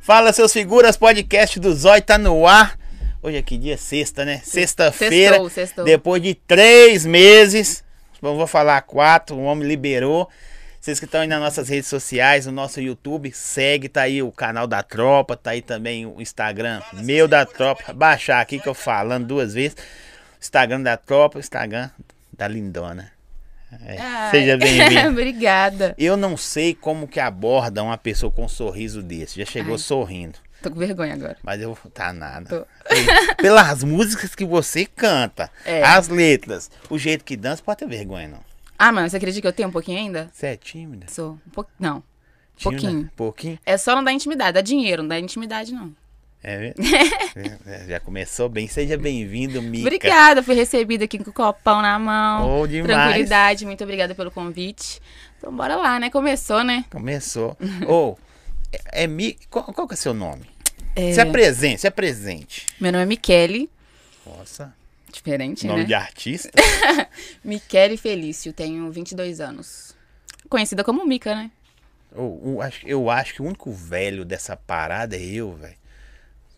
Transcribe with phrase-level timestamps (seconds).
[0.00, 2.78] Fala, seus figuras, podcast do Zói tá no ar.
[3.22, 3.76] Hoje é que dia?
[3.76, 4.40] Sexta, né?
[4.44, 5.36] Sexta-feira.
[5.36, 5.84] Sextou, sextou.
[5.84, 7.84] Depois de três meses.
[8.22, 10.28] Não vou falar quatro, o homem liberou.
[10.80, 14.30] Vocês que estão aí nas nossas redes sociais, no nosso YouTube, segue, tá aí o
[14.30, 17.92] canal da Tropa, tá aí também o Instagram meu da Tropa.
[17.92, 19.76] Baixar aqui que eu falando duas vezes.
[20.40, 21.90] Instagram da Tropa, Instagram
[22.32, 23.15] da Lindona.
[23.84, 25.08] É, Ai, Seja bem-vindo.
[25.10, 25.94] Obrigada.
[25.98, 29.38] Eu não sei como que aborda uma pessoa com um sorriso desse.
[29.38, 29.78] Já chegou Ai.
[29.78, 30.38] sorrindo.
[30.62, 31.36] Tô com vergonha agora.
[31.42, 32.66] Mas eu tá nada.
[33.36, 35.82] Pelas músicas que você canta, É.
[35.82, 38.40] as letras, o jeito que dança, pode ter vergonha, não.
[38.78, 40.28] Ah, mano, você acredita que eu tenho um pouquinho ainda?
[40.32, 41.06] Você é tímida?
[41.08, 41.32] Sou.
[41.46, 41.70] Um pouco...
[41.78, 42.02] Não.
[42.56, 42.80] Tímida?
[42.82, 43.10] Pouquinho.
[43.16, 43.58] Pouquinho?
[43.66, 44.52] É só não dar intimidade.
[44.54, 45.94] Dá dinheiro, não dá intimidade, não.
[46.46, 46.76] É mesmo?
[47.36, 48.68] É, é, Já começou bem.
[48.68, 49.88] Seja bem-vindo, Mica.
[49.88, 52.60] Obrigada, fui recebida aqui com o copão na mão.
[52.60, 52.86] Oh, demais.
[52.86, 55.02] Tranquilidade, muito obrigada pelo convite.
[55.36, 56.08] Então bora lá, né?
[56.08, 56.84] Começou, né?
[56.88, 57.56] Começou.
[57.86, 58.16] Ô,
[58.72, 59.36] é, é Mi...
[59.50, 60.46] Qual, qual que é seu nome?
[60.94, 62.66] É, Se apresente, se apresente.
[62.80, 63.68] Meu nome é Michele.
[64.24, 64.72] Nossa,
[65.12, 65.86] Diferente, nome né?
[65.86, 66.50] de artista.
[67.44, 69.96] Michele Felício, tenho 22 anos.
[70.48, 71.50] Conhecida como Mica, né?
[72.14, 75.85] Eu, eu acho, eu acho que o único velho dessa parada é eu, velho.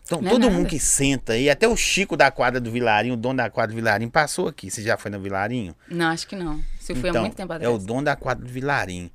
[0.09, 3.13] Então, Não é todo mundo que senta aí, até o Chico da quadra do Vilarinho,
[3.13, 4.71] o dono da quadra do Vilarinho, passou aqui.
[4.71, 5.75] Você já foi no Vilarinho?
[5.87, 6.63] Não, acho que não.
[6.79, 7.75] Isso foi então, há muito tempo é atrás.
[7.75, 9.11] o dono da quadra do Vilarinho.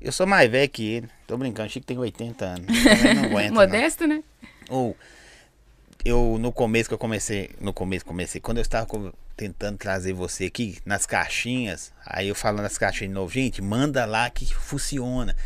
[0.00, 1.08] Eu sou mais velho que ele.
[1.26, 2.66] Tô brincando, o Chico tem 80 anos.
[2.66, 3.60] Não aguento, não.
[3.60, 4.24] Modesto, né?
[4.70, 4.96] Ou
[6.02, 8.86] eu no começo que eu comecei, no começo comecei, quando eu estava
[9.36, 14.06] tentando trazer você aqui nas caixinhas, aí eu falando nas caixinhas de novo, gente, manda
[14.06, 15.36] lá que funciona.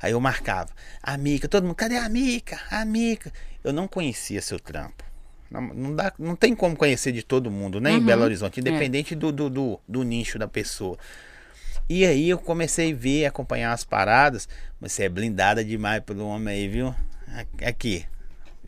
[0.00, 0.70] Aí eu marcava,
[1.02, 2.60] a Mica, todo mundo, cadê a Mica?
[2.70, 3.32] A Mica.
[3.66, 5.04] Eu não conhecia seu trampo.
[5.50, 7.92] Não, não dá, não tem como conhecer de todo mundo, né?
[7.92, 8.04] Em Uhum.
[8.06, 8.60] Belo Horizonte, É.
[8.60, 10.96] independente do, do, do, do nicho da pessoa.
[11.88, 14.48] E aí eu comecei a ver, acompanhar as paradas.
[14.80, 16.94] Você é blindada demais pelo homem aí, viu?
[17.64, 18.04] Aqui.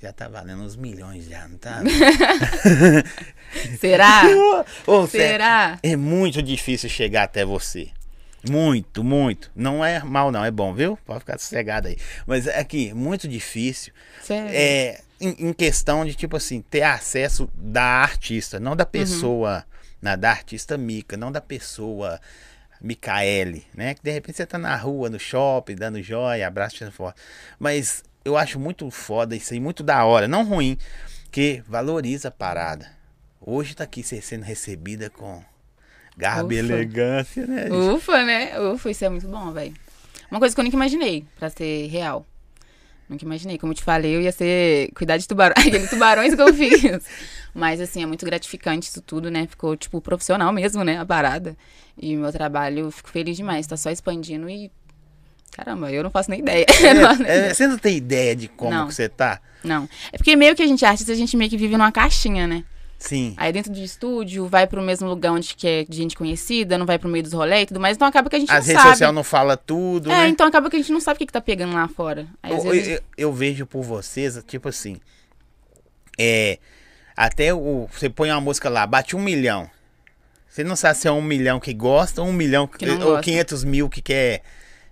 [0.01, 1.83] Já tá valendo uns milhões já, não tá?
[3.81, 4.23] Será?
[5.09, 5.79] Cê- Será?
[5.83, 7.89] É muito difícil chegar até você.
[8.49, 9.51] Muito, muito.
[9.55, 10.99] Não é mal, não, é bom, viu?
[11.05, 11.97] Pode ficar sossegado aí.
[12.27, 13.93] Mas aqui, muito difícil.
[14.23, 14.51] Sério?
[14.53, 19.65] É, em, em questão de, tipo assim, ter acesso da artista, não da pessoa,
[20.01, 22.21] na, da artista Mica, não da pessoa
[22.81, 23.95] Micaele, né?
[23.95, 27.21] Que de repente você tá na rua, no shopping, dando joia, abraço, tirando foto.
[27.59, 30.79] Mas eu acho muito foda isso aí, muito da hora, não ruim,
[31.31, 32.91] que valoriza a parada.
[33.41, 35.43] Hoje tá aqui sendo recebida com
[36.19, 37.69] garbo e elegância, né?
[37.71, 38.59] Ufa, né?
[38.61, 39.73] Ufa, isso é muito bom, velho.
[40.31, 42.27] Uma coisa que eu nunca imaginei, pra ser real.
[43.09, 43.57] Nunca imaginei.
[43.57, 47.03] Como eu te falei, eu ia ser cuidar de tubarões, aqueles tubarões que eu fiz.
[47.55, 49.47] Mas, assim, é muito gratificante isso tudo, né?
[49.49, 50.99] Ficou, tipo, profissional mesmo, né?
[50.99, 51.57] A parada.
[51.97, 53.67] E o meu trabalho, eu fico feliz demais.
[53.67, 54.71] Tá só expandindo e.
[55.53, 56.67] Caramba, eu não faço nem ideia.
[56.83, 57.55] Eu não faço nem É, é, ideia.
[57.55, 58.87] você não tem ideia de como Não.
[58.89, 59.41] que você tá?
[59.65, 59.89] Não.
[60.13, 62.47] É porque meio que a gente é artista, a gente meio que vive numa caixinha,
[62.47, 62.63] né?
[62.99, 63.33] Sim.
[63.37, 66.85] Aí dentro do estúdio, vai pro mesmo lugar onde que é de gente conhecida, não
[66.85, 67.97] vai pro meio dos rolês e tudo mais.
[67.97, 68.93] Então acaba que a gente As não redes sabe.
[68.95, 70.29] sociais não falam tudo, É, né?
[70.29, 72.27] então acaba que a gente não sabe o que, que tá pegando lá fora.
[72.43, 74.97] Aí, Eu, vezes, eu- eu vejo por vocês, tipo assim.
[76.19, 76.59] É.
[77.17, 77.89] Até o.
[77.93, 79.69] Você põe uma música lá, bate um milhão.
[80.49, 82.99] Você não sabe se é um milhão que gosta ou um milhão que, Que ou
[82.99, 83.23] gosta.
[83.23, 84.43] 500 mil que quer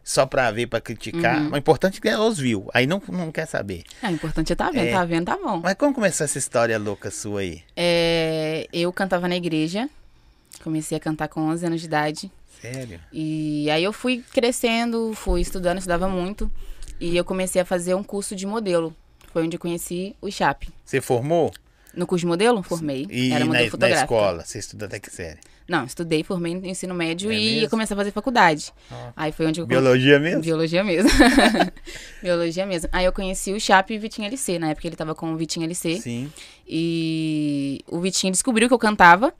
[0.09, 1.43] só pra ver, pra criticar.
[1.43, 1.51] Uhum.
[1.53, 2.67] O importante é os views.
[2.73, 3.83] Aí não, não quer saber.
[4.01, 4.93] É, o importante é tá vendo, É.
[4.93, 5.61] tá vendo, tá bom.
[5.65, 7.61] Mas como começou essa história louca sua aí?
[7.77, 9.91] É, eu cantava na igreja,
[10.63, 12.31] comecei a cantar com 11 anos de idade.
[12.63, 13.01] Sério?
[13.13, 16.49] E aí eu fui crescendo, fui estudando, estudava muito.
[17.01, 18.95] E eu comecei a fazer um curso de modelo.
[19.33, 20.69] Foi onde eu conheci o Chape.
[20.85, 21.53] Você formou?
[21.93, 23.07] No curso de modelo, formei.
[23.11, 24.05] E Era na, modelo na fotográfica.
[24.05, 24.45] escola?
[24.45, 25.41] Você estudou até que série?
[25.69, 27.67] Não, estudei, formei no ensino médio É e mesmo?
[27.67, 28.73] eu comecei a fazer faculdade.
[28.91, 29.11] Ó.
[29.17, 30.43] Aí foi onde eu Biologia mesmo?
[30.43, 31.11] Biologia mesmo.
[32.23, 32.89] Biologia mesmo.
[32.93, 34.59] Aí eu conheci o Chape e o Vitinho LC.
[34.59, 36.01] Na época ele tava com o Vitinho LC.
[36.01, 36.33] Sim.
[36.67, 39.33] E o Vitinho descobriu que eu cantava.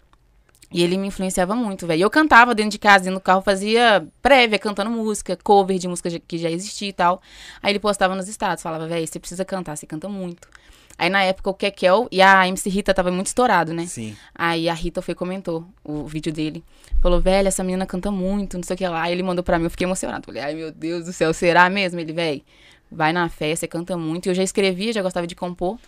[0.73, 2.01] E ele me influenciava muito, velho.
[2.01, 5.87] E Eu cantava dentro de casa, dentro do carro, fazia prévia, cantando música, cover de
[5.87, 7.23] música que já existia e tal.
[7.63, 10.49] Aí ele postava nos status, falava, velho, você precisa cantar, você canta muito.
[10.99, 13.87] Aí na época o Kekel e a MC Rita tava muito estourado, né?
[13.87, 14.17] Sim.
[14.35, 16.65] Aí a Rita foi e comentou o vídeo dele.
[17.03, 19.03] Falou, velho, essa menina canta muito, não sei o que lá.
[19.03, 20.25] Aí ele mandou pra mim, eu fiquei emocionado.
[20.25, 22.01] Falei, ai meu Deus do céu, será mesmo?
[22.01, 22.43] Ele, velho,
[22.91, 24.27] vai na fé, você canta muito.
[24.27, 25.79] E eu já escrevia, já gostava de compor.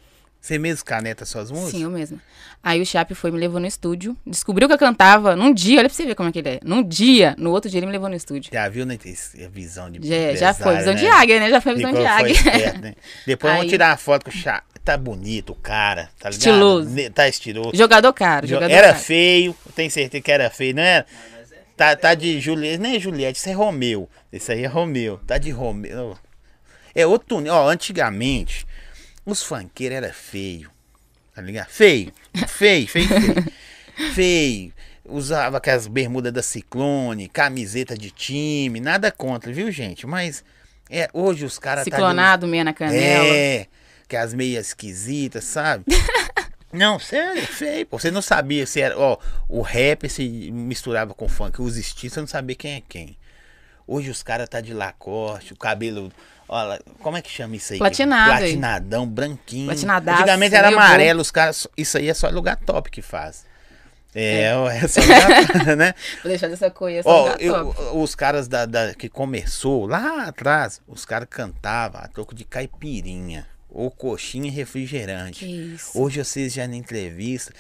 [0.40, 1.73] Você mesmo caneta suas músicas?
[1.73, 2.19] Sim, eu mesma.
[2.62, 5.88] Aí o Chape foi, me levou no estúdio, descobriu que eu cantava num dia, olha
[5.88, 6.61] pra você ver como é que ele é.
[6.64, 8.50] Num dia, no outro dia ele me levou no estúdio.
[8.52, 8.96] Já viu, né?
[9.44, 11.00] A visão de Já, já foi, visão né?
[11.00, 11.50] de águia, né?
[11.50, 12.32] Já foi visão de águia.
[12.32, 12.94] esperto, né?
[13.26, 14.62] Depois vamos Aí- tirar uma foto com o chá.
[14.85, 16.32] Tá bonito o cara, tá ligado?
[16.49, 16.90] Estiloso.
[16.90, 17.73] Ne- Tá estiloso.
[17.75, 18.99] Jogador caro, Jo- jogador era caro.
[19.05, 21.05] feio, eu tenho certeza que era feio, não era?
[21.76, 24.08] Tá, tá de Juliette, nem é Juliette, isso é Romeu.
[24.32, 26.17] Isso aí é Romeu, tá de Romeu.
[26.94, 27.52] É outro, túnel.
[27.55, 28.67] ó, antigamente,
[29.28, 30.70] Os funkeiros era feio.
[31.34, 31.69] Tá ligado?
[31.69, 32.10] Feio.
[32.46, 33.52] Feio, feio, feio.
[34.14, 34.72] feio.
[35.04, 40.06] Usava aquelas bermudas da Ciclone, camiseta de time, nada contra, viu, gente?
[40.06, 40.42] Mas
[40.88, 43.26] é, hoje os caras tá Ciclonado, meia na canela.
[43.26, 43.66] É,
[44.08, 45.84] que as meias esquisitas, sabe?
[46.72, 47.84] Não, sério, feio.
[47.84, 47.98] pô.
[47.98, 48.98] Você não sabia se era.
[48.98, 51.62] Ó, o rap se misturava com funk.
[51.62, 53.16] Os estilos, você não sabia quem é quem.
[53.86, 56.12] Hoje os caras tá de lacoste, o cabelo.
[56.49, 57.79] Olha, como é que chama isso aí?
[57.79, 58.39] Platinado.
[58.39, 59.67] Platinadão, branquinho.
[59.67, 61.67] Platinadaço, Antigamente era amarelo, os caras.
[61.77, 63.47] Isso aí é só lugar top que faz.
[64.15, 65.95] É, é só lugar, né?
[66.23, 67.99] Vou deixar dessa aí, essa Ó, eu- top.
[67.99, 73.47] os caras da, da- que começou lá atrás, os caras cantavam a troco de caipirinha,
[73.69, 75.45] ou coxinha e refrigerante.
[75.45, 75.91] Que isso.
[76.00, 77.53] Hoje vocês já na entrevista,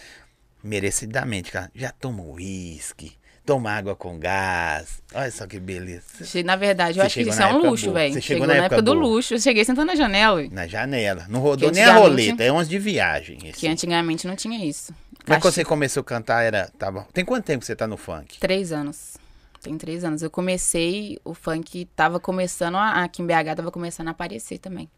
[0.64, 3.12] merecidamente, cara, já tomam uísque,
[3.48, 5.02] toma água com gás.
[5.14, 6.02] Olha só que beleza.
[6.44, 8.12] Na verdade, eu Você acho que isso é um luxo, velho.
[8.12, 9.06] Você Chegou, chegou na época, época do boa.
[9.06, 9.32] luxo.
[9.34, 10.46] Eu cheguei sentando na janela.
[10.52, 11.24] Na janela.
[11.30, 13.38] Não rodou nem a roleta, é 11 de viagem.
[13.44, 13.58] esse.
[13.58, 14.92] Que antigamente não tinha isso.
[15.26, 16.70] Mas quando você começou a cantar, era.
[16.78, 17.06] Tá bom.
[17.12, 18.38] Tem quanto tempo que você tá no funk?
[18.38, 19.16] Três anos.
[19.62, 20.22] Tem três anos.
[20.22, 24.90] Eu comecei, o funk tava começando, a, aqui em BH tava começando a aparecer também.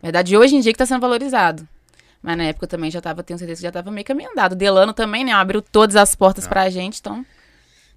[0.00, 1.66] Na verdade, hoje em dia que tá sendo valorizado.
[2.22, 4.54] Mas na época eu também já tava, tenho certeza que já tava meio caminho andado.
[4.54, 5.32] Delano também, né?
[5.32, 6.48] Abriu todas as portas Ah.
[6.48, 7.26] pra gente, então.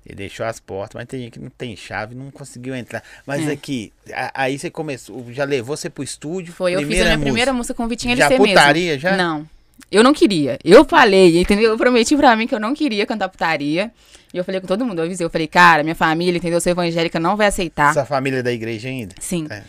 [0.05, 3.03] Ele deixou as portas, mas tem gente que não tem chave, não conseguiu entrar.
[3.25, 3.51] Mas É.
[3.51, 6.53] aqui, a- aí você começou, já levou você pro estúdio?
[6.53, 8.55] Foi, eu fiz a minha primeira música com o Vitinho Já LC mesmo.
[8.55, 9.15] putaria, já?
[9.15, 9.47] Não.
[9.91, 10.57] Eu não queria.
[10.63, 11.71] Eu falei, entendeu?
[11.71, 13.91] Eu prometi pra mim que eu não queria cantar putaria.
[14.33, 15.25] E eu falei com todo mundo, eu avisei.
[15.25, 16.57] Eu falei, cara, minha família, entendeu?
[16.57, 17.93] Eu sou evangélica, não vai aceitar.
[17.93, 19.13] Sua família é da igreja ainda?
[19.19, 19.47] Sim.
[19.49, 19.61] É.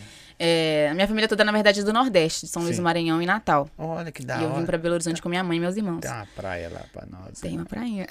[0.45, 2.81] É, a minha família toda, na verdade, é do Nordeste, de São Luís Sim.
[2.81, 3.69] do Maranhão e Natal.
[3.77, 4.59] Olha que da e eu hora.
[4.59, 6.01] vim pra Belo Horizonte com minha mãe e meus irmãos.
[6.01, 7.39] Tem uma praia lá pra nós.
[7.39, 8.05] Tem uma prainha.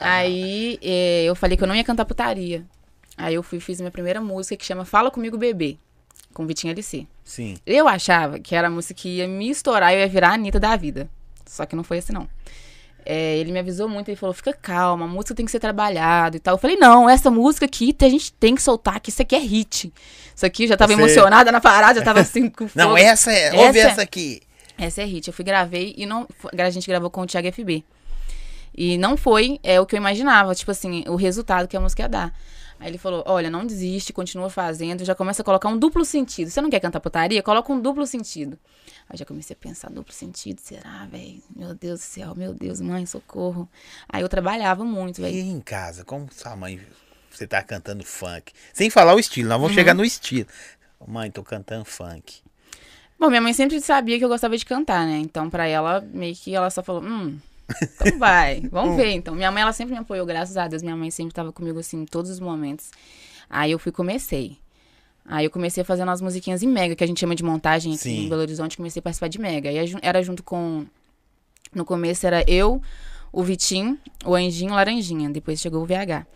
[0.00, 2.64] Aí é, eu falei que eu não ia cantar putaria.
[3.16, 5.78] Aí eu fui fiz minha primeira música que chama Fala Comigo Bebê,
[6.32, 7.06] com Vitinho LC.
[7.22, 7.56] Sim.
[7.64, 10.34] Eu achava que era a música que ia me estourar e eu ia virar a
[10.34, 11.08] Anitta da vida.
[11.46, 12.28] Só que não foi assim, não.
[13.06, 16.36] É, ele me avisou muito, ele falou, fica calma, a música tem que ser trabalhada
[16.36, 16.54] e tal.
[16.54, 19.38] Eu falei, não, essa música aqui a gente tem que soltar, que isso aqui é
[19.38, 19.92] hit.
[20.34, 22.98] Isso aqui eu já tava Você- emocionada na parada, já tava assim com Não, fogo.
[22.98, 23.52] essa é.
[23.52, 24.40] Ouve Essa é- essa aqui.
[24.78, 25.28] Essa é hit.
[25.28, 26.26] Eu fui gravei e não.
[26.58, 27.84] A gente gravou com o Thiago FB.
[28.76, 32.02] E não foi é, o que eu imaginava, tipo assim, o resultado que a música
[32.02, 32.34] ia dar.
[32.80, 36.50] Aí ele falou: olha, não desiste, continua fazendo, já começa a colocar um duplo sentido.
[36.50, 37.40] Você não quer cantar putaria?
[37.40, 38.58] Coloca um duplo sentido.
[39.08, 41.42] Aí já comecei a pensar, duplo sentido, será, velho?
[41.54, 43.68] Meu Deus do céu, meu Deus, mãe, socorro.
[44.08, 45.36] Aí eu trabalhava muito, E velho.
[45.36, 46.80] em casa, como sua mãe.
[47.30, 48.52] Você tá cantando funk.
[48.72, 49.74] Sem falar o estilo, nós vamos Uhum.
[49.74, 50.48] chegar no estilo.
[51.06, 52.40] Mãe, tô cantando funk.
[53.18, 55.18] Bom, minha mãe sempre sabia que eu gostava de cantar, né?
[55.18, 57.38] Então, pra ela, meio que ela só falou, hum,
[57.94, 59.10] então vai, vamos ver.
[59.12, 60.82] Então, minha mãe, ela sempre me apoiou, graças a Deus.
[60.82, 62.90] Minha mãe sempre tava comigo, assim, em todos os momentos.
[63.50, 64.58] Aí eu fui e comecei.
[65.26, 67.92] Aí eu comecei a fazer umas musiquinhas em Mega, que a gente chama de montagem
[67.94, 68.26] aqui Sim.
[68.26, 68.76] em Belo Horizonte.
[68.76, 69.70] Comecei a participar de Mega.
[69.70, 70.84] Aí ju- era junto com...
[71.74, 72.80] No começo era eu,
[73.32, 75.30] o Vitinho, o Anjinho, o Laranjinha.
[75.30, 76.26] Depois chegou o VH.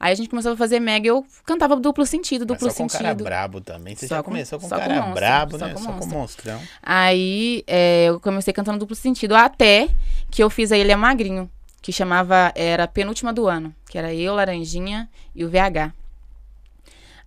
[0.00, 2.82] Aí a gente começou a fazer Mega e eu cantava duplo sentido, Mas duplo só
[2.82, 3.02] com sentido.
[3.04, 3.94] cara brabo também.
[3.94, 5.74] Você Só já com- começou com só com cara monstro, brabo, só né?
[5.74, 6.60] com Só com monstrão.
[6.82, 9.88] Aí é, eu comecei cantando duplo sentido até
[10.30, 11.50] que eu fiz a Ele é Magrinho,
[11.82, 15.92] que chamava, era a penúltima do ano, que era eu, Laranjinha e o VH.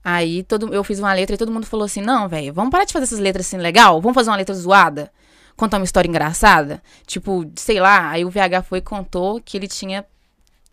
[0.03, 2.83] Aí todo, eu fiz uma letra e todo mundo falou assim: não, velho, vamos parar
[2.83, 4.01] de fazer essas letras assim legal?
[4.01, 5.11] Vamos fazer uma letra zoada?
[5.55, 6.81] Contar uma história engraçada?
[7.05, 8.09] Tipo, sei lá.
[8.09, 10.05] Aí o VH foi e contou que ele tinha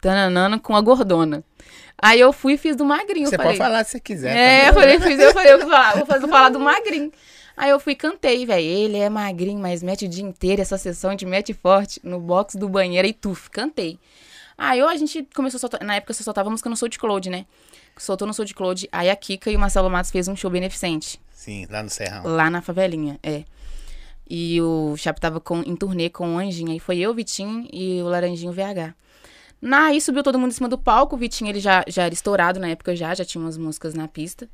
[0.00, 1.45] tananana com a gordona.
[2.02, 3.28] Aí eu fui e fiz do magrinho.
[3.28, 4.35] Você falei, pode falar se quiser.
[4.35, 4.81] é, eu tá?
[4.81, 7.12] falei, fiz, eu falei, eu vou falar, vou fazer, falar do magrinho.
[7.57, 8.64] Aí eu fui e cantei, velho.
[8.64, 12.57] Ele é magrinho, mas mete o dia inteiro essa sessão de mete forte no box
[12.57, 13.99] do banheiro e tuf, cantei.
[14.62, 17.47] Aí a gente começou a soltar, na época você soltava música no SoundCloud, né?
[17.97, 21.67] Soltou no SoundCloud, aí a Kika e o Marcelo Matos fez um show beneficente, Sim,
[21.71, 22.26] lá no Serrão.
[22.26, 23.45] lá na favelinha, é.
[24.29, 28.02] E o Chapo tava com, em turnê com o Anjinho, aí foi eu, Vitinho e
[28.02, 28.95] o Laranjinho VH.
[29.62, 32.12] Na, aí subiu todo mundo em cima do palco, o Vitinho ele já, já era
[32.12, 34.47] estourado na época já, já tinha umas músicas na pista.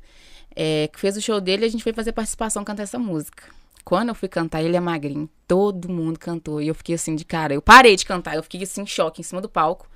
[0.55, 3.43] É, que fez o show dele e a gente foi fazer participação cantar essa música.
[3.87, 6.61] Quando eu fui cantar, ele é magrinho, todo mundo cantou.
[6.61, 9.21] E eu fiquei assim de cara, eu parei de cantar, eu fiquei assim em choque
[9.21, 9.87] em cima do palco.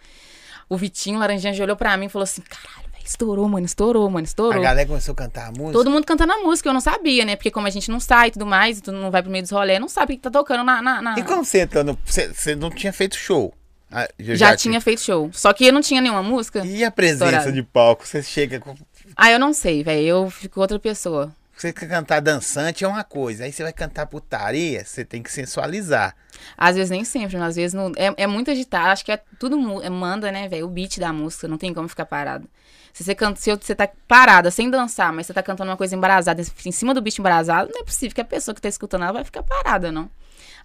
[0.70, 4.10] O Vitinho, Laranjinha, já olhou pra mim e falou assim: caralho, velho, estourou, mano, estourou,
[4.10, 4.64] mano, A estourou.
[4.64, 5.74] galera começou a cantar a música.
[5.74, 7.36] Todo mundo cantando a música, eu não sabia, né?
[7.36, 9.52] Porque como a gente não sai e tudo mais, tu não vai pro meio dos
[9.52, 10.82] rolê, não sabe o que tá tocando na.
[10.82, 12.00] na- na- E como você entrou no.
[12.06, 13.54] Você, não tinha feito show?
[13.92, 15.30] Ah, eu Já, tinha feito show.
[15.34, 16.66] Só que eu não tinha nenhuma música.
[16.66, 17.52] E a presença Estourado.
[17.52, 18.08] de palco?
[18.08, 18.74] Você chega com.
[19.18, 20.02] Ah, eu não sei, velho.
[20.08, 21.36] Eu fico outra pessoa.
[21.62, 23.44] Você cantar dançante é uma coisa.
[23.44, 26.16] Aí você vai cantar putaria, você tem que sensualizar.
[26.58, 27.92] Às vezes nem sempre, mas às vezes não.
[27.96, 28.88] É, é muito agitado.
[28.88, 30.66] Acho que é tudo é, manda, né, velho?
[30.66, 31.48] O beat da música.
[31.48, 32.50] Não tem como ficar parado.
[32.92, 35.96] Se você, canta, se você tá parada, sem dançar, mas você tá cantando uma coisa
[35.96, 39.04] embrasada, em cima do bicho embrasado, não é possível que a pessoa que tá escutando
[39.04, 40.10] ela vai ficar parada, não.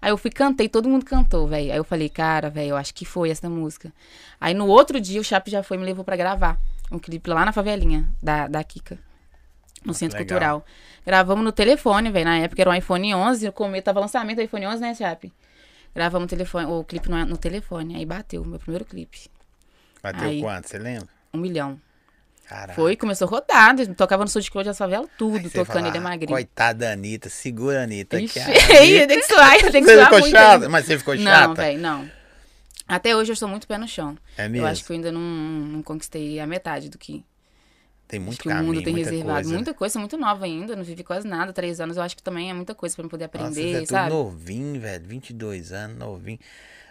[0.01, 1.71] Aí eu fui, cantei, todo mundo cantou, velho.
[1.71, 3.93] Aí eu falei, cara, velho, eu acho que foi essa música.
[4.41, 6.57] Aí no outro dia o Chape já foi e me levou para gravar
[6.91, 8.97] um clipe lá na favelinha da, da Kika.
[9.87, 10.59] No Centro Legal.
[10.61, 10.65] Cultural.
[11.05, 12.25] Gravamos no telefone, velho.
[12.25, 13.45] Na época era um iPhone 11.
[13.45, 15.31] No começo tava lançamento do iPhone 11, né, Chape?
[15.95, 17.95] Gravamos o, telefone, o clipe no, no telefone.
[17.95, 19.29] Aí bateu, meu primeiro clipe.
[20.03, 20.41] Bateu Aí.
[20.41, 20.67] quanto?
[20.67, 21.07] Você lembra?
[21.33, 21.79] Um milhão.
[22.47, 22.73] Caraca.
[22.73, 23.93] Foi, começou rodado.
[23.95, 26.31] Tocava no sul de Clóvis da favela, tudo, Aí tocando fala, ele é "Ah, magrinho.
[26.31, 28.19] Coitada da Anitta, segura Anitta.
[28.21, 28.67] Ixi, Anitta-
[29.07, 30.31] tem que suar, tem que Você suar ficou muito.
[30.31, 30.59] chata?
[30.59, 30.67] né?
[30.67, 31.53] Mas você ficou Não, chata?
[31.55, 32.09] velho, não.
[32.87, 34.17] Até hoje eu sou muito pé no chão.
[34.37, 34.65] É mesmo?
[34.65, 37.25] Eu acho que eu ainda não, não conquistei a metade do que,
[38.07, 39.33] Tem acho muito que o mundo tem muita reservado.
[39.35, 39.49] coisa.
[39.49, 39.55] né?
[39.55, 41.51] Muita coisa, muito nova ainda, não vivi quase nada.
[41.51, 43.79] Três anos eu acho que também é muita coisa pra eu poder Nossa, aprender, é
[43.79, 44.09] tudo sabe?
[44.09, 45.03] novinho, velho.
[45.05, 46.39] 22 anos, novinho.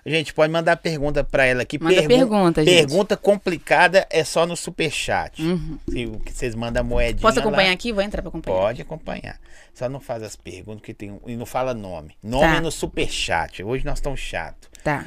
[0.08, 1.82] Gente, pode mandar pergunta pra ela aqui.
[1.82, 2.74] Manda Pergun- pergunta, gente.
[2.86, 5.42] Pergunta complicada é só no superchat.
[5.42, 5.78] Uhum.
[5.88, 7.92] Se o que vocês mandam moedinha Posso lá, acompanhar aqui?
[7.92, 8.56] Vou entrar pra acompanhar.
[8.56, 9.40] Pode acompanhar.
[9.74, 12.14] Só não faz as perguntas que tem e não fala nome.
[12.22, 12.56] Nome Tá.
[12.56, 13.64] é no superchat.
[13.64, 14.70] Hoje nós estamos chato.
[14.84, 15.06] Tá.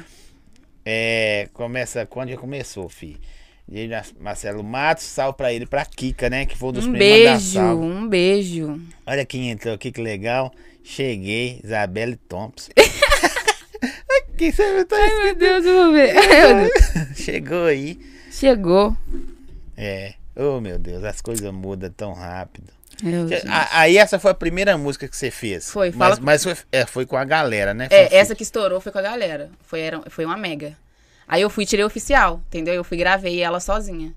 [0.84, 3.18] É, começa quando já começou, fi.
[3.70, 6.44] E Marcelo Matos, salve pra ele, pra Kika, né?
[6.44, 7.84] Que foi um dos Um primeiros beijo, salve.
[7.84, 8.80] um beijo.
[9.06, 10.52] Olha quem entrou aqui, que legal.
[10.82, 12.70] Cheguei, Isabelle Thompson.
[14.36, 16.14] Quem sabe tá Ai, meu Deus, eu vou ver.
[16.14, 16.70] Deus.
[17.16, 18.00] Chegou aí.
[18.30, 18.96] Chegou.
[19.76, 20.14] É.
[20.34, 22.72] Oh, meu Deus, as coisas mudam tão rápido.
[23.72, 25.70] Aí essa foi a primeira música que você fez.
[25.70, 27.88] Foi, Mas, fala- mas foi, é, foi com a galera, né?
[27.88, 29.50] Foi É, essa que estourou foi com a galera.
[29.62, 30.74] Foi, era, foi uma mega.
[31.30, 32.74] Aí eu fui e tirei oficial, entendeu?
[32.74, 34.12] Eu fui gravei ela sozinha.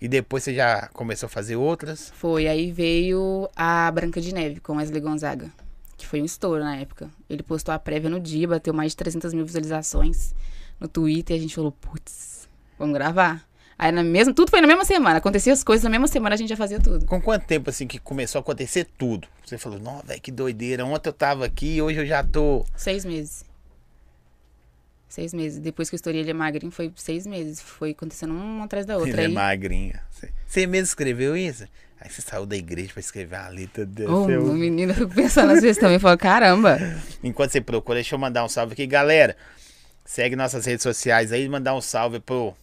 [0.00, 2.12] E depois você já começou a fazer outras.
[2.14, 5.50] Foi, aí veio a Branca de Neve com Wesley Gonzaga,
[5.96, 7.10] que foi um estouro na época.
[7.28, 10.36] Ele postou a prévia no dia, bateu mais de 300 mil visualizações
[10.78, 13.44] no Twitter e a gente falou, putz, vamos gravar.
[13.76, 16.38] Aí na mesma, tudo foi na mesma semana, acontecia as coisas na mesma semana, a
[16.38, 17.06] gente já fazia tudo.
[17.06, 19.26] Com quanto tempo assim que começou a acontecer tudo?
[19.44, 20.86] Você falou, velho, que doideira.
[20.86, 22.64] Ontem eu tava aqui, hoje eu já tô.
[22.76, 23.50] Seis meses.
[25.12, 25.58] Seis meses.
[25.58, 27.60] Depois que eu estourei ele é magrinho, foi seis meses.
[27.60, 29.10] Foi acontecendo uma atrás da outra.
[29.10, 30.00] Ele é Aí, magrinha.
[30.10, 31.64] Você, você mesmo escreveu isso?
[32.00, 34.10] Aí você saiu da igreja pra escrever a letra desse.
[34.10, 36.78] Ô, o menino, eu fico pensando às vezes também, falo, caramba.
[37.22, 39.36] Enquanto você procura, deixa eu mandar um salve aqui, galera.
[40.02, 42.54] Segue nossas redes sociais aí, mandar um salve pro.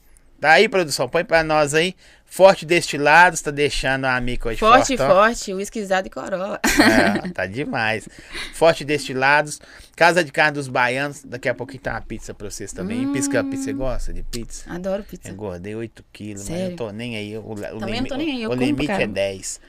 [0.41, 1.93] Tá aí, produção, põe pra nós aí.
[2.25, 6.59] Forte Destilados, tá deixando a amiga hoje Forte, forte, forte, uisquizado e corolla.
[6.63, 8.07] É, tá demais.
[8.53, 9.59] Forte Destilados,
[9.99, 11.25] Casa de Carne dos Baianos.
[11.25, 13.05] Daqui a pouquinho tem uma pizza pra vocês também.
[13.05, 13.11] Hum.
[13.11, 14.71] Pisca pizza, você gosta de pizza?
[14.71, 15.29] Adoro pizza.
[15.29, 16.71] Engordei 8 quilos, mas Sério?
[16.71, 17.37] eu tô nem aí.
[17.37, 19.13] O, o Também não limi- tô nem aí, eu o limite é caramba.
[19.19, 19.59] 10.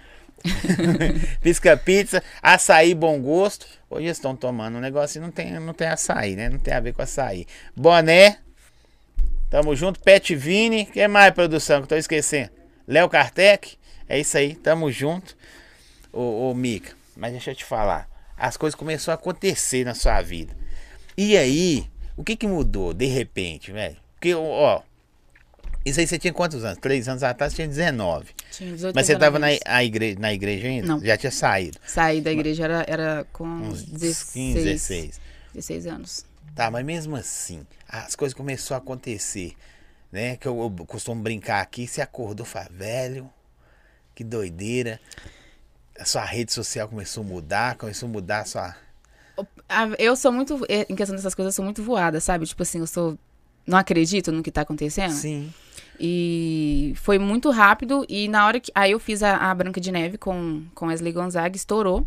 [1.43, 3.67] Pisca pizza, açaí bom gosto.
[3.91, 6.49] Hoje eles estão tomando um negócio e não tem, não tem açaí, né?
[6.49, 7.45] Não tem a ver com açaí.
[7.75, 8.39] Boné.
[9.51, 9.99] Tamo junto.
[9.99, 10.87] Pet Vini.
[10.87, 11.79] Quem mais, produção?
[11.81, 12.51] Que eu tô esquecendo.
[12.87, 13.77] Léo Kartek.
[14.09, 14.55] É isso aí.
[14.55, 15.37] Tamo junto.
[16.13, 18.09] Ô, ô, Mica, mas deixa eu te falar.
[18.41, 20.57] As coisas começaram a acontecer na sua vida.
[21.17, 23.97] E aí, o que que mudou de repente, velho?
[24.15, 24.81] Porque, ó,
[25.85, 26.79] isso aí você tinha quantos anos?
[26.79, 28.31] Três anos atrás você tinha 19.
[28.51, 30.87] Tinha 18 Mas você tava na, a igreja, na igreja ainda?
[30.87, 31.05] Não.
[31.05, 31.79] Já tinha saído.
[31.87, 35.21] Saí da igreja era, era com Uns 16, 15, 16.
[35.55, 36.27] 16 anos.
[36.55, 39.55] Tá, mas mesmo assim, as coisas começaram a acontecer,
[40.11, 40.37] né?
[40.37, 43.31] Que eu, eu costumo brincar aqui, você acordou, fala, velho,
[44.15, 45.01] que doideira.
[46.01, 48.75] A sua rede social começou a mudar, começou a mudar a sua...
[49.99, 52.47] Eu sou muito, eh, em questão dessas coisas, eu sou muito voada, sabe?
[52.47, 53.19] Tipo assim, eu sou.
[53.67, 55.13] Não acredito no que tá acontecendo.
[55.13, 55.53] Sim.
[55.99, 58.05] E foi muito rápido.
[58.09, 58.73] E na hora que.
[58.75, 62.07] Aí eu fiz a, a Branca de Neve com, com Wesley Gonzaga, estourou.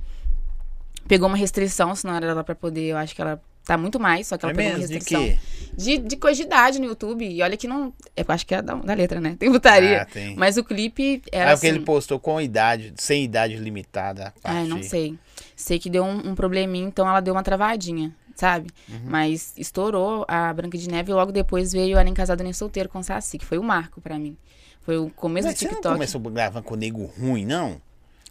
[1.07, 2.85] Pegou uma restrição, senão era ela pra poder.
[2.85, 4.87] Eu acho que ela tá muito mais, só que ela É pegou uma mesmo?
[4.89, 5.21] De restrição.
[5.23, 5.39] quê?
[5.75, 7.25] De, de coisa de idade no YouTube.
[7.27, 7.93] E olha que não.
[8.15, 9.35] Eu acho que é da, da letra, né?
[9.39, 10.01] Tem putaria.
[10.03, 10.35] Ah, tem.
[10.35, 11.51] Mas o clipe era.
[11.51, 14.33] Ah, porque assim, ele postou com idade, sem idade limitada.
[14.43, 15.17] a Ai, não sei.
[15.55, 18.69] Sei que deu um, um probleminha, então ela deu uma travadinha, sabe?
[18.89, 18.99] Uhum.
[19.05, 22.89] Mas estourou a Branca de Neve e logo depois veio a Nem Casado Nem Solteiro
[22.89, 24.35] com Saci, que foi o marco pra mim.
[24.81, 25.95] Foi o começo Mas do você não TikTok.
[25.95, 27.79] começou gravando com nego ruim, não?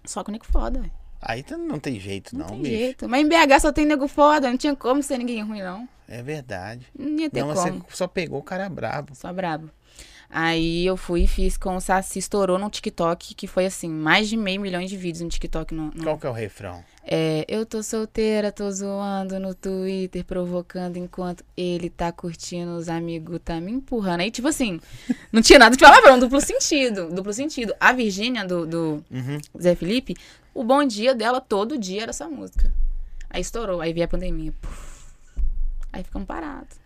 [0.05, 0.93] Só com nego foda, velho.
[1.23, 2.75] Aí não tem jeito, Não, não, tem bicho.
[2.77, 3.09] jeito.
[3.09, 5.89] Mas em BH só tem nego foda, não tinha como ser ninguém ruim, não.
[6.09, 6.87] É verdade.
[6.99, 7.85] Não ia ter Não, como.
[7.89, 9.15] você só pegou o cara brabo.
[9.15, 9.71] Só brabo.
[10.35, 14.31] Aí eu fui e fiz com o Saci, estourou no TikTok, que foi assim, mais
[14.31, 15.75] de meio milhão de vídeos no TikTok.
[15.75, 16.83] No, no- Qual que é o refrão?
[17.05, 23.41] É, eu tô solteira, tô zoando no Twitter, provocando enquanto ele tá curtindo, os amigos
[23.45, 24.21] tá me empurrando.
[24.21, 24.81] Aí, tipo assim,
[25.31, 27.75] não tinha nada de palavrão, duplo sentido, duplo sentido.
[27.79, 29.39] A Virgínia, do, do Uhum.
[29.61, 30.17] Zé Felipe,
[30.55, 32.73] o bom dia dela todo dia era essa música.
[33.31, 34.53] Aí estourou, aí veio a pandemia.
[34.61, 34.93] Puf.
[35.93, 36.77] Aí ficamos parados.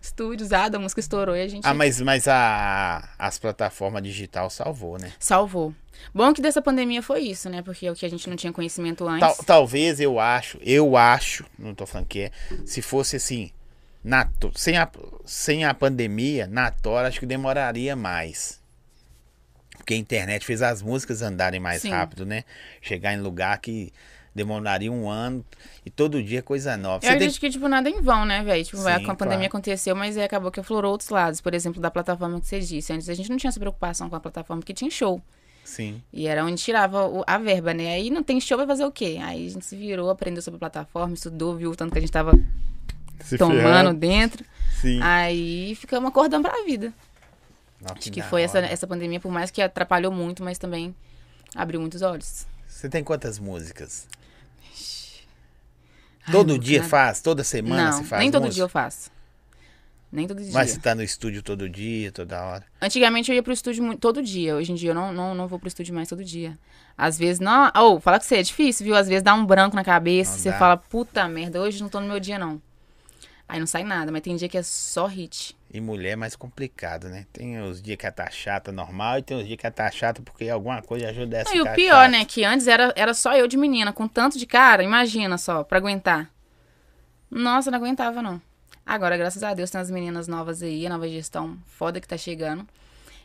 [0.00, 4.48] estúdio usado, a música estourou e a gente Ah, mas, mas a, as plataformas digital
[4.50, 5.12] salvou, né?
[5.18, 5.74] salvou.
[6.14, 7.62] Bom que dessa pandemia foi isso, né?
[7.62, 9.20] Porque é o que a gente não tinha conhecimento antes.
[9.36, 12.30] Tal- talvez eu acho, eu acho, não tô falando que é,
[12.66, 13.50] se fosse assim,
[14.04, 14.88] na, sem, a,
[15.24, 18.60] sem a pandemia, na Tora, acho que demoraria mais.
[19.86, 21.90] Porque a internet fez as músicas andarem mais Sim.
[21.90, 22.42] rápido, né?
[22.82, 23.92] Chegar em lugar que
[24.34, 25.44] demoraria um ano
[25.84, 26.96] e todo dia coisa nova.
[26.96, 28.64] Eu Você tem- acredito que, tipo, nada em vão, né, velho?
[28.64, 29.46] Tipo, Sim, a, pandemia claro.
[29.46, 31.40] aconteceu, mas acabou que aflorou outros lados.
[31.40, 32.92] Por exemplo, da plataforma que você disse.
[32.92, 35.22] Antes a gente não tinha essa preocupação com a plataforma, porque tinha show.
[35.64, 36.02] Sim.
[36.12, 37.94] E era onde tirava a verba, né?
[37.94, 39.18] Aí não tem show, vai fazer o quê?
[39.22, 42.00] Aí a gente se virou, aprendeu sobre a plataforma, estudou, viu o tanto que a
[42.00, 42.32] gente tava
[43.20, 43.94] Se tomando ferrando.
[43.94, 44.44] dentro.
[44.80, 45.00] Sim.
[45.00, 46.92] Aí ficamos acordando pra vida.
[47.84, 50.94] Acho que foi essa, essa pandemia, por mais que atrapalhou muito, mas também
[51.54, 52.46] abriu muitos olhos.
[52.66, 54.08] Você tem quantas músicas?
[56.26, 57.20] Ai, Todo dia faz?
[57.20, 58.54] Toda semana não, faz nem todo música?
[58.54, 59.10] dia eu faço.
[60.10, 60.52] Nem todo dia.
[60.52, 62.64] Mas você tá no estúdio todo dia, toda hora.
[62.80, 64.56] Antigamente eu ia pro estúdio todo dia.
[64.56, 66.56] Hoje em dia eu não, não, não vou pro estúdio mais todo dia.
[66.96, 67.70] Às vezes, não.
[67.76, 68.94] Ou, fala que você é difícil, viu?
[68.94, 70.32] Às vezes dá um branco na cabeça.
[70.32, 70.58] Não você dá.
[70.58, 72.62] fala, puta merda, hoje não tô no meu dia, não.
[73.48, 75.56] Aí não sai nada, mas tem dia que é só hit.
[75.76, 77.26] E mulher é mais complicado, né?
[77.30, 79.90] Tem os dias que ela tá chata normal e tem os dias que ela tá
[79.90, 82.24] chata porque alguma coisa ajuda essa Não, e o pior, né?
[82.24, 85.76] Que antes era, era só eu de menina, com tanto de cara, imagina só, pra
[85.76, 86.30] aguentar.
[87.30, 88.40] Nossa, não aguentava, não.
[88.86, 92.16] Agora, graças a Deus, tem as meninas novas aí, a nova gestão foda que tá
[92.16, 92.66] chegando.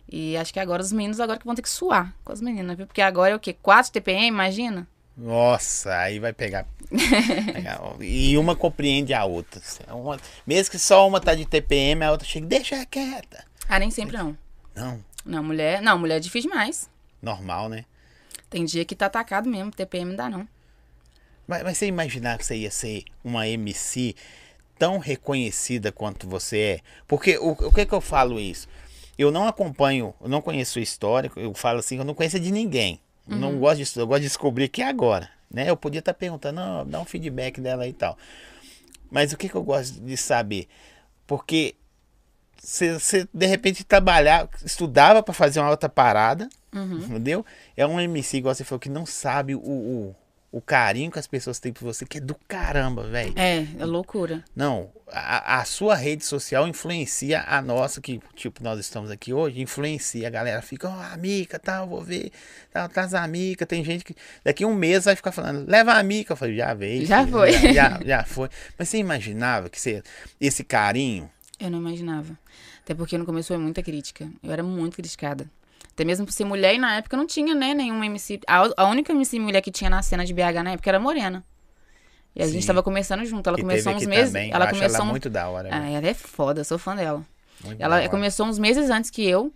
[0.10, 2.76] E acho que agora os meninos agora que vão ter que suar com as meninas,
[2.76, 2.86] viu?
[2.86, 3.54] Porque agora é o quê?
[3.54, 4.86] 4 TPM, imagina?
[5.18, 6.66] Nossa, aí vai pegar.
[8.00, 9.62] e uma compreende a outra.
[9.90, 13.46] Uma- mesmo que só uma tá de TPM, a outra chega, deixa quieta.
[13.68, 14.38] Ah, nem sempre não.
[14.76, 15.82] Não, Não, mulher.
[15.82, 16.90] Não, mulher é difícil demais.
[17.22, 17.86] normal, né?
[18.50, 20.48] Tem dia que tá atacado mesmo, TPM não dá, não.
[21.48, 24.16] Mas, mas você imaginar que você ia ser uma MC
[24.80, 26.80] tão reconhecida quanto você é?
[27.08, 28.68] Porque o, o que que eu falo isso?
[29.18, 32.52] Eu não acompanho, eu não conheço o histórico, eu falo assim, eu não conheço de
[32.52, 33.00] ninguém.
[33.30, 35.70] Eu não gosto disso, eu gosto de descobrir aqui agora, né?
[35.70, 38.18] Eu podia estar perguntando, não, dá um feedback dela e tal.
[39.10, 40.68] Mas o que que eu gosto de saber?
[41.28, 41.76] Porque
[42.62, 46.48] você de repente trabalhar, estudava para fazer uma outra parada,
[47.04, 47.46] entendeu?
[47.76, 50.16] É um MC, igual você falou, que não sabe o, o,
[50.52, 53.34] o carinho que as pessoas têm por você, que é do caramba, velho.
[53.38, 54.44] É, é loucura.
[54.54, 59.62] Não, a, a sua rede social influencia a nossa, que tipo, nós estamos aqui hoje,
[59.62, 60.28] influencia.
[60.28, 62.32] A galera fica, ó, amiga, tal, vou ver,
[62.70, 63.66] tal, tá as amigas.
[63.66, 66.34] Tem gente que daqui um mês vai ficar falando, leva a amiga.
[66.34, 67.06] Eu falei, já veio.
[67.06, 67.52] Já filho, foi.
[67.54, 68.50] Já, já, já foi.
[68.78, 70.04] Mas você imaginava que você,
[70.40, 72.38] esse carinho, Eu não imaginava.
[72.84, 74.30] Até porque no começo foi muita crítica.
[74.44, 75.50] Eu era muito criticada.
[76.02, 78.40] Até mesmo por ser mulher, e na época não tinha, né, nenhuma MC.
[78.48, 81.44] A, a única MC mulher que tinha na cena de BH na época era Morena.
[82.36, 82.54] E a Sim.
[82.54, 83.48] gente tava começando junto.
[83.48, 84.34] Ela que começou uns meses.
[84.34, 84.96] também, Ela eu começou.
[84.96, 85.70] ela um- muito da hora.
[85.72, 85.96] Ah, velho.
[85.98, 87.24] ela é foda, sou fã dela.
[87.64, 89.54] Muito Ela começou uns meses antes que eu.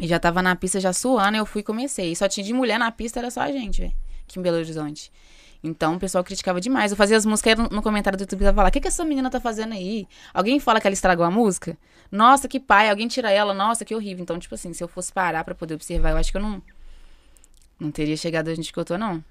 [0.00, 2.12] E já tava na pista já suando, eu fui e comecei.
[2.12, 3.92] E só tinha de mulher na pista, era só a gente, velho.
[4.28, 5.10] Aqui em Belo Horizonte.
[5.62, 6.90] Então o pessoal criticava demais.
[6.90, 8.88] Eu fazia as músicas aí no, no comentário do YouTube, tava falar, o que, que
[8.88, 10.06] essa menina tá fazendo aí?
[10.32, 11.76] Alguém fala que ela estragou a música?
[12.10, 14.22] Nossa, que pai, alguém tira ela, nossa, que horrível.
[14.22, 16.62] Então, tipo assim, se eu fosse parar pra poder observar, eu acho que eu não.
[17.78, 19.22] Não teria chegado a gente que eu tô, não.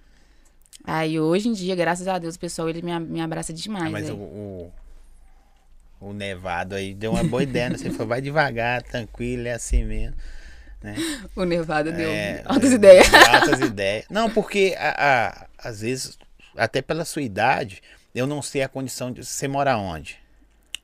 [0.84, 3.88] Aí hoje em dia, graças a Deus, o pessoal ele me, me abraça demais.
[3.88, 4.72] Ah, mas o, o,
[6.00, 7.78] o Nevado aí deu uma boa ideia, né?
[7.78, 10.15] Você falou, vai devagar, tranquilo, é assim mesmo.
[10.82, 10.96] Né?
[11.36, 13.13] O Nevada deu É, altas é, ideias.
[13.13, 14.06] Altas ideias.
[14.10, 14.89] Não, porque a,
[15.28, 16.17] a- às vezes,
[16.56, 17.82] até pela sua idade,
[18.13, 19.24] eu não sei a condição de.
[19.26, 20.17] Você mora onde?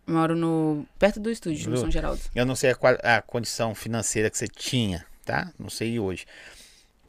[0.07, 0.85] Moro no.
[0.99, 2.21] perto do estúdio, no São Geraldo.
[2.33, 5.51] Eu não sei a, a condição financeira que você tinha, tá?
[5.57, 6.25] Não sei hoje.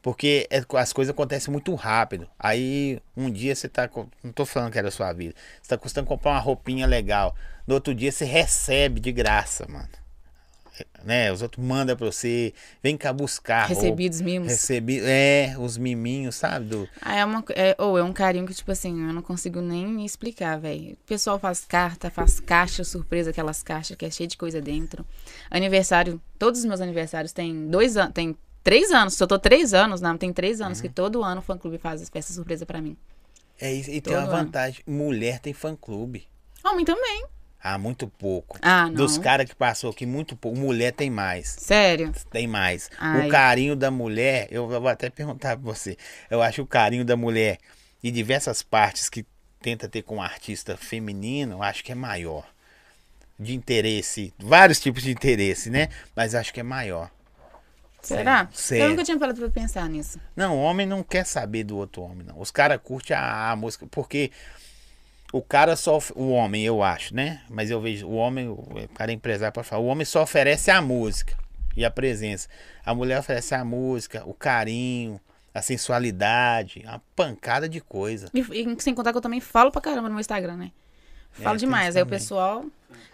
[0.00, 2.28] Porque é- as coisas acontecem muito rápido.
[2.38, 3.90] Aí um dia você tá.
[4.22, 5.34] Não tô falando que era a sua vida.
[5.60, 7.34] Você tá custando comprar uma roupinha legal.
[7.66, 9.88] No outro dia você recebe de graça, mano.
[11.04, 11.32] Né?
[11.32, 12.52] Os outros mandam pra você.
[12.82, 13.66] Vem cá buscar.
[13.68, 14.48] Recebidos mimos.
[14.48, 15.00] Recebi.
[15.02, 16.66] É, os miminhos, sabe?
[16.66, 16.88] Do...
[17.00, 20.04] Ah, é, uma, é, ou é um carinho que, tipo assim, eu não consigo nem
[20.04, 20.92] explicar, velho.
[20.92, 25.06] O pessoal faz carta, faz caixa surpresa, aquelas caixas que é cheia de coisa dentro.
[25.50, 29.18] Aniversário, todos os meus aniversários tem dois anos, tem três anos.
[29.20, 30.82] Eu tô três anos, não, tem três anos Uhum.
[30.82, 32.96] que todo ano o fã clube faz as festas surpresa pra mim.
[33.60, 33.90] É isso.
[33.90, 34.82] E tem uma vantagem.
[34.86, 36.26] Mulher tem fã clube.
[36.64, 37.24] Homem também.
[37.68, 38.58] Ah, muito pouco.
[38.62, 38.94] Ah, não.
[38.94, 40.56] Dos caras que passou aqui, muito pouco.
[40.56, 41.48] Mulher tem mais.
[41.58, 42.12] Sério.
[42.30, 42.88] Tem mais.
[42.96, 43.26] Ai.
[43.26, 45.96] O carinho da mulher, eu vou até perguntar pra você.
[46.30, 47.58] Eu acho que o carinho da mulher
[48.02, 49.26] e diversas partes que
[49.60, 52.46] tenta ter com um artista feminino, eu acho que é maior.
[53.38, 55.88] De interesse, vários tipos de interesse, né?
[56.14, 57.10] Mas acho que é maior.
[58.00, 58.48] Será?
[58.52, 58.84] Sério.
[58.84, 60.20] Eu nunca tinha parado pra pensar nisso.
[60.36, 62.38] Não, o homem não quer saber do outro homem, não.
[62.38, 64.30] Os caras curtem a, a música, porque
[65.32, 65.98] o cara só.
[66.14, 67.42] O homem, eu acho, né?
[67.50, 69.82] Mas eu vejo o homem, o cara é empresário pode falar.
[69.82, 71.36] O homem só oferece a música
[71.76, 72.48] e a presença.
[72.84, 75.20] A mulher oferece a música, o carinho,
[75.52, 78.30] a sensualidade, uma pancada de coisa.
[78.32, 80.72] E, e sem contar que eu também falo pra caramba no meu Instagram, né?
[81.32, 81.96] Falo É, demais.
[81.96, 82.64] Aí o pessoal.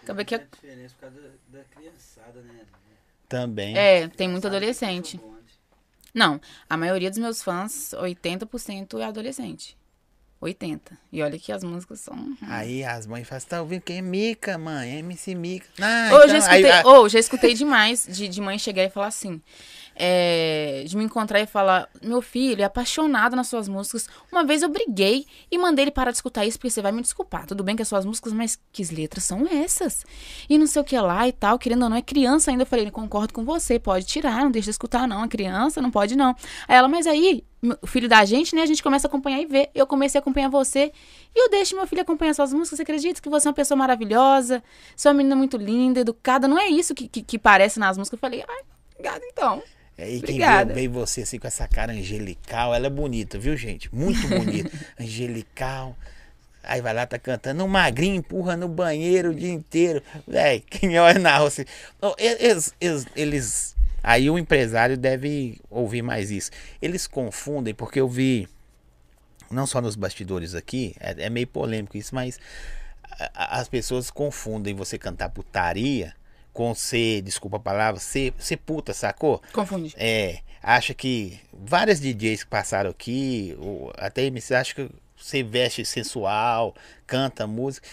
[0.01, 0.35] Acaba que.
[0.35, 2.61] É diferença por causa da, da criançada, né?
[3.27, 3.77] Também.
[3.77, 5.19] É, tem muito adolescente.
[6.13, 9.75] Não, a maioria dos meus fãs, 80% é adolescente.
[10.43, 10.97] 80.
[11.11, 12.15] E olha que as músicas são.
[12.43, 14.95] Aí as mães falam, tá ouvindo quem é Mica, mãe?
[14.95, 15.67] É MC Mica.
[15.81, 18.89] Ah, Ou então, já escutei, aí- ou já escutei demais de, de mãe chegar e
[18.89, 19.41] falar assim.
[19.95, 24.07] é, de me encontrar e falar, meu filho é apaixonado nas suas músicas.
[24.31, 27.01] Uma vez eu briguei e mandei ele parar de escutar isso, porque você vai me
[27.01, 27.45] desculpar.
[27.45, 30.03] Tudo bem que as suas músicas, mas que letras são essas?
[30.49, 32.63] E não sei o que lá e tal, querendo ou não, é criança ainda.
[32.63, 35.23] Eu falei, concordo com você, pode tirar, não deixa de escutar, não.
[35.23, 36.35] É criança, não pode não.
[36.67, 37.43] Aí ela, mas aí,
[37.81, 38.61] o filho da gente, né?
[38.61, 39.69] A gente começa a acompanhar e ver.
[39.73, 40.91] Eu comecei a acompanhar você
[41.35, 42.77] e eu deixo meu filho acompanhar suas músicas.
[42.77, 44.61] Você acredita que você é uma pessoa maravilhosa?
[44.95, 46.47] Você é uma menina muito linda, educada.
[46.47, 48.17] Não é isso que, que, que parece nas músicas.
[48.17, 48.61] Eu falei, ai,
[48.93, 49.63] obrigada então.
[49.97, 50.39] É, E quem
[50.73, 53.93] vê você assim com essa cara angelical, ela é bonita, viu, gente?
[53.93, 54.69] Muito bonita.
[54.99, 55.95] angelical.
[56.63, 60.01] Aí vai lá, tá cantando, um magrinho empurra no banheiro o dia inteiro.
[60.27, 61.65] Véi, quem olha na rua assim.
[62.17, 66.51] Eles, eles, eles- Aí o empresário deve ouvir mais isso.
[66.81, 68.47] Eles confundem, porque eu vi,
[69.49, 72.37] não só nos bastidores aqui, é, é meio polêmico isso, mas
[73.03, 76.13] a- a- as pessoas confundem você cantar putaria
[76.51, 79.41] com ser, desculpa a palavra, ser, ser puta, sacou?
[79.53, 79.93] Confunde.
[79.97, 85.85] É, acha que várias DJs que passaram aqui, ou até MC, acha que você veste
[85.85, 86.75] sensual,
[87.07, 87.87] canta música,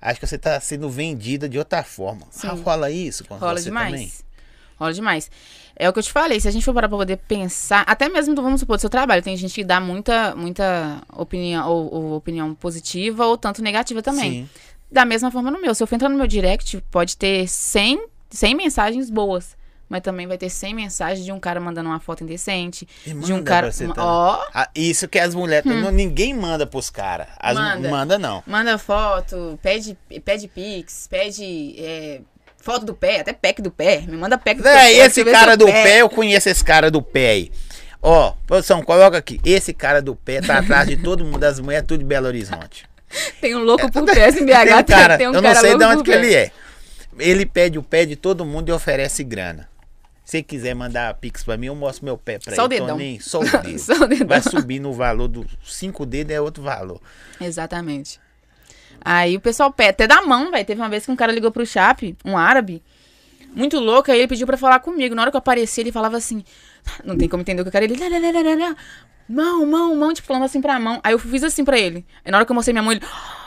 [0.00, 2.26] acho que você tá sendo vendida de outra forma.
[2.30, 2.48] Sim.
[2.62, 3.90] Rola isso com Rola você demais.
[3.90, 4.12] também?
[4.78, 5.30] Rola demais.
[5.74, 8.08] É o que eu te falei, se a gente for parar pra poder pensar, até
[8.08, 11.92] mesmo, do- vamos supor, do seu trabalho, tem gente que dá muita, muita opinião, ou,
[11.94, 14.30] ou opinião positiva, ou tanto negativa também.
[14.44, 14.48] Sim.
[14.90, 15.74] Da mesma forma no meu.
[15.74, 19.56] Se eu for entrar no meu direct, pode ter 100, 100 mensagens boas.
[19.88, 22.88] Mas também vai ter 100 mensagens de um cara mandando uma foto indecente.
[23.06, 23.70] E de um cara.
[23.98, 25.64] Ó, Ah, isso que as mulheres.
[25.64, 27.28] não- ninguém manda pros caras.
[27.38, 27.88] As Manda.
[27.88, 28.42] manda não.
[28.46, 32.20] manda foto, pede, pede pix, pede é,
[32.66, 34.00] foto do pé, até pack do pé.
[34.06, 36.90] Me manda pack do É, teu pé, esse cara do pé, eu conheço esse cara
[36.90, 37.52] do pé aí.
[38.02, 39.40] Ó, produção, coloca aqui.
[39.44, 42.84] Esse cara do pé tá atrás de todo mundo, das mulheres, tudo de Belo Horizonte.
[43.40, 45.60] Tem um louco por pé em BH, Tem um cara, tem um eu não cara
[45.60, 46.16] sei de onde que pé.
[46.18, 46.50] ele é.
[47.18, 49.68] Ele pede o pé de todo mundo e oferece grana.
[50.24, 52.80] Se quiser mandar pix pra mim, eu mostro meu pé pra Só o ele.
[52.80, 52.88] dedão.
[52.96, 53.78] Toninho, Só o dedo.
[53.78, 54.26] Só o dedão.
[54.26, 57.00] Vai subir no valor dos cinco dedos, é outro valor.
[57.40, 58.18] Exatamente.
[59.00, 60.64] Aí o pessoal pede, até da mão, velho.
[60.64, 62.82] Teve uma vez que um cara ligou pro Chape, um árabe,
[63.54, 65.14] muito louco, aí ele pediu pra falar comigo.
[65.14, 66.44] Na hora que eu apareci, ele falava assim,
[67.04, 67.84] não tem como entender o que eu quero.
[67.84, 68.76] Ele,
[69.28, 71.00] mão, mão, mão, tipo, falando assim pra mão.
[71.02, 72.04] Aí eu fiz assim pra ele.
[72.24, 73.02] Aí na hora que eu mostrei minha mão, ele...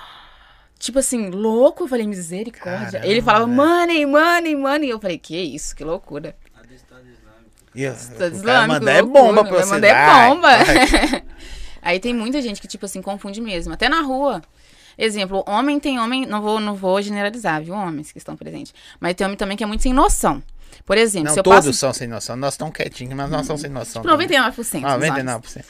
[0.79, 2.91] Tipo assim, louco, eu falei, misericórdia.
[2.91, 3.57] Caramba, ele falava, velho.
[3.57, 4.89] money, money, money.
[4.89, 6.37] Eu falei, que isso, que loucura.
[6.57, 8.73] A do Estado Islâmico.
[8.73, 9.71] Mandar é bomba pra você.
[9.73, 10.41] mandar é bomba.
[10.41, 11.23] vai.
[11.83, 13.73] Aí tem muita gente que, tipo assim, confunde mesmo.
[13.73, 14.41] Até na rua.
[15.01, 17.73] Exemplo, homem tem homem, não vou, não vou generalizar, viu?
[17.73, 18.73] Homens que estão presentes.
[18.99, 20.43] Mas tem homem também que é muito sem noção.
[20.85, 21.73] Por exemplo, Não, se eu todos passo.
[21.73, 22.35] são sem noção.
[22.35, 24.01] Nós estamos quietinhos, mas nós somos sem noção.
[24.03, 24.27] também.
[24.27, 24.55] 99%.
[24.55, 25.13] dos homens.
[25.13, 25.65] 99%.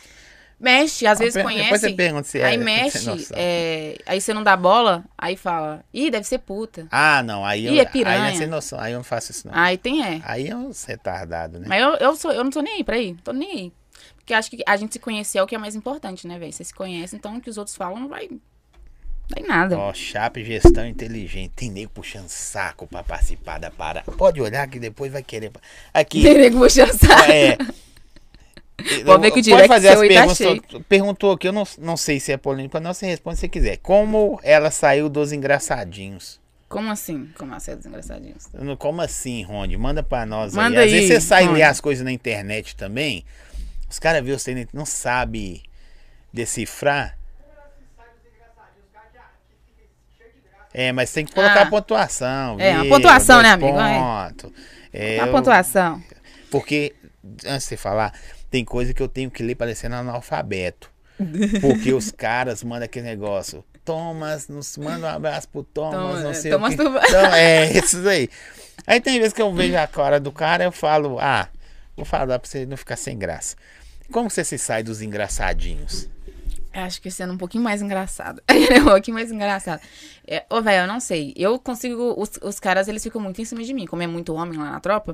[0.59, 1.79] Mexe, às vezes Depois conhece.
[1.79, 6.11] você pergunta se é aí mexe, é, aí você não dá bola, aí fala, ih,
[6.11, 6.85] deve ser puta.
[6.91, 7.45] Ah, não.
[7.45, 8.29] Aí, eu, Ih, é aí piranha.
[8.31, 8.77] é sem noção.
[8.77, 9.53] Aí eu não faço isso, não.
[9.55, 10.19] Aí tem é.
[10.25, 11.65] Aí é um retardado, né?
[11.69, 13.15] Mas eu, eu, sou, eu não tô nem aí pra ir.
[13.23, 13.73] Tô nem aí.
[14.17, 16.51] Porque acho que a gente se conhecer é o que é mais importante, né, velho?
[16.51, 18.29] Você se conhece, então o que os outros falam não vai.
[19.29, 19.77] Não vai nada.
[19.77, 21.51] Ó, Chape Gestão Inteligente.
[21.55, 24.11] Tem nego puxando saco pra participar da parada.
[24.11, 25.51] Pode olhar que depois vai querer.
[25.93, 26.21] Aqui.
[26.23, 27.31] Tem nego puxando saco.
[27.31, 27.57] É.
[29.03, 30.81] Vou ver que o Pode direct fazer as aí tá perguntas.
[30.87, 32.93] Perguntou aqui, eu não, não sei se é polêmica, não.
[32.93, 33.77] Você responde se quiser.
[33.77, 36.39] Como ela saiu dos engraçadinhos?
[36.69, 37.29] Como assim?
[37.37, 38.47] Como assim, desgraçadinhos?
[38.53, 39.75] No- Como assim, Ronde?
[39.75, 40.85] Manda pra nós Manda aí.
[40.85, 41.63] Às vezes você sai lê Ronde.
[41.63, 43.25] as coisas na internet também.
[43.89, 45.63] Os caras vê você não sabe
[46.31, 47.17] decifrar.
[50.73, 51.63] É, mas tem que colocar Ah.
[51.63, 52.59] a pontuação.
[52.59, 53.73] É, a pontuação, né, amigo?
[53.77, 54.51] Pontos.
[54.93, 56.01] É, A eu- pontuação.
[56.51, 56.93] Porque,
[57.45, 58.13] antes de você falar,
[58.51, 60.89] tem coisa que eu tenho que ler parecendo analfabeto.
[61.61, 63.63] Porque os caras mandam aquele negócio.
[63.83, 66.83] Thomas, nos manda um abraço pro Thomas, Thomas, não é, sei Thomas o quê.
[66.83, 68.29] Tuba- Então, é, isso aí.
[68.85, 71.49] Aí tem vezes que eu vejo a cara do cara eu falo, ah,
[71.95, 73.55] vou falar pra você não ficar sem graça.
[74.11, 76.07] Como você se sai dos engraçadinhos?
[76.71, 78.41] Acho que sendo um pouquinho mais engraçado.
[78.49, 79.81] É um pouquinho mais engraçado.
[80.27, 81.33] É, ô, velho, eu não sei.
[81.35, 82.13] Eu consigo.
[82.17, 83.87] Os, os caras, eles ficam muito em cima de mim.
[83.87, 85.13] Como é muito homem lá na tropa.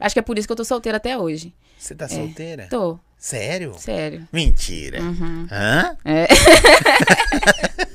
[0.00, 1.54] Acho que é por isso que eu tô solteira até hoje.
[1.78, 2.66] Você tá solteira?
[2.68, 3.74] Tô, Sério?
[3.76, 4.26] sério.
[4.32, 5.02] Mentira.
[5.02, 5.46] Uhum.
[5.50, 5.96] Hã?
[6.04, 6.28] É.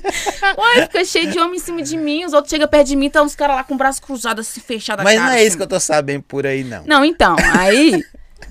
[0.57, 3.09] Ué, fica cheio de homem em cima de mim, os outros chegam perto de mim,
[3.09, 5.47] tá uns caras lá com o braço cruzado, assim, fechado Mas cara, não é assim.
[5.47, 6.83] isso que eu tô sabendo por aí, não.
[6.85, 8.03] Não, então, aí.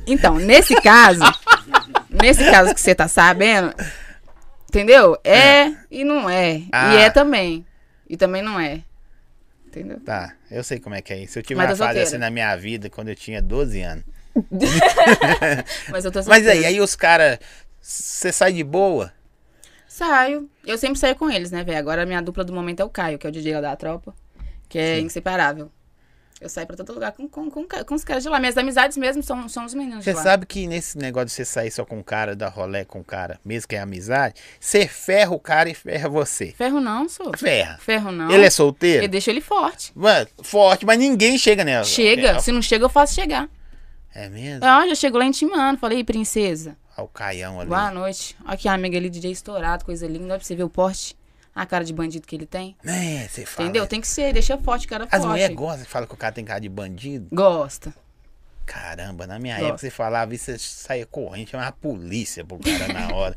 [0.06, 1.20] Então, nesse caso.
[2.08, 3.74] nesse caso que você tá sabendo.
[4.72, 5.18] Entendeu?
[5.22, 6.62] É, e não é.
[6.72, 6.94] Ah.
[6.94, 7.66] E é também.
[8.08, 8.82] E também não é.
[9.66, 10.00] Entendeu?
[10.00, 11.38] Tá, eu sei como é que é isso.
[11.38, 14.04] Eu tive Mas uma fase assim na minha vida quando eu tinha 12 anos.
[15.92, 17.38] Mas eu tô Mas aí, aí os caras.
[17.82, 19.12] Você sai de boa?
[19.86, 20.48] Saio.
[20.66, 21.76] Eu sempre saio com eles, né, velho?
[21.76, 23.76] Agora a minha dupla do momento é o Caio, que é o DJ lá da
[23.76, 24.14] tropa.
[24.70, 25.70] Que é inseparável.
[26.42, 28.40] Eu saio pra todo lugar com, com, com, com os caras de lá.
[28.40, 31.70] Minhas amizades mesmo são, são os meninos Você sabe que nesse negócio de você sair
[31.70, 35.30] só com o cara, dar rolé com o cara, mesmo que é amizade, você ferra
[35.30, 36.52] o cara e ferra você.
[36.58, 37.30] Ferro não, sou.
[37.38, 37.78] Ferra.
[37.78, 38.28] Ferro não.
[38.28, 39.04] Ele é solteiro?
[39.04, 39.92] Eu deixo ele forte.
[39.94, 41.84] Mano, forte, mas ninguém chega nela.
[41.84, 42.30] Chega.
[42.30, 43.48] É, Se não chega, eu faço chegar.
[44.12, 44.66] é mesmo?
[44.66, 45.78] Ó, já chegou lá intimando.
[45.78, 46.76] Falei, "Ih, princesa.
[46.96, 47.68] Olha o caião ali.
[47.68, 48.36] Boa noite.
[48.44, 50.24] Olha aqui a amiga ali, DJ estourado, coisa linda.
[50.24, 51.16] Olha pra você ver o porte.
[51.54, 52.74] A cara de bandido que ele tem.
[52.82, 53.68] Né, você fala.
[53.68, 53.86] Entendeu?
[53.86, 55.26] Tem que ser, deixa forte, cara As forte.
[55.28, 57.28] mulheres gostam, fala que o cara tem cara de bandido.
[57.30, 57.92] Gosta.
[58.64, 59.64] Caramba, na minha Gosto.
[59.66, 63.36] época você falava isso, você saía correndo, chamava a polícia pro cara na hora.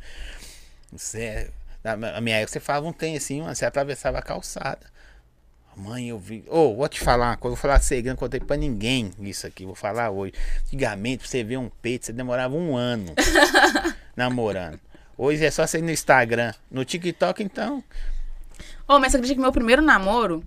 [0.93, 1.51] Você,
[1.84, 4.95] na na minha época você falava um tem assim, mano, você atravessava a calçada.
[5.75, 6.45] Mãe, eu vi.
[6.47, 9.65] Ô, vou te falar uma coisa, vou falar segredo, não contei pra ninguém isso aqui,
[9.65, 10.32] vou falar hoje.
[10.67, 13.13] Antigamente, pra você ver um peito, você demorava um ano
[14.15, 14.80] namorando.
[15.17, 16.54] Hoje é só você ir no Instagram.
[16.69, 17.84] No TikTok, então.
[18.88, 20.43] Ô, mas você acredita que meu primeiro namoro,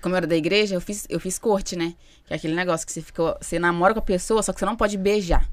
[0.00, 1.94] como eu era da igreja, eu fiz, eu fiz corte, né?
[2.26, 3.36] Que é aquele negócio que você fica.
[3.40, 5.48] Você namora com a pessoa, só que você não pode beijar.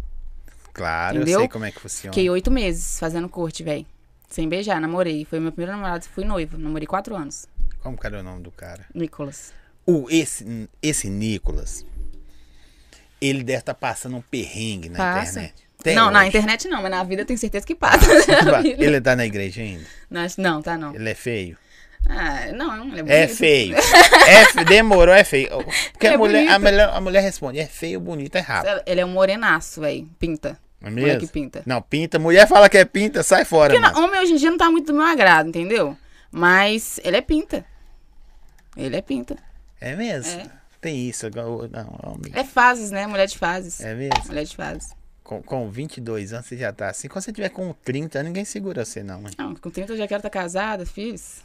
[0.71, 1.39] Claro, eu Entendeu?
[1.39, 2.13] sei como é que funciona.
[2.13, 3.85] Fiquei oito meses fazendo corte, velho.
[4.29, 5.25] Sem beijar, namorei.
[5.25, 6.57] Foi meu primeiro namorado, fui noivo.
[6.57, 7.47] Namorei quatro anos.
[7.81, 8.85] Como que era o nome do cara?
[8.93, 9.51] Nicolas.
[9.85, 11.83] O, esse, esse Nicolas,
[13.19, 15.39] ele deve estar passando um perrengue na Passa.
[15.41, 15.68] internet.
[15.79, 16.27] Até não, na hoje.
[16.29, 18.05] internet não, mas na vida eu tenho certeza que passa.
[18.43, 18.83] Na vida.
[18.83, 19.85] Ele tá na igreja ainda?
[20.09, 20.93] Não, acho- não, tá não.
[20.93, 21.57] Ele é feio?
[22.07, 23.09] Ah, não, ele é bonito.
[23.11, 23.75] É feio.
[24.57, 25.49] É Demorou, é feio.
[25.91, 28.81] Porque Ele a, é mulher, a, mulher, a mulher responde: é feio, bonito, é rápido.
[28.85, 30.09] Ele é um morenaço, velho.
[30.19, 30.57] Pinta.
[30.81, 31.27] É mesmo?
[31.27, 31.61] pinta.
[31.65, 32.17] Não, pinta.
[32.19, 34.71] Mulher fala que é pinta, sai fora, Porque não, homem hoje em dia não tá
[34.71, 35.95] muito do meu agrado, entendeu?
[36.31, 37.65] Mas ele é pinta.
[38.77, 39.35] Ele é pinta.
[39.81, 40.39] É mesmo?
[40.41, 40.45] É.
[40.79, 41.29] Tem isso.
[41.35, 42.31] Não, homem.
[42.33, 43.07] É fases, né?
[43.07, 43.81] Mulher de fases.
[43.81, 44.13] É mesmo?
[44.27, 44.98] Mulher de fases.
[45.29, 47.07] Com, com 22 anos você já tá assim.
[47.07, 49.31] Quando você tiver com 30, ninguém segura você, não, mãe.
[49.37, 51.43] Não, com 30 eu já quero estar casada, filhos.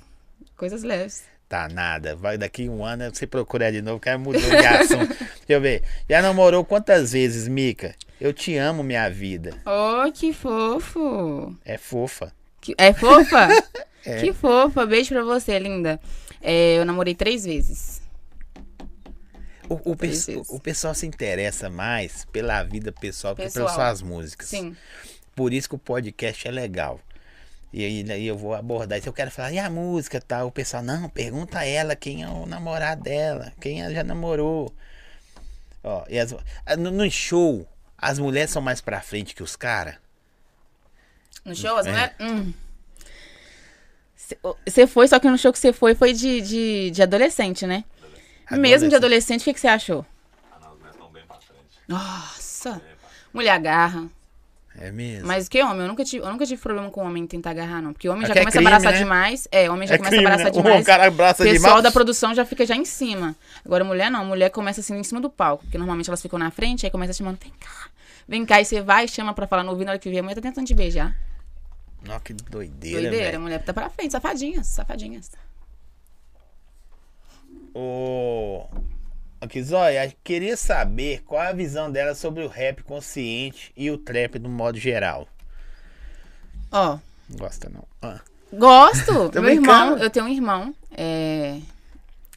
[0.56, 1.24] Coisas leves.
[1.50, 2.16] Tá nada.
[2.16, 5.08] Vai daqui um ano você procurar de novo, que aí mudou de assunto.
[5.18, 5.82] Deixa eu ver.
[6.08, 7.94] Já namorou quantas vezes, Mica?
[8.18, 9.54] Eu te amo, minha vida.
[9.66, 11.54] Oh, que fofo.
[11.62, 12.32] É fofa.
[12.62, 13.48] Que- É fofa?
[14.06, 14.20] É.
[14.20, 14.86] Que fofa.
[14.86, 16.00] Beijo pra você, linda.
[16.40, 18.00] É, eu namorei três vezes.
[19.68, 23.66] O, o, o pessoal se interessa mais pela vida pessoal, que Pessoal.
[23.66, 24.48] pelas suas músicas.
[24.48, 24.76] Sim.
[25.34, 27.00] Por isso que o podcast é legal.
[27.72, 29.08] E aí, aí eu vou abordar isso.
[29.08, 30.46] Eu quero falar, e a música tal?
[30.48, 34.72] O pessoal, não, pergunta a ela quem é o namorado dela, quem ela já namorou.
[35.82, 36.32] Ó, e as-
[36.78, 37.66] no, no show,
[37.98, 39.96] as mulheres são mais pra frente que os caras.
[41.44, 41.90] No show, as É.
[41.90, 42.14] mulheres.
[42.20, 42.52] Hum.
[44.66, 47.84] Você foi, só que no show que você foi foi de, de, de adolescente, né?
[48.50, 50.04] Mesmo de adolescente, o que, que você achou?
[51.88, 52.80] Nossa!
[53.32, 54.06] Mulher agarra.
[54.76, 55.26] É mesmo?
[55.28, 55.82] Mas que homem?
[55.82, 57.92] Eu nunca tive, eu nunca tive problema com homem tentar agarrar, não.
[57.92, 58.98] Porque homem já Aqui é começa crime, a abraçar né?
[58.98, 59.48] demais.
[59.52, 60.62] É, homem já é começa crime, a abraçar né?
[60.62, 60.82] demais.
[60.82, 61.82] O cara abraça pessoal demais.
[61.84, 63.36] da produção já fica já em cima.
[63.64, 64.24] Agora, mulher não.
[64.24, 65.62] Mulher começa assim em cima do palco.
[65.64, 67.88] Porque normalmente elas ficam na frente, aí começa chamando, vem cá.
[68.26, 70.22] Vem cá, e você vai, chama pra falar no ouvido, na hora que vê, a
[70.22, 71.14] mulher tá tentando te beijar.
[72.04, 73.40] Nossa, que doideira, Doideira, a velho.
[73.42, 75.30] mulher tá pra frente, safadinhas, safadinhas.
[77.74, 78.64] Ô.
[79.40, 84.38] Aqui, Zóia, queria saber qual a visão dela sobre o rap consciente e o trap
[84.38, 85.28] no modo geral.
[86.72, 87.84] Ó, Não gosta, não.
[88.00, 88.20] Ah.
[88.50, 89.30] gosto.
[89.38, 90.74] Meu irmão, eu tenho um irmão.
[90.96, 91.58] É,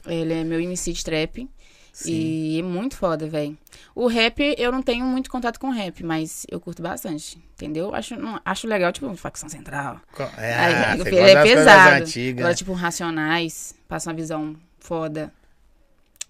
[0.06, 1.48] ele é meu MC de trap.
[1.92, 2.12] Sim.
[2.12, 3.56] E é muito foda, velho.
[3.94, 7.38] O rap, eu não tenho muito contato com rap, mas eu curto bastante.
[7.54, 7.94] Entendeu?
[7.94, 10.00] Acho, não, acho legal, tipo, facção central.
[10.36, 12.04] É, Aí, ah, é pesado.
[12.38, 14.54] Agora, tipo, Racionais, passa uma visão
[14.88, 15.30] foda.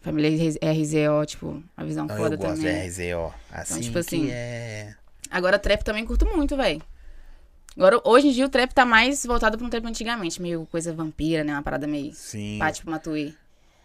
[0.01, 2.91] Família RZO, tipo, uma visão Não, foda eu gosto também.
[2.91, 3.35] de RZO.
[3.53, 4.95] Assim tipo que assim, é...
[5.31, 6.83] Agora, trap também curto muito, velho.
[7.77, 10.43] Agora, hoje em dia, o trap tá mais voltado pra um trap antigamente.
[10.43, 11.53] Meio coisa vampira, né?
[11.53, 12.59] Uma parada meio Sim.
[12.59, 13.33] pá, tipo Matuê.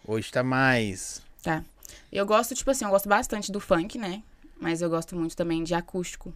[0.05, 1.21] Hoje tá mais...
[1.43, 1.63] Tá.
[2.11, 4.23] Eu gosto, tipo assim, eu gosto bastante do funk, né?
[4.59, 6.33] Mas eu gosto muito também de acústico.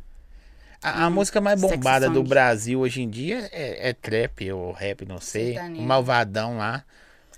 [0.82, 2.22] A, a música mais bombada do.
[2.24, 5.54] Brasil hoje em dia é, é trap ou rap, não sei.
[5.54, 5.82] Sertanejo.
[5.82, 6.84] O Malvadão lá.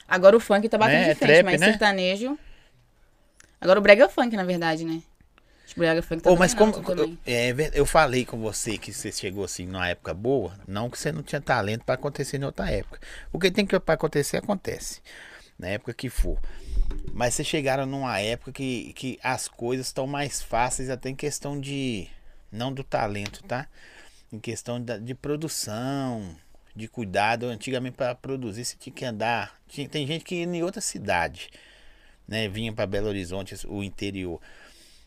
[0.10, 1.10] Agora o funk tá batendo Né?
[1.12, 1.68] É de frente, trap, mas né?
[1.68, 2.38] sertanejo.
[3.62, 5.02] Agora o brega é funk, na verdade, né?
[5.68, 6.74] Tipo, Brega Funk tá Ô, mas como.
[6.82, 7.20] também.
[7.28, 11.12] é, eu falei com você que você chegou assim numa época boa, não que você
[11.12, 13.00] não tinha talento pra acontecer em outra época.
[13.32, 15.00] O que tem que pra acontecer, acontece.
[15.60, 16.40] Na época que for.
[17.14, 21.60] Mas vocês chegaram numa época que, que as coisas estão mais fáceis, até em questão
[21.60, 22.08] de.
[22.52, 23.68] Não do talento, tá?
[24.34, 26.36] Em questão da- de produção,
[26.76, 27.46] de cuidado.
[27.48, 29.60] Antigamente, para produzir, você tinha que andar.
[29.68, 31.50] Tinha- tem gente que ia em outra cidade,
[32.28, 32.48] né?
[32.48, 34.40] Vinha para Belo Horizonte, o interior.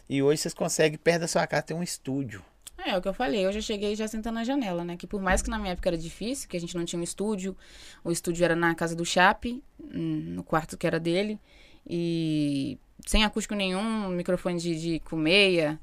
[0.08, 2.44] E hoje vocês conseguem, perto da sua casa, ter um estúdio.
[2.78, 4.96] É, é o que eu falei, eu já cheguei já sentando na janela, né?
[4.96, 7.02] Que por mais que na minha época era difícil, que a gente não tinha um
[7.04, 7.56] estúdio,
[8.02, 11.38] o estúdio era na casa do Chape, hum, no quarto que era dele,
[11.88, 15.78] e sem acústico nenhum, microfone de, de com meia,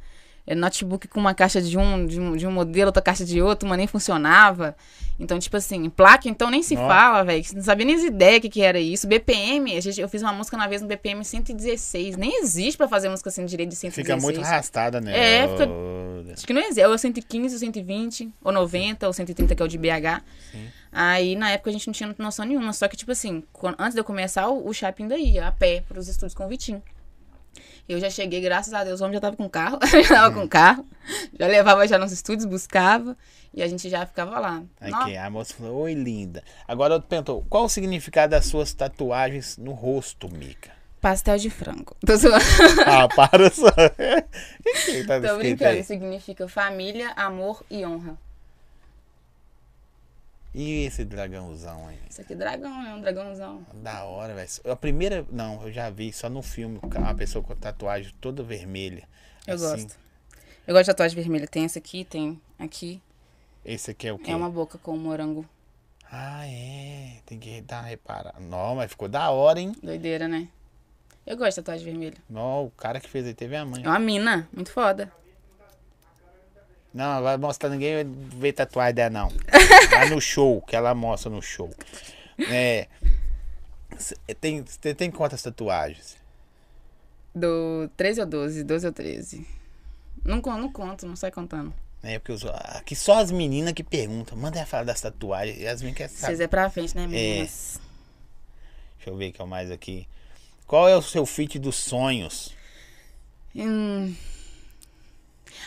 [0.48, 3.42] é, notebook com uma caixa de um, de um, de um modelo, outra caixa de
[3.42, 4.76] outro, uma nem funcionava.
[5.20, 6.88] Então, tipo assim, placa, então nem se Nossa.
[6.88, 7.44] fala, velho.
[7.54, 9.06] Não sabia nem as ideias que, que era isso.
[9.06, 12.16] BPM, a gente, eu fiz uma música uma vez no BPM 116.
[12.16, 14.08] Nem existe pra fazer música assim direito de 116.
[14.08, 15.12] Fica muito arrastada, né?
[15.44, 15.70] É, fica-
[16.34, 16.86] Acho que não existe.
[16.86, 20.22] Ou 115, ou 120, ou 90, ou 130, que é o de BH.
[20.92, 22.72] Aí, na época, a gente não tinha noção nenhuma.
[22.74, 25.52] Só que, tipo assim, quando- antes de eu começar, o, o Chape ainda ia a
[25.52, 26.82] pé pros estúdios com o Vitinho.
[27.90, 29.80] Eu já cheguei, graças a Deus, o homem já tava com carro.
[30.08, 30.86] já tava com carro.
[31.40, 33.18] Já levava já nos estúdios, buscava.
[33.52, 34.64] E a gente já ficava lá.
[34.80, 36.44] Aqui, a moça falou, oi linda.
[36.68, 40.70] Agora eu perguntou, qual o significado das suas tatuagens no rosto, Mica?
[41.02, 41.96] Pastel de frango.
[42.06, 42.46] Tô zoando.
[42.86, 43.72] Ah, para só.
[45.08, 45.84] Tá Tô brincando.
[45.84, 48.16] Significa família, amor e honra.
[50.54, 52.00] E esse dragãozão aí?
[52.10, 53.66] Isso aqui é dragão, é um dragãozão.
[53.76, 54.50] Da hora, velho.
[54.66, 59.08] A primeira, não, eu já vi só no filme, uma pessoa com tatuagem toda vermelha.
[59.46, 59.66] Eu assim.
[59.66, 60.00] gosto.
[60.66, 61.48] Eu gosto de tatuagem vermelha.
[61.48, 63.02] Tem essa aqui, tem aqui.
[63.64, 64.32] Esse aqui é o quê?
[64.32, 65.48] É uma boca com um morango.
[66.12, 67.18] Ah, é.
[67.26, 68.40] Tem que dar uma reparada.
[68.40, 69.76] Não, mas ficou da hora, hein?
[69.84, 70.48] Doideira, né?
[71.26, 72.18] Eu gosto de tatuagem vermelha.
[72.28, 73.84] Não, o cara que fez aí teve a mãe.
[73.84, 75.12] É uma mina, muito foda.
[76.94, 79.30] Não, vai mostrar ninguém ver tatuagem dela, não.
[79.92, 81.70] Vai no show, que ela mostra no show.
[82.50, 82.88] É.
[83.98, 86.18] cê Tem, cê tem quantas tatuagens?
[87.34, 89.48] Do 13 ou 12, 12 ou 13.
[90.26, 91.74] Não, não conto, não sai contando.
[92.02, 94.38] É porque os, aqui só as meninas que perguntam.
[94.38, 95.60] Manda ela falar das tatuagens.
[95.60, 97.80] E as meninas querem Vocês é pra frente, né, meninas?
[98.98, 100.08] Deixa eu ver o que é mais aqui.
[100.66, 102.56] Qual é o seu feat dos sonhos?
[103.56, 104.16] Hum.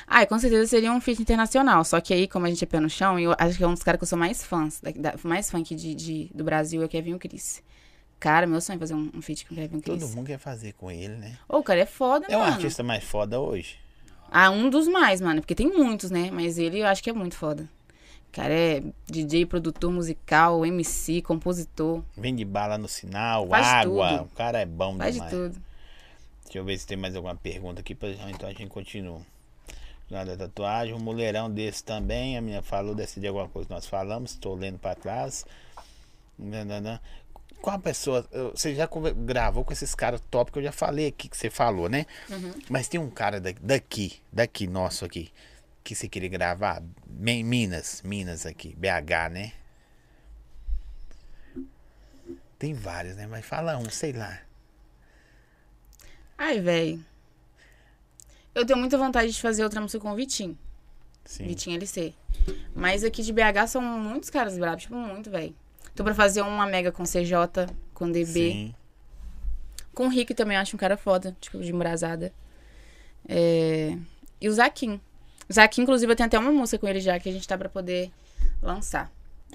[0.07, 1.85] Ai, com certeza seria um feat internacional.
[1.85, 3.75] Só que aí, como a gente é pé no chão, eu acho que é um
[3.75, 6.45] dos caras que eu sou mais fãs, da, da- mais fã aqui de, de- do
[6.45, 7.63] Brasil é o Kevin Cris.
[8.21, 10.15] Cara, meu sonho é fazer um, um feat com o Kevin Todo Cris.
[10.15, 11.37] mundo quer fazer com ele, né?
[11.49, 12.53] Ô, o cara é foda, É o mano.
[12.53, 13.79] artista mais foda hoje.
[14.31, 15.41] Ah, um dos mais, mano.
[15.41, 16.31] Porque tem muitos, né?
[16.33, 17.69] Mas ele eu acho que é muito foda.
[18.29, 22.03] O cara é DJ, produtor musical, MC, compositor.
[22.17, 24.09] Vende bala no sinal, Faz água.
[24.19, 24.23] tudo.
[24.25, 25.31] O cara é bom Faz demais.
[25.31, 25.63] de tudo.
[26.45, 29.21] Deixa eu ver se tem mais alguma pergunta aqui, pra- então a gente continua.
[30.11, 32.37] Da tatuagem, um mulherão desse também.
[32.37, 35.45] A minha falou desse de alguma coisa que nós falamos, estou lendo para trás.
[37.63, 38.29] Qual a pessoa?
[38.55, 38.89] Você já
[39.25, 42.05] gravou com esses caras top que eu já falei aqui, que você falou, né?
[42.29, 42.53] Uhum.
[42.69, 45.33] Mas tem um cara da- daqui, daqui, nosso aqui,
[45.85, 46.83] que você queria gravar.
[47.07, 49.53] Bem, Minas, Minas aqui, BH, né?
[52.59, 53.27] Tem vários, né?
[53.27, 54.41] Mas fala um, sei lá.
[56.37, 57.05] Ai, velho.
[58.55, 60.57] Eu tenho muita vontade de fazer outra música com o Vitinho.
[61.25, 61.47] Sim.
[61.47, 62.15] Vitinho LC.
[62.75, 65.55] Mas aqui de BH são muitos caras bravos, tipo, muito, velho.
[65.95, 68.27] Tô pra fazer uma mega com CJ, com DB.
[68.27, 68.75] Sim.
[69.95, 72.33] Com o Rick também acho um cara foda, tipo, de embrasada.
[73.29, 73.97] É...
[74.41, 75.01] E o Zaquim.
[75.49, 77.57] O Zaquim, inclusive, eu tenho até uma música com ele já que a gente tá
[77.57, 78.11] pra poder
[78.63, 79.13] lançar.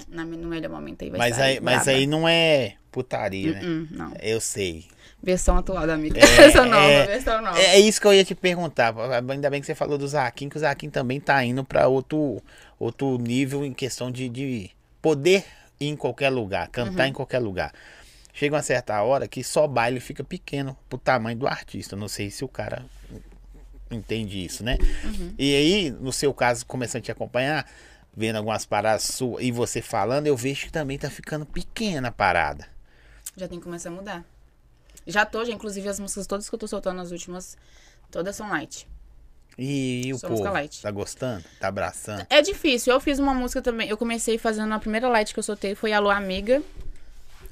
[0.07, 3.61] Na, no melhor momento aí vai Mas aí, mas aí não é putaria, né?
[3.63, 4.13] Hum, não.
[4.21, 4.85] Eu sei.
[5.21, 6.19] Versão atual da amiga.
[6.19, 7.59] É, versão nova, é, versão nova.
[7.59, 8.93] É isso que eu ia te perguntar.
[9.29, 12.41] Ainda bem que você falou do Zaquim, que o Zaquim também tá indo pra outro,
[12.79, 14.69] outro nível em questão de, de
[15.01, 15.43] poder
[15.79, 17.09] ir em qualquer lugar, cantar Uhum.
[17.09, 17.73] em qualquer lugar.
[18.31, 21.95] Chega uma certa hora que só baile fica pequeno pro tamanho do artista.
[21.95, 22.85] Não sei se o cara
[23.89, 24.77] entende isso, né?
[25.03, 25.33] Uhum.
[25.37, 27.65] E aí, no seu caso, começando a te acompanhar,
[28.15, 32.11] vendo algumas paradas suas e você falando, eu vejo que também tá ficando pequena a
[32.11, 32.67] parada.
[33.35, 34.23] Já tem que começar a mudar.
[35.07, 37.57] Já tô, já, inclusive as músicas todas que eu tô soltando nas últimas,
[38.11, 38.87] todas são light.
[39.57, 40.81] E, e o Só povo, light.
[40.83, 41.43] tá gostando?
[41.59, 42.27] Tá abraçando?
[42.29, 42.93] É difícil.
[42.93, 43.89] Eu fiz uma música também.
[43.89, 46.61] Eu comecei fazendo a primeira light que eu soltei foi Alô Amiga.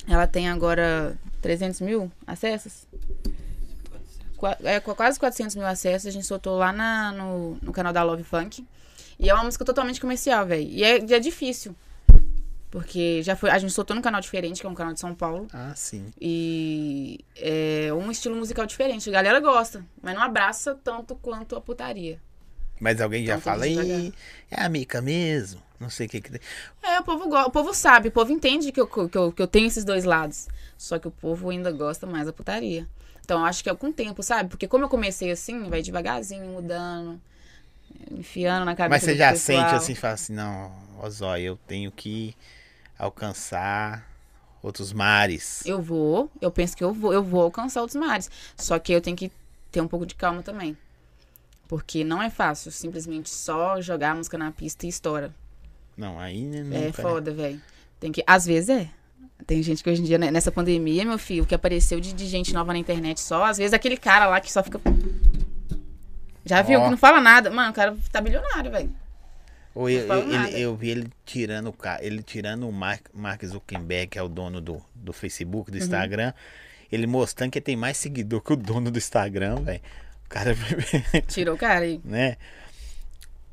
[0.07, 2.85] Ela tem agora 300 mil acessos.
[4.37, 6.07] Qua- É, qu- quase 400 mil acessos.
[6.07, 8.63] A gente soltou lá na- no, no canal da Love Funk.
[9.17, 10.61] E é uma música totalmente comercial, velho.
[10.67, 11.75] E é, e é difícil.
[12.69, 13.49] Porque já foi.
[13.49, 15.47] A gente soltou num canal diferente, que é um canal de São Paulo.
[15.53, 16.11] Ah, sim.
[16.19, 19.09] E é um estilo musical diferente.
[19.09, 22.19] A galera gosta, mas não abraça tanto quanto a putaria.
[22.79, 24.13] Mas alguém já fala, aí
[24.51, 25.61] é a Mica mesmo?
[25.79, 26.41] Não sei o que que tem.
[26.83, 29.47] É, o povo, o povo sabe, o povo entende que eu, que, eu, que eu
[29.47, 30.47] tenho esses dois lados.
[30.77, 32.87] Só que o povo ainda gosta mais da putaria.
[33.23, 34.49] Então, eu acho que é com o tempo, sabe?
[34.49, 37.19] Porque como eu comecei assim, vai devagarzinho, mudando,
[38.11, 39.59] enfiando na cabeça Mas você já pessoal.
[39.61, 42.35] sente assim, fala assim, não, ó Zóia, eu tenho que
[42.97, 44.09] alcançar
[44.61, 45.63] outros mares.
[45.65, 48.29] Eu vou, eu penso que eu vou, eu vou alcançar outros mares.
[48.57, 49.31] Só que eu tenho que
[49.71, 50.77] ter um pouco de calma também.
[51.67, 55.33] Porque não é fácil simplesmente só jogar a música na pista e estoura.
[55.97, 56.91] Não, aí né, É né?
[56.91, 57.61] foda, velho.
[57.99, 58.23] Tem que.
[58.27, 58.89] Às vezes é.
[59.45, 62.25] Tem gente que hoje em dia, né, nessa pandemia, meu filho, que apareceu de, de
[62.25, 64.79] gente nova na internet só, às vezes aquele cara lá que só fica.
[66.45, 66.79] Já viu?
[66.79, 66.83] Ó.
[66.85, 67.49] Que não fala nada.
[67.49, 68.93] Mano, o cara tá bilionário, velho.
[69.75, 74.07] Eu, eu, ele- eu vi ele tirando o ca- ele tirando o Mark, Mark Zuckerberg,
[74.07, 75.77] que é o dono do, do Facebook, Uhum.
[75.77, 76.31] do Instagram,
[76.91, 79.81] ele mostrando que tem mais seguidor que o dono do Instagram, velho.
[80.25, 80.55] O cara,
[81.27, 81.99] Tirou o cara aí.
[82.05, 82.37] né?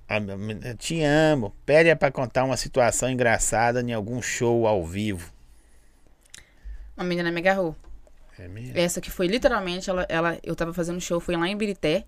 [0.09, 1.55] Eu Te amo.
[1.67, 5.33] Pede é pra contar uma situação engraçada em algum show ao vivo.
[6.97, 7.75] Uma menina me agarrou.
[8.39, 8.79] É mesmo?
[8.79, 12.05] Essa que foi literalmente, ela, ela, eu tava fazendo show, foi lá em Birité.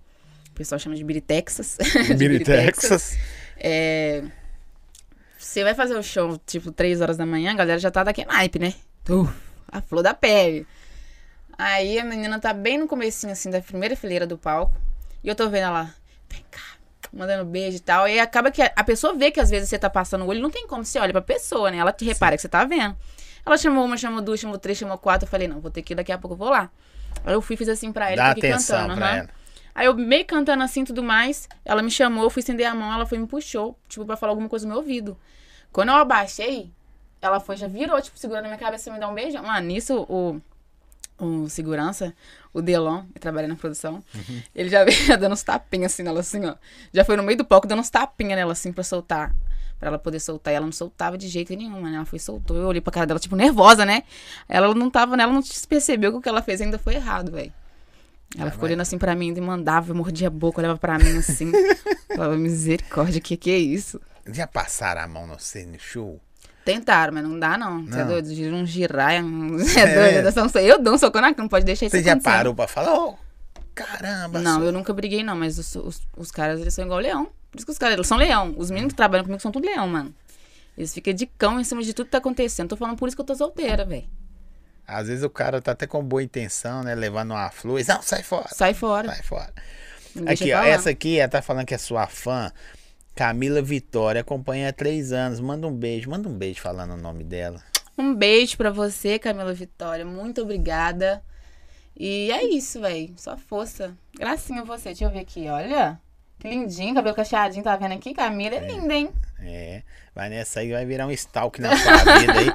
[0.55, 1.76] O pessoal chama de Biritexas.
[2.16, 3.18] Biritexas.
[3.57, 4.22] É,
[5.36, 8.28] Você vai fazer o show, tipo, 3 horas da manhã, a galera já tá daquele
[8.28, 8.72] naipe, né?
[9.11, 9.28] Uh,
[9.66, 10.64] a flor da pele.
[11.59, 14.76] Aí a menina tá bem no comecinho, assim, da primeira fileira do palco.
[15.24, 15.92] E eu tô vendo ela,
[16.30, 16.62] vem cá,
[17.12, 18.07] mandando beijo e tal.
[18.07, 20.50] E acaba que a, pessoa vê que às vezes você tá passando o olho, não
[20.50, 21.78] tem como você olha pra pessoa, né?
[21.78, 22.96] Ela te repara que você tá vendo.
[23.44, 25.26] Ela chamou uma, chamou duas, chamou três, chamou quatro.
[25.26, 26.70] Eu falei, não, vou ter que ir, daqui a pouco eu vou lá.
[27.24, 28.98] Aí eu fui, fiz assim pra ela, Dá fiquei atenção cantando.
[28.98, 29.43] pra ela.
[29.74, 32.92] Aí eu meio cantando assim tudo mais, ela me chamou, eu fui estender a mão,
[32.92, 35.18] ela foi e me puxou, tipo, pra falar alguma coisa no meu ouvido.
[35.72, 36.70] Quando eu abaixei,
[37.20, 39.42] ela foi, já virou, tipo, segurando a minha cabeça e me dar um beijo.
[39.42, 40.40] Mano, nisso o,
[41.18, 42.14] o segurança,
[42.52, 44.02] o Delon, que trabalha na produção,
[44.54, 46.54] ele já veio dando uns tapinhas assim nela, assim, ó.
[46.92, 49.34] Já foi no meio do palco dando uns tapinhas nela, assim, pra soltar.
[49.80, 50.52] Pra ela poder soltar.
[50.52, 51.96] E ela não soltava de jeito nenhum, mano.
[51.96, 52.56] Ela foi soltou.
[52.56, 54.04] Eu olhei pra cara dela, tipo, nervosa, né?
[54.48, 57.52] Ela não tava, ela não percebeu que o que ela fez ainda foi errado, velho.
[58.37, 60.99] Ela Ah, ficou olhando assim pra mim e mandava, eu mordia a boca, olhava pra
[60.99, 61.53] mim assim.
[62.14, 64.01] Falava, misericórdia, que que é isso?
[64.26, 66.20] Já passaram a mão no no show?
[66.64, 67.85] Tentaram, mas não dá não.
[67.87, 68.35] Você é doido?
[68.35, 69.95] Gira um girar, você é, É.
[70.22, 70.24] doido.
[70.24, 72.37] Dessa- Eu dou um soco na não pode deixar isso Você já acontecer.
[72.37, 73.18] parou pra falar, ô,
[73.74, 77.01] caramba, Não, sou- eu nunca briguei não, mas os, os, os caras, eles são igual
[77.01, 77.26] leão.
[77.51, 78.55] Por isso que os caras, eles são leão.
[78.57, 80.12] Os meninos que trabalham comigo são tudo leão, mano.
[80.76, 82.70] Eles ficam de cão em cima de tudo que tá acontecendo.
[82.70, 84.05] Tô falando por isso que eu tô solteira, velho.
[84.87, 86.95] Às vezes o cara tá até com boa intenção, né?
[86.95, 87.80] Levando uma flor.
[87.87, 88.49] Não, sai fora.
[88.53, 89.09] Sai fora.
[89.09, 89.53] Sai fora.
[90.14, 90.68] Não Aqui, ó, falar.
[90.68, 92.53] essa aqui, ela tá falando que é sua fã.
[93.14, 95.41] Camila Vitória, acompanha há três anos.
[95.41, 97.62] Manda um beijo, manda um beijo falando o nome dela.
[97.97, 100.05] Um beijo pra você, Camila Vitória.
[100.05, 101.22] Muito obrigada.
[101.97, 103.14] E é isso, velho.
[103.16, 103.97] Só força.
[104.18, 104.91] Gracinha você.
[104.91, 106.01] Deixa eu ver aqui, olha.
[106.41, 108.12] Que lindinho, cabelo cacheadinho, tá vendo aqui?
[108.12, 109.11] Camila é linda, hein?
[109.41, 109.82] É,
[110.14, 112.47] vai nessa aí, vai virar um stalk na sua vida aí.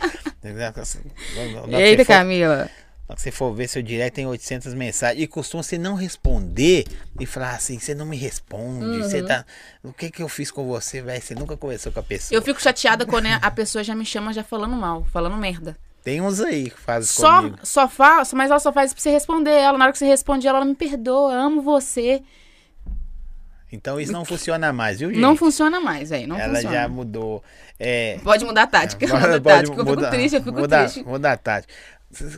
[1.71, 2.69] Eita, Camila.
[3.15, 5.21] que você for ver seu direct, tem 800 mensagens.
[5.23, 6.85] E costuma você não responder
[7.19, 8.99] e falar assim: você não me responde.
[9.03, 9.45] Você tá.
[9.83, 11.21] O que que eu fiz com você, velho?
[11.21, 12.37] Você nunca conversou com a pessoa.
[12.37, 15.75] Eu fico chateada quando é- a pessoa já me chama já falando mal, falando merda.
[16.03, 17.57] Tem uns aí que fazem Só, comigo.
[17.61, 19.77] só faço, mas ela só faz pra você responder ela.
[19.77, 22.21] Na hora que você responde, ela me perdoa, amo você.
[23.71, 25.19] Então isso não funciona mais, viu, gente?
[25.19, 26.27] Não funciona mais, velho.
[26.27, 26.75] Não Ela funciona.
[26.75, 27.43] já mudou.
[27.79, 29.05] É, Pode mudar a tática.
[29.07, 29.71] Pode- Muda a pode tática.
[29.73, 31.03] Eu fico mudar- triste, eu fico mudar, triste.
[31.03, 31.73] Mudar a tática.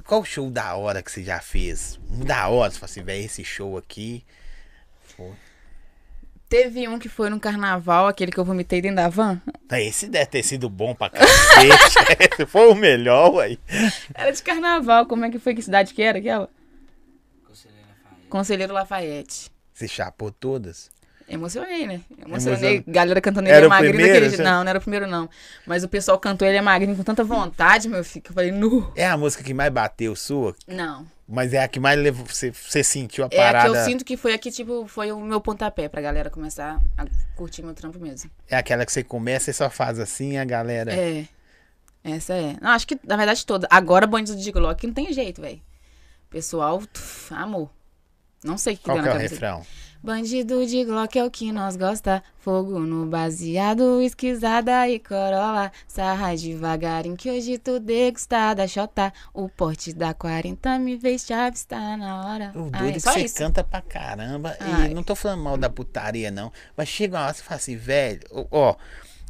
[0.05, 1.97] Qual show da hora que você já fez?
[2.25, 4.25] Da hora, você fala assim, velho, esse show aqui.
[5.15, 5.32] Foi.
[6.49, 9.41] Teve um que foi no carnaval, aquele que eu vomitei dentro da van.
[9.69, 11.97] Ah, Esse deve ter sido bom pra cacete.
[12.34, 13.57] Esse foi o melhor, ué.
[14.13, 15.05] Era de carnaval.
[15.05, 15.55] Como é que foi?
[15.55, 16.49] Que cidade que era aquela?
[17.47, 18.29] Conselheiro Lafayette.
[18.29, 19.51] Conselheiro Lafayette.
[19.73, 20.91] Você chapou todas?
[21.34, 22.01] Emocionei, né?
[22.25, 22.75] Emocionei.
[22.75, 22.84] Emocionou.
[22.88, 24.43] Galera cantando Era ele é o magrinho primeiro, daquele você-.
[24.43, 25.29] Não, não era o primeiro, não.
[25.65, 28.51] Mas o pessoal cantou ele é magrinho com tanta vontade, meu filho, que eu falei,
[28.51, 28.91] nu.
[28.95, 31.05] É a música que mais bateu sua, Não.
[31.27, 33.67] mas é a que mais levou, você, você sentiu a É a que parada.
[33.69, 37.05] eu sinto que foi aqui, tipo, foi o meu pontapé pra galera começar a
[37.36, 38.29] curtir meu trampo mesmo.
[38.49, 40.93] É aquela que você começa e só faz assim, a galera.
[40.93, 41.25] É.
[42.03, 42.55] Essa é.
[42.59, 43.67] Não, acho que, na verdade, toda.
[43.69, 45.61] Agora, Bandido de Glock não tem jeito, velho.
[46.29, 47.69] Pessoal, tuf, amor.
[48.43, 49.36] Não sei o que, Qual deu que é na o cabeça.
[49.36, 49.65] refrão?
[50.04, 52.24] Bandido de Glock é o que nós gosta.
[52.39, 55.72] Fogo no baseado, esquisada e corola.
[55.88, 58.68] Sarra devagarinho que hoje tu degustada.
[58.68, 62.52] Xota, o porte da 40 me fez chave, está na hora.
[62.56, 63.36] O doido é que você isso.
[63.36, 64.58] canta pra caramba.
[64.60, 64.89] Ai.
[64.89, 66.52] E não tô falando mal da putaria, não.
[66.76, 68.76] Mas chega uma hora você fala assim, velho, ó,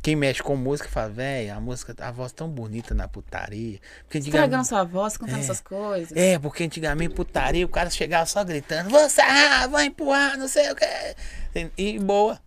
[0.02, 3.80] quem mexe com música fala, velho, a música, a voz tão bonita na putaria.
[4.04, 5.42] Porque Estragando antigamente, sua voz, contando É.
[5.42, 6.18] essas coisas.
[6.18, 10.72] é, porque antigamente putaria, o cara chegava só gritando, vou sarrar, vou empurrar, não sei
[10.72, 11.68] o que.
[11.78, 12.40] E boa.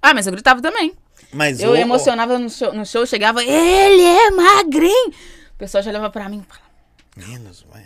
[0.00, 0.94] Ah, mas eu gritava também.
[1.32, 5.08] Mas Eu o- emocionava no show, no show, chegava, ele é magrinho.
[5.10, 6.44] O pessoal já olhava pra mim.
[6.48, 6.70] falava,
[7.16, 7.84] Menos, mano.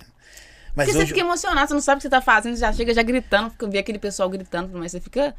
[0.76, 2.72] Mas Porque você hoje, fica emocionado, você não sabe o que você tá fazendo, já
[2.72, 5.34] chega já gritando, fica ver aquele pessoal gritando, mas você fica,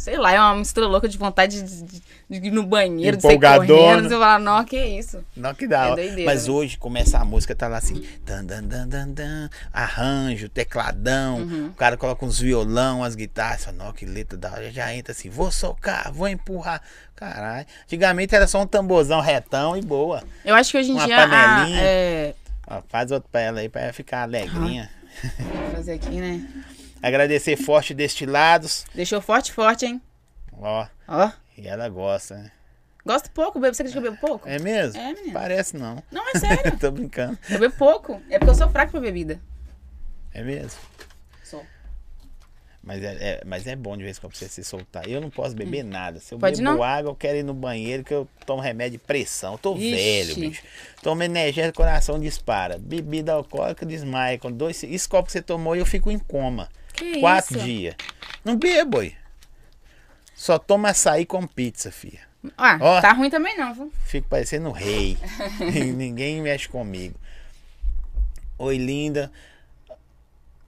[0.00, 3.22] sei lá, é uma mistura louca de vontade de, de- de ir no banheiro, de
[3.22, 5.22] sair correndo, você fala, não, que isso.
[5.36, 5.88] Não, que dá.
[5.88, 6.52] É doideira, Mas né?
[6.54, 11.66] hoje começa a música, tá lá assim, dan, dan, dan, dan, dan, arranjo, tecladão, Uhum.
[11.68, 15.12] o cara coloca uns violão, as guitarras, fala, não, que letra da hora, já entra
[15.12, 16.80] assim, vou socar, vou empurrar.
[17.14, 17.66] Caralho.
[17.84, 20.22] Antigamente era só um tamborzão retão e boa.
[20.44, 21.80] Eu acho que hoje em Uma dia, a, panelinha.
[21.82, 22.34] é,
[22.66, 24.88] Ó, faz outro pra ela aí, pra ela ficar alegrinha.
[25.38, 26.40] vou fazer aqui, né,
[27.02, 28.84] Agradecer Forte Destilados.
[28.94, 30.00] deixou forte, forte, hein,
[30.52, 31.30] Ó, ó.
[31.56, 32.52] e ela gosta, né?
[33.06, 34.46] Gosto pouco, bebo, você acredita que eu bebo pouco?
[34.48, 35.00] É mesmo?
[35.00, 35.32] É, menina.
[35.32, 36.02] Parece não.
[36.12, 37.38] Não, é sério, Tô brincando.
[37.48, 39.40] eu bebo pouco, é porque eu sou fraco pra bebida.
[40.34, 40.78] É mesmo?
[41.42, 41.64] Sou.
[42.82, 45.08] Mas é, é- mas é bom de vez em quando você se soltar.
[45.08, 46.20] Eu não posso beber nada.
[46.20, 46.40] Se eu Hum.
[46.40, 46.82] Pode bebo não?
[46.82, 49.52] água, eu quero ir no banheiro que eu tomo remédio de pressão.
[49.54, 49.90] Eu tô Ixi.
[49.90, 50.62] velho, bicho.
[51.02, 52.78] Tomo energia, coração dispara.
[52.78, 54.38] Bebida alcoólica desmaia.
[54.38, 56.68] Com dois, esse copo que você tomou, eu fico em coma.
[57.00, 57.64] Que Quatro isso?
[57.64, 57.94] dias.
[58.44, 59.14] Não bebo, aí.
[60.34, 62.20] Só tomo açaí com pizza, filha.
[62.56, 63.00] Ah, Ó.
[63.00, 63.92] tá ruim também não, viu?
[64.04, 65.18] Fico parecendo um rei.
[65.94, 67.14] Ninguém mexe comigo.
[68.58, 69.30] Oi, linda.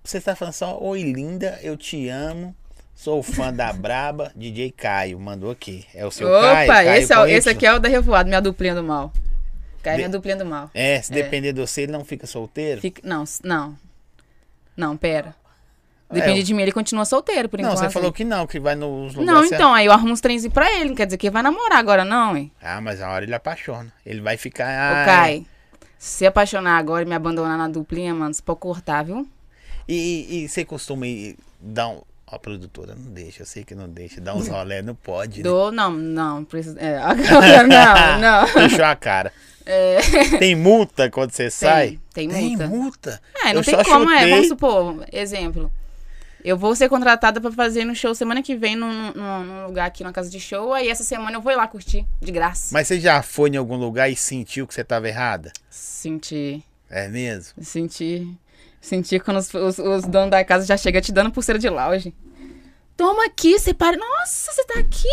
[0.04, 2.54] Você tá falando só, oi, linda, eu te amo.
[2.94, 5.18] Sou fã da Braba, DJ Caio.
[5.18, 5.86] Mandou aqui.
[5.94, 6.64] É o seu Caio?
[6.64, 9.12] Opa, Caio esse, é, esse aqui é o da Revoada, minha duplinha do mal.
[9.82, 10.70] Cai De- minha duplinha do mal.
[10.74, 11.22] É, se É.
[11.22, 12.80] depender de você, ele não fica solteiro?
[12.80, 13.78] Fica- não, não.
[14.76, 15.34] Não, pera.
[16.12, 17.84] Depende É, de mim, ele continua solteiro, por Não, enquanto.
[17.86, 19.26] você falou que não, que vai nos lugares.
[19.26, 21.42] Não, então, aí eu arrumo uns trenzinhos pra ele, não quer dizer que ele vai
[21.42, 22.50] namorar agora, não, hein?
[22.62, 23.92] Ah, mas a hora ele apaixona.
[24.04, 24.66] Ele vai ficar.
[24.66, 25.46] Ô, Kai,
[25.98, 29.26] se apaixonar agora e me abandonar na duplinha, mano, você pode cortar, viu?
[29.88, 32.02] E, e- e você costuma ir dar um.
[32.26, 34.20] Ó, a produtora, não deixa, eu sei que não deixa.
[34.20, 35.38] Dar uns rolé, não pode.
[35.38, 35.42] Né?
[35.42, 38.46] Dou, não, não, precisa, é, agora não, não.
[38.68, 39.32] Fechou a cara.
[39.64, 39.98] É,
[40.40, 41.98] Tem multa quando você sai?
[42.12, 42.66] tem Tem multa.
[42.66, 43.22] multa.
[43.44, 44.14] É, não Eu tem como, é.
[44.18, 44.30] chutei.
[44.32, 45.70] Vamos supor, exemplo.
[46.44, 49.86] Eu vou ser contratada pra fazer no show semana que vem num, num- num lugar
[49.86, 50.72] aqui na casa de show.
[50.72, 52.70] Aí essa semana eu vou ir lá curtir, de graça.
[52.72, 55.52] Mas você já foi em algum lugar e sentiu que você estava errada?
[55.70, 57.62] Senti, É mesmo?
[57.62, 58.26] senti,
[58.80, 62.12] senti quando os, os- os donos da casa já chegam te dando pulseira de lounge.
[62.96, 63.96] Toma aqui, você para.
[63.96, 65.08] Nossa, você tá aqui?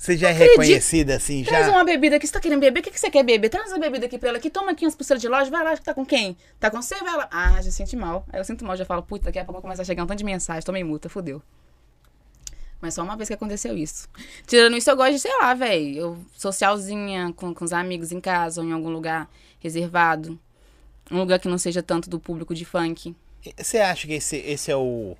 [0.00, 1.72] Você já é reconhecida assim Traz já?
[1.72, 2.26] uma bebida aqui.
[2.26, 2.80] Você tá querendo beber?
[2.80, 3.50] O que, que você quer beber?
[3.50, 4.48] Traz uma bebida aqui pra ela aqui.
[4.48, 5.50] Toma aqui umas pulseiras de loja.
[5.50, 6.38] Vai lá, tá com quem?
[6.58, 6.94] Tá com você?
[7.00, 7.28] Vai lá.
[7.30, 8.24] Ah, já senti mal.
[8.32, 10.16] Aí eu sinto mal, já falo, puta, daqui a pouco começa a chegar um tanto
[10.16, 10.62] de mensagem.
[10.62, 11.42] Tomei multa, fudeu.
[12.80, 14.08] Mas só uma vez que aconteceu isso.
[14.46, 15.98] Tirando isso, eu gosto de, sei lá, velho.
[15.98, 19.28] Eu socialzinha, com, com os amigos em casa ou em algum lugar
[19.58, 20.40] reservado.
[21.10, 23.14] Um lugar que não seja tanto do público de funk.
[23.54, 25.14] Você acha que esse, esse é o,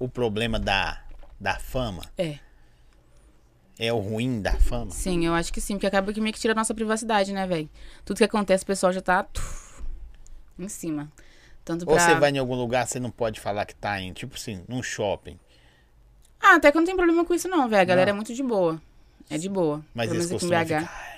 [0.00, 1.00] o problema da,
[1.38, 2.02] da fama?
[2.18, 2.40] É.
[3.78, 4.90] É o ruim da fama?
[4.90, 7.46] Sim, eu acho que sim, porque acaba que meio que tira a nossa privacidade, né,
[7.46, 7.68] velho?
[8.04, 9.82] Tudo que acontece, o pessoal já tá tuf,
[10.58, 11.08] em cima.
[11.64, 11.94] Tanto pra...
[11.94, 14.64] Ou você vai em algum lugar, você não pode falar que tá em, tipo assim,
[14.66, 15.38] num shopping.
[16.40, 17.82] Ah, até que eu não tenho problema com isso, não, velho.
[17.82, 18.16] A galera Não.
[18.16, 18.80] é muito de boa.
[19.30, 19.84] É de boa.
[19.94, 21.08] Mas eles costumam ficar...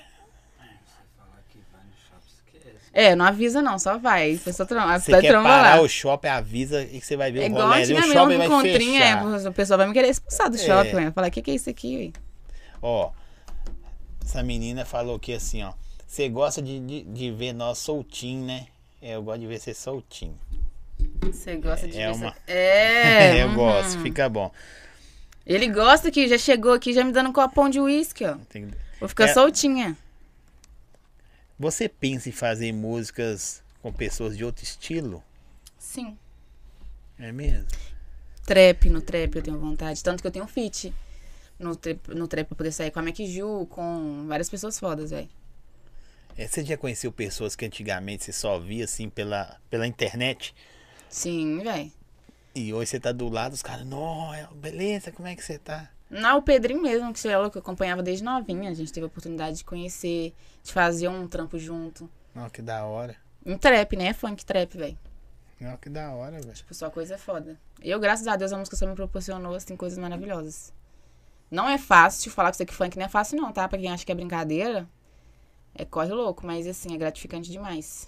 [2.93, 4.37] É, não avisa, não, só vai.
[4.43, 5.81] Pessoa tromba, Você quer tromba parar lá.
[5.81, 7.85] o shopping, avisa e você vai ver É o igual rolê.
[7.85, 9.45] E o shopping vai fechar.
[9.45, 10.59] é, o pessoal vai me querer expulsar do É.
[10.59, 12.11] shopping, vai falar, o que, que é isso aqui?
[12.81, 13.11] Ó,
[14.23, 15.73] essa menina falou que assim, ó.
[16.07, 18.67] Você gosta de, de, de ver nós soltinho, né?
[19.01, 20.37] É, eu gosto de ver você soltinho.
[21.21, 23.55] Você gosta de É ver uma- É, eu uhum.
[23.55, 24.51] gosto, fica bom.
[25.45, 28.35] Ele gosta que já chegou aqui, já me dando um copão de uísque, ó.
[28.49, 28.69] Tem-
[28.99, 29.33] Vou ficar É.
[29.33, 29.97] soltinha.
[31.57, 35.23] Você pensa em fazer músicas com pessoas de outro estilo?
[35.79, 36.17] Sim.
[37.17, 37.67] É mesmo?
[38.45, 40.03] Trap, no trap eu tenho vontade.
[40.03, 40.93] Tanto que eu tenho feat
[41.61, 45.11] no trap, no trap pra poder sair com a Mac Ju, com várias pessoas fodas,
[45.11, 45.29] velho.
[46.37, 50.55] É, você já conheceu pessoas que antigamente você só via assim pela, pela internet?
[51.09, 51.91] Sim, velho.
[52.55, 55.89] E hoje você tá do lado, os caras, não, beleza, como é que você tá?
[56.09, 58.69] Não, o Pedrinho mesmo, que você falou que eu acompanhava desde novinha.
[58.69, 62.09] A gente teve a oportunidade de conhecer, de fazer um trampo junto.
[62.35, 63.15] Não, que da hora.
[63.45, 64.11] Um trap, né?
[64.13, 64.97] Funk trap, velho.
[65.57, 66.53] Não, que da hora, velho.
[66.53, 67.57] Tipo, só coisa foda.
[67.81, 70.73] Eu, graças a Deus, a música só me proporcionou, assim, coisas maravilhosas.
[71.51, 73.67] Não é fácil falar que isso aqui funk não é fácil, não, tá?
[73.67, 74.87] Pra quem acha que é brincadeira,
[75.75, 78.07] é corre louco, mas assim, é gratificante demais.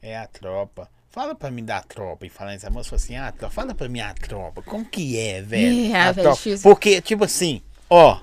[0.00, 0.88] É a tropa.
[1.10, 2.24] Fala pra mim da tropa.
[2.24, 4.62] E falando isso, a moça assim: ah, tropa, fala pra mim a tropa.
[4.62, 5.92] Como que é, velho?
[5.94, 6.36] É, A velho, tropa.
[6.36, 6.70] difícil.
[6.70, 7.60] Porque, tipo assim,
[7.90, 8.20] ó.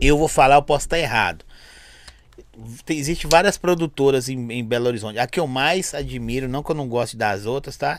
[0.00, 1.44] Eu vou falar, eu posso estar errado.
[2.84, 5.18] Tem, existe várias produtoras em, em Belo Horizonte.
[5.18, 7.98] A que eu mais admiro, não que eu não goste das outras, tá?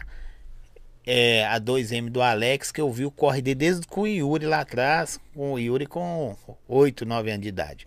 [1.09, 4.45] É a 2M do Alex, que eu vi o corre dele desde com o Yuri
[4.45, 6.35] lá atrás, com o Yuri com
[6.67, 7.85] 8, 9 anos de idade.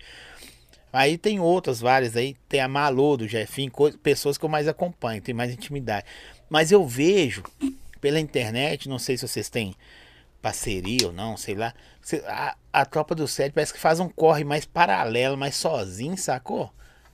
[0.90, 3.26] Aí tem outras várias aí, tem a Malô do
[3.70, 6.06] co- pessoas que eu mais acompanho, tem mais intimidade.
[6.48, 7.42] Mas eu vejo
[8.00, 9.74] pela internet, não sei se vocês têm
[10.40, 11.74] parceria ou não, sei lá.
[12.26, 16.72] A, a tropa do Sete parece que faz um corre mais paralelo, mais sozinho, sacou?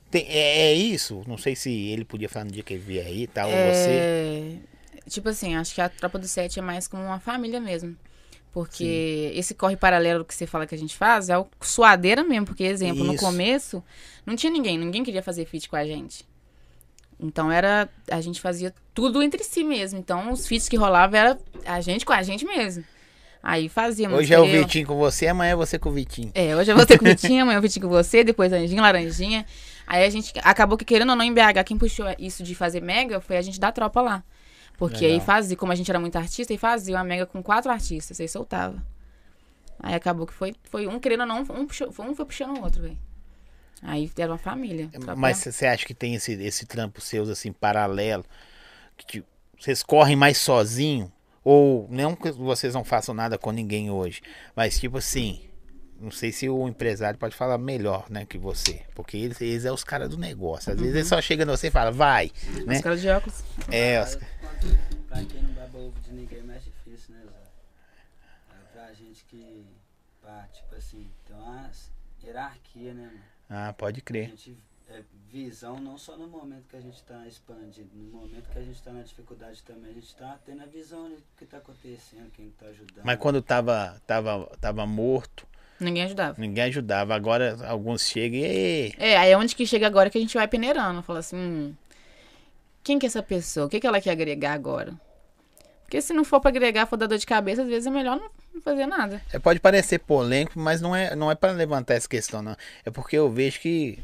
[0.08, 1.24] Tem- é, é isso?
[1.26, 4.60] Não sei se ele podia falar no dia que ele vier aí, tal, ou você.
[5.08, 7.96] Tipo assim, acho que a Tropa do Sete é mais como uma família mesmo.
[8.52, 12.46] Porque esse corre paralelo que você fala que a gente faz é o suadeira mesmo.
[12.46, 13.22] Porque, exemplo, no Isso.
[13.24, 13.84] começo
[14.24, 16.26] não tinha ninguém, ninguém queria fazer feat com a gente.
[17.18, 17.88] Então era.
[18.10, 19.98] A gente fazia tudo entre si mesmo.
[19.98, 22.84] Então os feats que rolavam era a gente com a gente mesmo.
[23.42, 24.18] Aí fazíamos.
[24.18, 26.32] Hoje é o eu- Vitinho com você, amanhã é você com o Vitinho.
[26.34, 28.82] é, hoje é você com o Vitinho, amanhã é o Vitinho com você, depois Anjinho,
[28.82, 29.46] Laranjinha.
[29.86, 32.80] Aí a gente acabou que, querendo ou não, em BH, quem puxou isso de fazer
[32.82, 34.24] mega foi a gente da tropa lá.
[34.78, 35.20] Porque Legal.
[35.20, 38.20] aí fazia, como a gente era muito artista, e fazia uma mega com quatro artistas,
[38.20, 38.82] aí soltava.
[39.78, 42.62] Aí acabou que foi, foi um querendo ou não, um, puxou, um foi puxando o
[42.62, 42.98] outro, velho.
[43.82, 44.88] Aí era uma família.
[44.88, 48.24] tropa- Mas você acha que tem esse, esse trampo seus assim, paralelo?
[48.96, 49.22] Que
[49.58, 51.12] vocês correm mais sozinho?
[51.44, 54.20] Ou não que vocês não façam nada com ninguém hoje,
[54.56, 55.42] mas tipo assim,
[56.00, 59.70] não sei se o empresário pode falar melhor, né, que você, porque eles, eles é
[59.70, 60.72] os caras do negócio.
[60.72, 62.32] Às vezes ele só chega em você e fala, vai,
[62.66, 62.76] né?
[62.76, 63.44] Os caras de óculos.
[63.70, 64.18] É, os-
[65.08, 67.38] Pra quem não baba ovo de ninguém é mais difícil, né, Zé?
[68.50, 69.64] É pra gente que,
[70.22, 71.70] pá, tipo assim, tem uma
[72.22, 73.20] hierarquia, né, mano?
[73.48, 74.30] ah, pode A crer.
[74.30, 74.56] gente,
[74.88, 78.62] é, visão não só no momento que a gente tá expandindo, no momento que a
[78.62, 82.30] gente tá na dificuldade também, a gente tá tendo a visão do que tá acontecendo,
[82.32, 83.04] quem tá ajudando.
[83.04, 85.46] Mas quando tava, tava, tava morto,
[85.78, 86.34] Ninguém ajudava.
[86.40, 87.14] ninguém ajudava.
[87.14, 90.48] Agora alguns chegam e É, aí é onde que chega agora que a gente vai
[90.48, 91.02] peneirando.
[91.02, 91.74] Fala assim, hum,
[92.86, 93.66] quem que é essa pessoa?
[93.66, 94.94] O que, que ela quer agregar agora?
[95.82, 98.16] Porque se não for pra agregar, for dar dor de cabeça, às vezes é melhor
[98.16, 99.20] não fazer nada.
[99.32, 102.56] É, pode parecer polêmico, mas não é, não é para levantar essa questão, não.
[102.84, 103.98] É porque eu vejo que.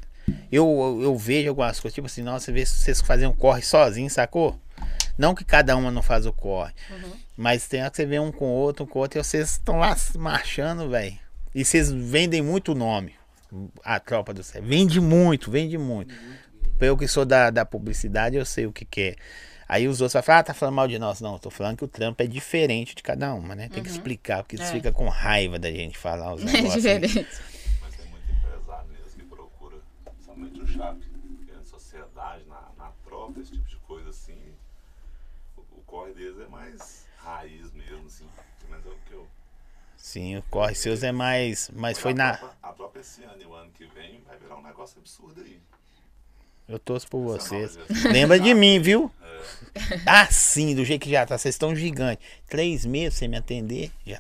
[0.51, 3.63] Eu, eu, eu vejo algumas coisas, tipo assim, nossa, você vê vocês fazem um corre
[3.63, 4.59] sozinho, sacou?
[5.17, 6.73] Não que cada uma não faz o corre.
[7.37, 9.23] Mas tem hora que você vê um com o outro, um com o outro, e
[9.23, 11.17] vocês estão lá marchando, velho.
[11.55, 13.15] E vocês vendem muito nome.
[13.85, 14.63] A tropa do céu.
[14.63, 16.15] Vende muito, vende muito.
[16.85, 19.17] Eu que sou da, da publicidade, eu sei o que, que é.
[19.69, 21.21] Aí os outros vão falar, ah, tá falando mal de nós.
[21.21, 23.69] Não, eu tô falando que o trampo é diferente de cada uma, né?
[23.69, 24.73] Tem que explicar, porque eles É.
[24.73, 26.85] ficam com raiva da gente falar os É negócios.
[26.85, 26.99] né?
[26.99, 27.29] diferente.
[27.81, 29.77] Mas tem muito empresário mesmo que procura,
[30.25, 31.07] somente o Chape,
[31.47, 34.37] querendo sociedade, na, na tropa, esse tipo de coisa assim.
[35.57, 38.27] O, o corre deles é mais raiz mesmo, assim.
[38.71, 39.27] É o que eu.
[39.97, 41.71] Sim, o corre seus é mais.
[41.73, 42.37] Mas foi a na.
[42.37, 45.41] Tropa, a tropa esse ano e o ano que vem vai virar um negócio absurdo
[45.41, 45.61] aí.
[46.75, 47.79] Eu torço por vocês.
[48.11, 49.11] Lembra de mim, viu?
[50.07, 51.37] Assim, do jeito que já tá.
[51.39, 52.25] Vocês estão gigantes.
[52.49, 53.91] Três meses sem me atender.
[54.07, 54.19] Já.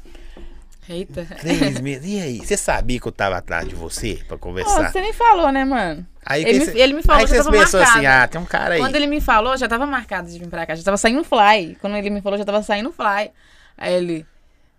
[0.88, 1.24] Eita.
[1.40, 2.06] Três meses.
[2.10, 2.38] E aí?
[2.38, 4.90] Você sabia que eu tava atrás de você pra conversar?
[4.90, 6.06] você nem falou, né, mano?
[6.24, 7.82] Aí ele, que me, cê- ele me falou, aí que já tava marcado.
[7.82, 8.80] assim, ah, tem um cara aí.
[8.80, 10.74] Quando ele me falou, já tava marcado de vir pra cá.
[10.74, 11.76] Já tava saindo fly.
[11.80, 13.30] Quando ele me falou, já tava saindo fly.
[13.76, 14.26] Aí ele...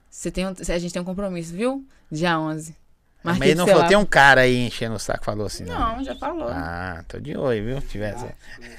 [0.10, 1.84] Você tem um, a gente tem um compromisso, viu?
[2.12, 2.76] Dia 11.
[3.24, 3.88] Mas ele não falou, lá.
[3.88, 5.80] tem um cara aí enchendo o saco, falou assim, não.
[5.98, 6.50] Não, já falou.
[6.50, 7.82] Ah, tô de olho, viu?
[7.82, 8.26] Tivesse.
[8.26, 8.78] Ah, né?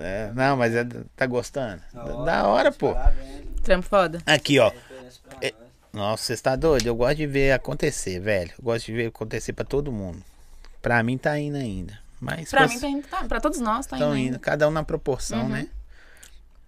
[0.00, 1.82] É, não, mas é- tá gostando?
[1.92, 2.94] Da hora, da hora, pô.
[3.62, 4.22] Trampo foda.
[4.24, 4.72] Aqui, ó.
[5.42, 5.52] É-.
[5.92, 6.86] Nossa, você está doido?
[6.86, 8.52] Eu gosto de ver acontecer, velho.
[8.58, 10.22] Eu gosto de ver acontecer pra todo mundo.
[10.80, 11.98] Pra mim tá indo ainda.
[12.20, 14.04] Mas Pra você- mim tá indo, tá, pra todos nós tá indo.
[14.04, 14.28] Estão ainda.
[14.36, 15.48] indo, cada um na proporção, Uhum.
[15.48, 15.68] né?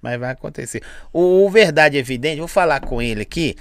[0.03, 0.83] Mas vai acontecer.
[1.13, 3.57] O, o Verdade Evidente, vou falar com ele aqui.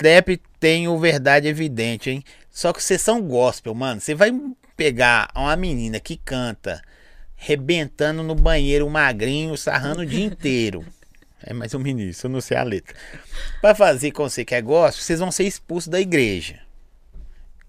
[0.00, 2.24] Trap tem o Verdade Evidente, hein?
[2.50, 4.00] Só que vocês são gospel, mano.
[4.00, 4.32] Você vai
[4.74, 6.80] pegar uma menina que canta
[7.36, 10.84] rebentando no banheiro, magrinho, sarrando o dia inteiro.
[11.42, 12.94] É mais um ministro, eu não sei a letra.
[13.62, 16.60] Pra fazer com você que é gospel, vocês vão ser expulsos da igreja.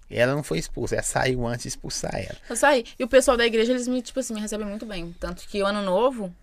[0.10, 2.36] E ela não foi expulsa, ela saiu antes de expulsar ela.
[2.50, 2.84] Eu saí.
[3.00, 5.16] E o pessoal da igreja, eles me, tipo assim, me recebem muito bem.
[5.18, 6.36] Tanto que o ano novo,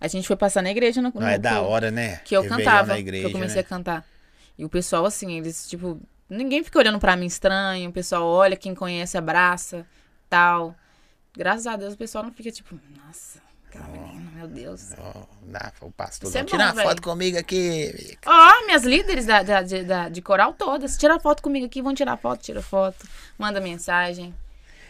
[0.00, 2.20] a gente foi passar na igreja no, Não no- é que da hora, né?
[2.24, 2.92] que eu Réveillon cantava.
[2.94, 3.60] na igreja, que eu comecei né?
[3.60, 4.04] a cantar.
[4.58, 7.90] E o pessoal, assim, eles, tipo, ninguém fica olhando pra mim estranho.
[7.90, 9.86] O pessoal olha, quem conhece abraça,
[10.28, 10.74] tal.
[11.34, 14.90] Graças a Deus o pessoal não fica tipo, nossa, aquela menina, meu Deus.
[15.46, 18.18] Dá, o pastor, é não, tira bom, uma foto comigo aqui.
[18.26, 21.94] Ó, minhas líderes da, da- de, da- de coral todas, tira foto comigo aqui, vão
[21.94, 24.34] tirar foto, tira foto, manda mensagem.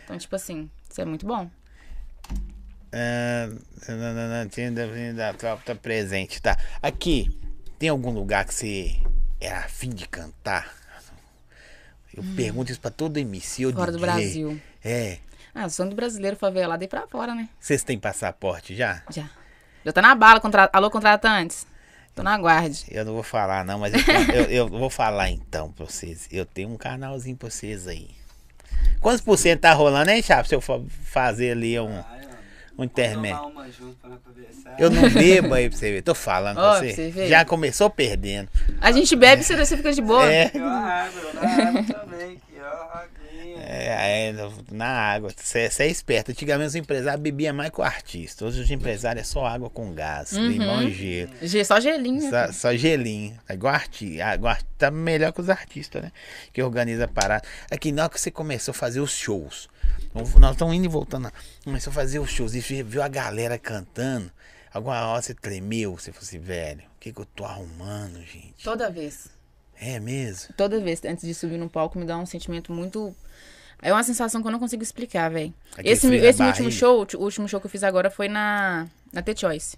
[0.05, 1.49] Então, tipo assim, isso é muito bom.
[2.93, 3.49] Ah,
[3.89, 4.85] não, não, não, tinha da,
[5.15, 6.59] da tropa tá presente, tá?
[6.83, 7.31] Aqui,
[7.79, 9.01] tem algum lugar que você
[9.45, 10.73] é afim de cantar?
[12.15, 13.67] Eu pergunto isso pra todo MC.
[13.67, 14.07] ou Fora do DJ.
[14.13, 14.61] Brasil.
[14.85, 15.19] É.
[15.55, 17.49] Ah, sonho do brasileiro favelado e pra fora, né?
[17.59, 19.03] Vocês têm passaporte já?
[19.11, 19.29] Já.
[19.85, 20.69] Já tá na bala, contra...
[20.73, 21.67] alô, contratantes.
[22.15, 22.85] Tô na guarde.
[22.91, 26.29] Eu não vou falar, não, mas eu, tenho- eu- eu vou falar então pra vocês.
[26.31, 28.11] Eu tenho um canalzinho pra vocês aí.
[29.01, 30.47] Quantos por cento tá rolando, hein, Chapo?
[30.49, 32.05] Se eu for fazer ali um, ó,
[32.83, 33.53] um intermédio.
[34.79, 36.03] Eu não bebo aí pra você ver.
[36.03, 36.93] Tô falando pra você.
[36.93, 37.29] você ver.
[37.29, 38.49] Já começou perdendo.
[38.81, 40.31] A gente bebe, você você fica de boa.
[40.31, 40.47] É.
[40.47, 42.39] Água, eu na água também.
[43.83, 44.35] É, é,
[44.71, 45.31] na água.
[45.37, 46.31] Você é esperto.
[46.31, 48.45] Antigamente os empresários bebiam mais que o artista.
[48.45, 50.49] Hoje os empresários é só água com gás, Uhum.
[50.49, 51.31] limão e gelo.
[51.43, 52.31] Ge- Só gelinho.
[52.31, 52.47] né?
[52.49, 53.39] Só, só gelinho.
[53.49, 54.25] É igual artista.
[54.79, 56.13] Tá melhor que os artistas, né?
[56.53, 57.47] Que organiza a parada.
[57.71, 59.69] Aqui, na hora que você começou a fazer os shows.
[60.15, 61.33] Nós estamos indo e voltando.
[61.65, 64.31] Começou a fazer os shows e vi- viu a galera cantando.
[64.73, 65.93] Alguma hora você tremeu.
[65.99, 68.55] Você falou assim, velho, o que, que eu tô arrumando, gente?
[68.65, 69.29] Toda vez.
[69.81, 70.55] É mesmo?
[70.57, 73.15] Toda vez, antes de subir no palco, me dá um sentimento muito.
[73.83, 75.53] É uma sensação que eu não consigo explicar, velho.
[75.73, 79.21] Aquele Esse, esse último show, o último show que eu fiz agora foi na, na
[79.23, 79.77] The Choice.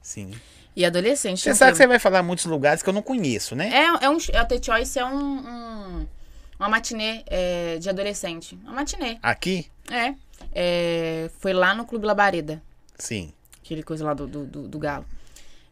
[0.00, 0.30] Sim.
[0.76, 1.38] E adolescente.
[1.38, 3.70] Você tinha sabe que você vai falar muitos lugares que eu não conheço, né?
[3.72, 6.06] É, é um, a The Choice é um, um-
[6.58, 8.56] uma matinê é, de adolescente.
[8.62, 9.18] Uma matinê.
[9.22, 9.66] Aqui?
[9.90, 10.14] É.
[10.54, 12.62] É, Foi lá no Clube Labareda.
[12.96, 13.32] Sim.
[13.64, 15.04] Aquele coisa lá do, do, do- do Galo.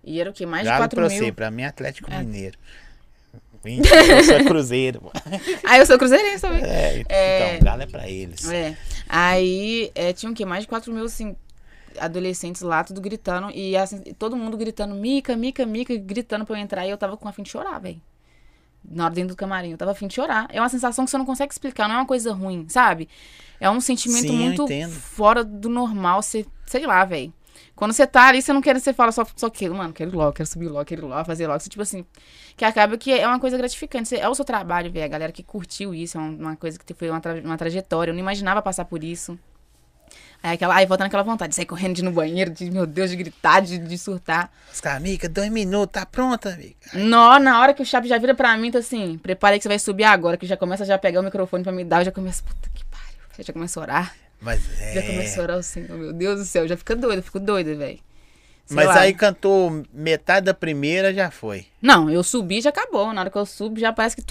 [0.02, 0.44] E era o quê?
[0.46, 1.18] Mais de Galo 4 pra mil.
[1.18, 2.18] você, pra mim é Atlético É.
[2.18, 2.58] Mineiro.
[3.64, 5.00] Eu sou Cruzeiro.
[5.00, 5.12] pô.
[5.64, 6.62] Ah, eu sou cruzeirense também.
[6.64, 7.54] É, É.
[7.54, 8.48] então, Galo é pra eles.
[8.50, 8.76] É.
[9.08, 10.44] Aí é, tinha o quê?
[10.44, 11.36] Mais de 4 mil, assim,
[11.98, 13.50] adolescentes lá, tudo gritando.
[13.50, 16.86] E assim, todo mundo gritando, Mica, Mica, Mica, gritando pra eu entrar.
[16.86, 18.00] E eu tava com a fim de chorar, velho.
[18.84, 20.48] Na hora dentro do camarim, eu tava a fim de chorar.
[20.50, 23.08] É uma sensação que você não consegue explicar, não é uma coisa ruim, sabe?
[23.60, 27.32] É um sentimento Sim, muito fora do normal, você, sei lá, velho.
[27.74, 30.14] Quando você tá ali, você não quer, você fala só, só que, mano, quero ir
[30.14, 31.58] logo, quero subir logo, quero ir logo, fazer logo.
[31.60, 32.04] Você, tipo assim,
[32.56, 34.08] que acaba que é uma coisa gratificante.
[34.08, 35.04] Você- É o seu trabalho, velho.
[35.04, 38.10] A galera que curtiu isso, é um- uma coisa que foi uma, tra- uma trajetória.
[38.10, 39.38] Eu não imaginava passar por isso.
[40.42, 42.84] Aí, aquela, aí volta naquela vontade de sair correndo de ir no banheiro, de, meu
[42.84, 44.50] Deus, de gritar, de, de surtar.
[44.72, 46.74] Os caras, amiga, dois minutos, tá pronta, amiga?
[46.94, 49.62] Nó, na hora que o Chape já vira pra mim, tá assim, prepara aí que
[49.62, 52.00] você vai subir agora, que já começa a já pegar o microfone pra me dar,
[52.00, 53.06] eu já começo, puta que pariu.
[53.32, 54.14] Você já começa a orar.
[54.42, 54.94] Mas é.
[54.94, 57.74] Já começa a orar o Senhor, meu Deus do céu, já fica doida, fico doida,
[57.74, 58.00] velho.
[58.70, 59.00] Mas lá.
[59.00, 61.66] aí cantou metade da primeira, já foi.
[61.80, 63.12] Não, eu subi já acabou.
[63.12, 64.24] Na hora que eu subo, já parece que.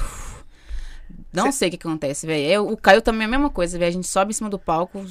[1.34, 2.68] Não sei o que acontece, velho.
[2.68, 3.89] O Caio também é a mesma coisa, velho.
[3.89, 5.05] A gente sobe em cima do palco.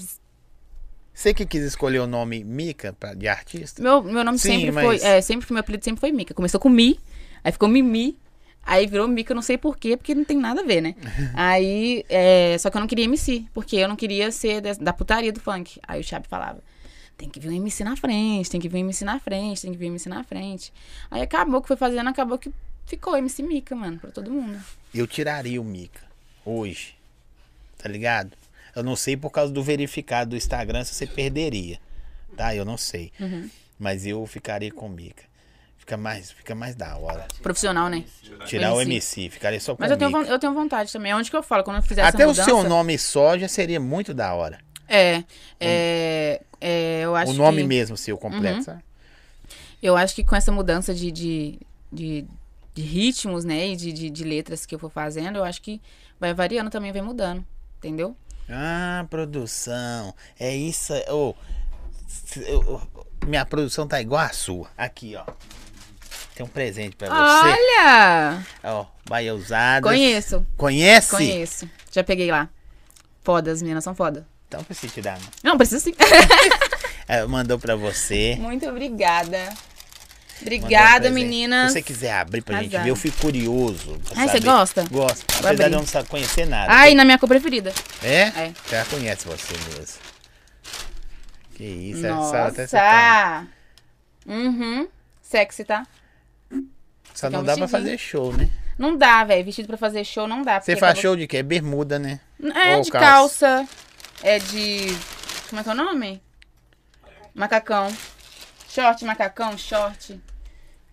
[1.12, 3.82] Você que quis escolher o nome Mica pra, de artista?
[3.82, 5.08] Meu, meu nome Sim, sempre mas- foi.
[5.08, 6.34] É, sempre meu apelido sempre foi Mica.
[6.34, 6.98] Começou com Mi,
[7.44, 8.18] aí ficou Mimi.
[8.70, 10.94] Aí virou Mica, eu não sei porquê, porque não tem nada a ver, né?
[11.34, 14.92] aí, é, só que eu não queria MC, porque eu não queria ser da, da
[14.92, 15.80] putaria do funk.
[15.88, 16.62] Aí o Chape falava,
[17.18, 19.72] tem que vir um MC na frente, tem que vir um MC na frente, tem
[19.72, 20.72] que vir um MC na frente.
[21.10, 22.52] Aí acabou que foi fazendo, acabou que
[22.86, 24.56] ficou MC Mica, mano, pra todo mundo.
[24.94, 26.02] Eu tiraria o Mica
[26.44, 26.94] hoje.
[27.76, 28.36] Tá ligado?
[28.76, 31.80] Eu não sei por causa do verificado do Instagram se você perderia.
[32.36, 32.54] Tá?
[32.54, 33.10] Eu não sei.
[33.18, 33.50] Uhum.
[33.76, 35.24] Mas eu ficaria com o Mica.
[35.90, 37.26] Fica mais, fica mais da hora.
[37.42, 38.04] Profissional, né?
[38.46, 39.28] Tirar o MC.
[39.28, 41.12] Ficaria só com Mas o eu tenho, eu tenho vontade também.
[41.12, 41.64] Onde que eu falo?
[41.64, 42.44] Quando eu fizer Até essa o mudança...
[42.48, 44.60] seu nome só já seria muito da hora.
[44.86, 45.24] É,
[45.58, 48.62] é, é, eu acho o nome que, mesmo seu completo, Uhum.
[48.62, 48.84] sabe?
[49.82, 51.58] Eu acho que com essa mudança de, de,
[51.92, 52.24] de,
[52.72, 55.80] de ritmos, né, e de, de, de letras que eu for fazendo, eu acho que
[56.20, 57.44] vai variando também, vai mudando,
[57.78, 58.16] entendeu?
[58.48, 60.14] Ah, produção.
[60.38, 60.92] É isso.
[61.08, 61.34] Ô,
[62.36, 62.80] eu-
[63.26, 64.68] minha produção tá igual a sua.
[64.78, 65.24] Aqui, ó.
[66.40, 67.48] Tem um presente pra você.
[67.50, 68.42] Olha!
[68.64, 69.86] Ó, Baia Usada.
[69.86, 71.10] Conheço, Conhece?
[71.10, 71.68] conheço.
[71.92, 72.48] Já peguei lá.
[73.22, 74.26] Foda, as meninas são foda.
[74.48, 75.18] Então precisa te dar.
[75.20, 75.50] não.
[75.52, 75.94] Não, precisa sim.
[77.06, 78.36] É, mandou pra você.
[78.40, 79.52] Muito obrigada.
[80.40, 81.72] Obrigada, meninas.
[81.72, 82.84] Se você quiser abrir pra gente Arrasaram.
[82.84, 84.00] ver, eu fico curioso.
[84.16, 84.84] Ai, você gosta?
[84.90, 85.26] Gosto.
[85.40, 86.72] Apesar de eu não saber conhecer nada.
[86.72, 87.70] Ai, na minha cor preferida.
[88.02, 88.20] É?
[88.28, 88.52] É.
[88.70, 89.98] Já conhece você mesmo.
[91.54, 93.46] Que isso, essa até você tá-
[94.26, 94.40] Nossa!
[94.40, 94.88] Uhum.
[95.20, 95.86] Sexy, tá?
[97.14, 98.48] Só Quer não dá pra fazer show, né?
[98.78, 99.44] Não dá, velho.
[99.44, 100.60] Vestido pra fazer show não dá.
[100.60, 101.42] Você faz acaba- show de quê?
[101.42, 102.20] Bermuda, né?
[102.54, 103.46] É, Ou de calça?
[103.64, 103.68] calça.
[104.22, 104.86] É de.
[105.48, 106.22] Como é que é o nome?
[107.34, 107.88] Macacão.
[108.68, 110.20] Short, macacão, short.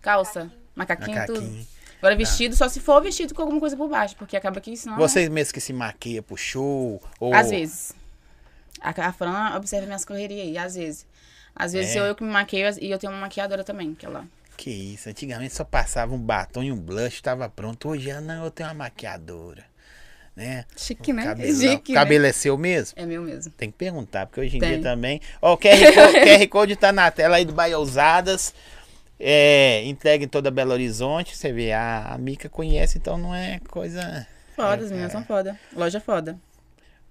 [0.02, 0.50] Calça.
[0.74, 1.40] Macaquinho, tudo.
[1.40, 1.66] Macaquinho.
[1.98, 4.96] Agora vestido, só se for vestido com alguma coisa por baixo, porque acaba que senão.
[4.96, 7.02] Você mesmo que se maquia pro show?
[7.18, 7.34] Ou...
[7.34, 7.92] Às vezes.
[8.80, 11.06] A, a Fran observa minhas correrias aí, às vezes.
[11.56, 11.98] Às vezes É.
[11.98, 14.24] eu, eu que me maqueio e eu tenho uma maquiadora também, que ela.
[14.58, 17.88] Que isso, antigamente só passava um batom e um blush, tava pronto.
[17.90, 19.64] Hoje, não, eu tenho uma maquiadora.
[20.34, 20.64] Né?
[20.76, 21.24] Chique, né?
[21.24, 21.60] Cabelão.
[21.60, 21.98] Chique, né?
[21.98, 22.92] Cabelo é seu mesmo?
[23.00, 23.52] É meu mesmo.
[23.52, 24.70] Tem que perguntar, porque hoje em Tem.
[24.70, 25.20] dia também.
[25.40, 28.52] Ó, o QR Code, QR Code tá na tela aí do Bahia Ousadas.
[29.20, 31.36] É, entrega em toda Belo Horizonte.
[31.36, 34.26] Você vê, a, a Mica conhece, então não é coisa.
[34.56, 35.12] foda, É, as meninas é.
[35.12, 35.58] são foda.
[35.72, 36.36] Loja foda.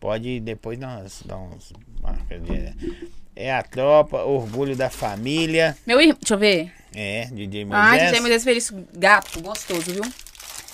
[0.02, 5.78] Pode depois dar uns, dar uns marcas de- É a tropa, orgulho da família.
[5.86, 6.74] Meu irmão, deixa eu ver.
[6.96, 8.04] É, DJ Ah, Moisés.
[8.10, 10.02] DJ Moisés Feliz, gato, gostoso, viu?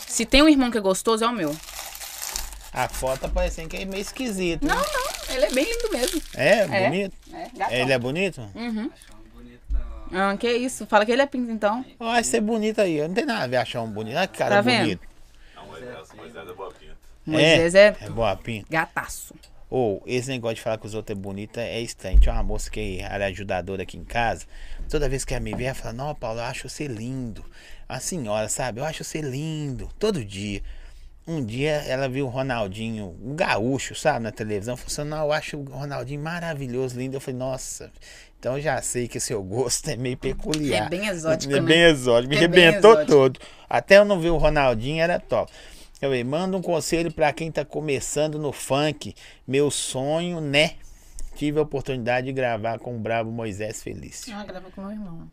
[0.08, 1.54] Se tem um irmão que é gostoso, é o meu.
[2.72, 4.66] A foto tá parecendo que é meio esquisito.
[4.66, 4.82] Não, né?
[4.94, 6.22] não, ele é bem lindo mesmo.
[6.34, 6.90] É, É.
[6.90, 7.18] bonito?
[7.34, 7.76] É, gatão.
[7.78, 8.42] Ele é bonito?
[8.56, 8.90] Uhum.
[8.94, 9.62] Achou um bonito
[10.10, 10.32] não.
[10.32, 11.84] Ah, que isso, fala que ele é pinto, então.
[12.00, 12.98] Eu acho ser bonito aí.
[12.98, 14.16] Eu não tem nada a ver achar um bonito.
[14.16, 14.82] Olha que cara Tá vendo?
[14.84, 15.02] bonito.
[15.56, 16.94] Não, mas essa é boa pinta.
[17.26, 18.68] Moisés é, É boa pinta.
[18.70, 19.36] gataço.
[19.76, 22.20] Ou esse negócio de falar que os outros é bonito é estranho.
[22.20, 24.46] Tinha uma moça que era ajudadora aqui em casa.
[24.88, 27.44] Toda vez que ela me vê, ela fala: Não, Paulo, eu acho você lindo.
[27.90, 28.80] A senhora, sabe?
[28.82, 29.90] Eu acho você lindo.
[29.98, 30.62] Todo dia.
[31.26, 34.78] Um dia ela viu o Ronaldinho, um gaúcho, sabe, na televisão.
[34.78, 37.16] Falou assim: Não, eu acho o Ronaldinho maravilhoso, lindo.
[37.18, 37.92] Eu falei: Nossa.
[38.40, 40.86] Então eu já sei que seu gosto é meio peculiar.
[40.86, 41.66] É bem exótico, É né?
[41.66, 42.30] bem exótico.
[42.30, 43.40] Me É arrebentou todo.
[43.68, 45.52] Até eu não ver o Ronaldinho, era top.
[46.04, 49.16] Falei, manda um conselho pra quem tá começando no funk.
[49.48, 50.76] Meu sonho, né?
[51.34, 54.36] Tive a oportunidade de gravar com o bravo Moisés Felício.
[54.36, 55.32] Ah, grava com meu irmão.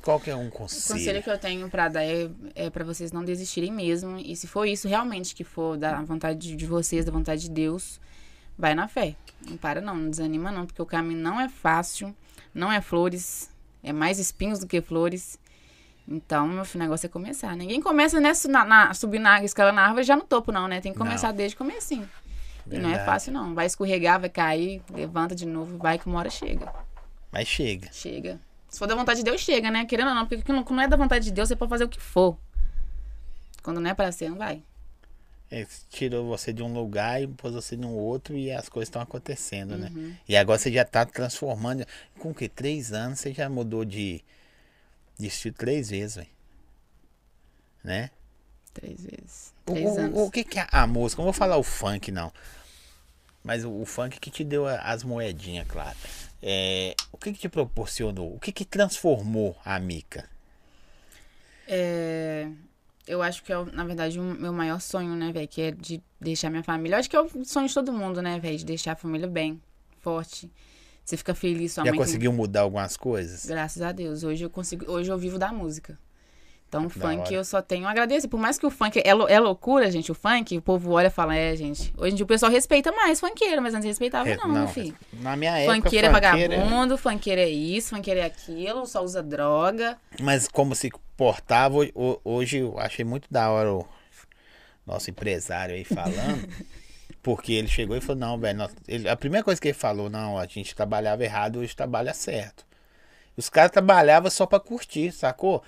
[0.00, 0.98] Qual que é um O conselho?
[0.98, 4.16] conselho que eu tenho pra dar é, é para vocês não desistirem mesmo.
[4.16, 7.50] E se for isso realmente que for da vontade de- de vocês, da vontade de
[7.50, 8.00] Deus,
[8.56, 9.14] vai na fé.
[9.46, 12.16] Não para não, não desanima não, porque o caminho não é fácil,
[12.54, 13.50] não é flores,
[13.82, 15.38] é mais espinhos do que flores.
[16.06, 17.56] Então, meu filho, o negócio é começar.
[17.56, 20.80] Ninguém começa nessa, na, na, subir na escala na árvore já no topo, não, né?
[20.80, 21.36] Tem que começar Não.
[21.36, 22.08] desde o comecinho.
[22.70, 23.06] E não é Verdade.
[23.06, 23.54] fácil, não.
[23.54, 26.72] Vai escorregar, vai cair, levanta de novo, vai que uma hora chega.
[27.32, 27.88] Mas chega.
[27.92, 28.40] Chega.
[28.68, 29.84] Se for da vontade de Deus, chega, né?
[29.86, 31.88] Querendo ou não, porque quando não é da vontade de Deus, você pode fazer o
[31.88, 32.36] que for.
[33.62, 34.62] Quando não é pra ser, não vai.
[35.50, 39.00] É, tirou você de um lugar e pôs você num outro e as coisas estão
[39.00, 39.90] acontecendo, né?
[39.94, 40.14] Uhum.
[40.28, 41.86] E agora você já tá transformando.
[42.18, 42.48] Com o que?
[42.48, 44.24] Três anos você já mudou de,
[45.18, 46.28] de estilo três vezes, velho.
[47.82, 48.10] Né?
[48.72, 49.54] Três vezes.
[49.66, 50.18] O, Três o- anos.
[50.20, 51.20] o que, que é a música?
[51.20, 52.32] Não vou falar o funk, não.
[53.42, 55.96] Mas o, o funk que te deu as moedinhas, claro.
[56.42, 58.34] É, o que, que te proporcionou?
[58.34, 60.28] O que, que transformou a Mica?
[61.66, 62.48] É,
[63.06, 65.48] eu acho que é, o- na verdade, o meu maior sonho, né, velho?
[65.48, 66.96] Que é de deixar minha família.
[66.96, 68.56] Eu acho que é o sonho de todo mundo, né, velho?
[68.58, 69.60] De deixar a família bem,
[70.00, 70.50] forte.
[71.04, 71.98] Você fica feliz, sua Já mãe.
[71.98, 73.44] conseguiu mudar algumas coisas?
[73.46, 74.22] Graças a Deus.
[74.24, 74.90] Hoje eu consigo.
[74.90, 75.98] Hoje eu vivo da música.
[76.66, 78.26] Então, o funk eu só tenho a agradecer.
[78.26, 81.10] Por mais que o funk é, é loucura, gente, o funk, o povo olha e
[81.10, 81.94] fala, é, gente.
[81.96, 84.96] Hoje em dia o pessoal respeita mais funkeiro, mas antes respeitava, É, não, meu filho.
[85.20, 89.22] Na minha época, Funkeiro é funkeiro vagabundo, funkeiro é isso, funkeiro é aquilo, só usa
[89.22, 89.96] droga.
[90.20, 93.86] Mas como se portava, ho- ho- hoje eu achei muito da hora o
[94.84, 96.48] nosso empresário aí falando.
[97.24, 98.60] porque ele chegou e falou, não, velho,
[99.10, 102.64] a primeira coisa que ele falou, não, a gente trabalhava errado, hoje trabalha certo.
[103.36, 105.62] Os caras trabalhavam só pra curtir, sacou?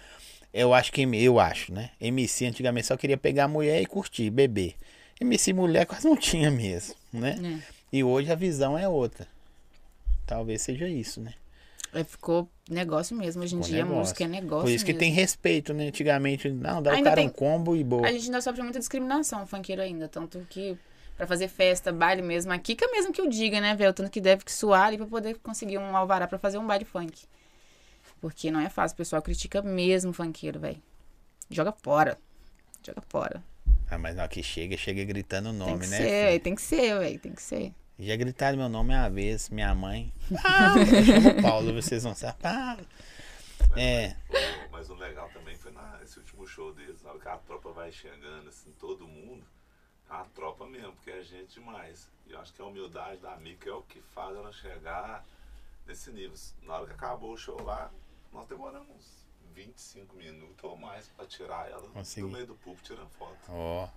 [0.54, 1.90] Eu acho que, eu acho, né?
[2.00, 4.74] MC antigamente só queria pegar a mulher e curtir, beber.
[5.20, 7.36] MC mulher quase não tinha mesmo, né?
[7.40, 7.62] né?
[7.92, 9.26] E hoje a visão é outra.
[10.26, 11.32] Talvez seja isso, né?
[11.94, 13.42] É, ficou negócio mesmo.
[13.42, 14.00] Hoje em Ficou dia negócio.
[14.00, 14.64] música é negócio.
[14.66, 15.00] Por isso que mesmo.
[15.00, 15.88] tem respeito, né?
[15.88, 18.06] Antigamente, não, dá o Ainda cara tem- um combo e boa.
[18.06, 20.06] A gente ainda sofre muita discriminação, o funkeiro ainda.
[20.08, 20.76] Tanto que
[21.16, 23.92] pra fazer festa, baile mesmo, a Kika mesmo que eu diga, né, velho?
[23.92, 26.84] Tanto que deve que suar ali pra poder conseguir um alvará pra fazer um baile
[26.84, 27.24] funk.
[28.20, 30.80] Porque não é fácil, o pessoal critica mesmo o funkeiro, velho.
[31.50, 32.18] Joga fora.
[32.84, 33.42] Joga fora.
[33.90, 35.96] Ah, mas na que chega, chega gritando o Tem nome, que né?
[35.96, 36.10] ser, filho?
[36.26, 37.72] véi, tem que ser, velho, tem que ser.
[37.98, 40.12] Já gritaram meu nome uma vez, minha mãe.
[40.44, 42.36] Ah, eu chamo Paulo, vocês vão saber.
[42.42, 42.86] Paulo.
[43.76, 44.14] É,
[44.70, 47.70] Mas o legal também foi na- nesse último show deles, na hora que a tropa
[47.72, 49.44] vai chegando, assim, todo mundo,
[50.08, 52.08] a tropa mesmo, porque é gente demais.
[52.28, 55.24] E eu acho que a humildade da Mica é o que faz ela chegar
[55.86, 56.34] nesse nível.
[56.62, 57.90] Na hora que acabou o show lá,
[58.32, 62.26] nós demoramos uns 25 minutos ou mais pra tirar ela Consegui.
[62.26, 63.36] do meio do público tirando foto.
[63.48, 63.88] ó.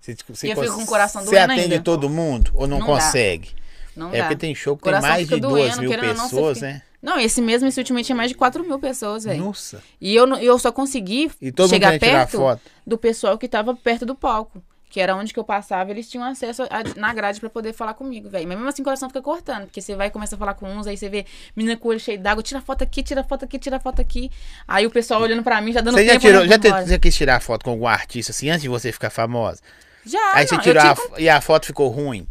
[0.00, 0.12] Você,
[0.46, 1.80] E eu fico com o coração você atende ainda.
[1.82, 2.92] todo mundo ou não, Não dá.
[2.92, 3.54] consegue?
[3.96, 4.24] Não é dá.
[4.24, 6.70] porque tem show que tem mais de doendo, mil querendo ou não, você pessoas, fica-
[6.70, 6.82] né?
[7.02, 9.44] Não, esse mesmo, esse último tinha mais de 4 mil pessoas, velho.
[9.44, 9.82] Nossa.
[10.00, 12.60] E eu, eu só consegui E todo mundo chegar perto foto.
[12.86, 14.62] do pessoal que tava perto do palco.
[14.96, 17.92] Que era onde que eu passava, eles tinham acesso a- na grade pra poder falar
[17.92, 18.48] comigo, velho.
[18.48, 20.86] Mas mesmo assim o coração fica cortando, porque você vai começa a falar com uns,
[20.86, 23.58] aí você vê menina com o olho cheio d'água, tira foto aqui, tira foto aqui,
[23.58, 24.30] tira foto aqui.
[24.66, 26.88] Aí o pessoal olhando pra mim, já dando Você já tempo, tirou, né, já, te-
[26.88, 29.60] já quis tirar foto com algum artista assim antes de você ficar famosa?
[30.02, 32.26] Já, Aí você não, eu tirou a fo- e a foto ficou ruim.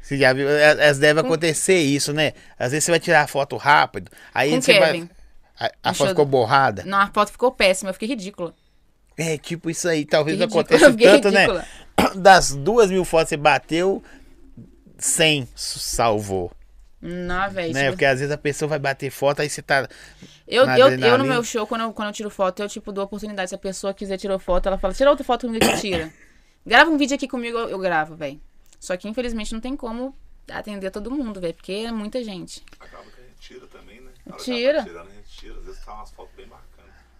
[0.00, 0.48] Você já viu?
[0.48, 2.32] É- é- Deve acontecer isso, né?
[2.56, 5.08] Às vezes você vai tirar a foto rápido, aí Com você Kevin.
[5.58, 5.68] vai.
[5.82, 6.84] A, a foto show ficou borrada.
[6.86, 8.54] Não, a foto ficou péssima, eu fiquei ridícula.
[9.16, 10.04] É, tipo isso aí.
[10.04, 10.98] Talvez aconteça tanto,
[11.28, 11.60] ridícula.
[11.60, 11.66] né?
[12.16, 14.02] Das duas mil fotos que você bateu,
[14.98, 16.52] 100 salvou.
[17.00, 17.74] Não, velho.
[17.74, 17.80] Né?
[17.80, 19.86] tipo, Porque às vezes a pessoa vai bater foto, aí você tá.
[20.48, 23.04] Eu, eu, eu no meu show, quando eu, quando eu tiro foto, eu, tipo, dou
[23.04, 23.50] oportunidade.
[23.50, 26.10] Se a pessoa quiser tirar foto, ela fala, tira outra foto comigo que tira.
[26.66, 28.40] Grava um vídeo aqui comigo, eu, eu gravo, velho.
[28.80, 30.16] Só que infelizmente não tem como
[30.50, 32.62] atender todo mundo, velho, porque é muita gente.
[32.80, 34.10] Acaba que a gente tira também, né?
[34.38, 34.78] Tira.
[34.78, 35.58] Tá tirando, a gente tira.
[35.58, 36.73] Às vezes tá umas fotos bem bacanas.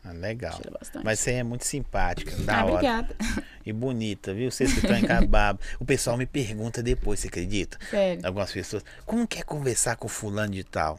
[0.05, 0.61] Ah, legal.
[1.03, 2.73] Mas você é muito simpática, da ah, hora.
[2.75, 3.17] obrigada.
[3.65, 4.51] E bonita, viu?
[4.51, 5.59] Vocês que estão em Cababa.
[5.81, 7.79] O pessoal me pergunta depois, você acredita?
[7.91, 8.21] Sério.
[8.27, 10.99] Algumas pessoas, como quer conversar com fulano de tal?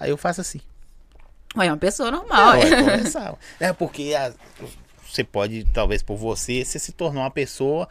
[0.00, 0.60] Aí eu faço assim.
[1.56, 2.56] É uma pessoa normal.
[2.58, 3.34] Pode conversar.
[3.60, 4.32] É porque a-
[5.08, 7.88] você pode, talvez por você, você se tornou uma pessoa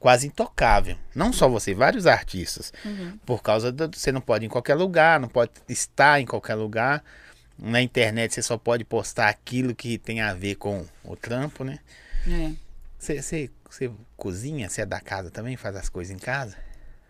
[0.00, 0.96] quase intocável.
[1.14, 2.72] Não só você, vários artistas.
[2.84, 3.16] Uhum.
[3.24, 6.56] Por causa do, você não pode ir em qualquer lugar, não pode estar em qualquer
[6.56, 7.02] lugar.
[7.58, 11.78] Na internet você só pode postar aquilo que tem a ver com o trampo, né?
[12.28, 12.52] É.
[12.98, 14.68] Você, você, você cozinha?
[14.68, 15.56] Você é da casa também?
[15.56, 16.56] Faz as coisas em casa?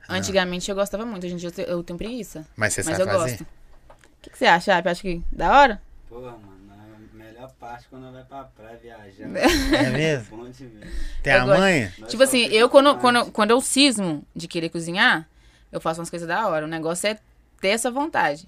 [0.09, 2.47] Antigamente eu gostava muito, hoje em dia eu te- eu tenho preguiça.
[2.57, 3.31] Mas você Mas sabe eu fazer?
[3.39, 3.43] gosto.
[3.43, 4.77] O que, que você acha?
[4.79, 5.83] Acha que da hora?
[6.09, 6.73] Porra, mano,
[7.13, 9.29] a melhor parte quando vai pra praia viajar.
[9.75, 10.47] É mesmo?
[11.23, 11.61] Tem Eu a gosto.
[12.01, 15.27] Nós tipo assim, eu quando, quando, quando eu cismo de querer cozinhar,
[15.73, 16.67] eu faço umas coisas da hora.
[16.67, 17.19] O negócio é
[17.61, 18.47] ter essa vontade.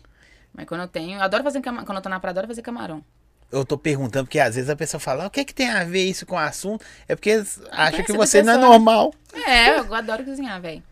[0.57, 1.19] Mas quando eu tenho.
[1.19, 1.85] Eu adoro fazer camarão.
[1.87, 3.05] Quando eu tô na praia, adoro fazer camarão.
[3.53, 5.85] Eu tô perguntando, porque às vezes a pessoa fala, "Ah, o que, que tem a
[5.85, 6.85] ver isso com o assunto?
[7.07, 7.31] É porque
[7.71, 9.15] acha que você não é pessoa- normal.
[9.35, 10.83] É, eu adoro cozinhar, velho.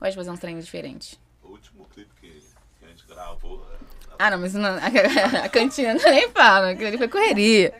[0.00, 1.18] Gosto de fazer uns treinos diferentes.
[1.42, 2.28] O último clipe que,
[2.78, 3.66] que a gente gravou.
[3.74, 3.76] é,
[4.18, 4.86] Ah, não, mas não, a,
[5.44, 7.74] a cantina nem fala, ali foi correria.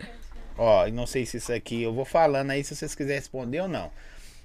[0.59, 3.69] Ó, não sei se isso aqui, eu vou falando aí se vocês quiserem responder ou
[3.69, 3.91] não.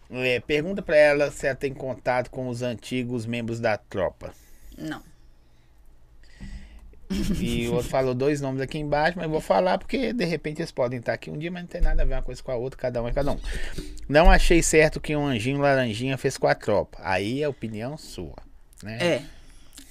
[0.09, 4.31] É, pergunta pra ela se ela tem contato com os antigos membros da tropa.
[4.77, 5.01] Não.
[7.39, 10.61] E o outro falou dois nomes aqui embaixo, mas eu vou falar porque de repente
[10.61, 12.51] eles podem estar aqui um dia, mas não tem nada a ver uma coisa com
[12.51, 13.39] a outra, cada um é cada um.
[14.07, 16.97] Não achei certo que um anjinho laranjinha fez com a tropa.
[17.01, 18.36] Aí é opinião sua,
[18.84, 18.97] né?
[19.01, 19.36] É.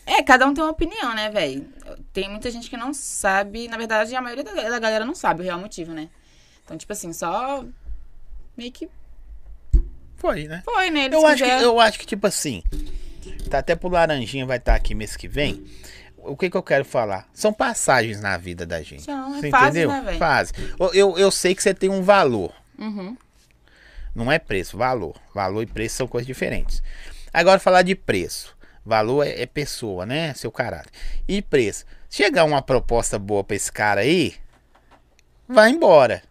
[0.06, 1.66] É, cada um tem uma opinião, né, velho?
[2.12, 3.68] Tem muita gente que não sabe.
[3.68, 6.10] Na verdade, a maioria da, galera não sabe o real motivo, né?
[6.64, 7.64] Então, tipo assim, só.
[8.56, 8.88] Meio que
[10.16, 10.62] Foi, né?
[10.64, 11.06] foi, né?
[11.06, 12.62] Eles Eu acho, que, eu acho que, tipo assim,
[13.50, 15.64] tá até pro Laranjinha vai estar aqui mês que vem.
[16.26, 17.28] O que que eu quero falar?
[17.32, 19.02] São passagens na vida da gente.
[19.02, 20.02] São, é Você fases, entendeu?
[20.02, 20.18] né?
[20.18, 20.52] Fase.
[20.78, 22.52] Eu, eu, eu sei que você tem um valor.
[22.78, 23.16] Uhum.
[24.14, 25.16] Não é preço, valor.
[25.34, 26.82] Valor e preço são coisas diferentes.
[27.32, 28.56] Agora, falar de preço.
[28.84, 30.32] Valor é, é pessoa, né?
[30.34, 30.90] Seu caráter.
[31.26, 31.84] E preço.
[32.08, 34.34] Chegar uma proposta boa pra esse cara aí,
[35.48, 36.22] vai embora.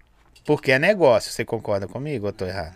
[0.45, 1.31] Porque é negócio.
[1.31, 2.75] Você concorda comigo ou eu tô errado?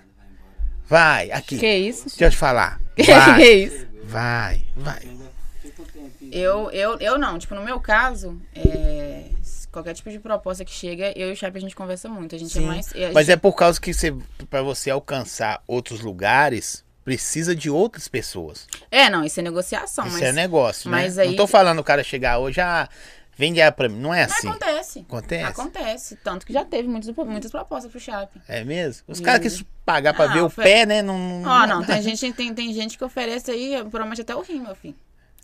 [0.87, 1.57] Vai, aqui.
[1.57, 2.05] Que isso?
[2.05, 2.79] Deixa eu te falar.
[2.95, 3.87] que Vai, isso?
[4.03, 4.99] vai, vai.
[5.03, 5.25] Ainda
[5.61, 6.11] fica um tempinho.
[6.31, 7.37] Eu, eu, eu não.
[7.39, 9.25] Tipo, no meu caso, é,
[9.71, 12.35] qualquer tipo de proposta que chega, eu e o Chape a gente conversa muito.
[12.35, 12.87] A gente Sim, é mais.
[12.93, 14.15] a Mas gente- é por causa que você,
[14.49, 18.67] pra você alcançar outros lugares, precisa de outras pessoas.
[18.91, 19.09] é...
[19.09, 20.23] não, isso é negociação, Isso mas.
[20.23, 21.23] é negócio, mas né?
[21.23, 22.89] aí- Não tô falando o cara chegar hoje, ah,
[23.37, 23.99] vende ela pra mim.
[23.99, 24.49] Não é Mas assim.
[24.49, 24.99] acontece.
[25.07, 25.43] Acontece?
[25.45, 26.15] Acontece.
[26.23, 28.41] Tanto que já teve muitas, muitas propostas pro Chape.
[28.47, 29.03] É mesmo?
[29.07, 31.01] Os caras que pagar pra Ah, ver o pé, né?
[31.01, 34.41] Não, não, Ó, não, tem gente, tem, tem gente que oferece aí, provavelmente até o
[34.41, 34.95] rim, meu filho.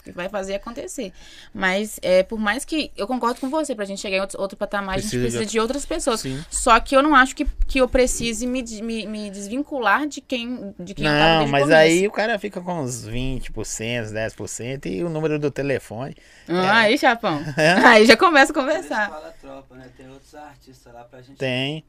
[0.03, 1.13] Que vai fazer acontecer.
[1.53, 2.91] Mas, é, por mais que.
[2.97, 5.27] Eu concordo com você, pra gente chegar em outro, outro patamar, a gente Precisa de
[5.37, 6.19] precisa de, outras pessoas.
[6.19, 6.43] Sim.
[6.51, 10.73] Só que eu não acho que, que eu precise me, me, me desvincular de quem,
[10.77, 11.79] de quem eu tava Não, mas começo.
[11.79, 13.51] aí o cara fica com uns 20%,
[14.11, 16.15] 10% e o número do telefone.
[16.47, 17.41] Ah, aí, Chapão.
[17.55, 17.71] É.
[17.73, 19.09] Aí já começa a conversar.
[19.09, 19.85] fala tropa, né?
[19.95, 21.83] Tem outros artistas lá pra gente Tem.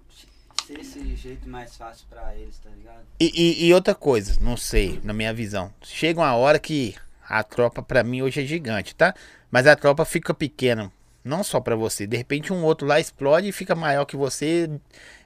[0.67, 3.01] ser esse jeito mais fácil pra eles, tá ligado?
[3.19, 5.73] E, e- e outra coisa, não sei, na minha visão.
[5.83, 6.95] Chega uma hora que
[7.29, 9.15] a tropa pra mim hoje é gigante, tá?
[9.51, 10.91] Mas a tropa fica pequena,
[11.25, 12.07] não só pra você.
[12.07, 14.71] De repente um outro lá explode e fica maior que você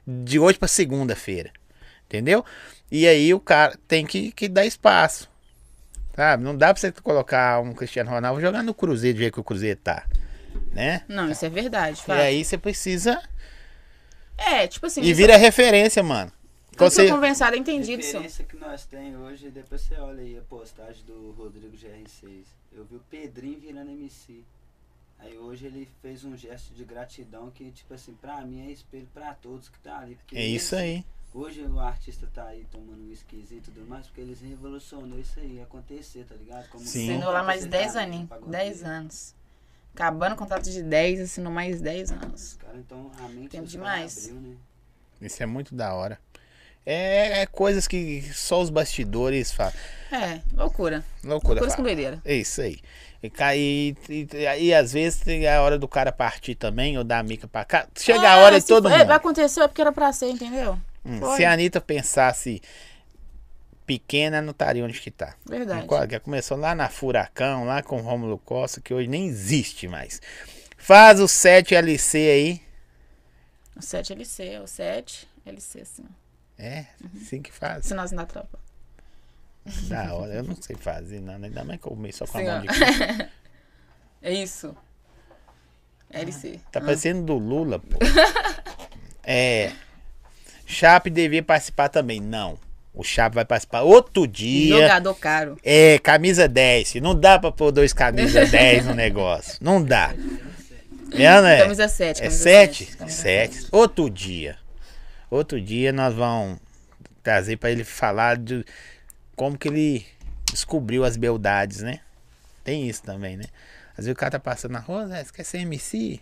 [0.05, 1.51] de hoje pra segunda-feira.
[2.05, 2.43] Entendeu?
[2.91, 5.29] E aí o cara tem que, que dar espaço.
[6.15, 6.43] Sabe?
[6.43, 9.43] Não dá pra você colocar um Cristiano Ronaldo jogar no Cruzeiro do jeito que o
[9.43, 10.05] Cruzeiro tá.
[10.73, 11.03] Né?
[11.07, 12.01] Não, isso é verdade.
[12.07, 13.21] E aí você precisa.
[14.37, 15.01] É, tipo assim.
[15.01, 16.31] E vira referência, mano.
[16.85, 18.07] Eu você, conversado, A entendi disso.
[18.13, 22.43] diferença que nós tem hoje, depois você olha aí a postagem do Rodrigo GR6.
[22.71, 24.43] Eu vi o Pedrinho virando MC.
[25.19, 29.07] Aí hoje ele fez um gesto de gratidão que, tipo assim, pra mim é espelho
[29.13, 30.15] pra todos que tá ali.
[30.15, 31.03] porque é isso aí.
[31.33, 35.39] Hoje o artista tá aí tomando um esquisito e tudo mais, porque eles revolucionou isso
[35.39, 36.67] aí, acontecer, tá ligado?
[36.69, 37.11] Como Sim.
[37.11, 38.29] Assinou lá mais 10 anos aninhos.
[38.47, 39.35] 10 anos.
[39.93, 42.53] Acabando o contrato de 10, assinou mais 10 anos.
[42.55, 44.25] Cara, então a mente Tempo demais.
[44.29, 44.57] abriu, né?
[45.21, 46.19] Isso é muito da hora.
[46.85, 49.73] É, é coisas que só os bastidores falam.
[50.11, 51.03] É, loucura.
[51.23, 51.53] Loucura.
[51.55, 52.19] Loucuras com doideira.
[52.25, 52.79] É isso aí.
[53.21, 53.31] E,
[54.09, 57.23] e, e, e às vezes tem a hora do cara partir também, ou dar a
[57.23, 57.87] mica pra cá.
[57.97, 59.11] Chega a É, hora se todo for- mundo.
[59.11, 60.79] É, aconteceu é porque era pra ser, entendeu?
[61.05, 62.61] Hum, se a Anitta pensasse
[63.85, 65.35] pequena, não estaria onde que tá.
[65.47, 65.87] Verdade.
[66.11, 70.21] Já começou lá na Furacão, lá com o Rômulo Costa, que hoje nem existe mais.
[70.77, 72.61] Faz o 7 LC aí.
[73.75, 76.03] O 7 LC, o 7 LC, assim.
[76.05, 76.28] ó.
[76.59, 76.85] É,
[77.15, 77.85] assim que faz.
[77.85, 78.59] Se nós na tropa.
[79.87, 82.41] Da hora, eu não sei fazer nada, ainda mais que eu comi só com a
[82.41, 82.61] Sim, mão ó.
[82.61, 83.29] de cá.
[84.21, 84.75] É isso.
[86.11, 86.59] LC.
[86.73, 87.97] Tá parecendo do Lula, pô.
[89.23, 89.71] É.
[90.65, 92.19] Chape devia participar também.
[92.19, 92.57] Não.
[92.93, 94.75] O Chape vai participar outro dia.
[94.75, 95.57] Jogador caro.
[95.63, 96.95] É, camisa 10.
[96.95, 99.57] Não dá pra pôr dois camisa 10 no negócio.
[99.61, 100.13] Não dá.
[101.13, 101.61] É, né?
[101.61, 102.17] Camisa 7.
[102.19, 102.85] É camisa 7?
[102.85, 103.67] sete, camisa 7.
[103.71, 104.57] Outro dia.
[105.29, 106.59] Outro dia nós vamos
[107.23, 108.65] trazer pra ele falar de
[109.35, 110.05] como que ele
[110.51, 111.99] descobriu as beldades, né?
[112.63, 113.45] Tem isso também, né?
[113.91, 115.23] Às vezes o cara tá passando na rua, né?
[115.23, 116.19] Você quer ser MC?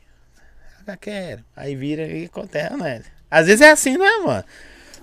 [0.85, 1.43] Eu quero.
[1.55, 3.03] Aí vira e acontece, né?
[3.29, 4.43] Às vezes é assim, né, mano?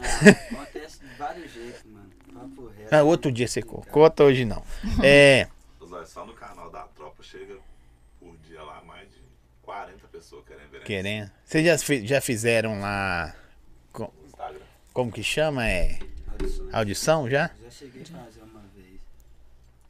[0.00, 2.10] Ah, acontece de vários jeitos, mano.
[2.78, 2.94] Reto.
[2.94, 4.62] Ah, outro dia você co- conta, hoje não.
[5.02, 5.46] É.
[6.06, 7.56] Só no canal da tropa chega
[8.20, 9.16] por dia lá mais de
[9.62, 10.82] 40 pessoas querendo ver.
[10.82, 11.30] Querendo.
[11.44, 13.34] Vocês já, já fizeram lá.
[14.94, 15.68] Como que chama?
[15.68, 15.98] É.
[16.30, 16.72] Audições.
[16.74, 17.50] Audição já?
[17.62, 19.00] Já cheguei a fazer uma vez.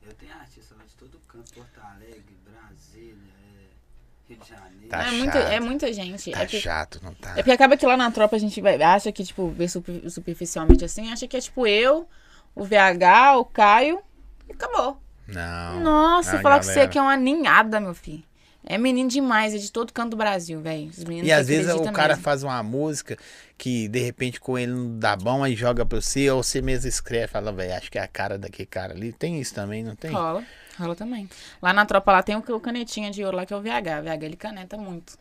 [0.03, 4.89] Eu tenho artista lá de todo canto, Porto Alegre, Brasília, é, Rio de Janeiro.
[4.89, 5.53] Tá É, muita, chato.
[5.53, 6.31] é muita gente.
[6.33, 7.31] Tá é, porque, chato, não tá?
[7.33, 10.09] é porque acaba que lá na tropa a gente vai, acha que, tipo, vê super-
[10.11, 12.09] superficialmente assim, acha que é tipo eu,
[12.55, 14.01] o VH, o Caio
[14.49, 14.99] e acabou.
[15.27, 15.81] Não.
[15.81, 18.23] Nossa, a falar que você galera- aqui é uma ninhada, meu filho.
[18.67, 20.91] É menino demais, é de todo canto do Brasil, velho.
[21.23, 22.23] E às vezes o cara mesmo.
[22.23, 23.17] faz uma música
[23.59, 26.89] que de repente com ele não dá bom, aí joga pra você, ou você mesmo
[26.89, 29.13] escreve, fala, velho, acho que é a cara daquele cara ali.
[29.13, 30.11] Tem isso também, não tem?
[30.11, 30.43] Rola,
[30.79, 31.29] rola também.
[31.61, 34.01] Lá na tropa lá tem o, canetinha de ouro lá que é o VH.
[34.01, 35.19] O VH ele caneta muito.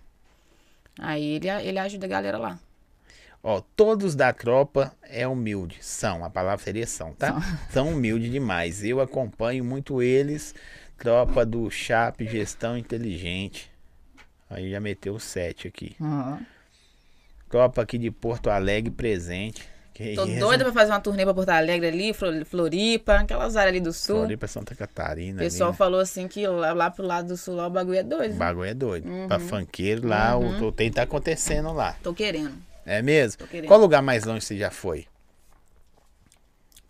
[1.00, 2.60] Aí ele, ele ajuda a galera lá.
[3.46, 5.80] Ó, todos da tropa é humilde.
[5.82, 7.42] São, a palavra seria são, tá?
[7.72, 8.86] São humildes demais.
[8.86, 10.56] Eu acompanho muito eles.
[11.04, 13.70] Tropa do Chape Gestão Inteligente.
[14.50, 15.98] Aí já meteu o 7 aqui.
[17.50, 19.68] Tropa aqui de Porto Alegre presente.
[19.94, 20.40] Que Tô isso?
[20.40, 23.92] doida pra fazer uma turnê pra Porto Alegre ali, Flo- Floripa, aquelas áreas ali do
[23.94, 24.20] sul.
[24.20, 25.36] Floripa, Santa Catarina.
[25.42, 25.78] O pessoal ali, né?
[25.78, 28.34] falou assim que lá, lá pro lado do sul lá o bagulho é O doido.
[28.36, 29.08] bagulho é doido.
[29.08, 29.28] Uhum.
[29.28, 31.96] Pra funkeiro lá, o, o tem tá acontecendo lá.
[32.02, 32.54] Tô querendo.
[32.86, 33.40] É mesmo?
[33.40, 33.68] Tô querendo.
[33.68, 35.06] Qual lugar mais longe você já foi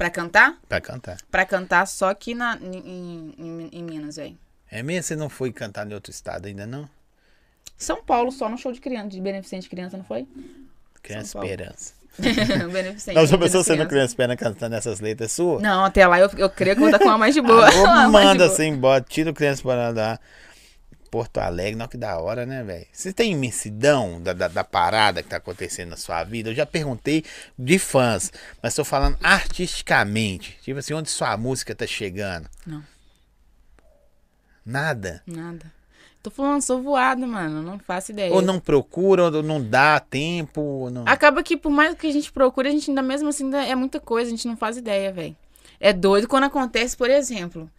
[0.03, 0.57] Pra cantar?
[0.67, 1.17] pra cantar?
[1.31, 4.37] Pra cantar só aqui na, em, em, em Minas, velho.
[4.69, 5.03] É mesmo?
[5.03, 6.89] Você não foi cantar em outro estado ainda, não?
[7.77, 10.27] São Paulo, só no show de criança, de beneficente criança, não foi?
[11.01, 11.37] Criança.
[11.37, 11.93] Esperança.
[12.69, 13.15] beneficente.
[13.15, 14.11] Não, já pensou não criança.
[14.11, 15.61] Esperança cantando essas letras suas?
[15.61, 17.69] Não, até lá eu, eu creio que eu vou estar com uma mais de boa.
[17.71, 20.19] De manda assim embora, tira o Criança Esperança da
[21.14, 21.76] Porto Alegre.
[21.76, 22.88] Não, que da hora, né, velho?
[22.91, 26.49] Você tem imensidão da, da, da parada que tá acontecendo na sua vida?
[26.49, 27.24] Eu já perguntei
[27.55, 28.32] de fãs,
[28.64, 30.57] mas tô falando artisticamente.
[30.64, 32.49] Tipo assim, onde sua música tá chegando?
[32.66, 32.84] Não.
[34.66, 35.22] Nada?
[35.28, 35.72] Nada.
[36.24, 37.61] Tô falando, sou voada, mano.
[37.61, 38.34] Não faço ideia.
[38.34, 41.03] Ou não procura, ou não dá tempo, não...
[41.05, 43.76] Acaba que por mais que a gente procure, a gente ainda mesmo assim ainda é
[43.76, 45.38] muita coisa, a gente não faz ideia, velho.
[45.80, 47.70] É doido quando acontece, por exemplo.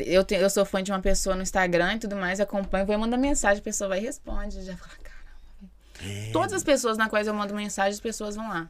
[0.00, 2.98] Eu, te- eu sou fã de uma pessoa no Instagram e tudo mais, acompanho, vou
[2.98, 4.62] mandar mensagem, a pessoa vai e responde.
[4.62, 5.70] Já fala, caramba.
[6.00, 8.68] velho." Todas as pessoas na quais eu mando mensagem, as pessoas vão lá.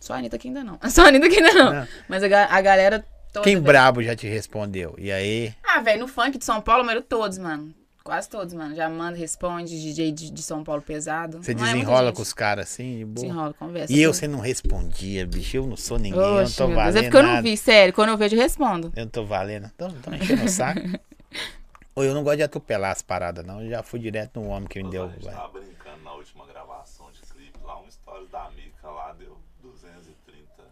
[0.00, 0.78] Só a Anitta que ainda não.
[0.90, 1.72] Só a Anitta que ainda não.
[1.72, 1.88] Não.
[2.08, 3.44] Mas a, a galera toda.
[3.44, 3.64] Quem velho.
[3.66, 4.94] brabo já te respondeu?
[4.98, 5.54] E aí?
[5.62, 7.72] Ah, velho, no funk de São Paulo, eu todos, mano.
[8.02, 8.74] Quase todos, mano.
[8.74, 11.42] Já manda, responde, DJ de, de São Paulo pesado.
[11.42, 12.16] Você Não é desenrola gente.
[12.16, 13.26] com os caras assim, de boa?
[13.26, 13.92] Desenrola, conversa.
[13.92, 14.18] E eu, tudo.
[14.18, 15.56] você não respondia, bicho.
[15.58, 16.76] Eu não sou ninguém, eu não Oxe, tô Deus.
[16.76, 17.92] valendo É porque eu não vi, sério.
[17.94, 18.92] Quando eu vejo, eu respondo.
[18.96, 19.70] Eu não tô valendo.
[19.74, 20.80] Então, tô enchendo o saco.
[21.94, 23.60] Ou eu não gosto de atropelar as paradas, não.
[23.62, 25.04] Eu já fui direto no homem que me Mas deu.
[25.04, 25.34] a gente vai.
[25.34, 30.64] tava brincando na última gravação de clipe lá, um stories da Mica lá deu 230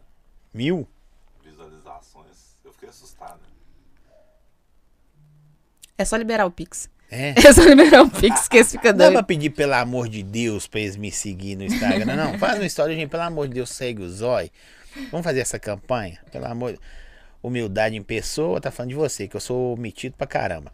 [0.54, 0.88] Mil?
[1.44, 2.56] visualizações.
[2.64, 3.40] Eu fiquei assustado.
[5.98, 6.88] É só liberar o Pix.
[7.10, 7.34] É.
[7.46, 10.22] É só liberar o Pix que esse fica Não dá pra pedir, pelo amor de
[10.22, 12.38] Deus, pra eles me seguir no Instagram, não.
[12.38, 13.08] Faz uma história, gente.
[13.08, 14.50] Pelo amor de Deus, segue o Zói.
[15.10, 16.18] Vamos fazer essa campanha?
[16.30, 16.78] Pelo amor de
[17.40, 20.72] Humildade em pessoa, tá falando de você, que eu sou metido pra caramba.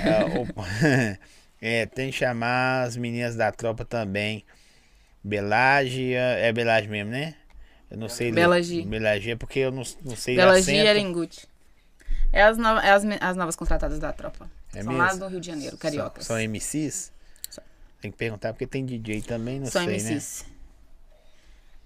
[0.00, 1.18] É,
[1.82, 4.44] é, tem que chamar as meninas da tropa também.
[5.24, 7.34] Belágia, é Belágia mesmo, né?
[7.90, 8.30] Eu não sei.
[8.30, 8.42] ler.
[8.42, 8.84] Belagia.
[8.84, 10.88] Belagia, porque eu não, não sei Belagia e acento.
[10.90, 11.48] Erenguti.
[12.32, 14.50] É as, nova- é as, as novas contratadas da tropa.
[14.74, 15.06] É São mesmo?
[15.06, 16.26] lá do Rio de Janeiro, cariocas.
[16.26, 17.12] São, são MCs?
[17.50, 17.62] São.
[18.00, 20.10] Tem que perguntar porque tem DJ também, não São sei, né?
[20.14, 20.44] MCs.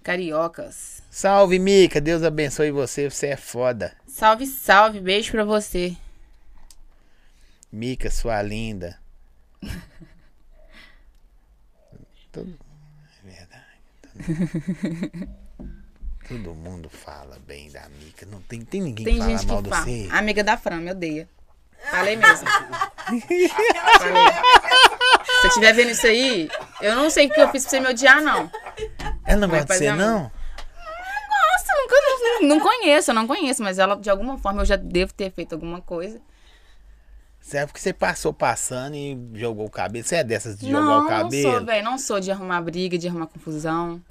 [0.03, 1.01] Cariocas.
[1.11, 1.99] Salve, Mica.
[1.99, 3.09] Deus abençoe você.
[3.09, 3.93] Você é foda.
[4.07, 5.01] Salve, salve.
[5.01, 5.97] Beijo pra você.
[7.69, 8.97] Mica, sua linda.
[12.31, 12.57] Todo...
[13.23, 13.77] É verdade.
[14.01, 15.29] Todo...
[16.27, 18.25] Todo mundo fala bem da Mica.
[18.25, 19.83] Não tem, tem ninguém Tem que fala mal que fala.
[19.83, 20.07] você.
[20.11, 21.27] Amiga da Fran, me odeia.
[21.89, 22.47] Falei mesmo.
[23.99, 24.27] Falei.
[25.23, 26.49] Se você estiver vendo isso aí,
[26.81, 28.51] eu não sei o que eu fiz pra você me odiar, não.
[29.25, 29.97] Ela não Vai gosta de fazer você, amor.
[29.99, 30.31] não?
[32.41, 35.31] não, não conheço, eu não conheço, mas ela, de alguma forma, eu já devo ter
[35.31, 36.19] feito alguma coisa.
[37.53, 40.03] É porque você passou passando e jogou o cabelo.
[40.05, 41.51] Você é dessas de não, jogar o não cabelo?
[41.51, 41.85] sou, velho.
[41.85, 44.01] Não sou de arrumar briga, de arrumar confusão.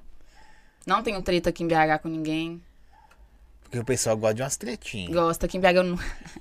[0.86, 2.62] Não tenho treta aqui em BH com ninguém.
[3.76, 5.12] Porque o pessoal gosta de umas tretinhas.
[5.12, 5.44] Gosto.
[5.44, 5.98] Aqui em BH eu não...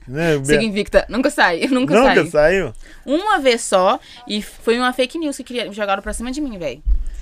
[0.07, 1.05] Né, sigo invicta.
[1.09, 2.31] Nunca saí, nunca, Nunca saí.
[2.31, 2.73] saiu?
[3.05, 6.57] Uma vez só, e foi uma fake news que queria- jogaram pra cima de mim,
[6.57, 6.81] velho.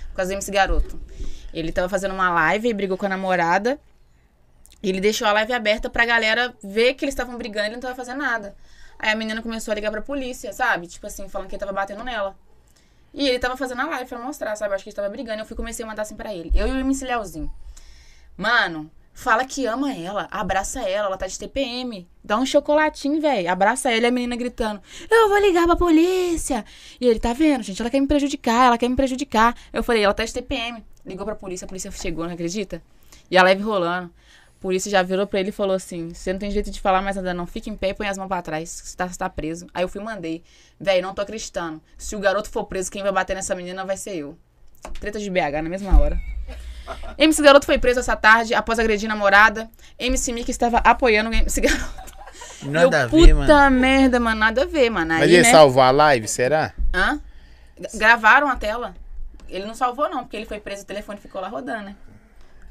[0.10, 1.00] Por causa do MC Garoto.
[1.54, 3.80] Ele tava fazendo uma live e brigou com a namorada.
[4.84, 7.76] E ele deixou a live aberta pra galera ver que eles estavam brigando e ele
[7.76, 8.56] não tava fazendo nada.
[9.00, 10.88] Aí a menina começou a ligar pra polícia, sabe?
[10.88, 12.36] Tipo assim, falando que ele tava batendo nela.
[13.14, 14.76] E ele tava fazendo a live pra mostrar, sabe?
[14.76, 15.42] Acho que ele tava brigando.
[15.42, 16.52] Eu fui comecei a mandar assim pra ele.
[16.54, 17.52] Eu e o MC Leozinho.
[18.38, 22.08] Mano, fala que ama ela, abraça ela, ela tá de TPM.
[22.24, 23.50] Dá um chocolatinho, velho.
[23.50, 26.66] Abraça ela e a menina gritando: Eu vou ligar pra polícia.
[27.00, 27.82] E ele, tá vendo, gente?
[27.82, 29.56] Ela quer me prejudicar, ela quer me prejudicar.
[29.72, 30.84] Eu falei: Ela tá de TPM.
[31.06, 32.82] Ligou pra polícia, a polícia chegou, não acredita?
[33.30, 34.12] E a live rolando.
[34.58, 37.02] A polícia já virou pra ele e falou assim: Você não tem jeito de falar
[37.02, 37.46] mais nada, não.
[37.46, 38.70] Fica em pé e põe as mãos pra trás.
[38.70, 39.68] Você tá, você tá preso.
[39.74, 40.44] Aí eu fui e mandei:
[40.80, 41.82] Véi, não tô acreditando.
[41.98, 44.38] Se o garoto for preso, quem vai bater nessa menina vai ser eu.
[45.00, 46.20] Treta de BH na mesma hora.
[47.18, 49.70] MC Garoto foi preso essa tarde após agredir namorada.
[49.98, 52.14] MC Mickey estava apoiando o MC Garoto.
[52.64, 53.80] Nada eu, a ver, puta mano.
[53.80, 54.40] merda, mano.
[54.40, 55.14] Nada a ver, mano.
[55.14, 55.52] Mas Aí, ele né?
[55.52, 56.74] salvou a live, será?
[56.94, 57.20] Hã?
[57.96, 58.96] Gravaram a tela.
[59.50, 61.96] Ele não salvou, não, porque ele foi preso, o telefone ficou lá rodando, né?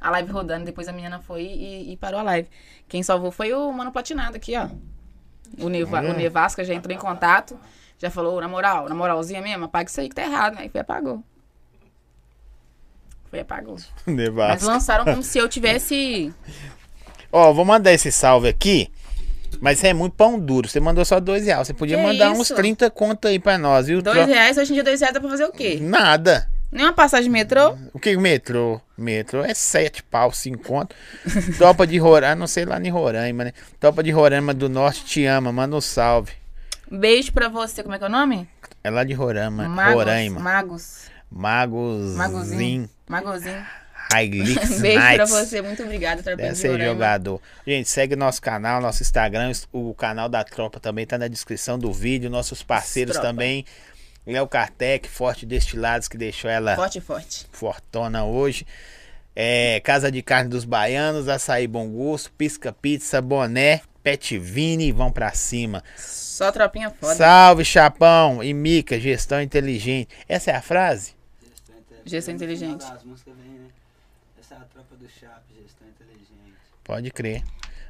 [0.01, 2.49] A live rodando, depois a menina foi e, e parou a live.
[2.89, 4.69] Quem salvou foi o Mano Platinado aqui, ó.
[5.59, 7.59] O, Neva, o Nevasca já entrou em contato,
[7.99, 10.67] já falou, na moral, na moralzinha mesmo, apaga isso aí que tá errado, né?
[10.67, 11.23] E foi e apagou.
[13.33, 13.79] Foi e apagou.
[14.37, 16.31] Mas lançaram como se eu tivesse.
[17.33, 18.91] Ó, vou mandar esse salve aqui.
[19.59, 20.69] Mas é muito pão duro.
[20.69, 21.67] Você mandou só dois reais.
[21.67, 22.55] Você podia Que mandar uns isso?
[22.55, 24.03] 30 conto aí pra nós, viu?
[24.03, 25.79] Dois Tro- reais, hoje em dia dois reais dá pra fazer o quê?
[25.81, 26.47] Nada.
[26.71, 27.75] Nem uma passagem de metrô?
[27.95, 28.79] O que metrô?
[28.99, 30.95] Metrô é sete pau, cinco conto.
[31.57, 33.53] Tropa de Roraima, não sei lá em Roraima, né?
[33.81, 36.33] Tropa de Roraima do Norte te ama, manda um salve.
[36.91, 38.47] Beijo pra você, como é que é o nome?
[38.85, 39.95] É lá de Roraima, Magos.
[39.95, 40.41] Roraima.
[40.41, 41.03] Magos.
[41.31, 42.15] Magos.
[42.15, 42.89] Magozinho.
[43.13, 43.67] Magozinho.
[44.15, 45.31] Hilix Beijo pra Knights.
[45.31, 47.41] você, muito obrigada, Tropa Deve de ser jogador.
[47.67, 51.93] Gente, segue nosso canal, nosso Instagram, o canal da Tropa também tá na descrição do
[51.93, 52.29] vídeo.
[52.29, 53.29] Nossos parceiros Tropa.
[53.29, 53.65] também.
[54.27, 57.47] Léo Kartek, Forte Destilados, que deixou ela Forte, forte.
[57.53, 58.67] fortona hoje.
[59.35, 65.11] É, Casa de Carne dos Baianos, Açaí Bom Gosto, Pisca Pizza, Boné, Pet Vini, vão
[65.11, 65.83] pra cima.
[65.97, 67.15] Só tropinha foda.
[67.15, 70.09] Salve, Chapão e Mica, gestão inteligente.
[70.29, 71.15] Essa é a frase?
[72.05, 72.81] Gestão inteligente.
[72.81, 73.69] Das músicas vem, né?
[74.39, 76.57] Essa é a tropa do Chap, gestão inteligente.
[76.83, 77.43] Pode crer.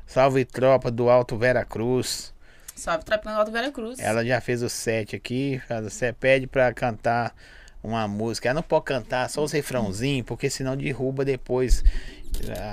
[0.07, 2.33] Salve, tropa do Alto Vera Cruz.
[2.75, 3.99] Salve, tropinha do Alto Vera Cruz.
[3.99, 5.63] Ela já fez o set aqui.
[5.83, 7.35] Você pede pra cantar
[7.83, 8.49] uma música.
[8.49, 11.83] Ela não pode cantar só os refrãozinhos, porque senão derruba depois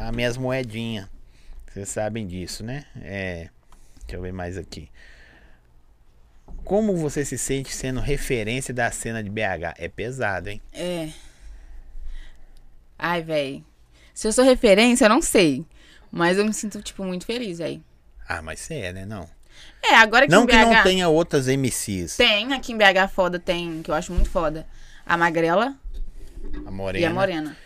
[0.07, 1.07] as minhas moedinhas.
[1.71, 2.85] Vocês sabem disso, né?
[3.01, 3.49] É.
[4.01, 4.89] Deixa eu ver mais aqui.
[6.63, 9.75] Como você se sente sendo referência da cena de BH?
[9.77, 10.61] É pesado, hein?
[10.73, 11.09] É.
[12.99, 13.63] Ai, véi.
[14.13, 15.65] Se eu sou referência, eu não sei.
[16.11, 17.81] Mas eu me sinto, tipo, muito feliz, véi.
[18.27, 19.05] Ah, mas você é, né?
[19.05, 19.27] Não.
[19.81, 20.65] É, agora que Não em que BH...
[20.65, 22.17] não tenha outras MCs.
[22.17, 24.67] Tem, aqui em BH foda tem, que eu acho muito foda.
[25.05, 25.75] A Magrela
[26.65, 27.03] A Morena.
[27.03, 27.57] e a Morena.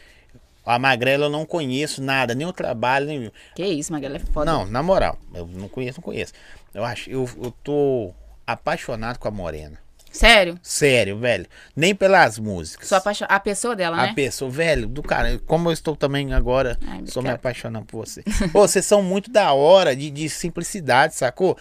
[0.66, 3.32] A Magrela eu não conheço nada, nem o trabalho, nem.
[3.56, 4.50] Que isso, Magrela é foda.
[4.52, 6.34] Não, na moral, eu não conheço, não conheço.
[6.74, 8.14] Eu acho, eu, eu tô
[8.46, 9.83] apaixonado com a Morena.
[10.14, 10.58] Sério?
[10.62, 11.46] Sério, velho.
[11.76, 12.88] Nem pelas músicas.
[12.88, 13.34] Sou apaixonada.
[13.34, 14.14] A pessoa dela, A né?
[14.14, 18.24] pessoa, velho, do cara, como eu estou também agora, Ai, sou me apaixonando por você.
[18.54, 21.58] Ô, vocês são muito da hora de, de simplicidade, sacou?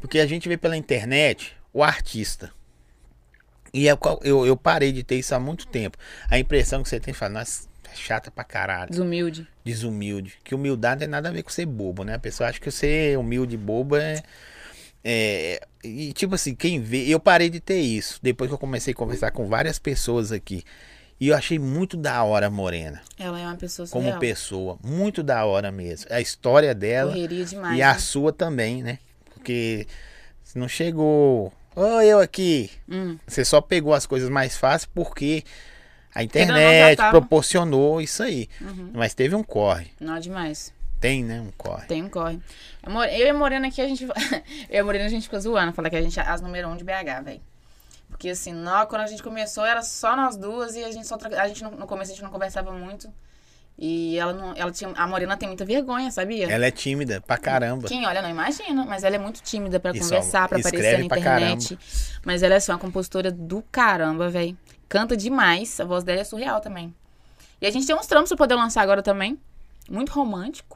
[0.00, 2.52] Porque a gente vê pela internet o artista.
[3.72, 5.98] E é qual- eu, eu parei de ter isso há muito tempo.
[6.30, 8.90] A impressão que você tem, fala, nossa, é chata pra caralho.
[8.90, 9.46] Desumilde.
[9.64, 10.34] desumilde.
[10.44, 12.14] Que humildade não tem nada a ver com ser bobo, né?
[12.14, 14.22] A pessoa acha que ser humilde e bobo é.
[15.04, 17.06] É- e tipo assim, quem vê.
[17.06, 18.18] Eu parei de ter isso.
[18.22, 20.64] Depois que eu comecei a conversar com várias pessoas aqui.
[21.18, 23.00] E eu achei muito da hora a Morena.
[23.18, 24.20] Ela é uma pessoa Como surreal.
[24.20, 24.78] pessoa.
[24.84, 26.06] Muito da hora mesmo.
[26.10, 27.12] A história dela.
[27.12, 27.78] Correria demais.
[27.78, 27.98] e a né?
[27.98, 28.98] sua também, né?
[29.32, 29.86] Porque
[30.44, 31.52] você não chegou.
[31.74, 32.70] Ô, eu aqui.
[32.88, 33.16] Hum.
[33.26, 35.42] Você só pegou as coisas mais fáceis porque
[36.14, 37.10] a internet tava.
[37.18, 38.48] proporcionou isso aí.
[38.60, 38.90] Uhum.
[38.92, 39.86] Mas teve um corre.
[39.98, 40.72] Não, demais.
[41.00, 41.40] Tem, né?
[41.40, 41.86] Um corre.
[41.86, 42.40] Tem um corre.
[42.84, 44.04] Eu e a Morena aqui, a gente.
[44.06, 44.12] eu
[44.70, 46.76] e a Morena a gente fica zoando, falar que a gente é as número um
[46.76, 47.40] de BH, velho.
[48.08, 51.18] Porque assim, nó- quando a gente começou, era só nós duas e a gente só.
[51.38, 53.12] A gente no, começo a gente não conversava muito.
[53.78, 54.54] E ela não.
[54.56, 54.90] Ela tinha.
[54.96, 56.50] A Morena tem muita vergonha, sabia?
[56.50, 57.86] Ela é tímida pra caramba.
[57.88, 61.04] Quem olha não imagina, mas ela é muito tímida pra só conversar, pra aparecer na
[61.04, 61.78] internet.
[62.24, 64.56] Mas ela é só uma compositora do caramba, velho.
[64.88, 66.94] Canta demais, a voz dela é surreal também.
[67.60, 69.38] E a gente tem uns trampos pra poder lançar agora também.
[69.90, 70.75] Muito romântico.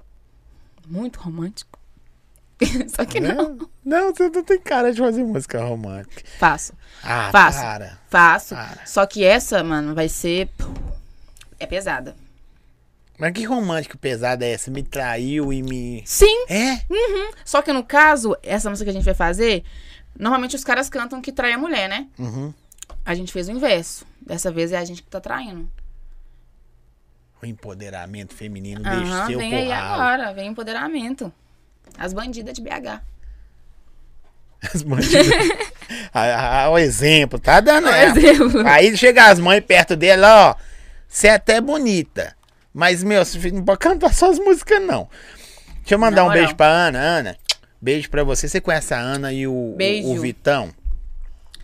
[0.90, 1.78] Muito romântico.
[2.94, 3.34] Só que não.
[3.34, 6.22] Não, não, você não tem cara de fazer música romântica.
[6.38, 6.74] Faço.
[7.02, 7.60] Ah, Faço.
[7.60, 7.98] cara.
[8.10, 8.54] Faço.
[8.84, 10.50] Só que essa, mano, vai ser.
[11.58, 12.14] É pesada.
[13.18, 14.70] Mas que romântico pesado é essa?
[14.70, 16.02] Me traiu e me.
[16.06, 16.46] Sim!
[16.48, 16.80] É?
[17.44, 19.62] Só que no caso, essa música que a gente vai fazer,
[20.18, 22.08] normalmente os caras cantam que trai a mulher, né?
[22.18, 22.52] Uhum.
[23.04, 24.06] A gente fez o inverso.
[24.20, 25.70] Dessa vez é a gente que tá traindo.
[27.42, 31.32] O empoderamento feminino Aham, deixa seu vem aí agora, vem empoderamento.
[31.96, 33.00] As bandidas de BH.
[34.74, 35.26] As bandidas.
[36.70, 37.88] o exemplo, tá dando.
[37.88, 38.04] É.
[38.06, 38.66] exemplo.
[38.66, 40.56] Aí chega as mães perto dela, ó.
[41.08, 42.36] Você é até bonita.
[42.72, 45.08] Mas, meu, você não pode cantar suas músicas, não.
[45.78, 46.98] Deixa eu mandar Na um beijo pra Ana.
[46.98, 47.36] Ana,
[47.80, 48.48] beijo pra você.
[48.48, 50.08] Você conhece a Ana e o, o, Beijo.
[50.08, 50.70] o Vitão?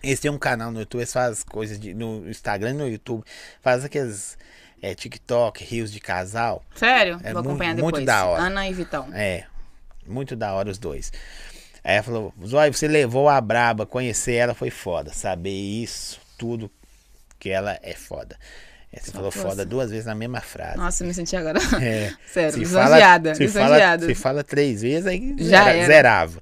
[0.03, 3.23] Eles têm um canal no YouTube, eles fazem coisas de, no Instagram e no YouTube.
[3.61, 4.37] Faz aqueles
[4.81, 6.63] é, TikTok, rios de casal.
[6.75, 7.19] Sério?
[7.23, 8.05] É Vou acompanhar muito depois.
[8.05, 8.43] da hora.
[8.43, 9.07] Ana e Vitão.
[9.13, 9.45] É,
[10.05, 11.11] muito da hora os dois.
[11.83, 15.13] Aí ela falou, Zói, você levou a braba, conhecer ela foi foda.
[15.13, 16.69] Saber isso, tudo,
[17.39, 18.37] que ela é foda.
[18.91, 20.77] É, você Só falou foda duas vezes na mesma frase.
[20.77, 21.59] Nossa, eu me senti agora.
[21.81, 23.35] É, Sério, se lisonjeada.
[23.35, 25.85] se fala, se fala três vezes, aí Já zera- era.
[25.87, 26.41] zerava.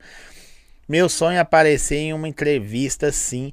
[0.88, 3.52] Meu sonho é aparecer em uma entrevista assim,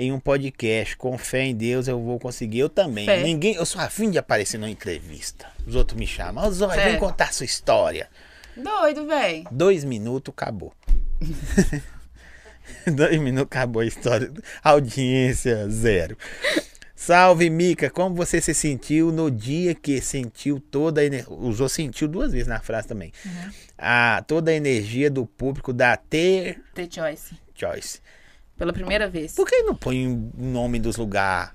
[0.00, 0.96] em um podcast.
[0.96, 2.60] Com fé em Deus eu vou conseguir.
[2.60, 3.04] Eu também.
[3.04, 3.22] Fé.
[3.22, 5.46] Ninguém, eu sou afim de aparecer numa entrevista.
[5.66, 6.46] Os outros me chamam.
[6.46, 8.08] Ô, Zói, vem contar sua história.
[8.56, 9.44] Doido, véi.
[9.50, 10.72] Dois minutos, acabou.
[12.86, 14.32] Dois minutos, acabou a história.
[14.64, 16.16] Audiência zero.
[16.96, 17.90] Salve, Mica.
[17.90, 21.30] Como você se sentiu no dia que sentiu toda a energia?
[21.30, 23.12] Usou sentiu duas vezes na frase também.
[23.76, 27.34] A, toda a energia do público da Ter The Choice.
[27.54, 28.00] Choice.
[28.60, 29.34] Pela primeira vez.
[29.34, 31.50] Por que não põe o nome dos lugares?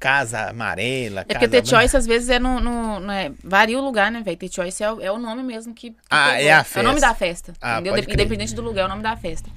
[0.00, 2.58] Casa Amarela, É porque The Choice às vezes é no.
[2.60, 4.36] no- no- é- varia o lugar, né, velho?
[4.36, 5.90] The Choice é, o- é o nome mesmo que.
[5.90, 6.48] que Ah, pegou.
[6.48, 7.08] é a É o nome festa.
[7.08, 7.52] da festa.
[7.62, 7.96] Ah, entendeu?
[7.98, 9.48] Independente do lugar, é o nome da festa.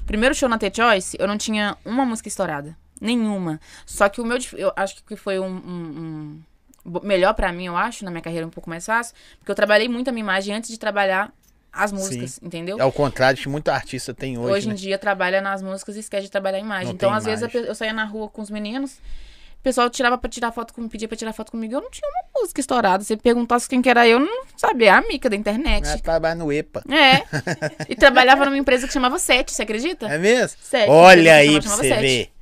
[0.00, 2.74] O primeiro show na The Choice, eu não tinha uma música estourada.
[2.98, 3.60] Nenhuma.
[3.84, 4.38] Só que o meu.
[4.54, 5.44] Eu acho que foi um.
[5.46, 6.42] um-
[6.86, 9.14] um- melhor pra mim, eu acho, na minha carreira um pouco mais fácil.
[9.38, 11.30] Porque eu trabalhei muito a minha imagem antes de trabalhar
[11.72, 12.80] as músicas, entendeu?
[12.80, 14.52] Ao contrário de que muito artista tem hoje.
[14.52, 14.74] Hoje, né?
[14.74, 16.86] em dia trabalha nas músicas e esquece de trabalhar a imagem.
[16.88, 17.62] Não então, às vezes, imagem.
[17.62, 20.90] pe- eu saía na rua com os meninos, o pessoal tirava pra tirar foto comigo,
[20.90, 21.72] pedia pra tirar foto comigo.
[21.74, 23.04] Eu não tinha uma música estourada.
[23.04, 24.88] Se perguntasse quem que era eu, eu não sabia.
[24.88, 25.86] É a Mica da internet.
[25.86, 26.82] Ela trabalha no EPA.
[26.90, 27.22] É.
[27.88, 30.06] E trabalhava numa empresa que chamava Sete, você acredita?
[30.08, 30.56] É mesmo?
[30.60, 30.90] Sete.
[30.90, 32.00] Olha aí pra você Sete.
[32.00, 32.32] ver.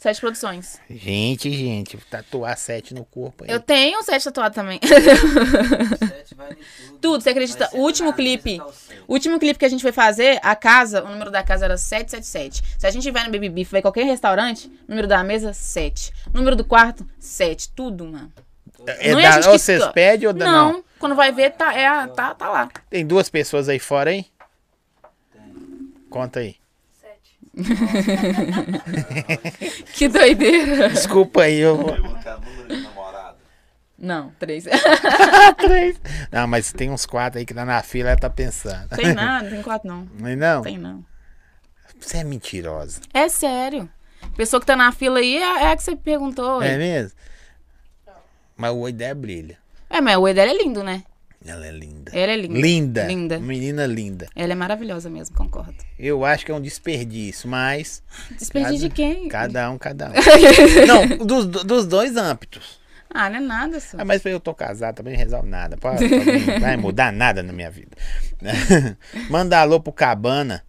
[0.00, 0.80] Sete Produções.
[0.88, 3.50] Gente, gente, tatuar sete no corpo aí.
[3.50, 4.80] Eu tenho Sete tatuado também.
[4.82, 6.98] Sete vai em tudo.
[7.00, 7.68] Tudo, você acredita?
[7.74, 8.58] O último clipe.
[8.62, 9.02] o sete.
[9.06, 12.62] Último clipe que a gente foi fazer, a casa, o número da casa era 777.
[12.78, 16.12] Se a gente vai no Baby Beef, vai em qualquer restaurante, número da mesa, 7.
[16.32, 17.68] O número do quarto, 7.
[17.72, 18.32] Tudo, mano.
[18.86, 20.72] É Não é a da- gente ou que vocês pedem ou não?
[20.72, 22.70] Não, quando vai ver, tá, é, tá, tá lá.
[22.88, 24.24] Tem duas pessoas aí fora, hein?
[25.30, 25.92] Tem.
[26.08, 26.56] Conta aí.
[29.94, 30.88] Que doideira.
[30.88, 31.78] Desculpa aí, eu.
[33.98, 34.64] Não, três.
[35.58, 36.00] Três.
[36.32, 38.88] Não, mas tem uns quatro aí que tá na fila, ela tá pensando.
[38.96, 40.08] Tem nada, não tem quatro não.
[40.18, 40.62] Não, não?
[40.62, 41.04] Tem não.
[42.00, 43.00] Você é mentirosa.
[43.12, 43.90] É sério.
[44.36, 46.62] Pessoa que tá na fila aí é, é a que você perguntou.
[46.62, 47.12] É É, mesmo?
[48.56, 49.58] Mas o olho dela brilha.
[49.90, 51.02] é mas o olho dela é lindo, né?
[51.44, 52.12] Ela é linda.
[52.14, 52.58] Ela é linda.
[52.58, 53.04] Linda.
[53.06, 53.38] Linda.
[53.40, 54.28] Menina linda.
[54.36, 55.74] Ela é maravilhosa mesmo, concordo.
[55.98, 58.02] Eu acho que é um desperdício, mas.
[58.38, 59.28] Desperdício de quem?
[59.28, 60.12] Cada um, cada um.
[60.86, 62.78] não, dos, dos dois âmbitos.
[63.12, 63.96] Ah, não é nada, só.
[63.98, 65.76] Ah, mas eu tô casado, também não resolve nada.
[65.78, 67.96] Pode, pode- não vai mudar nada na minha vida.
[69.28, 70.62] Manda alô pro Cabana.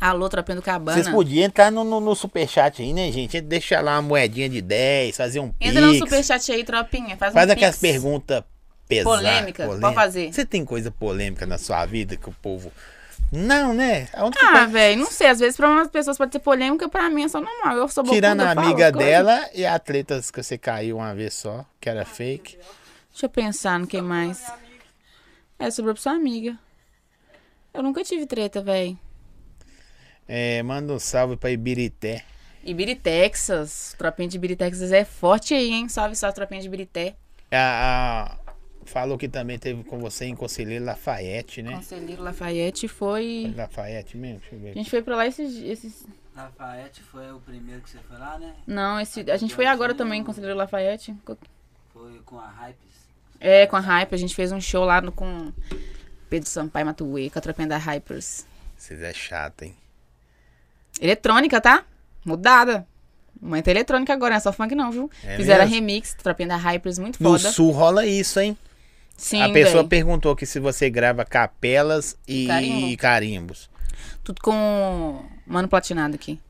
[0.00, 1.00] Alô, tropinha do cabana.
[1.00, 3.40] Vocês podiam entrar no, no, no superchat aí, né, gente?
[3.40, 5.98] Deixa lá uma moedinha de 10, fazer um Entra no pix.
[6.00, 7.16] superchat aí, tropinha.
[7.16, 8.42] Faz, Faz um aquelas perguntas
[8.90, 9.18] pesadas.
[9.20, 10.32] Polêmica, pode fazer.
[10.32, 12.70] Você tem coisa polêmica na sua vida que o povo...
[13.32, 14.08] Não, né?
[14.12, 14.66] Aonde que Ah, tá?
[14.66, 15.28] velho, não sei.
[15.28, 17.76] Às vezes pra umas pessoas pode ser polêmica, pra mim é só normal.
[17.76, 21.64] Eu sou Tirando a amiga dela e a atletas que você caiu uma vez só,
[21.80, 22.58] que era fake.
[23.12, 24.44] Deixa eu pensar no que mais.
[25.60, 26.58] É, sobrou pra sua amiga.
[27.72, 28.98] Eu nunca tive treta, velho.
[30.26, 32.24] É, manda um salve pra Ibirité.
[32.64, 33.94] Ibiri, Texas.
[33.96, 35.88] Tropinha de Ibiri, Texas é forte aí, hein?
[35.88, 37.14] Salve só, tropinha de Ibirité.
[37.50, 38.36] A, a-
[38.90, 41.76] falou que também teve com você em Conselheiro Lafayette, né?
[41.76, 43.52] Conselheiro Lafayette foi...
[43.56, 44.40] Lafayette mesmo?
[44.40, 44.70] Deixa eu ver.
[44.70, 45.56] A gente foi pra lá esses...
[45.56, 46.04] esses...
[46.36, 48.54] Lafayette foi o primeiro que você foi lá, né?
[48.66, 49.30] Não, esse...
[49.30, 51.14] a gente foi agora também, Conselheiro Lafayette.
[51.92, 52.90] Foi com a Hypes.
[53.40, 54.14] É, com a Hype.
[54.14, 55.52] A gente fez um show lá no, com
[56.28, 58.46] Pedro Sampaio Matuê, com a tropinha da Hypers.
[58.76, 59.74] Vocês é chato, hein?
[61.00, 61.84] Eletrônica, tá?
[62.24, 62.86] Mudada.
[63.40, 65.10] Muita eletrônica agora, não é só funk não, viu?
[65.24, 65.74] É Fizeram mesmo?
[65.74, 67.50] remix, tropinha da Hypers, muito No foda.
[67.50, 68.56] sul rola isso, hein?
[69.20, 69.88] Sim, a pessoa véi.
[69.90, 72.86] perguntou que se você grava capelas e, Carimbo.
[72.88, 73.70] e carimbos.
[74.24, 76.40] Tudo com mano platinado aqui.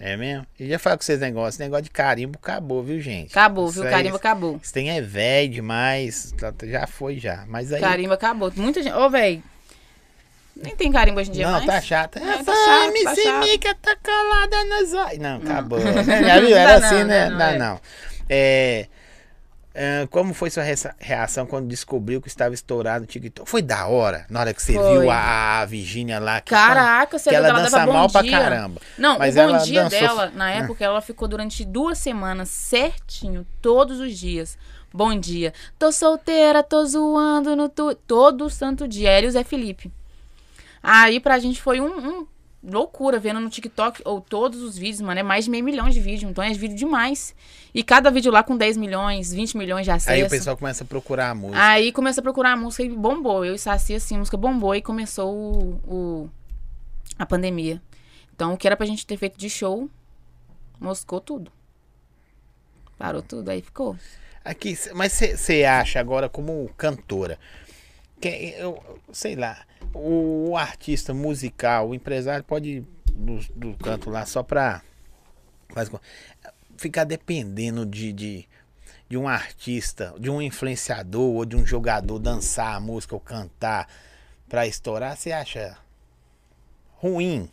[0.00, 0.46] É mesmo?
[0.58, 3.30] E já falei com vocês negócios, esse negócio de carimbo acabou, viu, gente?
[3.30, 3.84] Acabou, Isso viu?
[3.84, 4.58] aí- Carimbo acabou.
[4.62, 7.44] Esse tem é velho demais, tá- tá- já foi já.
[7.46, 7.80] Mas aí.
[7.80, 8.50] Carimbo acabou.
[8.56, 8.94] Muita gente.
[8.94, 9.42] Ô, véi.
[10.56, 11.66] Nem tem carimbo hoje em dia não, mais.
[11.66, 11.72] tá.
[11.74, 13.38] É, Essa tá chato, tá MC chato.
[13.40, 14.92] Mica tá calada nas.
[14.92, 15.50] Não, Não.
[15.52, 15.78] acabou.
[16.26, 16.50] Já viu?
[16.50, 17.28] Não Era assim, não, né?
[17.30, 17.58] não, Não, é.
[17.58, 17.80] não.
[18.28, 18.88] É, é,
[20.10, 23.48] como foi sua rea- reação quando descobriu que estava estourado no TikTok?
[23.48, 25.00] Foi da hora, na hora que você Foi.
[25.00, 26.40] viu a, a Virgínia lá.
[26.40, 28.30] Que, Caraca, você que ela ela dança mal pra dia.
[28.30, 28.80] caramba.
[28.98, 32.48] Não, Mas o bom ela dia dançou- dela, na época, ela ficou durante duas semanas
[32.50, 34.58] certinho, todos os dias.
[34.92, 35.54] Bom dia.
[35.78, 37.94] Tô solteira, tô zoando no tu...
[37.94, 39.08] todo santo dia.
[39.10, 39.90] Ela e o Zé Felipe.
[40.82, 42.26] Aí pra gente foi um, um
[42.64, 45.18] loucura vendo no TikTok ou todos os vídeos, mano.
[45.18, 46.30] É mais de meio milhão de vídeos.
[46.30, 47.34] Então é vídeo demais.
[47.74, 50.12] E cada vídeo lá com 10 milhões, 20 milhões de acessos.
[50.12, 51.60] Aí o pessoal começa a procurar a música.
[51.62, 53.44] Aí começa a procurar a música e bombou.
[53.44, 56.30] Eu e Saci, assim, a música bombou e começou o, o-
[57.18, 57.82] a pandemia.
[58.34, 59.88] Então, o que era pra gente ter feito de show,
[60.80, 61.50] moscou tudo.
[62.98, 63.96] Parou tudo, aí ficou.
[64.44, 67.38] Aqui, mas você acha agora como cantora,
[68.20, 68.28] que
[68.58, 68.82] eu
[69.12, 69.60] sei lá,
[69.94, 74.82] o, artista musical, o empresário pode ir do, do canto lá só pra
[76.76, 78.48] ficar dependendo de, de,
[79.08, 83.88] de um artista, de um influenciador ou de um jogador dançar a música ou cantar
[84.48, 85.76] pra estourar, você acha
[86.96, 87.50] ruim?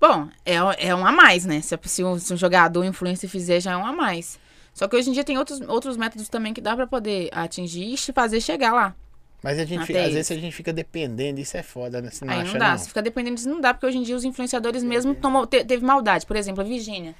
[0.00, 1.60] Bom, é, é um a mais, né?
[1.60, 4.38] Se, se um, se um jogador influencer fizer, já é um a mais.
[4.72, 7.92] Só que hoje em dia tem outros, outros métodos também que dá pra poder atingir
[7.92, 8.96] e fazer chegar lá.
[9.42, 12.10] Mas a gente, fica- às vezes a gente fica dependendo, isso é foda, né?
[12.10, 12.70] Você não Aí acha não dá.
[12.72, 12.78] não?
[12.78, 15.64] Se ficar dependendo disso, não dá, porque hoje em dia os influenciadores mesmo tomam, te-
[15.64, 16.26] teve maldade.
[16.26, 17.14] Por exemplo, a Virgínia.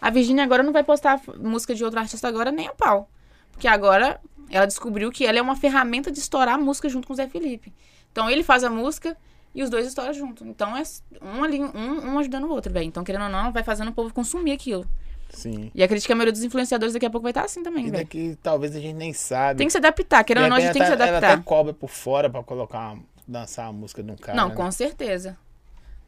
[0.00, 3.10] A Virgínia agora não vai postar música de outro artista agora nem a pau.
[3.52, 4.18] Porque agora
[4.48, 7.28] ela descobriu que ela é uma ferramenta de estourar a música junto com o Zé
[7.28, 7.72] Felipe.
[8.10, 9.14] Então ele faz a música
[9.54, 10.46] e os dois estouram junto.
[10.46, 10.82] Então é
[11.20, 12.86] um ali, um, um ajudando o outro, velho.
[12.86, 14.88] Então, querendo ou não, vai fazendo o povo consumir aquilo.
[15.32, 15.70] Sim.
[15.74, 17.98] E acredito que a maioria dos influenciadores daqui a pouco vai estar assim também, velho.
[18.04, 19.58] daqui talvez a gente nem sabe.
[19.58, 20.24] Tem que se adaptar.
[20.24, 21.34] Querendo ou não, a gente tem que se ela, ela adaptar.
[21.34, 24.36] até cobra por fora pra colocar uma, dançar a música de um cara.
[24.36, 24.54] Não, né?
[24.54, 25.36] com certeza.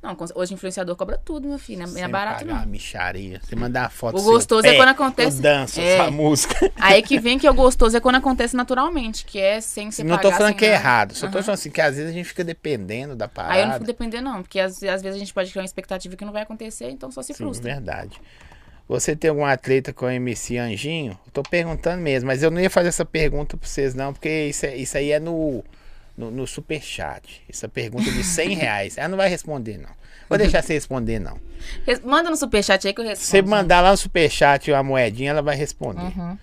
[0.02, 1.78] Não, hoje influenciador cobra tudo, meu filho.
[1.78, 2.60] Não é- não é Sem barato, pagar não.
[2.62, 3.40] uma micharia.
[3.40, 5.92] Você mandar foto O gostoso é pé, quando acontece- Eu danço É.
[5.96, 6.72] essa música.
[6.74, 10.02] Aí que vem que é o gostoso é quando acontece naturalmente, que é sem você
[10.02, 11.14] não tô pagar, falando sem que é errado.
[11.14, 11.44] Só tô Aham.
[11.44, 13.54] falando assim que às vezes a gente fica dependendo da parada.
[13.54, 15.66] Aí eu não fico dependendo, não, porque às, às vezes a gente pode criar uma
[15.66, 17.72] expectativa que não vai acontecer, então só se Sim, frustra.
[17.72, 18.20] verdade.
[19.00, 21.18] Você tem algum atleta com MC Anjinho?
[21.26, 24.28] Eu tô perguntando mesmo, mas eu não ia fazer essa pergunta pra vocês não, porque
[24.48, 25.64] isso, é- isso aí é no,
[26.16, 27.42] no, no superchat.
[27.48, 28.98] Essa pergunta de 100 reais.
[28.98, 29.90] Ela não vai responder, não.
[30.28, 31.38] Vou deixar você responder, não.
[32.04, 33.24] Manda no superchat aí que eu respondo.
[33.24, 36.00] Se você mandar lá no superchat uma moedinha, ela vai responder.
[36.18, 36.38] Uhum.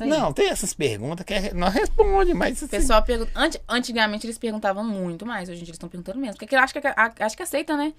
[0.00, 3.30] Não, tem essas perguntas que é- não responde, mas O assim, pessoal pergunta.
[3.34, 6.36] Anti- antigamente eles perguntavam muito mais, hoje em dia eles estão perguntando menos.
[6.36, 6.80] Porque acho que,
[7.20, 7.92] acho que aceita, né?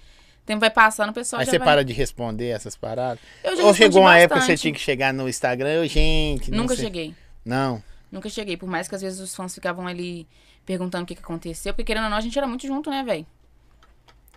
[0.44, 1.68] O tempo vai passando, o pessoal Mas já você vai...
[1.68, 3.20] para de responder essas paradas?
[3.44, 4.61] Eu já Ou chegou uma época que você bastante.
[4.61, 6.49] tinha que chegar no Instagram, eu, gente.
[6.49, 6.86] Nunca sei.
[6.86, 7.16] cheguei.
[7.45, 7.84] Não.
[8.11, 8.57] Nunca cheguei.
[8.57, 10.28] Por mais que às vezes os fãs ficavam ali
[10.66, 11.74] perguntando o que, que aconteceu.
[11.74, 13.26] Porque querendo ou não, a gente era muito junto, né, velho?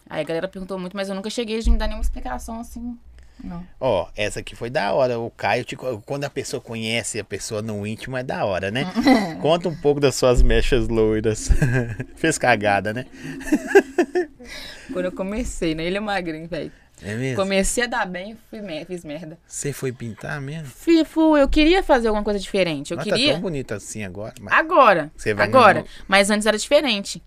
[0.09, 2.99] Aí a galera perguntou muito, mas eu nunca cheguei a me dar nenhuma explicação assim.
[3.43, 3.67] Não.
[3.81, 5.19] Ó, essa aqui foi da hora.
[5.19, 8.87] O Caio, te quando a pessoa conhece a pessoa no íntimo, é da hora, né?
[9.43, 11.51] Conta um pouco das suas mechas loiras.
[12.17, 13.07] Fez cagada, né?
[14.93, 15.85] Quando eu comecei, né?
[15.85, 16.71] Ele é magrinho, velho.
[17.05, 17.37] É mesmo?
[17.37, 19.37] Comecei a dar bem, fui mer- fiz merda.
[19.47, 20.67] Você foi pintar mesmo?
[20.67, 22.93] Fui, fui, eu queria fazer alguma coisa diferente.
[22.93, 23.33] Eu tá queria.
[23.33, 24.35] tão bonita assim agora.
[24.41, 25.11] Mas Agora.
[25.17, 25.85] Você vai agora.
[26.07, 27.21] Mas antes era diferente.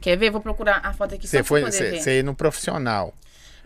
[0.00, 0.30] Quer ver?
[0.30, 3.12] Vou procurar a foto aqui Você foi, você no profissional.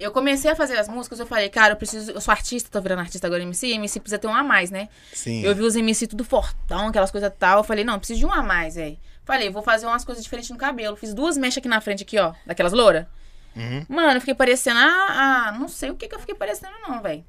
[0.01, 2.11] Eu comecei a fazer as músicas, eu falei, cara, eu preciso.
[2.11, 4.89] Eu sou artista, tô virando artista agora MC, MC precisa ter um a mais, né?
[5.13, 5.45] Sim.
[5.45, 7.59] Eu vi os MC tudo fortão, aquelas coisas tal.
[7.59, 8.99] Eu falei, não, preciso de um a mais, velho.
[9.25, 10.97] Falei, vou fazer umas coisas diferentes no cabelo.
[10.97, 13.07] Fiz duas mechas aqui na frente, aqui, ó, daquelas louras.
[13.55, 13.85] Uhum.
[13.89, 14.81] Mano, eu fiquei parecendo.
[14.81, 17.25] Ah, ah, não sei o que, que eu fiquei parecendo, não, velho.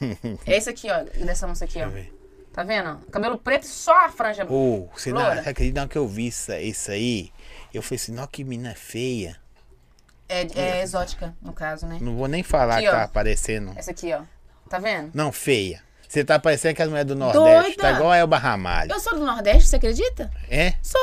[0.46, 1.88] é esse aqui, ó, dessa moça aqui, ó.
[2.52, 2.98] Tá vendo?
[3.10, 4.46] Cabelo preto e só a franja.
[4.50, 5.40] Ô, você não Loura.
[5.40, 7.30] acredita que eu vi isso, isso aí?
[7.74, 9.36] Eu falei assim, não, que mina feia.
[10.28, 11.98] É, é exótica, no caso, né?
[12.00, 12.92] Não vou nem falar Aqui, que ó.
[12.92, 13.72] tá aparecendo.
[13.76, 14.22] Essa aqui, ó.
[14.68, 15.10] Tá vendo?
[15.14, 15.82] Não, feia.
[16.08, 17.76] Você tá parecendo que as mulheres do Nordeste.
[17.76, 17.82] Doida.
[17.82, 18.92] Tá igual a Elba Ramalho.
[18.92, 20.30] Eu sou do Nordeste, você acredita?
[20.48, 20.74] É?
[20.82, 21.00] Sou.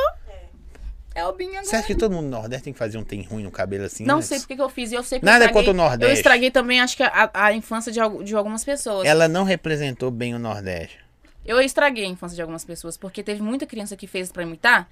[1.16, 1.66] É o Binho agora.
[1.66, 3.86] Você acha que todo mundo do Nordeste tem que fazer um tem ruim no cabelo
[3.86, 4.04] assim?
[4.04, 4.22] Não né?
[4.24, 4.92] sei porque que eu fiz.
[4.92, 6.12] Eu sei que Nada eu estraguei, contra o Nordeste.
[6.12, 9.06] Eu estraguei também, acho que a, a infância de, de algumas pessoas.
[9.06, 10.98] Ela não representou bem o Nordeste.
[11.46, 14.90] Eu estraguei a infância de algumas pessoas, porque teve muita criança que fez pra imitar,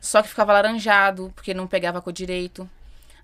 [0.00, 2.68] só que ficava laranjado, porque não pegava a cor direito.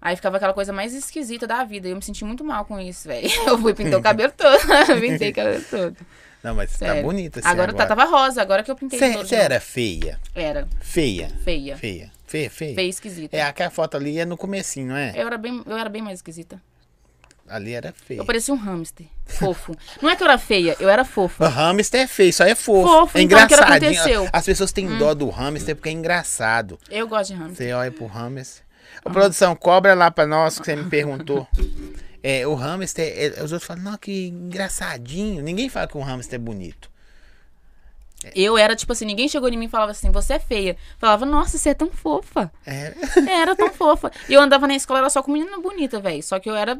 [0.01, 1.89] Aí ficava aquela coisa mais esquisita da vida.
[1.89, 3.29] E eu me senti muito mal com isso, velho.
[3.47, 4.59] Eu fui pintar o cabelo todo.
[5.01, 5.97] Pintei o cabelo todo.
[6.43, 7.03] Não, mas tá Sério.
[7.03, 7.89] bonita assim agora, agora.
[7.89, 10.21] tá, tava rosa, agora que eu pintei Você de era feia?
[10.35, 10.69] Era.
[10.81, 11.29] Feia.
[11.43, 11.77] Feia.
[11.77, 12.13] Feia.
[12.27, 12.75] Feia, feia.
[12.75, 13.37] Feia esquisita.
[13.37, 15.15] É, aquela foto ali é no comecinho, não é?
[15.17, 16.63] Eu, era bem, eu era bem mais esquisita.
[17.49, 18.19] Ali era feia.
[18.19, 19.07] Eu parecia um hamster.
[19.25, 19.75] Fofo.
[20.03, 21.47] Não é que eu era feia, eu era fofa.
[21.47, 22.87] O hamster é feio, só é fofo.
[22.87, 24.29] Fofo, é então, o que era que engraçadinho.
[24.33, 26.79] As pessoas têm dó do hamster porque é engraçado.
[26.91, 27.67] Eu gosto de hamster.
[27.67, 28.68] Você olha pro hamster.
[29.05, 31.47] Ô, produção, cobra lá pra nós que você me perguntou.
[32.23, 35.43] É, o hamster, é, os outros falam, não, que engraçadinho.
[35.43, 36.91] Ninguém fala que um hamster é bonito.
[38.35, 40.77] Eu era, tipo assim, ninguém chegou em mim e falava assim, você é feia.
[40.99, 42.51] Falava, nossa, você é tão fofa.
[42.67, 42.93] É,
[43.31, 44.11] Era tão fofa.
[44.29, 46.23] E eu andava na escola, era só com menina bonita, velho.
[46.23, 46.79] Só que eu era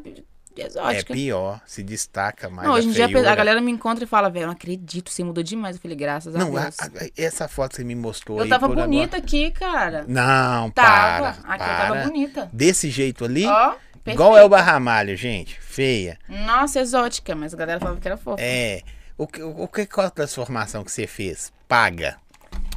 [0.61, 1.13] é exótica.
[1.13, 2.67] pior, se destaca mais.
[2.67, 5.23] não, hoje em dia a, galera me encontra e fala, velho, eu não acredito, você
[5.23, 5.75] mudou demais.
[5.75, 6.79] Eu falei, graças a Não, a- Deus.
[6.79, 10.05] a- essa foto que você me mostrou eu aí tava bonita agora- aqui, cara.
[10.07, 11.33] Não, Tava.
[11.33, 11.53] para.
[11.53, 11.87] Aqui eu para.
[11.87, 12.49] tava bonita.
[12.53, 14.39] Desse jeito ali, Ó, igual perfeita.
[14.39, 15.59] é o Barramalho, gente.
[15.59, 16.17] Feia.
[16.27, 18.41] Nossa, exótica, mas a galera falava que era fofa.
[18.41, 18.81] É.
[19.17, 21.51] O que, o que qual a transformação que você fez?
[21.67, 22.17] Paga.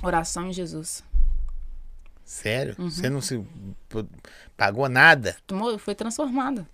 [0.02, 1.04] Oração em Jesus.
[2.24, 2.74] Sério?
[2.78, 2.90] Uhum.
[2.90, 3.44] Você não se
[4.56, 5.36] pagou nada?
[5.46, 6.66] Tomou, foi transformada.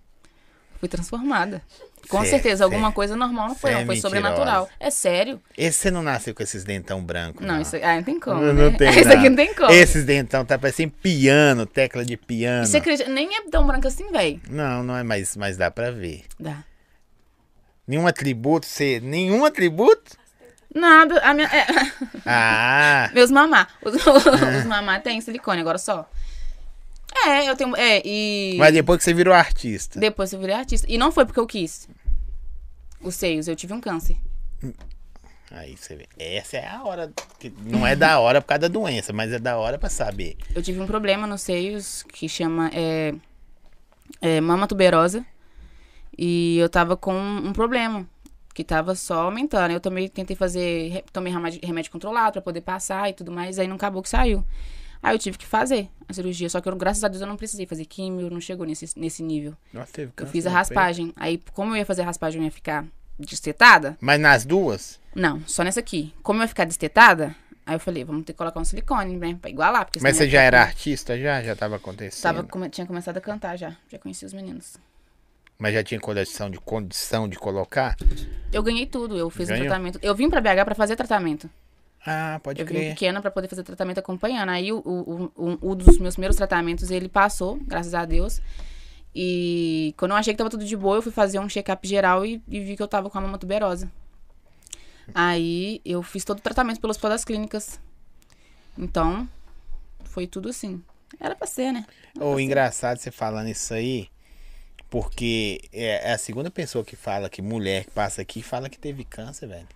[0.81, 1.63] Fui transformada.
[2.09, 3.81] Com Cê- certeza, cê- alguma coisa normal não foi, não.
[3.81, 4.17] é Foi mentirosa.
[4.17, 4.69] sobrenatural.
[4.81, 5.43] É sério.
[5.57, 7.45] Esse você não nasceu com esses dentão brancos.
[7.45, 8.41] Não, isso ah, não tem como.
[8.41, 8.63] Não, né?
[8.71, 9.71] não tem Isso aqui não tem como.
[9.71, 12.67] Esses dentão tá parecendo piano, tecla de piano.
[12.67, 13.11] Você acredita?
[13.11, 14.41] Nem é tão branca assim, velho.
[14.49, 16.25] Não, não é mais, mas dá pra ver.
[16.41, 16.63] Dá.
[17.87, 19.01] Nenhum atributo, você.
[19.01, 20.17] Nenhum atributo?
[20.75, 21.19] Nada.
[21.21, 21.67] A minha, é,
[22.25, 23.11] Ah!
[23.15, 23.67] meus mamá.
[23.83, 26.09] Os, os mamá tem silicone, agora só.
[27.15, 27.75] É, eu tenho.
[27.77, 28.57] É, e.
[28.59, 29.99] Mas depois que você virou artista.
[29.99, 30.87] Depois eu virei artista.
[30.89, 31.89] E não foi porque eu quis.
[33.01, 34.17] Os seios, eu tive um câncer.
[35.51, 36.07] Aí você vê.
[36.19, 37.13] Essa é a hora.
[37.39, 40.37] Que não é da hora por causa da doença, mas é da hora pra saber.
[40.55, 43.15] Eu tive um problema nos seios que chama é,
[44.21, 45.25] é, mama tuberosa.
[46.17, 48.07] E eu tava com um problema
[48.53, 49.71] que tava só aumentando.
[49.71, 53.69] Eu tomei, tentei fazer, tomei remédio, remédio controlado pra poder passar e tudo mais, aí
[53.69, 54.45] não acabou que saiu.
[55.03, 57.37] Aí eu tive que fazer a cirurgia, só que eu, graças a Deus eu não
[57.37, 59.55] precisei fazer químio, não chegou nesse, nesse nível.
[59.73, 61.13] Nossa, teve Eu fiz a raspagem.
[61.17, 62.85] Aí, como eu ia fazer a raspagem, eu ia ficar
[63.19, 63.97] destetada.
[64.01, 64.99] Mas nas duas?
[65.15, 66.15] Não, só nessa aqui.
[66.23, 67.35] Como eu ia ficar destetada,
[67.67, 69.37] aí eu falei, vamos ter que colocar um silicone, né?
[69.41, 69.85] Pra igualar.
[69.85, 71.43] Porque Mas você já era com- artista já?
[71.43, 72.23] Já tava acontecendo?
[72.23, 73.77] Tava, come- tinha começado a cantar já.
[73.91, 74.77] Já conheci os meninos.
[75.59, 77.97] Mas já tinha condição de, condição de colocar?
[78.53, 79.65] Eu ganhei tudo, eu fiz Ganhou?
[79.65, 79.99] um tratamento.
[80.01, 81.51] Eu vim pra BH pra fazer tratamento.
[82.07, 82.85] Ah, pode Eu vim crer.
[82.85, 84.49] pequena pra poder fazer tratamento acompanhando.
[84.51, 88.41] Aí o, o, o, um dos meus primeiros tratamentos ele passou, graças a Deus.
[89.15, 92.25] E quando eu achei que tava tudo de boa, eu fui fazer um check-up geral
[92.25, 93.91] e, e vi que eu tava com a mama tuberosa.
[95.15, 97.81] Aí eu fiz todo o tratamento pelo hospital das clínicas.
[98.77, 99.29] Então,
[100.05, 100.83] foi tudo assim.
[101.19, 101.87] Era pra ser, né?
[102.21, 104.09] Ô, engraçado você falando isso aí,
[104.91, 108.79] porque é é a segunda pessoa que fala que mulher que passa aqui fala que
[108.79, 109.69] teve câncer, velho.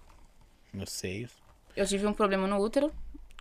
[0.73, 1.42] Nos seios.
[1.77, 2.93] Eu tive um problema no útero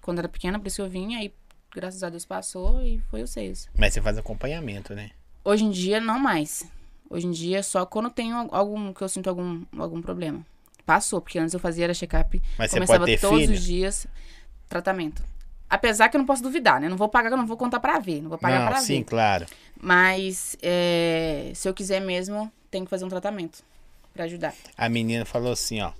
[0.02, 1.16] quando era pequena, por isso eu vim.
[1.16, 1.34] Aí,
[1.74, 3.68] graças a Deus, passou e foi os seios.
[3.78, 5.12] Mas você faz acompanhamento, né?
[5.44, 6.64] Hoje em dia, não mais.
[7.10, 10.46] Hoje em dia, só quando tenho algum, que eu sinto algum, algum problema.
[10.86, 12.42] Passou, porque antes eu fazia era check-up.
[12.58, 13.54] Mas você Começava pode ter todos filho?
[13.54, 14.08] os dias
[14.70, 15.24] tratamento.
[15.70, 16.90] Apesar que eu não posso duvidar, né?
[16.90, 18.22] Não vou pagar, eu não vou contar pra ver.
[18.22, 19.06] Não vou pagar Não, pra sim, ver.
[19.06, 19.46] claro.
[19.80, 23.64] Mas é, se eu quiser mesmo, tem que fazer um tratamento
[24.14, 24.54] pra ajudar.
[24.78, 25.92] A menina falou assim, ó.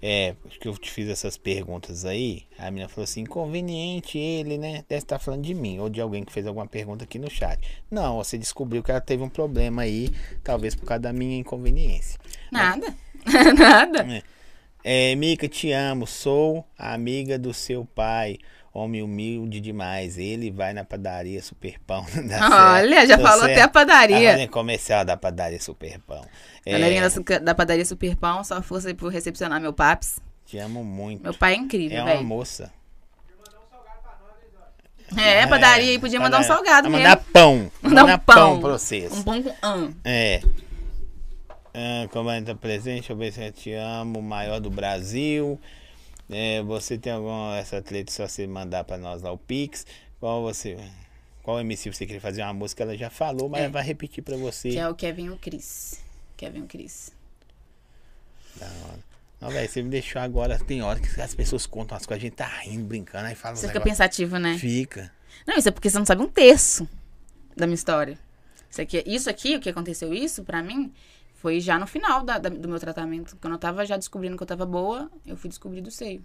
[0.00, 2.44] É, acho que eu te fiz essas perguntas aí.
[2.58, 4.84] A menina falou assim: inconveniente ele, né?
[4.88, 7.60] Deve estar falando de mim ou de alguém que fez alguma pergunta aqui no chat.
[7.90, 10.10] Não, você descobriu que ela teve um problema aí,
[10.44, 12.18] talvez por causa da minha inconveniência.
[12.52, 12.94] Nada.
[13.58, 14.22] Nada.
[14.84, 16.06] É, Mica, te amo.
[16.06, 18.38] Sou amiga do seu pai.
[18.76, 20.18] Homem humilde demais.
[20.18, 22.04] Ele vai na padaria Superpão.
[22.74, 24.44] Olha, já falou até a padaria.
[24.44, 26.22] A comercial da padaria Superpão.
[26.64, 30.18] É, Galerinha da, da padaria Super Pão, só força aí por recepcionar meu paps.
[30.44, 31.22] te amo muito.
[31.22, 32.24] Meu pai é incrível, é uma velho.
[32.24, 32.70] moça.
[35.16, 37.08] É, padaria aí, podia mandar um Ela- salgado ela mesmo.
[37.08, 37.70] Mandar pão.
[37.80, 38.34] Mandar um Mandar pão.
[38.34, 39.12] pão pra vocês.
[39.12, 39.94] Um pão com ão.
[40.04, 40.42] É.
[41.72, 45.58] Ah, comenta presente, deixa eu ver se eu te amo, o maior do Brasil.
[46.28, 49.86] É, você tem alguma essa atleta só você mandar pra nós lá o Pix.
[50.18, 50.76] Qual você.
[51.42, 52.82] Qual MC você queria fazer uma música?
[52.82, 53.68] Ela já falou, mas É.
[53.68, 54.70] vai repetir pra você.
[54.70, 56.00] Que é o Kevin e o Cris.
[56.36, 57.12] Kevin e o Cris.
[58.56, 58.98] Da hora.
[59.40, 60.58] Não, velho, você me deixou agora.
[60.58, 63.54] Tem hora que as pessoas contam as coisas, a gente tá rindo, brincando, aí fala
[63.54, 64.56] Você fica pensativo, né?
[64.58, 65.12] Fica.
[65.46, 66.88] Não, isso é porque você não sabe um terço
[67.54, 68.18] da minha história.
[68.70, 70.92] Isso aqui, isso aqui o que aconteceu isso, pra mim,
[71.46, 73.36] foi já no final da- da- do meu tratamento.
[73.40, 76.24] Quando eu tava já descobrindo que eu tava boa, eu fui descobrir do seio.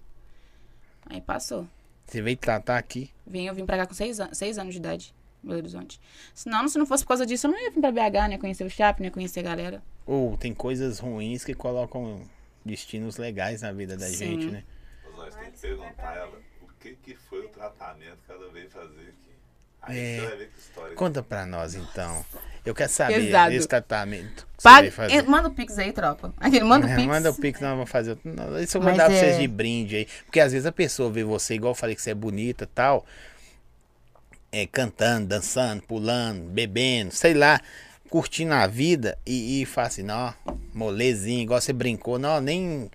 [1.05, 1.67] Aí passou.
[2.07, 3.11] Você veio tratar aqui.
[3.27, 6.01] Vim, eu vim pra cá com seis, an seis anos de idade, Belo Horizonte.
[6.33, 8.37] Senão, se não fosse por causa disso, eu não ia vir pra BH, né?
[8.39, 9.11] Conhecer o Chap, né?
[9.11, 9.83] Conhecer a galera.
[10.07, 12.23] Ou tem coisas ruins que colocam
[12.65, 14.15] destinos legais na vida da Sim.
[14.41, 14.63] gente, né?
[15.05, 18.51] Mas nós temos que perguntar a ela o que, que foi o tratamento que ela
[18.51, 19.30] veio fazer aqui.
[19.89, 20.47] É.
[20.57, 20.95] história.
[20.95, 22.23] Conta pra nós, então.
[22.63, 23.53] Eu quero saber Pesado.
[23.55, 24.91] esse tratamento Paga-.
[25.27, 26.31] Manda o Pix aí, tropa.
[26.39, 27.07] Aquele, manda o É, Pix.
[27.07, 28.17] Manda o Pix, nós vamos fazer.
[28.23, 30.07] Não, Isso eu vou Mas dar pra é- vocês de brinde aí.
[30.25, 32.67] Porque às vezes a pessoa vê você, igual eu falei que você é bonita e
[32.67, 33.03] tal,
[34.51, 37.59] é, cantando, dançando, pulando, bebendo, sei lá,
[38.09, 40.31] curtindo a vida e, e fala assim, não,
[40.73, 42.91] molezinho, igual você brincou, não, nem.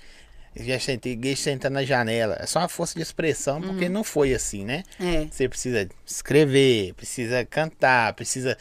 [0.58, 2.36] Já sentei, já senta na janela.
[2.40, 3.68] É só uma força de expressão, Uhum.
[3.68, 4.82] porque não foi assim, né?
[4.98, 5.26] É.
[5.30, 8.56] Você precisa escrever, precisa cantar, precisa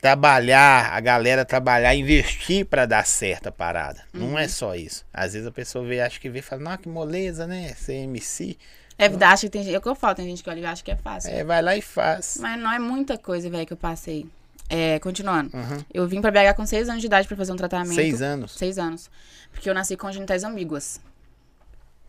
[0.00, 4.02] trabalhar, a galera trabalhar, investir pra dar certa parada.
[4.12, 4.38] Não Uhum.
[4.38, 5.04] é só isso.
[5.12, 7.74] Às vezes a pessoa vê, acha que vê e fala, não, que moleza, né?
[7.76, 8.58] Ser MC.
[8.98, 9.74] É verdade, acho que tem gente.
[9.74, 11.30] É o que eu falo, tem gente que olha e acha que é fácil.
[11.30, 12.36] É, vai lá e faz.
[12.40, 14.26] Mas não é muita coisa, velho, que eu passei.
[14.68, 15.54] É, continuando.
[15.56, 15.84] Uhum.
[15.92, 17.94] Eu vim pra BH com seis anos de idade pra fazer um tratamento.
[17.94, 18.52] Seis anos.
[18.52, 19.10] Seis anos.
[19.52, 21.00] Porque eu nasci com genitais ambíguas.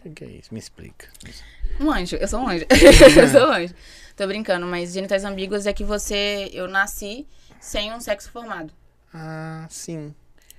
[0.06, 0.54] O que, é isso?
[0.54, 1.08] Me explica.
[1.80, 2.66] Um anjo, eu sou um anjo.
[2.70, 3.74] eu sou um anjo.
[4.16, 6.50] Tô brincando, mas genitais ambíguas é que você.
[6.54, 7.28] Eu nasci
[7.60, 8.72] sem um sexo formado.
[9.14, 10.14] Ah, sim.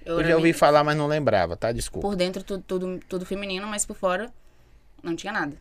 [0.05, 1.73] Eu, Eu já ouvi me- falar, mas não lembrava, tá?
[1.73, 2.07] Desculpa.
[2.07, 4.33] Por dentro tudo, tudo, tudo feminino, mas por fora
[5.03, 5.57] não tinha nada.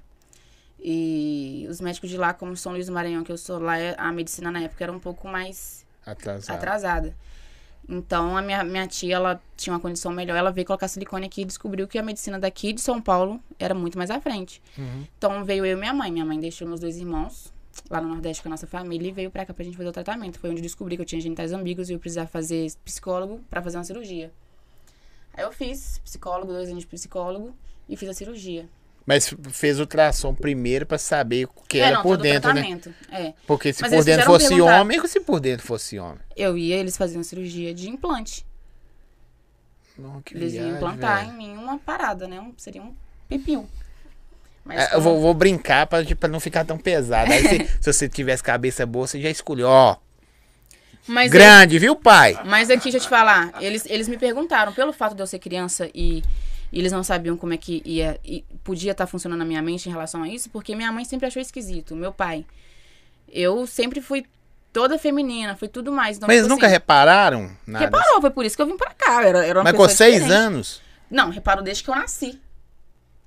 [0.80, 4.12] E os médicos de lá, como São Luís do Maranhão, que eu sou lá, a
[4.12, 6.56] medicina na época era um pouco mais Atrasado.
[6.56, 7.16] atrasada.
[7.88, 10.36] Então, a minha, minha tia, ela tinha uma condição melhor.
[10.36, 13.76] Ela veio colocar silicone aqui e descobriu que a medicina daqui de São Paulo era
[13.76, 14.62] muito mais à frente.
[14.78, 15.06] Uhum.
[15.18, 16.12] Então, veio eu e minha mãe.
[16.12, 17.54] Minha mãe deixou meus dois irmãos
[17.90, 19.92] lá no Nordeste com a nossa família e veio pra cá pra gente fazer o
[19.92, 20.40] tratamento.
[20.40, 23.78] Foi onde descobri que eu tinha genitais ambíguos e eu precisava fazer psicólogo pra fazer
[23.78, 24.32] uma cirurgia.
[25.34, 27.54] Aí eu fiz psicólogo, dois anos de psicólogo
[27.88, 28.68] e fiz a cirurgia.
[29.06, 32.80] Mas fez ultrassom primeiro pra saber o que é, era não, por dentro, né?
[33.12, 33.34] É.
[33.46, 34.82] Porque se Mas por dentro fosse perguntar.
[34.82, 36.20] homem, se por dentro fosse homem?
[36.36, 38.44] Eu ia, eles faziam cirurgia de implante.
[39.98, 41.32] Não, que Eles iam viagem, implantar velho.
[41.32, 42.40] em mim uma parada, né?
[42.42, 42.94] Um, seria um
[43.30, 43.68] pipiu.
[44.64, 47.32] Mas É, eu como- vou, vou brincar pra, pra não ficar tão pesado.
[47.32, 49.68] Aí se, se você tivesse cabeça boa, você já escolheu.
[49.68, 49.96] Ó,
[51.08, 52.38] Mas, grande, viu, pai?
[52.46, 53.54] mas aqui, deixa eu te falar.
[53.62, 56.24] Eles, eles me perguntaram, pelo fato de eu ser criança e,
[56.72, 59.88] e eles não sabiam como é que ia, e podia estar funcionando na minha mente
[59.88, 61.96] em relação a isso, porque minha mãe sempre achou esquisito.
[61.96, 62.46] Meu pai.
[63.32, 64.26] Eu sempre fui
[64.72, 66.18] toda feminina, fui tudo mais.
[66.18, 67.86] Então, Mas eles tipo nunca assim, repararam nada?
[67.86, 69.24] Reparou, foi por isso que eu vim pra cá.
[69.24, 70.34] Era, Mas com seis diferente.
[70.34, 70.82] anos?
[71.10, 72.40] Não, reparou desde que eu nasci.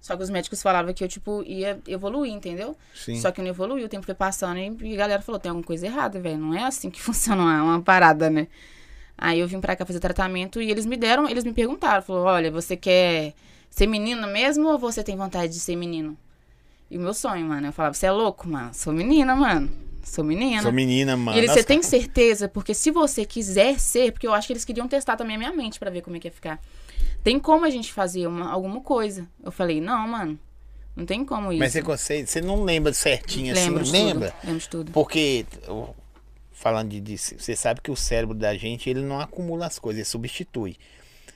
[0.01, 2.77] Só que os médicos falavam que eu, tipo, ia evoluir, entendeu?
[2.94, 3.20] Sim.
[3.20, 5.51] Só que eu não evoluí, o tempo foi passando e e a galera falou, tem
[5.51, 6.39] alguma coisa errada, velho.
[6.39, 8.47] Não é assim que funciona uma, uma parada, né?
[9.20, 12.24] Aí eu vim pra cá fazer tratamento e eles me deram, eles me perguntaram, falou,
[12.24, 13.35] olha, você quer
[13.69, 16.16] ser menina mesmo ou você tem vontade de ser menino?
[16.89, 18.70] E o meu sonho, mano, eu falava, você é louco, mano?
[18.73, 19.69] Sou menina, mano.
[20.05, 20.62] Sou menina.
[20.62, 21.36] Sou menina, mano.
[21.36, 22.49] E você tem certeza?
[22.49, 25.53] Porque se você quiser ser, porque eu acho que eles queriam testar também a minha
[25.53, 26.61] mente pra ver como é que ia ficar.
[27.23, 29.28] Tem como a gente fazer uma, alguma coisa?
[29.45, 30.39] Eu falei, não, mano.
[30.97, 31.59] Não tem como isso.
[31.59, 33.93] Mas você, consegue, você não lembra certinho Lembro assim?
[33.93, 34.31] de Lembra?
[34.31, 34.47] tudo.
[34.47, 34.93] Lembro de tudo.
[34.93, 35.47] Porque,
[36.59, 39.98] falando de, disso, você sabe que o cérebro da gente, ele não acumula as coisas,
[40.01, 40.76] ele substitui.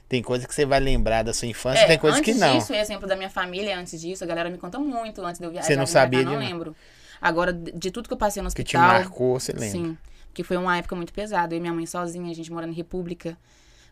[0.09, 2.59] Tem coisa que você vai lembrar da sua infância, tem coisa É, antes que não.
[2.59, 5.51] disso, exemplo da minha família, antes disso, a galera me conta muito antes de eu
[5.51, 5.66] viajar.
[5.66, 6.77] Você não sabia Não de- lembro.
[7.20, 8.89] Agora, de de tudo que eu passei no Que te hospital...
[9.01, 9.69] marcou, você lembra.
[9.70, 9.97] Sim.
[10.27, 11.55] Porque foi uma época muito pesada.
[11.55, 13.39] Eu e minha mãe sozinha, a gente morando em República.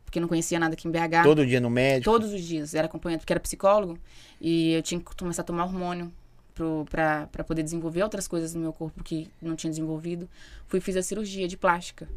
[0.05, 1.23] Porque não conhecia nada aqui em BH.
[1.23, 2.11] Todo dia no médico.
[2.11, 2.75] Todos os dias.
[2.75, 3.97] Era acompanhante, porque era psicólogo.
[4.41, 6.13] E eu tinha que começar a tomar hormônio
[6.55, 10.29] pra poder desenvolver outras coisas no meu corpo que não tinha desenvolvido.
[10.67, 12.09] Fui e fiz a cirurgia de plástica.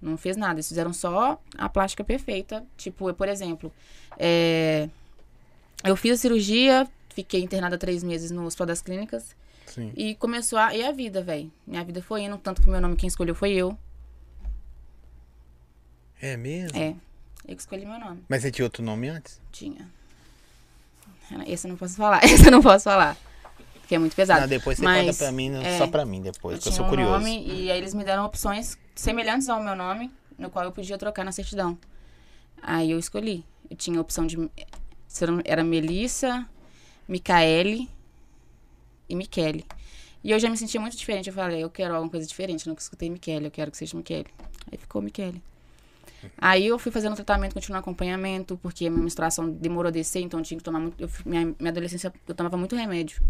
[0.00, 0.54] Não fez nada.
[0.54, 2.64] Eles fizeram só a plástica perfeita.
[2.76, 3.72] Tipo, eu, por exemplo,
[4.18, 4.88] é,
[5.84, 9.36] eu fiz a cirurgia, fiquei internada três meses no Hospital das Clínicas.
[9.66, 9.92] Sim.
[9.96, 10.74] E começou a.
[10.74, 11.52] E a vida, velho.
[11.66, 13.76] Minha vida foi indo, tanto que o meu nome quem escolheu foi eu.
[16.20, 16.76] É mesmo?
[16.76, 16.94] É.
[17.46, 18.22] Eu que escolhi meu nome.
[18.28, 19.40] Mas você tinha outro nome antes?
[19.52, 19.88] Tinha.
[21.46, 22.22] Esse eu não posso falar.
[22.24, 23.16] Esse eu não posso falar.
[23.88, 24.42] Porque é muito pesado.
[24.42, 26.72] Não, depois você Mas, conta pra mim, é, só pra mim depois, eu que eu
[26.72, 27.10] sou um curioso.
[27.10, 30.98] nome e aí eles me deram opções semelhantes ao meu nome, no qual eu podia
[30.98, 31.78] trocar na certidão.
[32.60, 33.46] Aí eu escolhi.
[33.70, 34.36] Eu tinha a opção de.
[35.42, 36.46] Era Melissa,
[37.08, 37.88] Micaele
[39.08, 39.64] e Michele.
[40.22, 41.28] E eu já me sentia muito diferente.
[41.28, 42.66] Eu falei, eu quero alguma coisa diferente.
[42.66, 44.26] Eu nunca escutei Michele, eu quero que seja Michele.
[44.70, 45.42] Aí ficou Michele.
[46.36, 50.40] Aí eu fui fazendo tratamento, continuando acompanhamento, porque a minha menstruação demorou a descer, então
[50.40, 51.00] eu tinha que tomar muito.
[51.00, 53.22] Eu, minha, minha adolescência eu tomava muito remédio.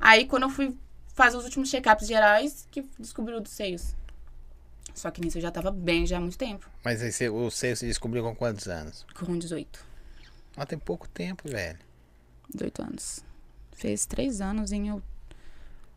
[0.00, 0.76] Aí quando eu fui
[1.14, 3.94] fazer os últimos check-ups gerais, que descobriu dos seios.
[4.94, 6.68] Só que nisso eu já tava bem já há muito tempo.
[6.84, 9.04] Mas aí você, o seu você descobriu com quantos anos?
[9.14, 9.84] Com 18.
[10.56, 11.78] Ah, tem pouco tempo, velho.
[12.52, 13.20] 18 anos.
[13.72, 15.02] Fez três anos em ou-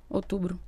[0.10, 0.60] outubro.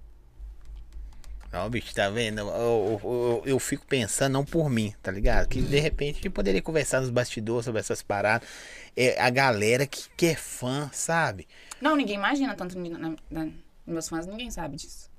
[1.53, 2.39] Não, bicho, tá vendo?
[2.39, 5.47] Eu, eu, eu- fico pensando, não por mim, tá ligado?
[5.47, 8.49] Que de repente a gente poderia conversar nos bastidores sobre essas paradas.
[8.97, 11.47] É a galera que, que é fã, sabe?
[11.79, 13.49] Não, ninguém imagina tanto na, na-
[13.85, 15.11] meus fãs, ninguém sabe disso.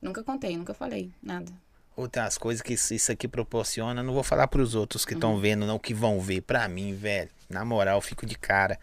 [0.00, 1.52] Nunca contei, nunca falei, nada.
[1.94, 5.78] Outras coisas que isso aqui proporciona, não vou falar pros outros que estão vendo, não,
[5.78, 6.40] que vão ver.
[6.40, 8.80] Pra mim, velho, na moral, eu fico de cara.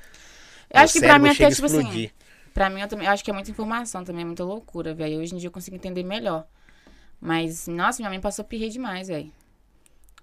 [0.69, 2.13] Eu acho que pra cérebro mim até, tipo assim, explodir.
[2.53, 5.19] Pra mim, eu, também, eu acho que é muita informação também, é muita loucura, velho.
[5.19, 6.47] Hoje em dia eu consigo entender melhor.
[7.21, 9.31] Mas, nossa, minha mãe passou pirrei demais, velho.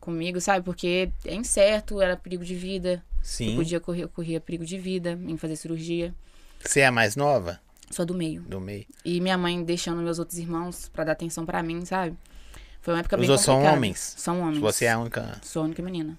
[0.01, 0.65] Comigo, sabe?
[0.65, 3.05] Porque é incerto, era perigo de vida.
[3.23, 3.57] Sim.
[3.57, 6.15] Podia correr, corria perigo de vida em fazer cirurgia.
[6.65, 7.61] Você é a mais nova
[7.91, 8.43] Só do meio.
[8.43, 8.87] do meio?
[9.05, 12.17] E minha mãe deixando meus outros irmãos pra dar atenção pra mim, sabe?
[12.81, 13.77] Foi uma época Os bem outros são complicada.
[13.77, 14.15] homens?
[14.17, 14.59] São homens.
[14.61, 15.41] Você é a única.
[15.43, 16.17] Sou a única menina.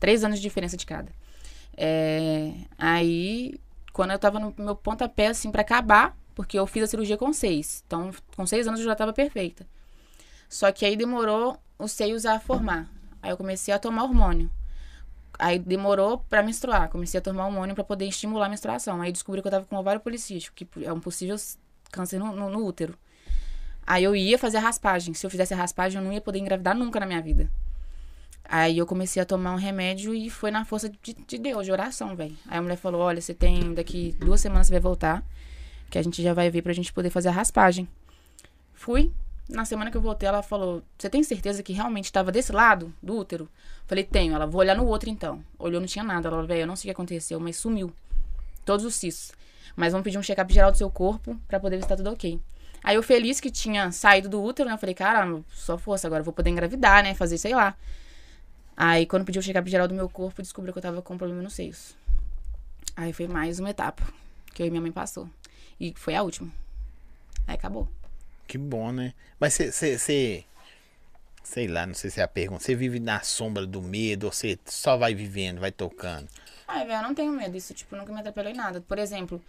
[0.00, 1.12] Três anos de diferença de cada.
[1.76, 3.54] É, Aí,
[3.92, 7.32] quando eu tava no meu pontapé, assim, pra acabar, porque eu fiz a cirurgia com
[7.32, 7.82] seis.
[7.86, 9.66] Então, com seis anos eu já tava perfeita.
[10.48, 12.88] Só que aí demorou os seios a formar.
[13.22, 14.50] Aí eu comecei a tomar hormônio.
[15.38, 16.88] Aí demorou pra menstruar.
[16.88, 19.00] Comecei a tomar hormônio pra poder estimular a menstruação.
[19.00, 21.36] Aí descobri que eu tava com ovário policístico, que é um possível
[21.92, 22.94] câncer no, no- no útero.
[23.86, 25.14] Aí eu ia fazer a raspagem.
[25.14, 27.48] Se eu fizesse a raspagem, eu não ia poder engravidar nunca na minha vida.
[28.44, 31.72] Aí eu comecei a tomar um remédio e foi na força de, de Deus, de
[31.72, 32.36] oração, velho.
[32.46, 35.22] Aí a mulher falou: Olha, você tem daqui duas semanas você vai voltar,
[35.90, 37.86] que a gente já vai ver pra gente poder fazer a raspagem.
[38.72, 39.12] Fui.
[39.48, 42.92] Na semana que eu voltei, ela falou: Você tem certeza que realmente estava desse lado
[43.02, 43.48] do útero?
[43.86, 44.34] Falei: Tenho.
[44.34, 45.42] Ela, vou olhar no outro então.
[45.58, 46.28] Olhou, não tinha nada.
[46.28, 47.92] Ela Velho, eu não sei o que aconteceu, mas sumiu.
[48.64, 49.32] Todos os cistos.
[49.74, 52.10] Mas vamos pedir um check-up geral do seu corpo pra poder ver se tá tudo
[52.10, 52.38] ok.
[52.84, 54.74] Aí eu feliz que tinha saído do útero, né?
[54.74, 57.14] Eu falei: Caramba, só força, agora vou poder engravidar, né?
[57.14, 57.74] Fazer, sei lá.
[58.76, 61.18] Aí, quando pediu o check-up geral do meu corpo, descobriu que eu tava com um
[61.18, 61.96] problema nos seios.
[62.94, 64.02] Aí foi mais uma etapa
[64.54, 65.28] que eu e minha mãe passou.
[65.80, 66.48] E foi a última.
[67.46, 67.88] Aí acabou.
[68.48, 69.12] Que bom, né?
[69.38, 70.44] Mas você.
[71.44, 72.62] Sei lá, não sei se é a pergunta.
[72.64, 76.28] Você vive na sombra do medo ou você só vai vivendo, vai tocando?
[76.66, 77.56] Ai, velho, eu não tenho medo.
[77.56, 78.80] Isso, tipo, nunca me atrapalhou em nada.
[78.82, 79.40] Por exemplo,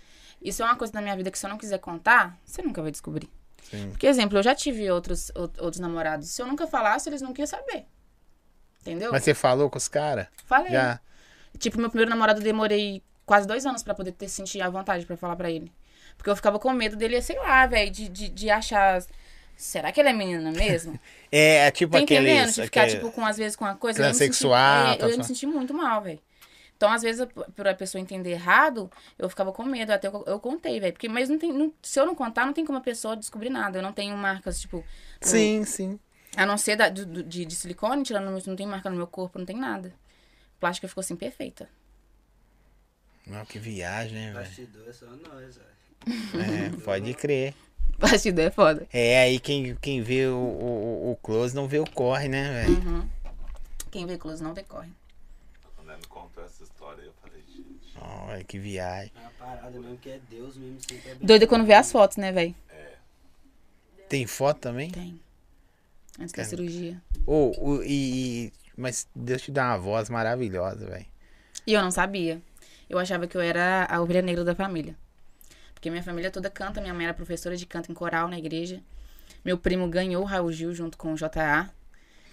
[0.42, 2.82] isso é uma coisa da minha vida que se eu não quiser contar, você nunca
[2.82, 3.30] vai descobrir.
[3.70, 3.90] Sim.
[3.90, 6.30] Porque, exemplo, eu já tive outros, out- outros namorados.
[6.30, 7.86] Se eu nunca falasse, eles não queriam saber.
[8.82, 9.12] Entendeu?
[9.12, 10.28] Mas você falou com os caras?
[10.46, 10.72] Falei.
[10.72, 11.00] Já.
[11.58, 15.06] Tipo, meu primeiro namorado eu demorei quase dois anos pra poder ter sentir a vontade
[15.06, 15.70] pra falar pra ele.
[16.20, 19.02] Porque eu ficava com medo dele, sei lá, velho, de, de, de achar.
[19.56, 21.00] Será que ele é menina mesmo?
[21.32, 22.28] É, é tipo Tá aquele.
[22.32, 22.54] entendendo?
[22.54, 24.00] De ficar, aquele- tipo, com, às vezes, com uma coisa.
[24.00, 26.20] eu ia me Transexual, sentir- é, eu ia me sentir muito mal, velho.
[26.76, 29.92] Então, às vezes, eu- por a pessoa entender errado, eu ficava com medo.
[29.92, 30.92] Até eu, eu contei, velho.
[30.92, 31.54] Porque, mas não tem.
[31.54, 33.78] não- se eu não contar, não tem como a pessoa descobrir nada.
[33.78, 34.84] Eu não tenho marcas, tipo.
[35.22, 36.00] Sim, sim.
[36.36, 39.08] A não ser da, do- do- de, de silicone, tirando, não tem marca no meu
[39.08, 39.94] corpo, não tem nada.
[40.58, 41.70] A plástica ficou assim, perfeita.
[43.28, 44.34] Não, que viagem, velho?
[44.34, 45.79] Bastidor é só nós, velho.
[46.08, 47.54] É, pode crer.
[48.00, 48.88] Bastidor é foda.
[48.94, 52.78] É, aí quem, quem vê o, o, o close não vê o corre, né, velho?
[52.80, 53.10] Uhum.
[53.92, 54.90] Quem vê close não decorre.
[55.76, 57.98] Quando ela me contou essa história, eu falei, gente,
[58.30, 59.12] Olha que viagem.
[59.16, 61.28] É uma parada mesmo que é Deus mesmo sempre abençoa.
[61.28, 62.56] Doida quando vê as fotos, né, velho?
[64.08, 64.90] Tem foto também?
[64.90, 65.20] Tem.
[66.20, 67.02] Antes da cirurgia.
[67.28, 71.06] Ô, o- e, e- Mas Deus te dá uma voz maravilhosa, velho.
[71.68, 72.42] E eu não sabia.
[72.90, 74.96] Eu achava que eu era a ovelha negra da família.
[75.80, 76.82] Porque minha família toda canta.
[76.82, 78.82] Minha mãe era professora de canto em coral na igreja.
[79.46, 81.70] Meu primo ganhou o Raul Gil junto com o JA,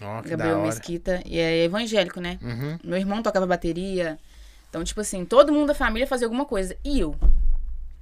[0.01, 0.61] da Gabriel.
[0.63, 1.23] Mesquita.
[1.25, 2.37] E é evangélico, né?
[2.41, 2.77] Uhum.
[2.83, 4.19] Meu irmão tocava bateria.
[4.69, 6.75] Então, tipo assim, todo mundo da família fazia alguma coisa.
[6.83, 7.15] E eu?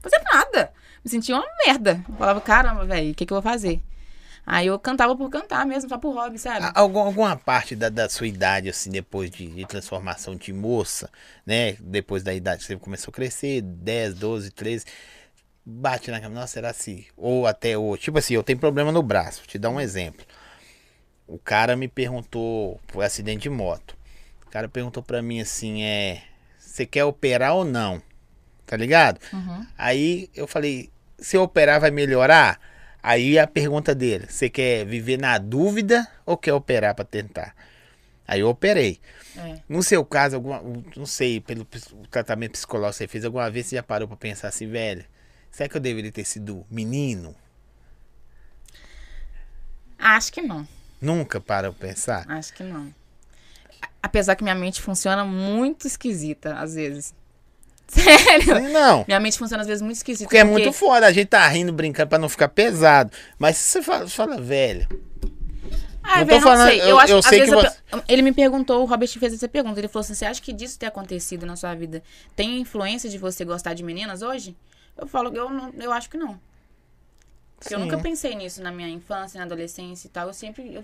[0.01, 0.73] Fazia nada.
[1.03, 2.03] Me sentia uma merda.
[2.09, 3.79] Eu falava, caramba, velho, o que, que eu vou fazer?
[4.47, 6.71] Aí eu cantava por cantar mesmo, só por hobby, sabe?
[6.73, 11.09] Algum, alguma parte da, da sua idade, assim, depois de, de transformação de moça,
[11.45, 11.73] né?
[11.79, 14.85] Depois da idade que você começou a crescer, 10, 12, 13,
[15.65, 17.05] bate na cama, nossa, será assim?
[17.17, 18.03] Ou até hoje.
[18.03, 20.25] Tipo assim, eu tenho problema no braço, vou te dar um exemplo.
[21.27, 23.97] O cara me perguntou, por acidente de moto.
[24.45, 26.21] O cara perguntou pra mim assim, é.
[26.59, 28.01] Você quer operar ou não?
[28.65, 29.19] Tá ligado?
[29.33, 29.65] Uhum.
[29.77, 32.59] Aí eu falei, se eu operar vai melhorar?
[33.01, 37.55] Aí a pergunta dele, você quer viver na dúvida ou quer operar pra tentar?
[38.27, 38.99] Aí eu operei.
[39.37, 39.59] É.
[39.69, 40.61] No seu caso, alguma,
[40.95, 41.65] não sei, pelo
[42.09, 45.05] tratamento psicológico que você fez, alguma vez você já parou pra pensar assim, velho,
[45.55, 47.33] será que eu deveria ter sido menino?
[49.97, 50.67] Acho que não.
[51.01, 52.25] Nunca parou pra pensar?
[52.29, 52.93] Acho que não.
[54.01, 57.13] Apesar que minha mente funciona muito esquisita, às vezes.
[57.87, 58.69] Sério?
[58.71, 59.05] Não.
[59.07, 60.25] Minha mente funciona às vezes muito esquisita.
[60.25, 63.11] Porque é muito foda, a gente tá rindo, brincando pra não ficar pesado.
[63.39, 64.87] Mas se você fala, fala velho,
[66.07, 66.81] Ah, Não tô não falando- sei.
[66.81, 69.47] eu- Eu, acho eu sei que eu pe- Ele me perguntou, o Robert fez essa
[69.47, 69.79] pergunta.
[69.79, 72.03] Ele falou assim: você acha que disso ter acontecido na sua vida
[72.35, 74.55] tem influência de você gostar de meninas hoje?
[74.97, 76.39] Eu falo que eu, não, eu acho que não.
[77.59, 77.85] Porque eu Sim.
[77.85, 80.27] nunca pensei nisso na minha infância, na adolescência e tal.
[80.27, 80.73] Eu sempre.
[80.73, 80.83] Eu,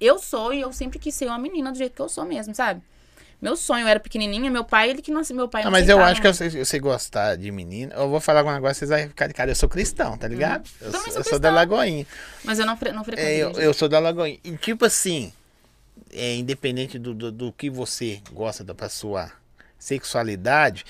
[0.00, 2.54] eu sou e eu sempre quis ser uma menina do jeito que eu sou mesmo,
[2.54, 2.80] sabe?
[3.40, 5.86] Meu sonho eu era pequenininha, meu pai, ele que não meu pai Ah, não mas
[5.88, 7.94] eu acho que você, você gostar de menina.
[7.94, 9.50] Eu vou falar um negócio, vocês vão ficar de cara.
[9.50, 10.68] Eu sou cristão, tá ligado?
[10.80, 10.92] Eu, Uhum.
[10.92, 11.50] Também sou, sou eu sou da.
[11.50, 12.06] Lagoinha.
[12.44, 13.28] Mas eu não, fre não frequento.
[13.28, 14.38] É, eu, eu sou da Lagoinha.
[14.42, 15.32] E tipo assim,
[16.12, 19.30] é, independente do, do, do que você gosta da pra sua
[19.78, 20.86] sexualidade,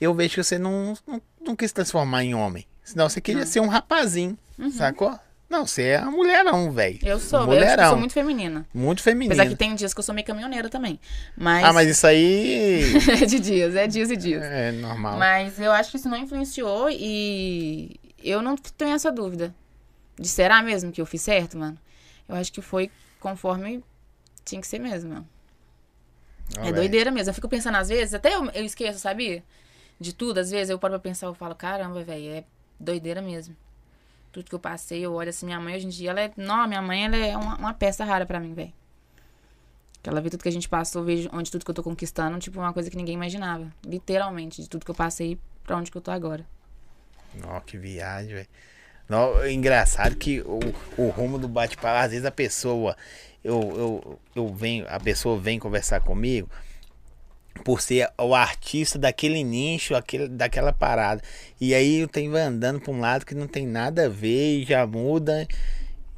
[0.00, 1.20] eu vejo que você não, não,
[1.50, 2.66] não quis transformar em homem.
[2.84, 4.70] Senão você queria ser um rapazinho, Uhum.
[4.70, 5.18] sacou?
[5.48, 6.98] Não, você é uma mulherão, velho.
[7.02, 7.88] Eu sou, eu, mulherão.
[7.90, 8.64] sou muito feminina.
[8.72, 9.32] Muito feminino.
[9.34, 10.98] Apesar que tem dias que eu sou meio caminhoneira também.
[11.36, 11.64] Mas.
[11.64, 12.82] Ah, mas isso aí
[13.20, 14.42] é de dias, é dias e dias.
[14.44, 15.18] é normal.
[15.18, 19.52] Mas eu acho que isso não influenciou e eu não tenho essa dúvida.
[20.16, 21.76] De será mesmo que eu fiz certo, mano?
[22.28, 23.82] Eu acho que foi conforme
[24.44, 25.28] tinha que ser mesmo, mano.
[26.58, 26.76] Ó, É velho.
[26.76, 27.30] doideira mesmo.
[27.30, 29.42] Eu fico pensando às vezes, até eu, eu esqueço, sabia?
[30.00, 32.44] De tudo, às vezes eu paro pra pensar, eu falo, caramba, velho, é
[32.78, 33.54] doideira mesmo.
[34.32, 36.32] Tudo que eu passei, eu olho assim, minha mãe hoje em dia, ela é.
[36.36, 38.72] Não, minha mãe, ela é uma, uma peça rara pra mim, velho.
[40.02, 42.58] Ela vê tudo que a gente passou, vejo onde tudo que eu tô conquistando, tipo,
[42.58, 43.70] uma coisa que ninguém imaginava.
[43.84, 46.46] Literalmente, de tudo que eu passei pra onde que eu tô agora.
[47.44, 48.48] Ó, que viagem, velho.
[49.06, 50.60] Nó, é Engraçado que o,
[50.96, 52.96] o rumo do bate-papo, às vezes a pessoa,
[53.44, 56.48] eu, eu, eu venho, a pessoa vem conversar comigo
[57.64, 61.22] por ser o artista daquele nicho, aquele, daquela parada.
[61.60, 64.64] E aí eu tenho andando pra um lado que não tem nada a ver e
[64.64, 65.46] já muda.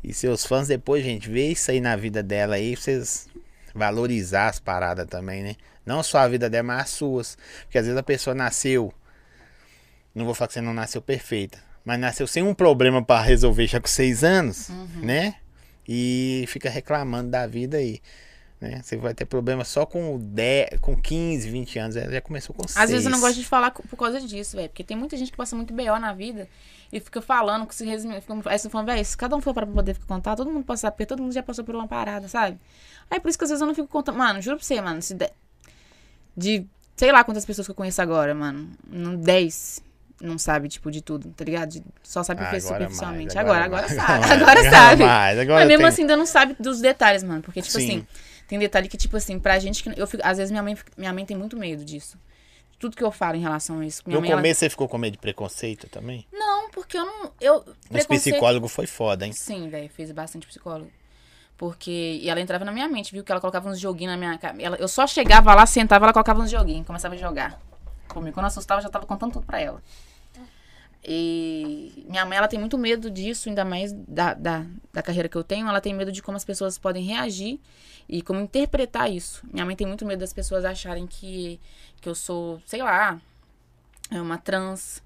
[0.02, 3.28] E seus fãs depois, gente, vê isso aí na vida dela aí, pra vocês
[3.74, 5.56] valorizar as paradas também, né?
[5.86, 7.38] Não só a vida dela, mas as suas.
[7.62, 8.92] Porque às vezes a pessoa nasceu
[10.14, 13.66] não vou falar que você não nasceu perfeita, mas nasceu sem um problema pra resolver
[13.66, 14.68] já com seis anos,
[15.02, 15.36] né?
[15.88, 18.00] E fica reclamando da vida aí.
[18.62, 18.80] Né?
[18.80, 21.96] Você vai ter problema só com, 10, com 15, 20 anos.
[21.96, 24.68] Ela já começou com Às vezes eu não gosto de falar por causa disso, velho.
[24.68, 25.98] Porque tem muita gente que passa muito B.O.
[25.98, 26.48] na vida
[26.92, 28.20] e fica falando, que se resume.
[28.20, 30.92] Fica, aí você falando, velho, se cada um for para poder contar, todo mundo passa,
[30.92, 32.56] porque todo mundo já passou por uma parada, sabe?
[33.10, 34.16] Aí por isso que às vezes eu não fico contando.
[34.16, 35.28] Mano, juro pra você, mano, se de,
[36.36, 36.66] de
[36.96, 38.70] sei lá quantas pessoas que eu conheço agora, mano.
[38.88, 39.82] não- 10
[40.20, 41.68] não sabe, tipo, de tudo, tá ligado?
[41.70, 43.34] De- só sabe Ah, fez agora superficialmente.
[43.34, 44.22] mais, agora, agora agora, mais, sabe.
[44.40, 45.04] agora Agora, sabe.
[45.04, 47.42] mais, agora Mas mesmo assim ainda não sabe dos detalhes, mano.
[47.42, 47.84] Porque, tipo Sim.
[47.84, 48.06] assim,
[48.52, 49.98] tem detalhe que, tipo assim, pra gente que.
[49.98, 52.18] Eu fico, às vezes minha mãe, minha mãe tem muito medo disso.
[52.78, 54.02] Tudo que eu falo em relação a isso.
[54.04, 56.26] Minha No mãe, ela- começo você ficou com medo de preconceito também?
[56.30, 57.32] Não, porque eu não.
[57.40, 59.32] Eu, Os psicólogos foi foda, hein?
[59.32, 60.90] Sim, velho, fez bastante psicólogo.
[61.56, 62.18] Porque.
[62.20, 63.24] E ela entrava na minha mente, viu?
[63.24, 64.38] Que ela colocava uns joguinhos na minha.
[64.62, 67.58] Ela, eu só chegava lá, sentava, ela colocava uns joguinhos, começava a jogar.
[68.06, 68.34] Comigo.
[68.34, 69.82] Quando eu assustava, eu já tava contando tudo pra ela.
[71.02, 75.36] E minha mãe, ela tem muito medo disso, ainda mais da, da, da carreira que
[75.36, 75.66] eu tenho.
[75.68, 77.58] Ela tem medo de como as pessoas podem reagir
[78.08, 79.42] e como interpretar isso.
[79.52, 81.58] Minha mãe tem muito medo das pessoas acharem que,
[82.00, 83.20] que eu sou, sei lá,
[84.10, 85.02] é uma trans.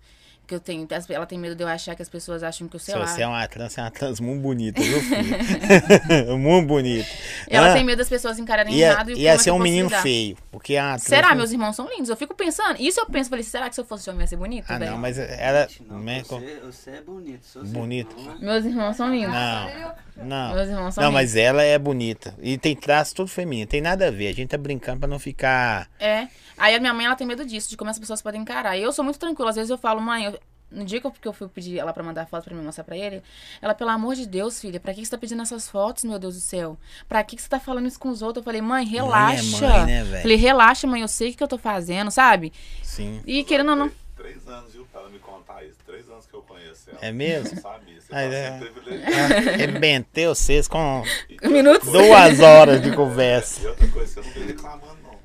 [0.48, 0.86] Que eu tenho.
[1.09, 3.05] Ela tem medo de eu achar que as pessoas acham que eu sei Se lá.
[3.09, 6.39] você é uma trans, você é uma trans muito bonita, viu, filho?
[6.39, 7.09] muito bonita.
[7.48, 9.59] Ela Ah, tem medo das pessoas encararem Ia, errado e ia é ser eu um
[9.59, 10.02] menino lidar.
[10.02, 10.36] feio.
[10.52, 11.31] Porque a trans Será?
[11.31, 12.09] não- Meus irmãos são lindos.
[12.10, 12.81] Eu fico pensando.
[12.81, 13.28] Isso eu penso.
[13.28, 14.93] Falei, será que se eu fosse homem ia ser bonito, Ah, velho?
[14.93, 15.66] não, mas ela.
[15.66, 17.64] Gente, não, né, você, você é bonito.
[17.64, 18.16] Bonito.
[18.16, 19.32] irmão- Meus irmãos são lindos.
[19.35, 19.94] Não,
[20.25, 20.55] não.
[20.55, 20.97] Não, lindos.
[21.13, 22.35] mas ela é bonita.
[22.41, 23.67] E tem traço tudo feminino.
[23.67, 24.29] Tem nada a ver.
[24.29, 25.89] A gente tá brincando pra não ficar.
[25.99, 26.29] É.
[26.57, 28.77] Aí a minha mãe, ela tem medo disso, de como as pessoas podem encarar.
[28.77, 29.51] E eu sou muito tranquila.
[29.51, 30.39] Às vezes eu falo, mãe, eu-
[30.71, 32.83] no dia que eu, que eu fui pedir ela pra mandar foto pra mim mostrar
[32.83, 33.23] pra ele,
[33.63, 36.19] ela, pelo amor de Deus, filha, pra que que você tá pedindo essas fotos, meu
[36.19, 36.77] Deus do céu?
[37.09, 38.41] Pra que que você tá falando isso com os outros?
[38.41, 39.69] Eu falei, mãe, relaxa.
[39.69, 40.23] mãe, né, velho?
[40.23, 42.53] falei, relaxa, mãe, eu sei o que eu tô fazendo, sabe?
[42.83, 43.21] Sim.
[43.25, 43.91] E querendo ou não.
[44.27, 45.77] Três anos, viu, pra ela me contar isso.
[45.86, 46.98] Três anos que eu conheço ela.
[47.01, 47.61] É mesmo?
[47.61, 48.01] Sabia.
[48.01, 48.59] Você Ah, tá é.
[48.59, 49.48] sendo privilegiado.
[49.51, 51.05] Arrebentei vocês com
[51.44, 51.93] Minutos.
[51.93, 53.62] duas horas de conversa.
[53.62, 55.11] E outra coisa, você não veio reclamando, não.
[55.12, 55.19] Não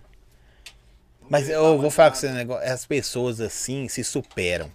[1.27, 2.71] Mas eu vou falar com você um negócio.
[2.71, 4.71] As pessoas assim se superam.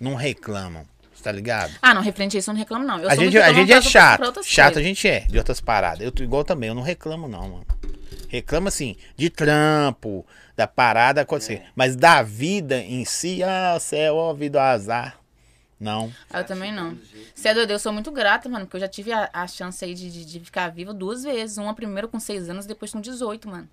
[0.00, 0.84] Não reclamam.
[1.14, 1.72] Você tá ligado?
[1.80, 2.98] Ah, não, referente a isso, eu não reclamo, não.
[2.98, 4.42] Eu a sou gente, muito a gente é chato.
[4.42, 6.00] Chato a gente é, de outras paradas.
[6.00, 7.66] Eu tô igual também, eu não reclamo, não, mano.
[8.28, 10.26] Reclamo assim, de trampo,
[10.60, 11.62] da parada acontecer.
[11.74, 15.18] Mas da vida em si, ah, céu, ó, vida azar.
[15.78, 16.12] Não.
[16.34, 16.94] Eu também não.
[17.42, 19.94] É doido, eu sou muito grata, mano, porque eu já tive a, a chance aí
[19.94, 21.56] de, de, de ficar viva duas vezes.
[21.56, 23.66] Uma primeiro com seis anos, depois com 18, mano.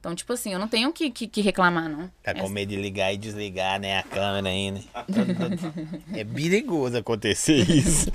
[0.00, 2.08] Então, tipo assim, eu não tenho que, que, que reclamar, não.
[2.22, 4.82] Tá É- com medo de ligar e desligar, né, a câmera aí, né?
[6.16, 8.10] É perigoso acontecer isso.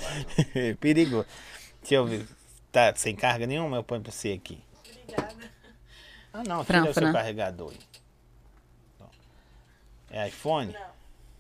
[0.56, 1.28] É perigoso.
[1.82, 2.26] Deixa eu ver.
[2.72, 3.78] Tá sem carga nenhuma?
[3.78, 4.58] Eu ponho pra você aqui.
[6.34, 6.66] Ah, não.
[6.66, 7.78] Tira Fran, o seu carregador aí.
[10.12, 10.20] Não.
[10.20, 10.76] É iPhone?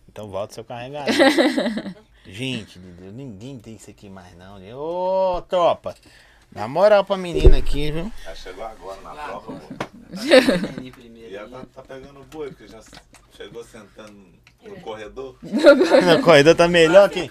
[0.10, 1.14] Então volta o seu carregador.
[2.26, 4.58] Gente, ninguém tem isso aqui mais não.
[4.78, 5.96] Ô, tropa.
[6.52, 8.12] Dá moral pra menina aqui, viu?
[8.26, 9.62] Ela chegou agora na prova, amor.
[11.30, 12.82] E ela tá, tá pegando boi, porque já
[13.36, 14.14] chegou sentando
[14.64, 15.38] no corredor.
[15.42, 17.30] No corredor tá melhor que...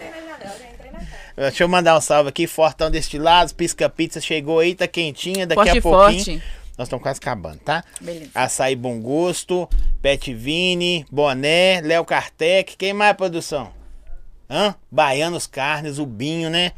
[1.36, 5.62] Deixa eu mandar um salve aqui, Fortão Destilados, Pisca Pizza chegou aí, tá quentinha, daqui
[5.62, 6.24] Forte a pouquinho.
[6.24, 6.42] forte.
[6.76, 7.82] Nós estamos quase acabando, tá?
[8.00, 8.30] Beleza.
[8.34, 9.68] Açaí Bom Gosto,
[10.02, 12.76] Pet Vini, Boné, Léo Kartek.
[12.76, 13.72] Quem mais, produção?
[14.48, 14.74] Hã?
[14.90, 16.72] Baianos Carnes, o Binho, né?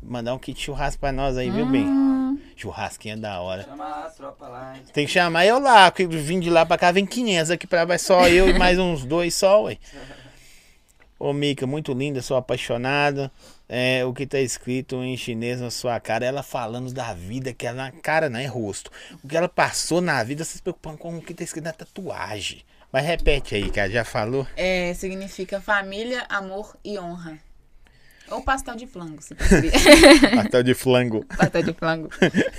[0.00, 1.88] Mandar um kit churrasco pra nós aí, viu, Binho?
[1.88, 2.38] Hum.
[2.56, 3.64] Churrasquinho é da hora.
[3.64, 4.82] Chama a tropa lá, hein?
[4.92, 7.84] Tem que chamar eu lá, que vim de lá pra cá, vem 500 aqui pra
[7.84, 9.76] vai só eu e mais uns dois só, ué.
[11.18, 13.30] Ô, Mica, muito linda, sou apaixonada.
[13.74, 17.66] É, o que tá escrito em chinês na sua cara, ela falando da vida que
[17.66, 18.90] ela, cara, não é rosto.
[19.24, 22.62] O que ela passou na vida, se preocupando com o que tá escrito na tatuagem.
[22.92, 24.46] Mas repete aí, cara, já falou?
[24.58, 27.38] É, significa família, amor e honra.
[28.28, 29.72] Ou pastel de flango, se preferir.
[30.36, 31.24] Pastel de flango.
[31.24, 32.10] pastel de flango.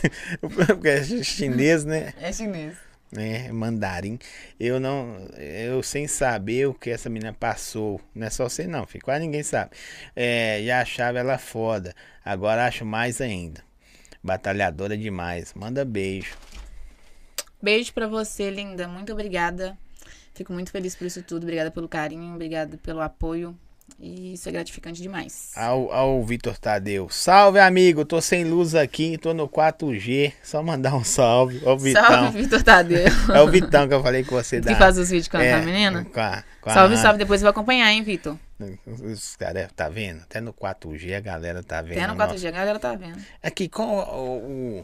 [0.41, 2.11] Porque é chinês, né?
[2.19, 2.76] É chinês.
[3.15, 4.19] Né, mandarim.
[4.60, 8.85] Eu não, eu sem saber o que essa menina passou, não é só você não,
[8.85, 9.72] filho, quase ninguém sabe.
[10.15, 13.64] É, já achava ela foda, agora acho mais ainda.
[14.23, 15.53] Batalhadora demais.
[15.53, 16.38] Manda beijo.
[17.61, 18.88] Beijo pra você, linda.
[18.88, 19.77] Muito obrigada.
[20.34, 21.44] Fico muito feliz por isso tudo.
[21.44, 23.57] Obrigada pelo carinho, obrigada pelo apoio.
[23.99, 25.51] E isso é gratificante demais.
[25.55, 27.07] Ao, ao Vitor Tadeu.
[27.10, 28.03] Salve, amigo.
[28.03, 30.34] Tô sem luz aqui, tô no 4G.
[30.43, 31.61] Só mandar um salve.
[31.65, 32.03] Ó, o Vitão.
[32.05, 33.05] Salve, Vitor Tadeu.
[33.34, 34.76] É o Vitão que eu falei com você que da.
[34.76, 36.05] faz os vídeos com a, é, com a menina.
[36.05, 37.18] com a- com a- Salve, salve.
[37.19, 38.38] Depois eu vou acompanhar, hein, Vitor.
[38.88, 40.22] Os caras, tá vendo?
[40.22, 41.97] Até no 4G a galera tá vendo.
[41.97, 43.22] Até no o 4G, a galera tá vendo.
[43.41, 44.84] Aqui, qual o.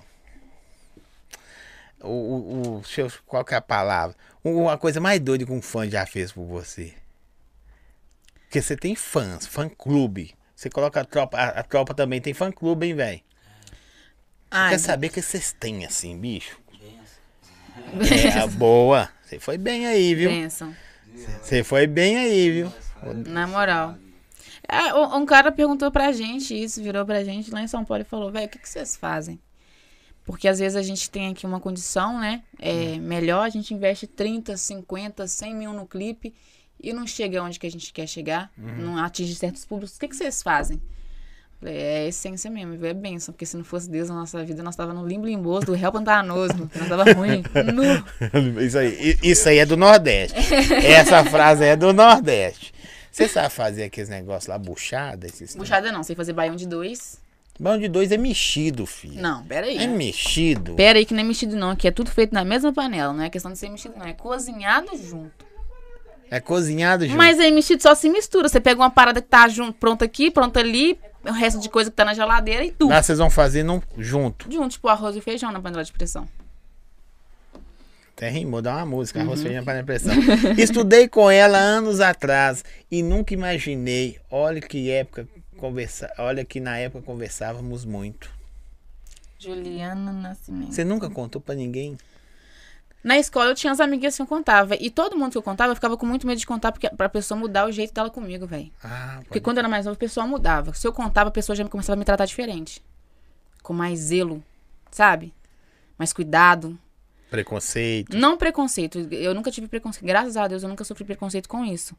[2.01, 4.15] o, o, o, o- eu- qual que é a palavra?
[4.43, 6.93] O- A coisa mais doida que um fã já fez por você.
[8.49, 10.33] Porque você tem fãs, fã clube.
[10.55, 13.21] Você coloca a tropa, a, a tropa também tem fã clube, hein, velho?
[14.49, 16.59] Quer saber o que vocês têm assim, bicho?
[17.93, 18.41] Benção.
[18.41, 19.07] É, boa.
[19.23, 20.31] Você foi bem aí, viu?
[20.31, 20.75] Bênção.
[21.43, 22.73] Você foi bem aí, viu?
[23.27, 23.95] Na moral.
[24.67, 28.01] É, um um cara perguntou pra gente isso, virou pra gente lá em São Paulo
[28.01, 29.39] e falou, velho, o que, que vocês fazem?
[30.25, 32.41] Porque às vezes a gente tem aqui uma condição, né?
[32.57, 36.33] É, melhor, a gente investe 30, 50, 100 mil no clipe
[36.81, 39.97] e não chega onde que a gente quer chegar, não atinge certos públicos.
[39.97, 40.81] O que, que vocês fazem?
[41.59, 44.63] Falei, é a essência mesmo, é bênção, porque se não fosse Deus na nossa vida,
[44.63, 47.43] nós tava no limbo limboso do réu pantanoso, nós tava ruim.
[47.73, 48.61] Nu.
[48.61, 50.37] Isso aí, isso aí é do Nordeste.
[50.85, 52.73] Essa frase é do Nordeste.
[53.11, 55.27] Você sabe fazer aqueles negócios lá, buchada?
[55.27, 57.19] Esses Buchada não, sei fazer baião de dois.
[57.59, 59.21] Bom de dois é mexido, filho.
[59.21, 59.77] Não, peraí.
[59.77, 60.75] É mexido.
[60.75, 63.21] Pera aí que não é mexido não, que é tudo feito na mesma panela, não
[63.21, 65.48] é questão de ser mexido não, é cozinhado junto.
[66.31, 67.17] É cozinhado junto.
[67.17, 70.29] Mas aí mexido só se mistura, você pega uma parada que tá junto, pronta aqui,
[70.29, 72.89] pronta ali, o resto de coisa que tá na geladeira e tudo.
[72.89, 74.51] Lá vocês vão fazer num, junto.
[74.51, 76.27] Junto, tipo arroz e feijão na panela de pressão.
[78.15, 79.19] Até rimou, dá uma música.
[79.19, 79.25] Uhum.
[79.25, 80.13] Arroz, feijão, panela de pressão.
[80.57, 84.19] Estudei com ela anos atrás e nunca imaginei.
[84.29, 85.27] Olha que época
[85.57, 88.31] conversa, olha que na época conversávamos muito.
[89.37, 90.73] Juliana Nascimento.
[90.73, 91.97] Você nunca contou pra ninguém?
[93.03, 95.71] Na escola eu tinha as amigas que eu contava, e todo mundo que eu contava,
[95.71, 98.45] eu ficava com muito medo de contar porque, pra pessoa mudar o jeito dela comigo,
[98.45, 98.69] velho.
[98.83, 99.41] Ah, Porque pode...
[99.41, 100.73] quando eu era mais nova, a pessoa mudava.
[100.73, 102.81] Se eu contava, a pessoa já começava a me tratar diferente.
[103.63, 104.43] Com mais zelo,
[104.91, 105.33] sabe?
[105.97, 106.77] Mais cuidado.
[107.29, 108.17] preconceito.
[108.17, 108.99] Não preconceito.
[109.11, 110.05] Eu nunca tive preconceito.
[110.05, 111.95] Graças a Deus, eu nunca sofri preconceito com isso.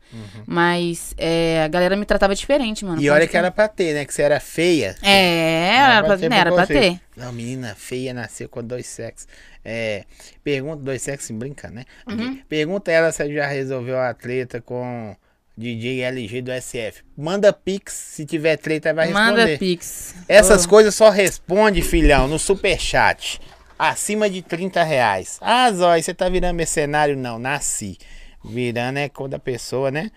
[0.47, 3.01] Mas é, a galera me tratava diferente, mano.
[3.01, 4.05] E olha eu- que era pra ter, né?
[4.05, 4.97] Que você era feia.
[5.03, 7.01] É, era pra, não, era pra ter.
[7.17, 9.29] Não, menina feia nasceu com dois sexos.
[9.65, 10.05] É,
[10.43, 11.85] pergunta, dois sexos, brinca, né?
[12.09, 12.41] Uhum.
[12.49, 15.15] Pergunta ela se já resolveu a treta com
[15.57, 17.03] DJ LG do SF.
[17.17, 19.31] Manda pix, se tiver treta vai responder.
[19.31, 20.15] Manda pix.
[20.27, 23.41] Essas Ô, coisas só responde, filhão, no superchat.
[23.79, 25.39] Acima de 30 reais.
[25.41, 27.17] Ah, Zói, você tá virando mercenário?
[27.17, 27.99] Não, nasci.
[28.45, 30.11] Virando é cor da pessoa, né?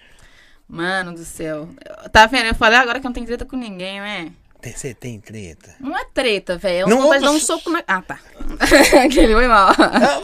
[0.67, 1.69] Mano do céu.
[2.11, 2.47] Tá vendo?
[2.47, 4.31] Eu falei agora que não tenho treta com ninguém, né?
[4.71, 5.75] Você tem treta?
[5.79, 6.85] Não é treta, velho.
[6.85, 7.83] É Não, vontade de dar um soco na.
[7.87, 8.19] Ah, tá.
[9.03, 9.71] Aquele foi mal.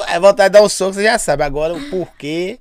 [0.07, 1.43] É vontade de dar um soco, você já sabe.
[1.43, 2.59] Agora o porquê.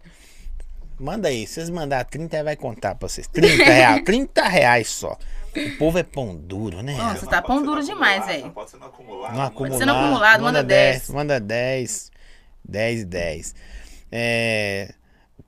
[0.98, 1.46] Manda aí.
[1.46, 3.26] Se vocês mandar 30, aí vai contar pra vocês.
[3.28, 4.02] 30 reais.
[4.04, 5.16] 30 reais só.
[5.56, 6.96] O povo é pão duro, né?
[6.96, 8.44] Nossa, Não tá pode pão duro demais, velho.
[8.44, 9.36] Não pode ser no acumulado.
[9.36, 9.44] Né?
[9.44, 9.78] acumulado.
[9.78, 11.10] ser no acumulado, manda 10.
[11.10, 12.10] Manda 10.
[12.64, 13.54] 10 e 10.
[14.12, 14.94] É.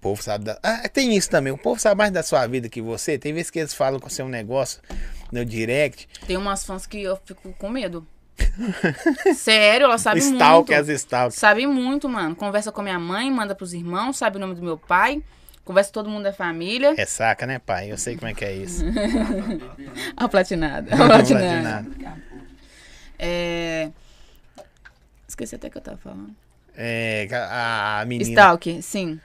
[0.01, 0.59] O povo sabe da.
[0.63, 1.53] Ah, tem isso também.
[1.53, 3.19] O povo sabe mais da sua vida que você.
[3.19, 4.81] Tem vezes que eles falam com você um negócio
[5.31, 6.09] no direct.
[6.27, 8.07] Tem umas fãs que eu fico com medo.
[9.37, 10.81] Sério, ela sabe Stalk, muito.
[10.81, 11.35] as stalk.
[11.37, 12.35] Sabe muito, mano.
[12.35, 15.23] Conversa com minha mãe, manda pros irmãos, sabe o nome do meu pai.
[15.67, 16.95] Conversa com todo mundo da família.
[16.97, 17.93] É saca, né, pai?
[17.93, 18.83] Eu sei como é que é isso.
[20.17, 20.95] A platinada.
[20.95, 21.87] A Platinada.
[23.19, 23.91] É...
[25.29, 26.35] Esqueci até o que eu tava falando.
[26.75, 28.31] É, a, a menina.
[28.31, 29.21] Stalk, sim.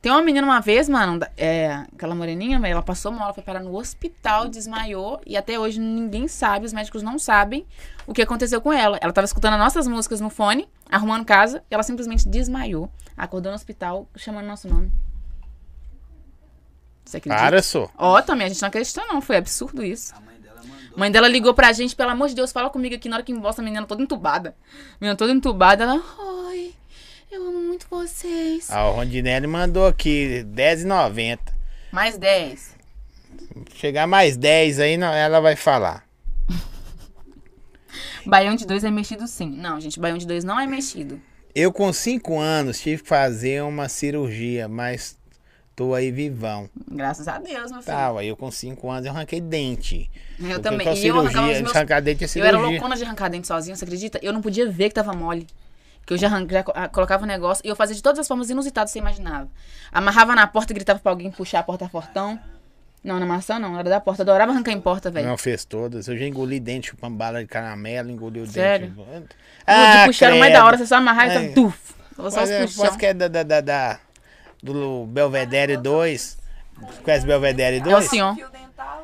[0.00, 3.60] Tem uma menina uma vez, mano, é, aquela moreninha, ela passou mal, ela foi parar
[3.60, 7.66] no hospital, desmaiou, e até hoje ninguém sabe, os médicos não sabem
[8.06, 8.96] o que aconteceu com ela.
[9.00, 12.88] Ela tava escutando as nossas músicas no fone, arrumando casa, e ela simplesmente desmaiou.
[13.16, 14.92] Acordou no hospital, chamando nosso nome.
[17.04, 17.42] Você acredita?
[17.42, 17.90] Para, só.
[17.96, 19.20] Ó, também, a gente não acreditou, não.
[19.20, 20.14] Foi absurdo isso.
[20.14, 20.94] A mãe dela mandou.
[20.94, 23.24] A mãe dela ligou pra gente, pelo amor de Deus, fala comigo aqui na hora
[23.24, 24.54] que mostra a menina toda entubada.
[24.70, 26.02] A menina toda entubada, ela.
[26.18, 26.74] Oi,
[27.30, 28.68] eu amo muito vocês.
[28.70, 31.38] Ah, o Rondinelli mandou aqui R$10,90.
[31.92, 32.76] Mais 10.
[33.74, 36.04] Chegar mais 10 aí, não- ela vai falar.
[38.24, 39.48] Baião de dois é mexido sim.
[39.50, 41.20] Não, gente, baião de dois não é mexido.
[41.54, 45.16] Eu com 5 anos tive que fazer uma cirurgia, mas
[45.74, 46.68] tô aí vivão.
[46.90, 47.96] Graças a Deus, meu filho.
[47.96, 50.10] Tá, eu com 5 anos eu arranquei dente.
[50.38, 50.86] eu Porque também.
[50.86, 51.76] E eu arrancava cirurgia, os meus...
[51.76, 52.70] arrancar dente é Eu era cirurgia.
[52.70, 54.18] loucona de arrancar dente sozinha, você acredita?
[54.22, 55.46] Eu não podia ver que tava mole.
[56.08, 58.48] Que eu já, já ah, colocava o negócio e eu fazia de todas as formas
[58.48, 59.46] inusitadas que você imaginava.
[59.92, 62.40] Amarrava na porta e gritava pra alguém puxar a porta fortão.
[63.04, 64.22] Não, na maçã não, era da porta.
[64.22, 65.28] Adorava arrancar em porta, velho.
[65.28, 66.08] Não fez todas.
[66.08, 68.88] Eu já engoli dente chupando bala de caramelo, engoli o Sério?
[68.88, 69.28] dente.
[69.66, 71.78] Ah, de puxar era o mais da hora, você só amarrar e tá tuf.
[72.16, 72.86] Só os é, puxão.
[72.86, 74.00] Posso que é da, da, da, da-
[74.62, 76.37] do Belvedere 2.
[77.04, 78.04] Conhece Belvedere É o 2?
[78.08, 78.36] senhor.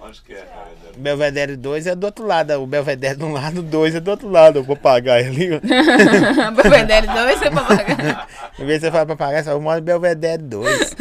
[0.02, 0.36] Onde que é?
[0.84, 2.52] Deve- Belvedere 2 é do outro lado.
[2.62, 4.58] O Belvedere de um lado, o 2 é do outro lado.
[4.58, 5.58] Eu vou pagar ali.
[6.62, 8.28] Belvedere 2, você pra pagar.
[8.58, 10.94] Em vez de você falar pra pagar, você fala, eu moro em Belvedere 2.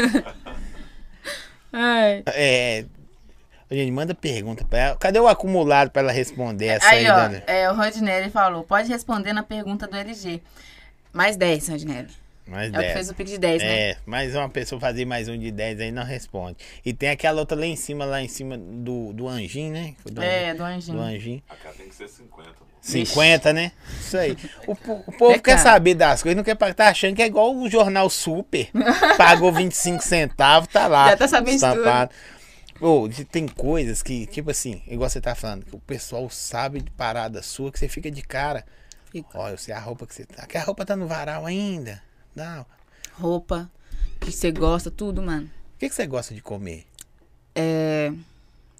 [1.72, 2.24] Ai.
[2.28, 2.86] É.
[3.72, 4.96] Gente, manda pergunta pra ela.
[4.98, 7.44] Cadê o acumulado pra ela responder essa aí, Aí, ó, Dani?
[7.48, 10.42] é, o Rodinelli falou, pode responder na pergunta do LG.
[11.12, 12.10] Mais 10, Rodinelli.
[12.48, 12.94] Mais É o que 10.
[12.94, 13.80] fez o pique de 10, né?
[13.92, 16.58] É, mais uma pessoa fazer mais um de 10 aí não responde.
[16.86, 19.96] E tem aquela outra lá em cima, lá em cima do, do anjinho, né?
[20.04, 21.00] Foi Do É, do Do anjinho.
[21.00, 21.42] anjinho.
[21.50, 22.58] A cara tem que ser 50, amor.
[22.82, 23.72] 50, né?
[23.98, 24.38] Isso aí.
[24.68, 24.76] O, o
[25.18, 25.60] povo quer Pecado.
[25.64, 26.74] saber das coisas, não quer pagar.
[26.74, 28.70] Tá achando que é igual o jornal Super.
[29.18, 31.12] Pagou 25 centavos, tá lá.
[31.12, 32.12] Já tá sabendo estampado.
[32.82, 36.82] Ô, de- tem coisas que, tipo assim, igual você tá falando, que o pessoal sabe
[36.82, 38.66] de parada sua que você fica de cara.
[39.10, 39.30] Fica.
[39.36, 40.46] Ó, eu sei a roupa que você tá.
[40.46, 42.02] Que a roupa tá no varal ainda.
[42.36, 42.66] Não.
[43.14, 43.70] Roupa,
[44.20, 45.50] que você gosta, tudo, mano.
[45.76, 46.86] O que, que você gosta de comer?
[47.56, 48.12] É.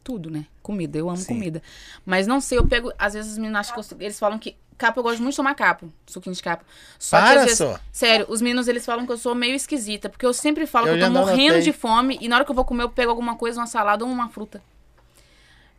[0.04, 0.46] Tudo, né?
[0.62, 1.28] Comida, eu amo Sim.
[1.28, 1.62] comida.
[2.06, 2.92] Mas não sei, eu pego.
[2.98, 4.56] Às vezes os meninos acham que eu eles falam que.
[4.76, 6.66] Capo, eu gosto muito de tomar capo, suquinho de capo.
[6.98, 7.58] Só que Para às vezes.
[7.60, 7.80] só.
[7.92, 10.10] Sério, os meninos eles falam que eu sou meio esquisita.
[10.10, 12.18] Porque eu sempre falo Eu que eu tô morrendo de fome.
[12.20, 14.30] E na hora que eu vou comer, eu pego alguma coisa, uma salada ou uma
[14.30, 14.62] fruta.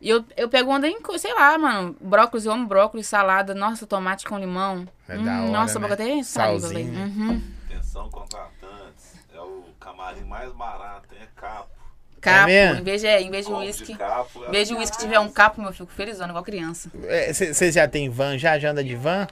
[0.01, 1.95] E eu, eu pego onda em, sei lá, mano.
[1.99, 3.53] Brócolis, eu amo brócolis, salada.
[3.53, 4.87] Nossa, tomate com limão.
[5.07, 5.87] É Hum, da hora, nossa, né?
[5.87, 6.91] boca até saliva, velho.
[6.91, 7.05] né?
[7.05, 7.41] Uhum.
[7.95, 9.13] Atenção, contratantes.
[9.33, 11.69] É o camarim mais barato, é capo.
[12.19, 12.79] Capo, mesmo?
[12.79, 13.93] em vez de, é, em vez de Copo uísque.
[14.47, 16.89] Em vez de uísque tiver um capo, meu filho, felizão, igual criança.
[17.33, 18.37] Você já tem van?
[18.37, 19.27] Já, já anda de van?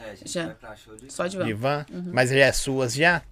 [0.00, 0.46] É, a gente Já.
[0.46, 1.84] vai pra show de Só de De van.
[1.90, 2.02] van?
[2.12, 3.22] Mas já é suas já?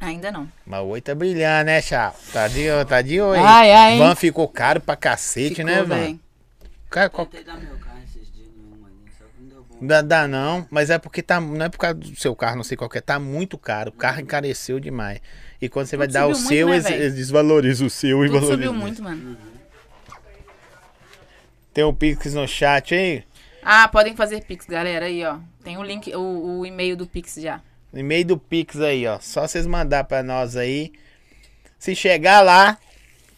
[0.00, 0.50] Ainda não.
[0.66, 2.18] Mas o oi tá brilhando, né, Chapo?
[2.32, 3.38] Tá de, tá de oi.
[3.38, 3.98] Ai, ai.
[3.98, 5.94] Van ficou caro pra cacete, Ficou, né, Van?
[5.96, 6.20] véi.
[6.90, 9.73] Cara, qual- Tentei dar meu carro esses dias nenhuma ali, só que não deu bom.
[9.86, 11.40] Dá, dá não, mas é porque tá.
[11.40, 13.90] Não é por causa do seu carro, não sei qual que é, tá muito caro.
[13.90, 15.20] O carro encareceu demais.
[15.60, 16.94] E quando você vai Tudo dar o subiu muito, seu, né, eles, véi?
[16.94, 18.72] eles desvalorizam o seu e Tudo valorizam.
[18.72, 19.36] subiu muito, mano.
[21.72, 23.24] Tem um Pix no chat aí.
[23.62, 25.06] Ah, podem fazer Pix, galera.
[25.06, 25.38] Aí, ó.
[25.62, 27.60] Tem o link, o, o e-mail do Pix já.
[27.92, 29.18] E-mail do Pix aí, ó.
[29.20, 30.92] Só vocês mandar pra nós aí.
[31.78, 32.78] Se chegar lá,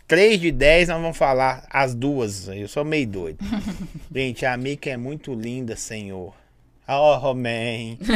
[0.07, 2.49] 3 de 10, nós vamos falar as duas.
[2.49, 3.39] Eu sou meio doido.
[4.15, 6.35] Gente, a Mica é muito linda, senhor.
[6.89, 7.97] Oh, man.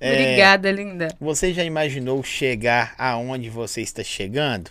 [0.00, 1.08] É, Obrigada, linda.
[1.20, 4.70] Você já imaginou chegar aonde você está chegando?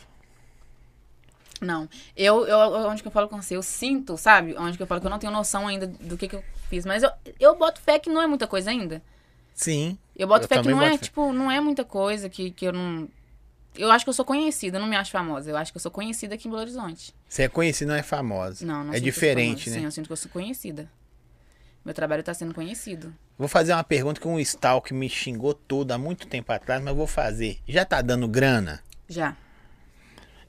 [1.60, 1.90] Não.
[2.16, 2.58] Eu, eu,
[2.88, 4.56] onde que eu falo com você, eu sinto, sabe?
[4.58, 6.86] Onde que eu falo que eu não tenho noção ainda do que, que eu fiz.
[6.86, 9.02] Mas eu, eu boto fé que não é muita coisa ainda.
[9.54, 9.98] Sim.
[10.16, 10.98] Eu boto Eu fé que não é, fé.
[10.98, 13.10] tipo, não é muita coisa que, que eu não.
[13.78, 15.50] Eu acho que eu sou conhecida, eu não me acho famosa.
[15.50, 17.14] Eu acho que eu sou conhecida aqui em Belo Horizonte.
[17.30, 18.66] Você é conhecido, não é famosa.
[18.66, 19.72] Não, não É diferente, famosa.
[19.72, 19.78] né?
[19.80, 20.90] Sim, eu sinto que eu sou conhecida.
[21.86, 23.14] Meu trabalho tá sendo conhecido.
[23.38, 26.96] Vou fazer uma pergunta que um stalk me xingou todo há muito tempo atrás, mas
[26.96, 27.60] vou fazer.
[27.68, 28.82] Já tá dando grana?
[29.08, 29.38] Já.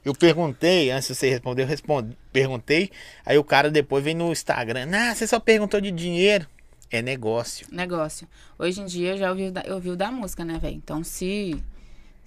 [0.03, 2.89] Eu perguntei, antes de você responder, eu respondi, perguntei.
[3.25, 4.89] Aí o cara depois vem no Instagram.
[4.93, 6.47] Ah, você só perguntou de dinheiro.
[6.91, 7.67] É negócio.
[7.71, 8.27] Negócio.
[8.57, 10.75] Hoje em dia eu já ouvi, eu ouvi o da música, né, velho?
[10.75, 11.61] Então se.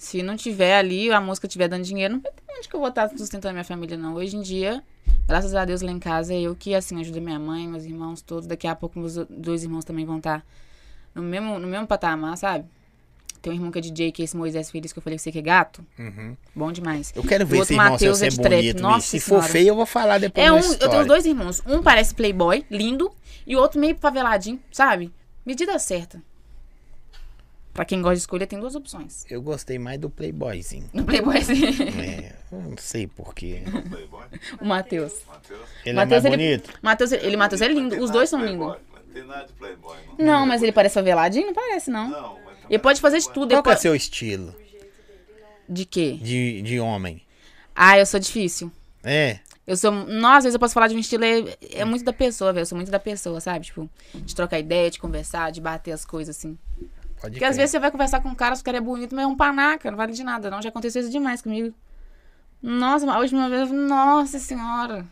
[0.02, 2.80] Se não tiver ali, a música tiver dando dinheiro, não vai ter onde que eu
[2.80, 4.14] vou estar sustentando minha família, não.
[4.16, 4.82] Hoje em dia,
[5.28, 8.20] graças a Deus lá em casa, é eu que, assim, ajudo minha mãe, meus irmãos
[8.20, 8.48] todos.
[8.48, 10.44] Daqui a pouco meus dois irmãos também vão estar
[11.14, 12.64] no mesmo, no mesmo patamar, sabe?
[13.40, 15.22] Tem um irmão que é DJ, que é esse Moisés Feliz, que eu falei que
[15.22, 15.86] você que é gato.
[15.96, 16.36] Uhum.
[16.52, 17.12] Bom demais.
[17.14, 18.56] Eu quero ver esse irmão seu Matheus ser é de trap.
[18.56, 18.82] bonito.
[18.82, 19.06] Nossa.
[19.06, 19.44] Se Senhora.
[19.44, 21.62] for feio, eu vou falar depois É um, eu tenho dois irmãos.
[21.64, 23.12] Um parece playboy, lindo,
[23.46, 25.12] e o outro meio faveladinho, sabe?
[25.46, 26.20] Medida certa.
[27.72, 29.24] Pra quem gosta de escolher, tem duas opções.
[29.30, 30.90] Eu gostei mais do Playboyzinho.
[30.92, 33.62] No Playboy, É, eu não sei porquê.
[34.60, 35.14] O Matheus.
[35.26, 35.60] Matheus.
[35.84, 36.78] Ele Matheus, é mais ele- bonito?
[36.82, 38.02] Matheus, ele, Matheus é lindo.
[38.02, 38.66] Os dois são lindos.
[38.66, 40.26] Não tem nada de Playboy, não.
[40.26, 41.46] Não, mas ele parece faveladinho?
[41.46, 42.08] Não parece, não.
[42.10, 43.52] Não, mas Ele pode fazer de tudo.
[43.52, 43.80] Ele Qual é pode...
[43.80, 44.54] seu estilo
[45.68, 46.18] De quê?
[46.20, 47.22] de, de homem?
[47.74, 48.70] Ah, eu sou difícil.
[49.02, 49.38] É?
[49.66, 49.90] Eu sou.
[49.92, 51.24] Nossa, às vezes eu posso falar de um estilo.
[51.24, 52.62] É, é muito da pessoa, velho.
[52.62, 53.64] Eu sou muito da pessoa, sabe?
[53.64, 56.58] Tipo, de trocar ideia, de conversar, de bater as coisas, assim.
[57.22, 57.56] Pode Porque às crer.
[57.62, 59.36] vezes você vai conversar com um cara, se o cara é bonito, mas é um
[59.36, 60.60] panaca, não vale de nada, não.
[60.60, 61.74] Já aconteceu isso demais comigo.
[62.60, 65.06] Nossa, a última vez, nossa senhora.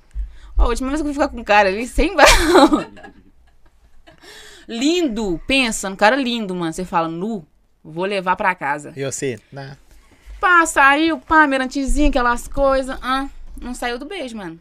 [0.59, 2.85] A última vez que eu fui ficar com um cara ali, sem balão.
[4.69, 6.73] lindo, pensa, um cara lindo, mano.
[6.73, 7.45] Você fala, nu,
[7.83, 8.93] vou levar pra casa.
[8.97, 9.39] E você?
[9.55, 9.77] Tá.
[10.41, 12.99] Pá, saiu, pá, mirantezinho, aquelas coisas.
[13.03, 13.29] Ah,
[13.61, 14.59] não saiu do beijo, mano.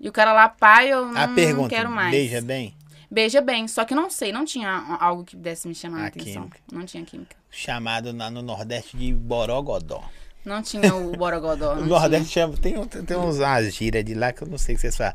[0.00, 2.10] E o cara lá, pá, eu A não, pergunta, não quero mais.
[2.10, 2.74] beija bem?
[3.10, 6.06] Beija bem, só que não sei, não tinha algo que pudesse me chamar a, A
[6.08, 6.42] atenção.
[6.42, 6.58] química.
[6.72, 7.36] Não tinha química.
[7.50, 10.02] Chamado na- no Nordeste de Borogodó.
[10.44, 11.74] Não tinha o Borogodó.
[11.80, 14.76] O Nordeste chama, tem, tem uns umas gírias de lá que eu não sei o
[14.76, 15.14] que vocês falam.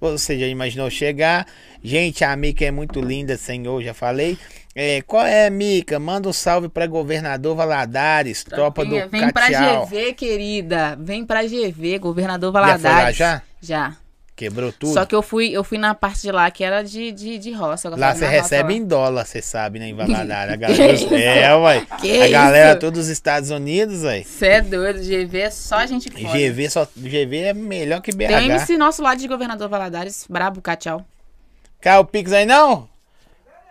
[0.00, 1.46] Você já imaginou chegar?
[1.82, 4.38] Gente, a Mica é muito linda, senhor, já falei.
[4.74, 5.98] É, qual é, Mica?
[5.98, 9.86] Manda um salve pra governador Valadares, tropa do Tropinha, Vem pra Catial.
[9.86, 10.96] GV, querida.
[11.00, 13.16] Vem pra GV, governador Já foi lá Valadares.
[13.16, 13.42] já?
[13.60, 13.96] Já.
[14.36, 14.92] Quebrou tudo?
[14.94, 17.52] Só que eu fui, eu fui na parte de lá que era de, de, de
[17.52, 17.86] roça.
[17.86, 18.78] eu Lá você roça recebe lá.
[18.78, 20.54] em dólar, você sabe, né, em Valadares.
[20.54, 21.86] A galera, é, ué.
[22.00, 22.80] Que a galera isso?
[22.80, 24.24] todos os Estados Unidos, ué.
[24.24, 26.36] Cê é doido, GV é só gente foda.
[26.36, 28.26] GV, só, GV é melhor que BH.
[28.26, 31.04] Tem MC nosso lá de governador Valadares, brabo, Catial.
[31.80, 32.88] Cai o Pix aí não?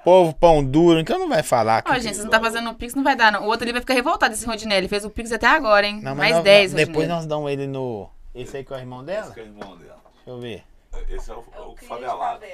[0.05, 1.83] Povo pão duro, então não vai falar.
[1.85, 3.43] Ó, gente, você não tá fazendo o Pix, não vai dar, não.
[3.43, 4.87] O outro ali vai ficar revoltado, esse Rodinelli.
[4.87, 5.99] Fez o Pix até agora, hein?
[6.03, 7.19] Não, Mais nós- 10, nós- Depois Rodinelli.
[7.19, 8.09] nós damos ele no...
[8.35, 9.31] Esse aí que é o irmão Esse dela?
[9.33, 10.02] que é o irmão dela.
[10.25, 10.63] Deixa eu ver.
[11.09, 12.39] Esse é o, é o favelado.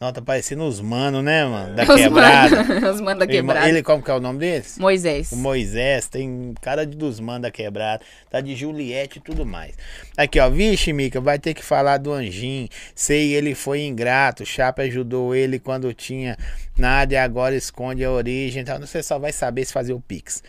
[0.00, 1.76] Não, tá parecendo os mano, né, mano?
[1.76, 2.64] Da Os quebrada.
[2.64, 3.68] mano- Os mano da quebrada.
[3.68, 4.76] Ele, como que é o nome deles?
[4.78, 5.30] Moisés.
[5.30, 9.74] O Moisés, tem cara de dos manos da quebrada, tá de Juliette e tudo mais.
[10.16, 12.68] Aqui, ó, vixe, Mica, vai ter que falar do Anjinho.
[12.94, 16.36] Sei, ele foi ingrato, Chapa ajudou ele quando tinha
[16.76, 18.62] nada e agora esconde a origem.
[18.62, 20.42] Então você só vai saber se fazer o Pix.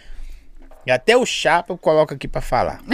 [0.85, 2.81] E até o Chapa eu coloco aqui pra falar.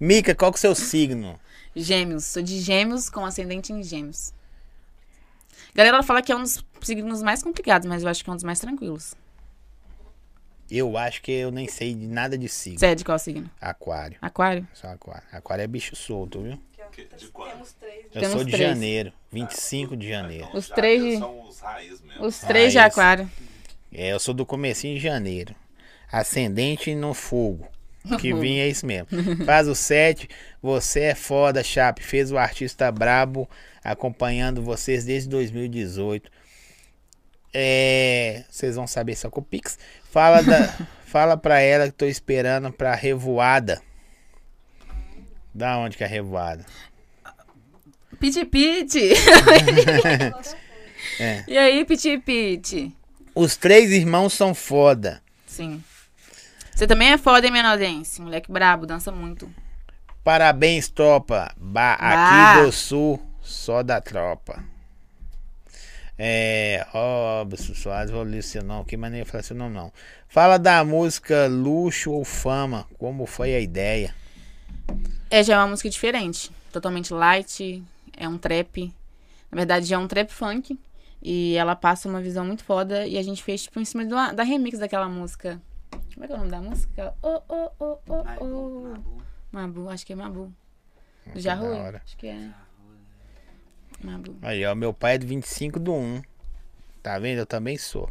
[0.00, 1.38] Mica, qual que é o seu signo?
[1.76, 2.24] Gêmeos.
[2.24, 4.32] Sou de gêmeos com ascendente em gêmeos.
[5.74, 8.36] Galera fala que é um dos signos mais complicados, mas eu acho que é um
[8.36, 9.14] dos mais tranquilos.
[10.70, 12.78] Eu acho que eu nem sei de nada de signo.
[12.78, 13.50] Você é de qual signo?
[13.60, 14.16] Aquário.
[14.22, 14.66] Aquário?
[14.72, 15.26] Só aquário.
[15.32, 16.58] Aquário é bicho solto, viu?
[16.92, 17.60] Que- De quando?
[18.14, 18.68] Eu Temos sou de três.
[18.68, 20.48] janeiro, 25 de janeiro.
[20.52, 22.24] Os Já três de- São os raiz mesmo.
[22.26, 23.30] Os três de Ah, aquário.
[23.92, 25.54] É, eu sou do comecinho de janeiro.
[26.10, 27.68] Ascendente no fogo.
[28.18, 29.08] Que vinha é isso mesmo.
[29.44, 30.28] Faz o 7.
[30.62, 32.02] Você é foda, Chape.
[32.02, 33.48] Fez o artista brabo
[33.82, 36.30] acompanhando vocês desde 2018.
[37.52, 39.78] É, vocês vão saber só com o Pix.
[40.10, 40.68] Fala, da,
[41.04, 43.82] fala pra ela que tô esperando pra revoada.
[45.52, 46.64] Da onde que é a revoada?
[48.18, 49.10] Piti Piti.
[51.18, 51.44] É.
[51.48, 52.94] E aí, Piti Piti?
[53.34, 55.22] Os três irmãos são foda.
[55.46, 55.82] Sim.
[56.80, 58.22] Você também é foda, hein, Menodense?
[58.22, 59.46] Moleque brabo, dança muito.
[60.24, 61.52] Parabéns, tropa.
[61.54, 62.54] Ba Bah.
[62.54, 64.64] aqui do sul, só da tropa.
[66.18, 69.92] É, Robson Soares, vou ler seu nome nem ia falar seu nome não.
[70.26, 74.14] Fala da música Luxo ou Fama, como foi a ideia?
[75.30, 76.50] É, já é uma música diferente.
[76.72, 77.84] Totalmente light.
[78.16, 78.90] É um trap.
[79.52, 80.80] Na verdade, já é um trap funk.
[81.20, 83.06] E ela passa uma visão muito foda.
[83.06, 85.60] E a gente fez, tipo, em cima do, da remix daquela música.
[86.20, 87.14] Como é que é o nome da música?
[87.22, 88.88] Oh, oh, oh, oh, Mabu, oh.
[88.90, 89.22] Mabu.
[89.50, 90.52] Mabu, acho que é Mabu.
[91.24, 91.78] Do da Jarrui?
[91.78, 92.02] hora.
[92.04, 92.50] Acho que é.
[94.04, 94.36] Mabu.
[94.42, 96.20] Aí, ó, meu pai é do 25 do 1.
[97.02, 97.38] Tá vendo?
[97.38, 98.06] Eu também sou.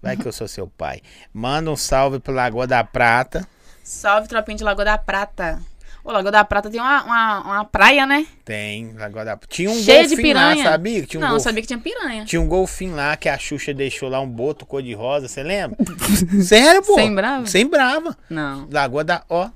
[0.00, 1.02] Vai que eu sou seu pai.
[1.32, 3.44] Manda um salve pro Lagoa da Prata.
[3.82, 5.60] Salve, tropinha de Lagoa da Prata.
[6.02, 8.26] O Lagoa da Prata tem uma, uma, uma praia, né?
[8.44, 10.64] Tem, Lagoa da Tinha um Cheia de golfinho lá, piranha.
[10.70, 11.06] sabia?
[11.06, 11.44] Tinha um Não, eu golfinho.
[11.44, 12.24] sabia que tinha piranha.
[12.24, 15.42] Tinha um golfinho lá que a Xuxa deixou lá um boto cor de rosa, você
[15.42, 15.76] lembra?
[16.42, 16.94] Sério, pô?
[16.94, 17.46] Sem brava?
[17.46, 18.16] Sem brava.
[18.30, 18.66] Não.
[18.70, 19.22] Lagoa da.
[19.28, 19.50] Ó.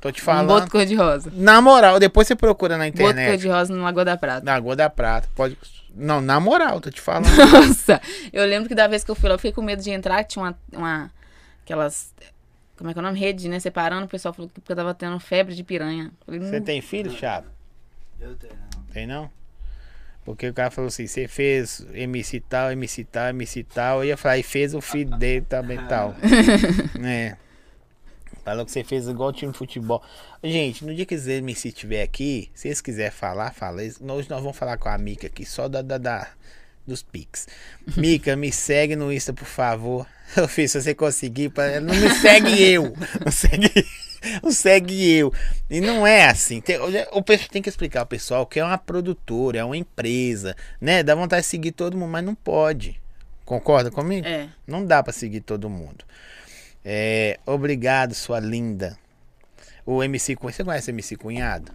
[0.00, 0.46] Tô te Um falando.
[0.48, 1.32] boto cor-de-rosa.
[1.34, 3.26] Na moral, depois você procura na Boto internet.
[3.30, 4.44] cor-de-rosa no Lagoa da Prata.
[4.44, 5.28] Lagoa da Prata.
[5.34, 5.56] Pode.
[5.96, 7.24] Não, na moral, tô te falando.
[7.52, 8.00] Nossa,
[8.32, 10.22] eu lembro que da vez que eu fui lá, eu fiquei com medo de entrar,
[10.24, 11.10] tinha uma, uma
[11.64, 12.12] aquelas,
[12.76, 13.18] como é que é o nome?
[13.18, 16.12] Rede, né, separando, o pessoal falou que porque eu tava tendo febre de piranha.
[16.24, 17.46] Falei, Você "Hum, tem filho, Chato?
[18.20, 18.82] Eu tenho, não.
[18.92, 19.30] Tem não?
[20.24, 23.98] Porque o cara falou assim, você fez MC tal, MC tal, MC tal.
[23.98, 26.14] Eu ia falar, e fez o filho dele também tal.
[27.04, 27.36] é.
[28.42, 30.02] Falou que você fez igual time de futebol.
[30.42, 33.82] Gente, no dia que os MC estiver aqui, se eles quiserem falar, fala.
[33.82, 36.28] Hoje nós vamos falar com a Mica aqui, só da, da, da,
[36.86, 37.46] dos Pix.
[37.96, 40.06] Mica, me segue no Insta, por favor.
[40.36, 42.92] Eu fiz, se você conseguir, pra- não me segue eu.
[43.24, 43.70] Não segue,
[44.42, 45.32] não segue eu.
[45.70, 46.60] E não é assim.
[46.60, 46.76] Tem,
[47.12, 51.02] o pessoal tem que explicar ao pessoal que é uma produtora, é uma empresa, né?
[51.04, 53.00] Dá vontade de seguir todo mundo, mas não pode.
[53.44, 54.26] Concorda comigo?
[54.26, 54.48] É.
[54.66, 56.04] Não dá pra seguir todo mundo.
[56.84, 58.98] É, obrigado, sua linda.
[59.86, 60.56] O MC Cunhado.
[60.56, 61.70] Você conhece o MC Cunhado?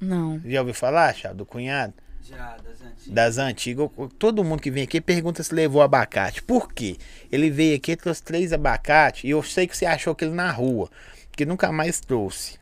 [0.00, 0.40] Não.
[0.44, 1.94] Já ouviu falar, Chá, do cunhado?
[2.28, 3.08] Já, das antigas.
[3.08, 3.90] Das antigas.
[4.18, 6.42] Todo mundo que vem aqui pergunta se levou abacate.
[6.42, 6.96] Por quê?
[7.30, 10.90] Ele veio aqui, trouxe três abacates e eu sei que você achou aquele na rua.
[11.32, 12.58] Que nunca mais trouxe.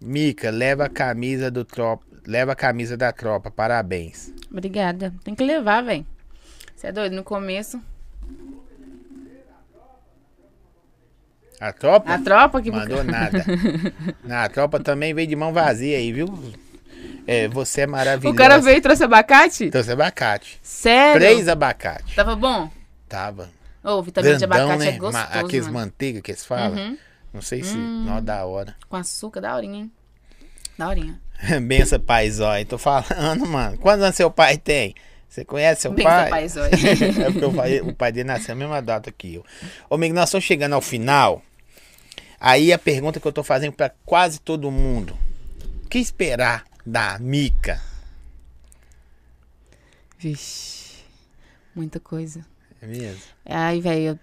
[0.00, 2.04] Mica, leva a camisa do tropa.
[2.26, 3.50] Leva a camisa da tropa.
[3.50, 4.32] Parabéns.
[4.50, 5.12] Obrigada.
[5.22, 6.06] Tem que levar, velho.
[6.74, 7.14] Você é doido?
[7.14, 7.80] No começo.
[11.60, 12.14] A tropa?
[12.14, 12.70] A tropa que.
[12.70, 13.44] Mandou nada.
[14.24, 16.26] Na tropa também veio de mão vazia aí, viu?
[17.26, 18.34] É, você é maravilhosa.
[18.34, 19.70] O cara veio e trouxe abacate?
[19.70, 20.58] Trouxe abacate.
[20.62, 21.20] Sério?
[21.20, 22.14] Três abacates.
[22.14, 22.70] Tava bom?
[23.08, 23.50] Tava.
[23.82, 24.96] Ô, vitamina de Grandão, abacate né?
[24.96, 25.78] é gostoso, Ma- Aqueles mano.
[25.78, 26.76] manteiga que eles falam.
[26.76, 26.98] Uhum.
[27.32, 27.76] Não sei se.
[27.76, 28.74] Não, da hora.
[28.88, 29.92] Com açúcar, da horinha, hein?
[30.78, 31.20] Da horinha.
[31.66, 32.64] Benção, paizói.
[32.64, 33.76] Tô falando, mano.
[33.78, 34.94] Quantos anos seu pai tem?
[35.28, 36.30] Você conhece seu Benção, pai?
[36.30, 36.70] paizói.
[37.24, 39.44] é porque eu falei- o pai dele nasceu na mesma data que eu.
[39.90, 41.42] Ô, amigo, nós estamos chegando ao final.
[42.38, 45.16] Aí a pergunta que eu tô fazendo pra quase todo mundo.
[45.84, 47.80] O que esperar da Mica?
[50.18, 51.02] Vixe.
[51.74, 52.44] Muita coisa.
[52.80, 53.20] É mesmo?
[53.44, 54.18] Ai, velho,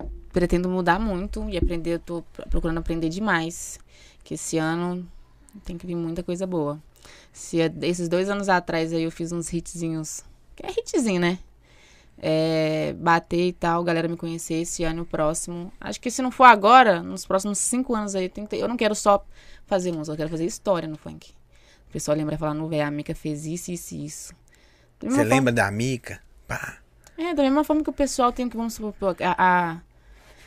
[0.00, 1.94] eu pretendo mudar muito e aprender.
[1.94, 3.78] Eu tô pro- procurando aprender demais.
[4.24, 5.06] Que esse ano
[5.64, 6.80] tem que vir muita coisa boa.
[7.32, 10.24] Se é- esses dois anos atrás aí eu fiz uns hitzinhos.
[10.54, 11.38] Que é hitzinho, né?
[12.24, 15.72] É, bater e tal, galera me conhecer esse ano e o próximo.
[15.80, 18.68] Acho que se não for agora, nos próximos cinco anos aí, tem que ter- eu
[18.68, 19.26] não quero só
[19.66, 21.34] fazer música, eu quero fazer história no funk.
[21.92, 24.34] O pessoal lembra e fala, não, velho, a Mica fez isso, isso e isso.
[24.98, 26.22] Você forma- lembra da Mica?
[26.48, 26.78] Pá.
[27.18, 29.80] é, da mesma forma que o pessoal tem que, vamos supor, a, a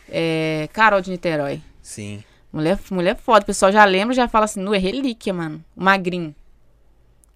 [0.10, 1.62] é, Carol de Niterói.
[1.84, 2.24] Sim.
[2.52, 3.44] Mulher, mulher foda.
[3.44, 5.64] O pessoal já lembra e já fala assim, nu, é relíquia, mano.
[5.76, 6.34] Magrinho.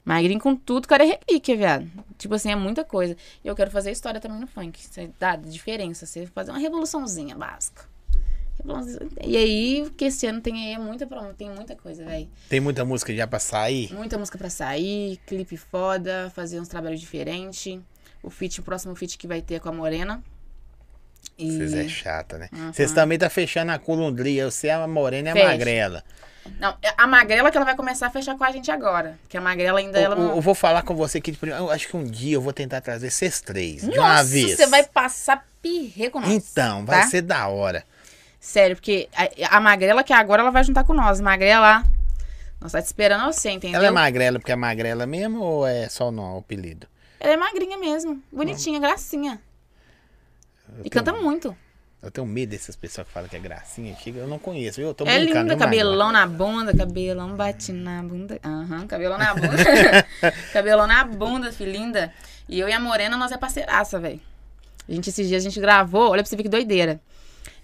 [0.03, 1.87] Magrinho com tudo, cara, é relíquia, viado.
[2.17, 3.15] Tipo assim, é muita coisa.
[3.43, 4.81] E eu quero fazer história também no funk.
[5.19, 6.07] Dá diferença.
[6.07, 7.85] Você fazer uma revoluçãozinha básica.
[9.23, 11.07] E aí, que esse ano tem aí muita,
[11.37, 12.29] tem muita coisa, velho.
[12.49, 13.93] Tem muita música já pra sair?
[13.93, 17.79] Muita música pra sair, clipe foda, fazer uns trabalhos diferentes.
[18.21, 20.21] O feat, o próximo feat que vai ter é com a Morena.
[21.37, 21.51] E...
[21.57, 22.49] Vocês é chata, né?
[22.51, 22.73] Uhum.
[22.73, 24.49] Vocês também tá fechando a colundria.
[24.51, 25.47] Você é a morena e a Fecha.
[25.47, 26.03] magrela.
[26.59, 29.19] Não, a Magrela que ela vai começar a fechar com a gente agora.
[29.29, 30.35] Que a Magrela ainda ela Eu, eu- não.
[30.35, 31.63] eu vou falar com você aqui de primeiro.
[31.65, 33.81] Eu acho que um dia eu vou tentar trazer vocês três.
[33.81, 34.55] de uma Nossa, vez.
[34.55, 36.31] você vai passar pirre com nós.
[36.31, 37.07] Então, vai tá?
[37.07, 37.83] ser da hora.
[38.39, 41.19] Sério, porque a, a Magrela que agora ela vai juntar com nós.
[41.19, 41.83] Magrela,
[42.61, 43.77] nós tá te esperando você, entendeu?
[43.77, 46.87] Ela é magrela porque é magrela mesmo ou é só o nome, o apelido?
[47.19, 48.21] Ela é magrinha mesmo.
[48.31, 49.41] Bonitinha, gracinha.
[50.77, 51.55] Eu E tenho- canta muito.
[52.01, 53.93] Eu tenho medo dessas pessoas que falam que é gracinha.
[53.97, 54.87] Chega, eu não conheço, viu?
[54.87, 58.39] Eu tô É linda, cabelão na bunda, cabelão bate na bunda.
[58.41, 60.07] Aham, cabelão na bunda.
[60.53, 62.13] cabelão na bunda, filha linda.
[62.47, 64.21] E eu e a Morena, nós é parceiraça, velho.
[64.87, 67.01] A gente, esses dias, a gente gravou, olha pra você ver que doideira.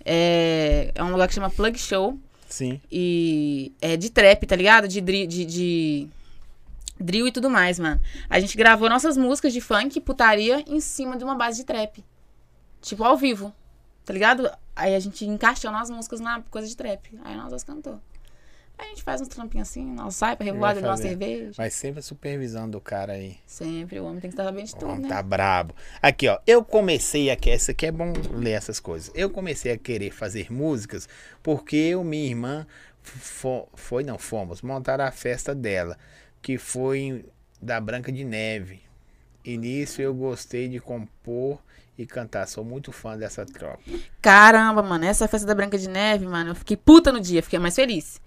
[0.05, 2.19] É, é um lugar que chama Plug Show.
[2.47, 2.79] Sim.
[2.91, 4.87] E é de trap, tá ligado?
[4.87, 6.07] De, de, de
[6.99, 7.99] drill e tudo mais, mano.
[8.29, 12.03] A gente gravou nossas músicas de funk, putaria, em cima de uma base de trap.
[12.81, 13.53] Tipo, ao vivo.
[14.05, 14.49] Tá ligado?
[14.75, 17.19] Aí a gente encaixando as músicas na coisa de trap.
[17.23, 17.99] Aí nós duas cantou.
[18.77, 21.09] A gente faz uns trampinhos assim, nós sai pra uma fazer.
[21.09, 21.51] cerveja.
[21.57, 23.37] Mas sempre a supervisão do cara aí.
[23.45, 25.09] Sempre, o homem tem que estar bem de O tudo, homem né?
[25.09, 25.73] tá brabo.
[26.01, 26.39] Aqui, ó.
[26.45, 27.37] Eu comecei a.
[27.47, 29.11] Essa aqui é bom ler essas coisas.
[29.15, 31.07] Eu comecei a querer fazer músicas
[31.41, 32.67] porque eu, minha irmã,
[33.01, 35.97] fo- foi, não, fomos montar a festa dela,
[36.41, 37.25] que foi
[37.61, 38.81] da Branca de Neve.
[39.43, 41.59] E nisso eu gostei de compor
[41.97, 42.47] e cantar.
[42.47, 43.79] Sou muito fã dessa tropa.
[44.21, 47.59] Caramba, mano, essa festa da Branca de Neve, mano, eu fiquei puta no dia, fiquei
[47.59, 48.19] mais feliz.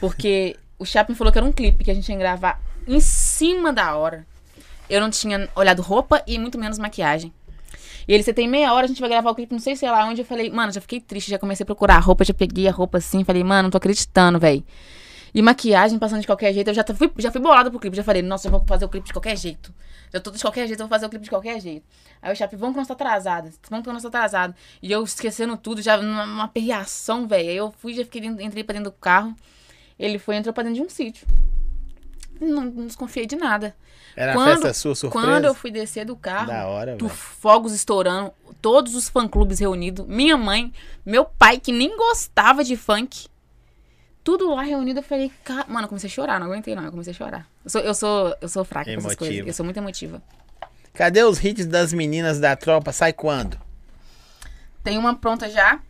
[0.00, 3.72] Porque o Chaplin falou que era um clipe que a gente ia gravar em cima
[3.72, 4.26] da hora.
[4.88, 7.32] Eu não tinha olhado roupa e muito menos maquiagem.
[8.06, 9.90] E ele, você tem meia hora, a gente vai gravar o clipe, não sei sei
[9.90, 10.22] lá onde.
[10.22, 12.72] Eu falei, mano, já fiquei triste, já comecei a procurar a roupa, já peguei a
[12.72, 14.64] roupa assim, falei, mano, não tô acreditando, velho.
[15.34, 18.02] E maquiagem passando de qualquer jeito, eu já fui, já fui bolada pro clipe, já
[18.02, 19.74] falei, nossa, eu vou fazer o clipe de qualquer jeito.
[20.10, 21.84] Eu tô de qualquer jeito, eu vou fazer o clipe de qualquer jeito.
[22.22, 24.54] Aí o Chape, vamos que nós tá atrasada, vamos que nós tá atrasado.
[24.82, 27.50] E eu esquecendo tudo, já numa uma perreação, velho.
[27.50, 29.36] Aí eu fui, já fiquei, entrei pra dentro do carro.
[29.98, 31.26] Ele foi, entrou pra dentro de um sítio.
[32.40, 33.74] Não, não desconfiei de nada.
[34.14, 35.26] Era Quando- a festa sua surpresa?
[35.26, 40.06] Quando eu fui descer do carro, Da hora, do fogos estourando, todos os fã-clubes reunidos,
[40.06, 40.72] minha mãe,
[41.04, 43.26] meu pai, que nem gostava de funk,
[44.22, 46.90] tudo lá reunido, eu falei, cara, mano, eu comecei a chorar, não aguentei não, eu
[46.90, 47.48] comecei a chorar.
[47.64, 50.22] Eu sou, eu sou, eu sou fraca com essas coisas, eu sou muito emotiva.
[50.94, 52.92] Cadê os hits das meninas da tropa?
[52.92, 53.58] Sai quando?
[54.82, 55.80] Tem uma pronta já,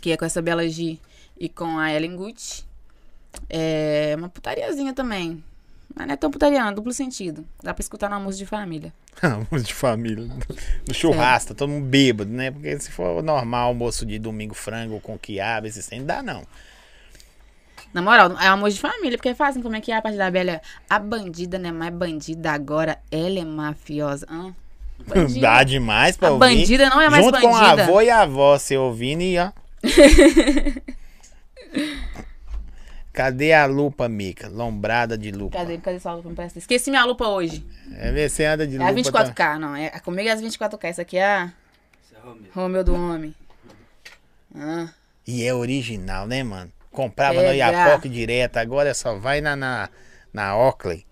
[0.00, 0.98] que é com essa Bela G
[1.38, 2.64] e com a Ellen Gucci.
[3.48, 5.42] É uma putariazinha também.
[5.94, 7.44] Mas não é tão putaria, não, duplo sentido.
[7.62, 8.92] Dá pra escutar numa música de família.
[9.22, 10.28] Almoço de família.
[10.86, 12.50] No churrasco, todo mundo bêbado, né?
[12.50, 16.44] Porque se for normal, almoço de domingo frango com quiabo, esse sem, não dá não.
[17.92, 20.30] Na moral, é amor de família, porque fazem como é que é a parte da
[20.30, 20.60] Bela.
[20.88, 24.24] A bandida não é mais bandida agora, ela é mafiosa.
[24.30, 24.54] Hã?
[25.08, 25.40] Bandida.
[25.42, 26.40] Dá demais pra A ouvir.
[26.56, 27.82] bandida não é mais Junto com a bandida.
[27.82, 29.50] avó e a avó, você ouvindo e ó.
[33.20, 34.48] Cadê a lupa, Mica?
[34.48, 35.58] Lombrada de lupa.
[35.58, 35.76] Cadê?
[35.76, 36.30] Cadê sua lupa?
[36.30, 36.58] Me presta?
[36.58, 37.62] Esqueci minha lupa hoje.
[37.98, 39.12] É ver se anda de É a lupa.
[39.12, 39.34] tá?
[39.34, 39.76] 24K, não.
[39.76, 40.84] É, comigo é as 24K.
[40.88, 41.52] Essa aqui é a
[42.02, 42.50] Isso é Romeu.
[42.54, 43.34] Romeu do Homem.
[44.54, 44.88] Ah,
[45.26, 46.72] E é original, né, mano?
[46.90, 47.54] Comprava no Pega.
[47.56, 49.88] Iapoc direto, agora só vai na, na,
[50.32, 51.04] na Oakley.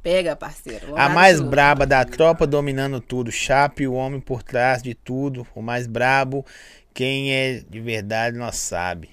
[0.00, 0.96] pega, parceiro.
[0.96, 1.50] A mais lupa.
[1.50, 3.32] braba da tropa dominando tudo.
[3.32, 5.44] Chape, o homem por trás de tudo.
[5.56, 6.46] O mais brabo.
[6.94, 9.10] Quem é de verdade nós sabe.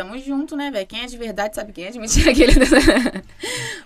[0.00, 0.86] Tamo junto, né, velho?
[0.86, 2.30] Quem é de verdade sabe quem é de mentira.
[2.32, 2.54] Aquele...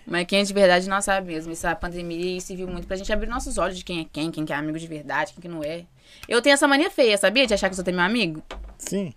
[0.06, 1.50] Mas quem é de verdade não sabe mesmo.
[1.50, 4.52] Essa pandemia serviu muito pra gente abrir nossos olhos de quem é quem, quem que
[4.52, 5.84] é amigo de verdade, quem que não é.
[6.28, 7.48] Eu tenho essa mania feia, sabia?
[7.48, 8.40] De achar que você tem meu amigo?
[8.78, 9.12] Sim.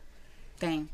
[0.57, 0.89] Tenho.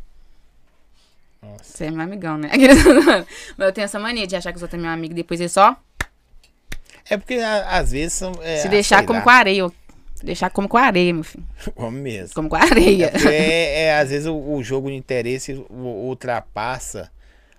[1.41, 1.63] Nossa.
[1.63, 2.49] Você é meu amigão, né?
[3.57, 5.47] Mas eu tenho essa mania de achar que você tem meu amigo e depois ele
[5.47, 5.73] só
[7.09, 8.33] É porque às vezes são.
[8.41, 9.71] É, se deixar como com areia.
[10.23, 11.45] Deixar como com areia, meu filho.
[11.75, 12.33] Como mesmo.
[12.33, 13.11] Como com areia.
[13.29, 17.11] É, é, às vezes o, o jogo de interesse ultrapassa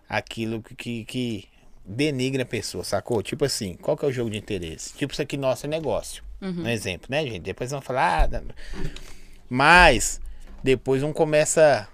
[0.08, 1.48] aquilo que, que, que
[1.84, 3.22] denigra a pessoa, sacou?
[3.22, 4.94] Tipo assim, qual que é o jogo de interesse?
[4.94, 6.24] Tipo isso aqui, nosso é negócio.
[6.42, 7.40] Um exemplo, né, gente?
[7.40, 8.28] Depois vão falar.
[8.30, 8.42] Ah,
[9.48, 10.20] mas
[10.62, 11.88] depois um começa,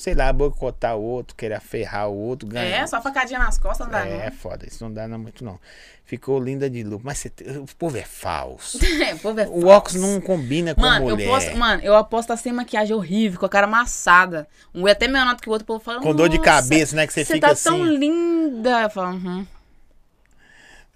[0.00, 2.82] sei lá, boicotar o outro, querer ferrar o outro, ganhar.
[2.82, 4.32] É, só facadinha nas costas não dá, É, não.
[4.36, 5.58] foda, isso não dá não, muito não.
[6.04, 8.78] Ficou linda de lupa, mas você, o povo é falso.
[9.06, 11.26] É, o povo é O óculos não combina com Mano, mulher.
[11.26, 14.48] eu posto, mano, eu aposto sem maquiagem horrível, com a cara amassada.
[14.74, 16.00] Um é até menor do que o outro, o povo fala.
[16.00, 18.82] Com dor de "Nossa, cabeça, né, que você fica tá assim." tão linda.
[18.82, 19.46] Eu falo, uhum.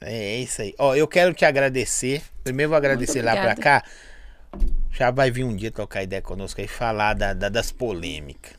[0.00, 0.74] É isso aí.
[0.78, 2.22] Ó, eu quero te agradecer.
[2.42, 3.82] Primeiro vou agradecer lá pra cá.
[4.90, 8.52] Já vai vir um dia trocar ideia conosco aí, falar da, da- das polêmicas,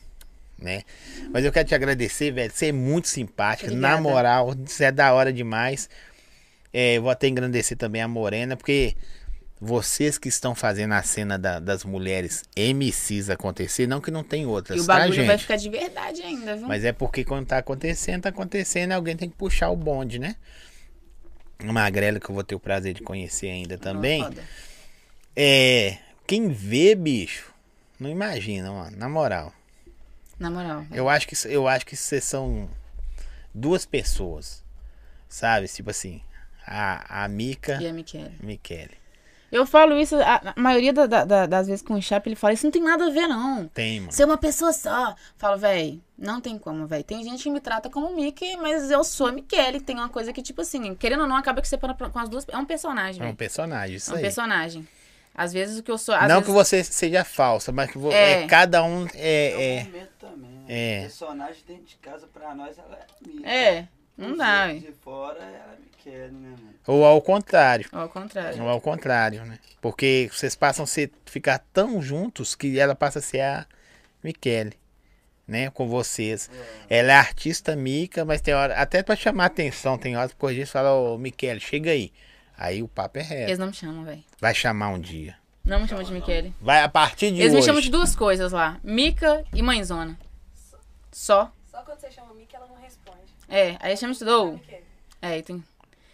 [0.57, 0.83] né?
[1.31, 2.51] Mas eu quero te agradecer, velho.
[2.53, 3.67] Você é muito simpática.
[3.71, 4.01] Na Obrigada.
[4.01, 5.89] moral, você é da hora demais.
[6.73, 8.95] É, eu vou até engrandecer também a Morena, porque
[9.61, 14.45] vocês que estão fazendo a cena da- das mulheres MCs acontecer, não que não tem
[14.45, 15.27] outras, E o tá, bagulho gente?
[15.27, 16.67] vai ficar de verdade ainda, viu?
[16.67, 20.35] Mas é porque quando tá acontecendo, tá acontecendo, alguém tem que puxar o bonde, né?
[21.63, 24.21] Uma magrela que eu vou ter o prazer de conhecer ainda também.
[24.23, 24.43] Foda.
[25.35, 25.97] É.
[26.27, 27.53] Quem vê, bicho,
[27.97, 28.97] não imagina, mano.
[28.97, 29.53] Na moral.
[30.39, 30.85] Na moral.
[30.91, 32.69] Eu acho que eu acho que vocês são
[33.53, 34.63] duas pessoas.
[35.29, 35.67] Sabe?
[35.67, 36.21] Tipo assim.
[36.67, 38.35] A, a Mica E a Michele.
[38.41, 38.97] Michele.
[39.51, 42.35] Eu falo isso, a, a maioria da- da- da- das vezes com o Chape, ele
[42.35, 43.67] fala, isso não tem nada a ver, não.
[43.67, 44.11] Tem, mano.
[44.11, 45.15] Ser uma pessoa só.
[45.37, 47.03] Falo, véi, não tem como, véi.
[47.03, 49.79] Tem gente que me trata como Mickey, mas eu sou a Michele.
[49.79, 52.27] Tem uma coisa que, tipo assim, querendo ou não, acaba que você para com as
[52.27, 52.45] duas.
[52.49, 54.21] É um personagem, É um personagem, isso É um aí.
[54.23, 54.87] personagem.
[55.35, 56.15] Às vezes o que eu sou.
[56.15, 58.43] Não vezes, que você seja falsa, mas que É.
[58.43, 59.17] é, cada um É.
[59.17, 59.83] é, é.
[59.83, 60.65] momento também.
[60.67, 61.01] É.
[61.01, 63.47] Personagem dentro de casa, pra nós, ela é amiga.
[63.49, 63.87] É,
[64.17, 64.73] não Os dá.
[64.73, 66.73] De fora, ela me quer, né, mano?
[66.87, 67.87] Ou ao contrário.
[67.91, 68.63] Ao contrário.
[68.63, 69.59] Ou ao contrário, né?
[69.81, 73.65] Porque vocês passam a ser, ficar tão juntos que ela passa a ser a
[74.23, 74.73] Michele,
[75.47, 75.69] né?
[75.71, 76.49] Com vocês.
[76.89, 80.63] Ela é artista mica, mas tem hora, até pra chamar atenção, tem horas que corrigir
[80.63, 82.11] e fala, ô Michele, chega aí.
[82.57, 83.43] Aí o papo é reto.
[83.49, 84.23] Eles não me chamam, véi.
[84.39, 85.35] Vai chamar um dia.
[85.63, 86.53] Não me chamam de Michele.
[86.61, 87.65] Vai a partir de Eles me hoje.
[87.65, 90.17] chamam de duas coisas lá: Mica e Mãezona.
[91.11, 91.51] Só.
[91.69, 93.17] Só quando você chama a Mickey, ela não responde.
[93.49, 94.31] É, aí chama de tudo.
[94.31, 94.51] Ou.
[94.53, 94.83] Mickey.
[95.21, 95.63] É, tem.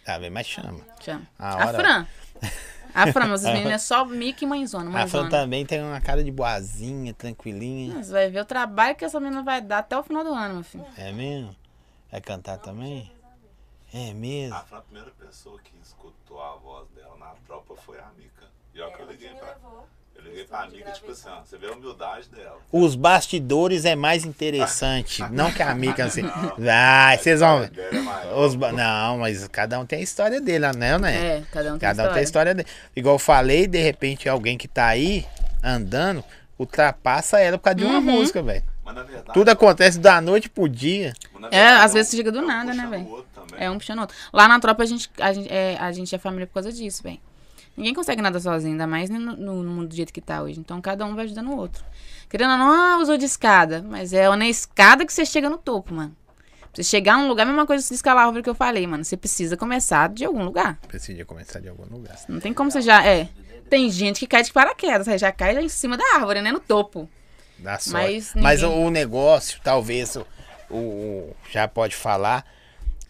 [0.04, 0.80] Tá bem, mas chama.
[1.00, 1.26] Chama.
[1.38, 2.06] A A Fran.
[2.94, 4.88] A Fran, mas os meninos é só Mickey e Mãezona.
[4.88, 5.30] A Fran Mãezona.
[5.30, 8.02] também tem uma cara de boazinha, tranquilinha.
[8.02, 10.54] Você vai ver o trabalho que essa menina vai dar até o final do ano,
[10.54, 10.84] meu filho.
[10.96, 11.54] É mesmo?
[12.10, 13.10] Vai cantar também?
[13.94, 14.54] É mesmo?
[14.54, 18.46] A, a primeira pessoa que escutou a voz dela na tropa foi a Mica.
[18.74, 19.86] E olha que eu liguei pra, levou.
[20.16, 22.58] eu liguei pra Mica, tipo assim, ó, você vê a humildade dela.
[22.72, 25.22] Os bastidores é mais interessante.
[25.30, 26.04] não que a Mica.
[26.06, 26.22] Assim.
[26.70, 27.70] Ah, vocês vão é.
[28.34, 31.26] Os ba- Não, mas cada um tem a história dele, né, né?
[31.38, 32.54] É, cada um tem Cada um tem a história.
[32.54, 32.68] dele.
[32.96, 35.26] Igual eu falei, de repente alguém que tá aí
[35.62, 36.24] andando
[36.58, 38.00] ultrapassa ela por causa de uma Uhum.
[38.02, 38.64] música, velho.
[38.84, 39.32] Mas na verdade.
[39.34, 41.12] Tudo acontece da noite pro dia.
[41.34, 43.24] mas É, verdade, às um- vezes chega do um nada, né, velho?
[43.58, 44.16] É um puxando o outro.
[44.32, 47.02] Lá na tropa a gente, a gente, é, a gente é família por causa disso,
[47.02, 47.20] bem.
[47.76, 50.60] Ninguém consegue nada sozinho, ainda mais no, no- no mundo do jeito que tá hoje.
[50.60, 51.82] Então cada um vai ajudando o outro.
[52.28, 53.82] Querendo ou não, ah, usou de escada.
[53.82, 56.14] Mas é na escada que você chega no topo, mano.
[56.74, 59.04] Você chegar num lugar, a mesma coisa de escalar a árvore que eu falei, mano.
[59.04, 60.78] Você precisa começar de algum lugar.
[60.88, 62.18] Precisa começar de algum lugar.
[62.28, 63.06] Não tem como você já.
[63.06, 63.28] É.
[63.68, 66.52] Tem gente que cai de paraquedas, aí já cai lá em cima da árvore, né?
[66.52, 67.08] No topo.
[67.58, 67.92] Dá sorte.
[68.14, 70.26] Mas Mas, ninguém- o, o negócio, talvez, o,
[70.70, 72.44] o- já pode falar.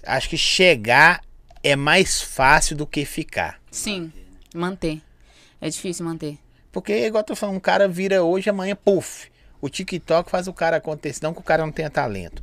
[0.05, 1.21] Acho que chegar
[1.63, 3.61] é mais fácil do que ficar.
[3.71, 4.13] Sim.
[4.55, 5.01] Manter.
[5.61, 6.39] É difícil manter.
[6.73, 9.31] Porque, igual eu tô falando, um cara vira hoje, amanhã, puf.
[9.61, 12.43] O TikTok faz o cara acontecer, não que o cara não tenha talento.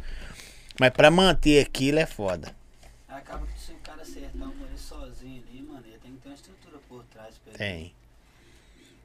[0.80, 2.56] Mas pra manter aquilo é foda.
[3.10, 6.36] Acaba que se o cara acertar um sozinho ali, mano, ele tem que ter uma
[6.36, 7.57] estrutura por trás pra ele.
[7.57, 7.94] Tem.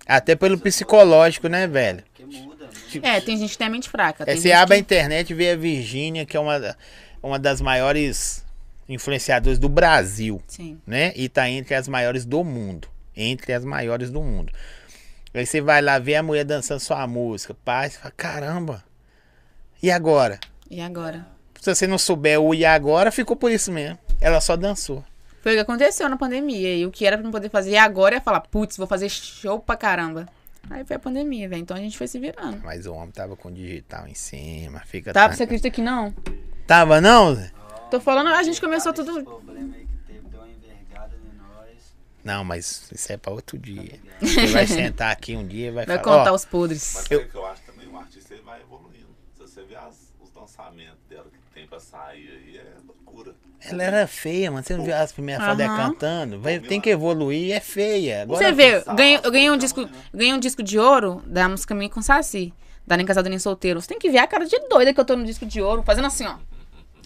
[0.06, 2.04] Até pelo psicológico, né, velho?
[2.04, 3.08] Porque muda, muda.
[3.08, 4.24] É, tem gente que tem a mente fraca.
[4.26, 4.82] É, você abre a que...
[4.82, 6.76] internet e vê a Virgínia, que é uma,
[7.20, 8.43] uma das maiores
[8.88, 10.80] influenciadoras do Brasil, Sim.
[10.86, 11.12] né?
[11.16, 12.88] E tá entre as maiores do mundo.
[13.16, 14.52] Entre as maiores do mundo.
[15.32, 17.54] Aí você vai lá ver a mulher dançando sua música.
[17.64, 18.84] Pai, você fala, caramba.
[19.82, 20.38] E agora?
[20.70, 21.26] E agora?
[21.60, 23.98] Se você não souber o e agora, ficou por isso mesmo.
[24.20, 25.04] Ela só dançou.
[25.42, 26.76] Foi o que aconteceu na pandemia.
[26.76, 29.58] E o que era pra não poder fazer agora é falar, putz, vou fazer show
[29.58, 30.26] pra caramba.
[30.70, 31.62] Aí foi a pandemia, velho.
[31.62, 32.60] Então a gente foi se virando.
[32.64, 34.80] Mas o homem tava com o digital em cima.
[34.86, 36.14] Fica Tá, você acredita que não?
[36.66, 37.34] Tava não?
[37.34, 37.50] Zé?
[37.90, 39.22] Tô falando, a gente começou Esse tudo.
[39.24, 41.94] problema aí que teve, deu uma envergada em nós.
[42.24, 43.98] Não, mas isso é pra outro dia.
[44.20, 46.18] Você vai sentar aqui um dia e vai, Vai falar.
[46.18, 46.92] contar ó, os podres.
[46.94, 49.06] Mas Eu- o que eu acho também, o artista ele vai evoluindo.
[49.36, 53.34] Se você ver as- os lançamentos dela que tem pra sair aí, é loucura.
[53.66, 54.62] Ela era feia, mano.
[54.64, 55.90] Você não viu as primeiras fotos dela Aham.
[55.92, 56.40] cantando?
[56.40, 58.22] Vai, tem que evoluir, é feia.
[58.22, 59.90] Agora, Você vê, eu ganhei, eu ganhei um disco, né?
[60.12, 62.52] ganhei um disco de ouro da música minha com Saci.
[62.86, 63.80] Da Nem Casado Nem Solteiro.
[63.80, 65.82] Você tem que ver a cara de doida que eu tô no disco de ouro,
[65.82, 66.36] fazendo assim, ó.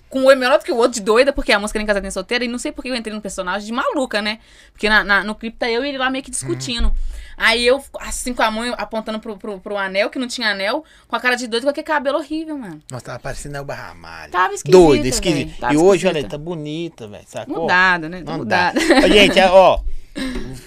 [0.08, 2.02] Com um olho menor do que o outro de doida, porque a música Nem Casado
[2.02, 2.44] Nem Solteiro.
[2.44, 4.38] E não sei porque eu entrei no personagem de maluca, né?
[4.72, 6.92] Porque na, na- no clipe tá eu e ele lá meio que discutindo.
[7.36, 10.82] Aí eu, assim, com a mão apontando pro, pro, pro anel, que não tinha anel,
[11.06, 12.82] com a cara de doido, com aquele cabelo horrível, mano.
[12.90, 14.32] Nossa, tava parecendo Elba Ramalho.
[14.32, 15.72] Tava esquisita, Doida, esquisita.
[15.72, 16.18] E hoje, esquisita.
[16.18, 17.24] olha, tá bonita, velho.
[17.28, 17.60] Sacou?
[17.62, 18.22] Mudado, né?
[18.24, 18.40] Não.
[18.40, 19.80] Ô, gente, ó.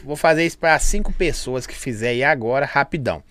[0.06, 3.22] Vou fazer isso pra cinco pessoas que fizer aí agora, rapidão.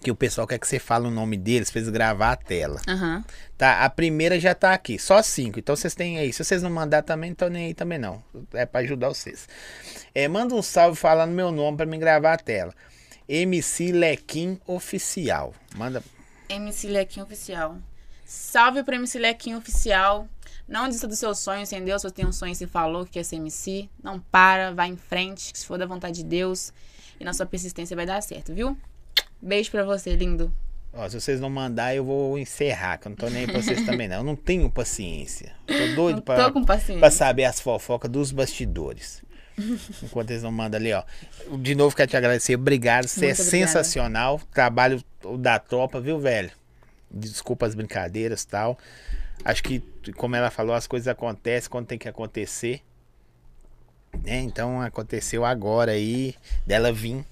[0.00, 2.80] Que o pessoal quer que você fale o nome deles pra eles gravar a tela.
[2.88, 3.22] Aham.
[3.62, 5.60] Tá, a primeira já tá aqui, só cinco.
[5.60, 6.32] Então vocês têm aí.
[6.32, 8.20] Se vocês não mandar também, não tô nem aí também não.
[8.52, 9.48] É pra ajudar vocês.
[10.12, 12.74] É, manda um salve falando meu nome pra me gravar a tela.
[13.28, 15.54] MC Lequim Oficial.
[15.76, 16.02] Manda.
[16.48, 17.76] MC Lequinho Oficial.
[18.24, 20.26] Salve pro MC Lequinho Oficial.
[20.66, 21.96] Não desista dos seus sonhos, entendeu?
[22.00, 24.88] Se você tem um sonho e se falou que quer ser MC, não para, vai
[24.88, 26.72] em frente, que se for da vontade de Deus
[27.20, 28.76] e na sua persistência vai dar certo, viu?
[29.40, 30.52] Beijo pra você, lindo.
[30.94, 33.62] Ó, se vocês não mandar, eu vou encerrar, que eu não tô nem aí pra
[33.62, 34.18] vocês também não.
[34.18, 35.52] Eu não tenho paciência.
[35.66, 39.22] Tô doido Não pra, tô pra saber as fofocas dos bastidores.
[40.02, 41.02] Enquanto eles não mandam ali, ó.
[41.58, 42.54] De novo, quero te agradecer.
[42.56, 43.06] Obrigado.
[43.08, 43.50] Você é Muito obrigada.
[43.72, 44.40] sensacional.
[44.52, 45.02] Trabalho
[45.38, 46.50] da tropa, viu, velho?
[47.10, 48.78] Desculpa as brincadeiras e tal.
[49.44, 49.80] Acho que,
[50.16, 52.82] como ela falou, as coisas acontecem quando tem que acontecer.
[54.24, 54.40] Né?
[54.40, 56.34] Então aconteceu agora aí,
[56.66, 57.24] dela vir,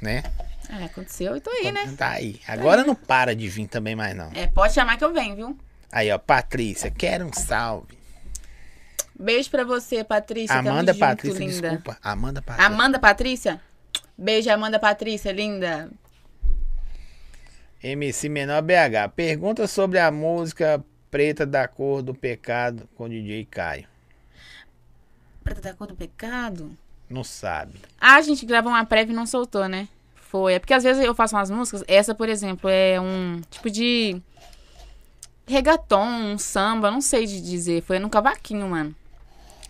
[0.00, 0.22] né?
[0.68, 1.94] É, aconteceu e tô aí, né?
[1.96, 2.40] Tá aí.
[2.46, 4.30] Agora não para de vir também mais, não.
[4.34, 5.58] É, pode chamar que eu venho, viu?
[5.92, 7.96] Aí, ó, Patrícia, quero um salve.
[9.18, 10.56] Beijo pra você, Patrícia.
[10.56, 11.52] Amanda junto, Patrícia, linda.
[11.70, 11.98] desculpa.
[12.02, 12.66] Amanda Patrícia.
[12.72, 13.60] Amanda Patrícia?
[14.18, 15.90] Beijo, Amanda Patrícia, linda.
[17.82, 19.12] MC Menor BH.
[19.14, 23.86] Pergunta sobre a música Preta da Cor do Pecado com DJ Caio.
[25.44, 26.76] Preta da cor do pecado?
[27.08, 27.78] Não sabe.
[28.00, 29.86] Ah, a gente gravou uma prévia e não soltou, né?
[30.34, 30.54] Foi.
[30.54, 31.84] É porque às vezes eu faço umas músicas.
[31.86, 34.20] Essa, por exemplo, é um tipo de.
[35.46, 37.82] Regaton, um samba, não sei de dizer.
[37.82, 38.92] Foi no cavaquinho, mano.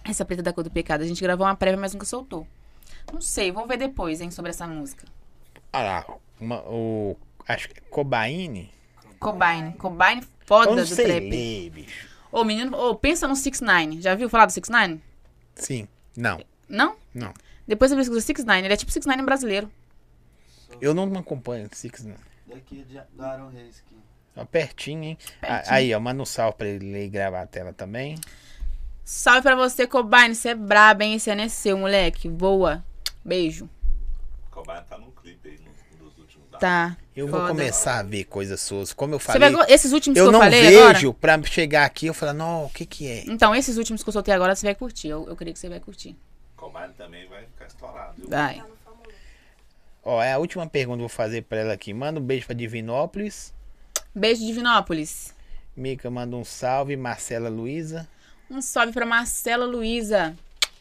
[0.02, 1.02] Essa preta da cor do pecado.
[1.02, 2.46] A gente gravou uma prévia, mas nunca soltou.
[3.12, 5.04] Não sei, vamos ver depois, hein, sobre essa música.
[5.70, 6.06] Olha lá,
[6.40, 7.14] uma- o.
[7.46, 8.72] Acho que é Cobaine.
[9.18, 9.74] Cobaine.
[9.74, 11.28] Cobaine Eu foda não do sei trap.
[11.28, 12.08] ler, bicho.
[12.32, 14.98] Ô, menino, ô, pensa no 6 9 Já viu falar do 6 9
[15.56, 15.86] Sim.
[16.16, 16.96] Não, Não?
[17.14, 17.34] não.
[17.68, 19.70] Depois você pesquisa 6 9 Ele é tipo 6 9 brasileiro.
[20.80, 21.68] Eu não me acompanho.
[21.72, 22.16] Six, não.
[22.46, 23.96] Daqui de do Aaron Reis aqui.
[24.36, 25.18] Ó, pertinho, hein?
[25.40, 25.60] Pertinho.
[25.70, 28.18] A- Aí, ó, manda um salve pra ele ler e gravar a tela também.
[29.04, 30.34] Salve pra você, Cobaine.
[30.34, 31.14] Você é braba, hein?
[31.14, 32.28] Esse ano é seu, moleque.
[32.28, 32.82] Boa.
[33.24, 33.68] Beijo.
[34.50, 36.60] Cobain tá num clipe aí nos, nos últimos dados.
[36.60, 36.96] Tá.
[37.14, 37.50] Eu vou Foda.
[37.52, 38.92] começar a ver coisas suas.
[38.92, 41.38] Como eu falei, vai esses últimos eu que eu não falei vejo agora?
[41.40, 43.24] pra chegar aqui eu falar, não, o que que é?
[43.26, 45.08] Então, esses últimos que eu soltei agora, você vai curtir.
[45.08, 46.16] Eu, eu creio que você vai curtir.
[46.56, 48.14] Cobain também vai ficar estourado.
[48.16, 48.28] viu?
[48.28, 48.62] Vai.
[50.04, 51.94] Ó, é a última pergunta que eu vou fazer pra ela aqui.
[51.94, 53.54] Manda um beijo pra Divinópolis.
[54.14, 55.34] Beijo, Divinópolis.
[55.76, 56.96] Mica manda um salve.
[56.96, 58.06] Marcela Luiza.
[58.50, 60.34] Um salve pra Marcela Luiza.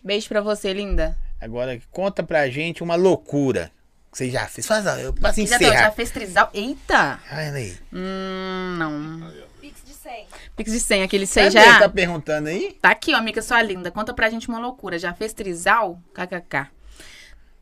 [0.04, 1.18] Beijo pra você, linda.
[1.40, 3.72] Agora conta pra gente uma loucura
[4.12, 4.68] que você já fez.
[4.68, 5.84] Faz, eu posso Já, tá, encerrar.
[5.86, 6.50] já fez trisal.
[6.54, 7.20] Eita!
[7.32, 7.78] Olha aí.
[7.94, 9.32] Hum, não.
[9.62, 10.12] Pix de 100.
[10.14, 10.28] 100.
[10.56, 11.66] Pix de 100, aquele 100 Cadê?
[11.66, 11.80] já.
[11.80, 12.78] Tá perguntando aí?
[12.82, 13.90] Tá aqui, ó, amiga, sua linda.
[13.90, 15.00] Conta pra gente uma loucura.
[15.00, 16.00] Já fez trisal?
[16.14, 16.68] KKK.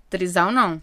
[0.10, 0.82] Trisal, não.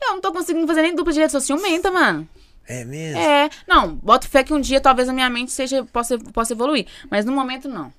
[0.00, 2.28] Eu não tô conseguindo fazer nem dupla rede social ciumenta, mano.
[2.66, 3.20] É mesmo?
[3.20, 6.86] É, não, boto fé que um dia talvez a minha mente seja, possa, possa evoluir.
[7.10, 7.92] Mas no momento, não.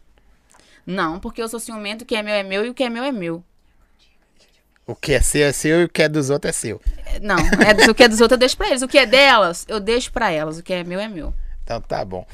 [0.85, 2.89] Não, porque eu sou ciumento, o que é meu é meu e o que é
[2.89, 3.43] meu é meu.
[4.85, 6.81] O que é seu é seu e o que é dos outros é seu.
[7.05, 8.81] É, Não, é, o que é dos outros eu deixo pra eles.
[8.81, 10.57] O que é delas, eu deixo pra elas.
[10.57, 11.33] O que é meu é meu.
[11.63, 12.25] Então tá bom.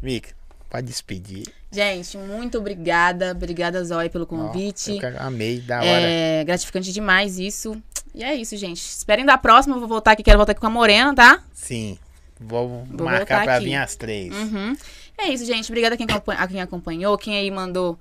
[0.00, 0.30] Mica,
[0.70, 1.46] pode despedir.
[1.70, 3.32] Gente, muito obrigada.
[3.32, 4.92] Obrigada, Zóia, pelo convite.
[4.92, 5.86] eu que amei, da hora.
[5.88, 7.80] É gratificante demais isso.
[8.14, 8.78] E é isso, gente.
[8.78, 9.76] Esperem da próxima.
[9.76, 10.22] Eu vou voltar aqui.
[10.22, 11.42] Quero voltar aqui com a Morena, tá?
[11.52, 11.98] Sim.
[12.40, 13.66] Vou, Vou marcar pra aqui.
[13.66, 14.34] vir às três.
[14.34, 14.74] Uhum.
[15.18, 15.70] É isso, gente.
[15.70, 17.98] Obrigada a quem, a quem acompanhou, quem aí mandou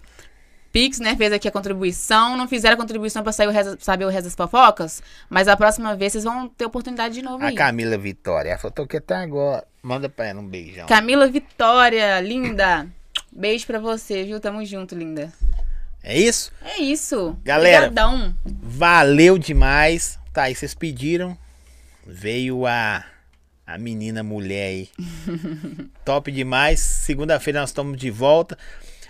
[0.72, 1.16] Pix, né?
[1.16, 2.38] Fez aqui a contribuição.
[2.38, 5.02] Não fizeram a contribuição pra sair o reza- saber o resto das fofocas.
[5.30, 7.56] Mas a próxima vez vocês vão ter oportunidade de novo A aí.
[7.56, 9.66] Camila Vitória, ela falou, aqui até agora.
[9.82, 10.86] Manda pra ela um beijão.
[10.88, 12.88] Camila Vitória, linda.
[13.38, 14.40] Beijo pra você, viu?
[14.40, 15.32] Tamo junto, linda.
[16.04, 16.52] É isso?
[16.60, 17.38] É isso.
[17.44, 17.86] Galera.
[17.86, 18.36] Obrigadão.
[18.44, 20.18] Valeu demais.
[20.34, 21.38] Tá aí, vocês pediram.
[22.04, 23.06] Veio a,
[23.64, 24.90] a menina mulher aí.
[26.04, 26.80] Top demais.
[26.80, 28.58] Segunda-feira nós estamos de volta.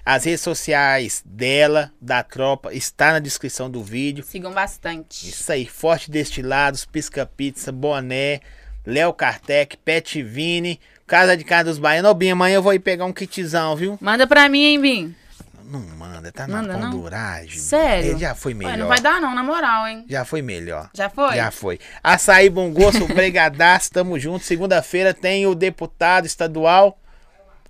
[0.04, 4.26] As redes sociais dela, da tropa, está na descrição do vídeo.
[4.26, 5.30] Sigam bastante.
[5.30, 8.42] Isso aí, Forte Destilados, Pisca Pizza, Boné,
[8.86, 12.12] Léo Kartek, Pet Vini, Casa de Casa dos Baianos.
[12.12, 13.98] Ô, amanhã eu vou ir pegar um kitzão, viu?
[14.02, 15.16] Manda pra mim, hein, Bim?
[15.64, 16.92] Não manda, tá na Manda, não?
[16.92, 17.60] penduragem.
[17.60, 18.16] Sério?
[18.16, 18.72] É, já foi melhor.
[18.72, 20.06] Ué, não vai dar não, na moral, hein?
[20.08, 20.90] Já foi melhor.
[20.94, 21.36] Já foi?
[21.36, 21.80] Já foi.
[22.02, 24.46] Açaí Bom Gosto, Bregadaço, tamo junto.
[24.46, 26.98] Segunda-feira tem o deputado estadual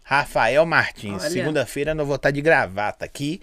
[0.04, 1.24] Rafael Martins.
[1.24, 3.42] Segunda-feira eu vou estar de gravata aqui.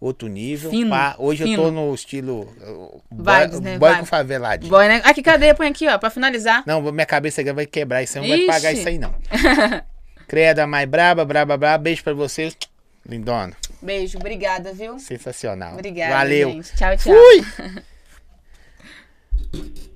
[0.00, 0.70] Outro nível.
[0.70, 1.14] Fino, pá.
[1.18, 1.88] Hoje eu tô fino.
[1.88, 2.48] no estilo.
[2.62, 3.78] uh, Vibes, boy, né?
[3.78, 4.70] boy com faveladinho.
[4.70, 5.02] Boy, né?
[5.04, 5.52] Aqui, cadê?
[5.52, 6.62] Põe aqui, ó, pra finalizar.
[6.66, 8.22] Não, minha cabeça vai quebrar isso aí.
[8.22, 8.46] Não vai Ixi.
[8.46, 9.14] pagar isso aí, não.
[10.26, 11.76] Credo, a mais braba, braba, braba.
[11.82, 12.56] Beijo pra vocês.
[13.06, 13.52] Lindona.
[13.82, 14.98] Beijo, obrigada, viu?
[14.98, 15.74] Sensacional.
[15.74, 16.50] Obrigada, Valeu.
[16.50, 16.74] gente.
[16.76, 17.14] Tchau, tchau.
[19.52, 19.80] Fui!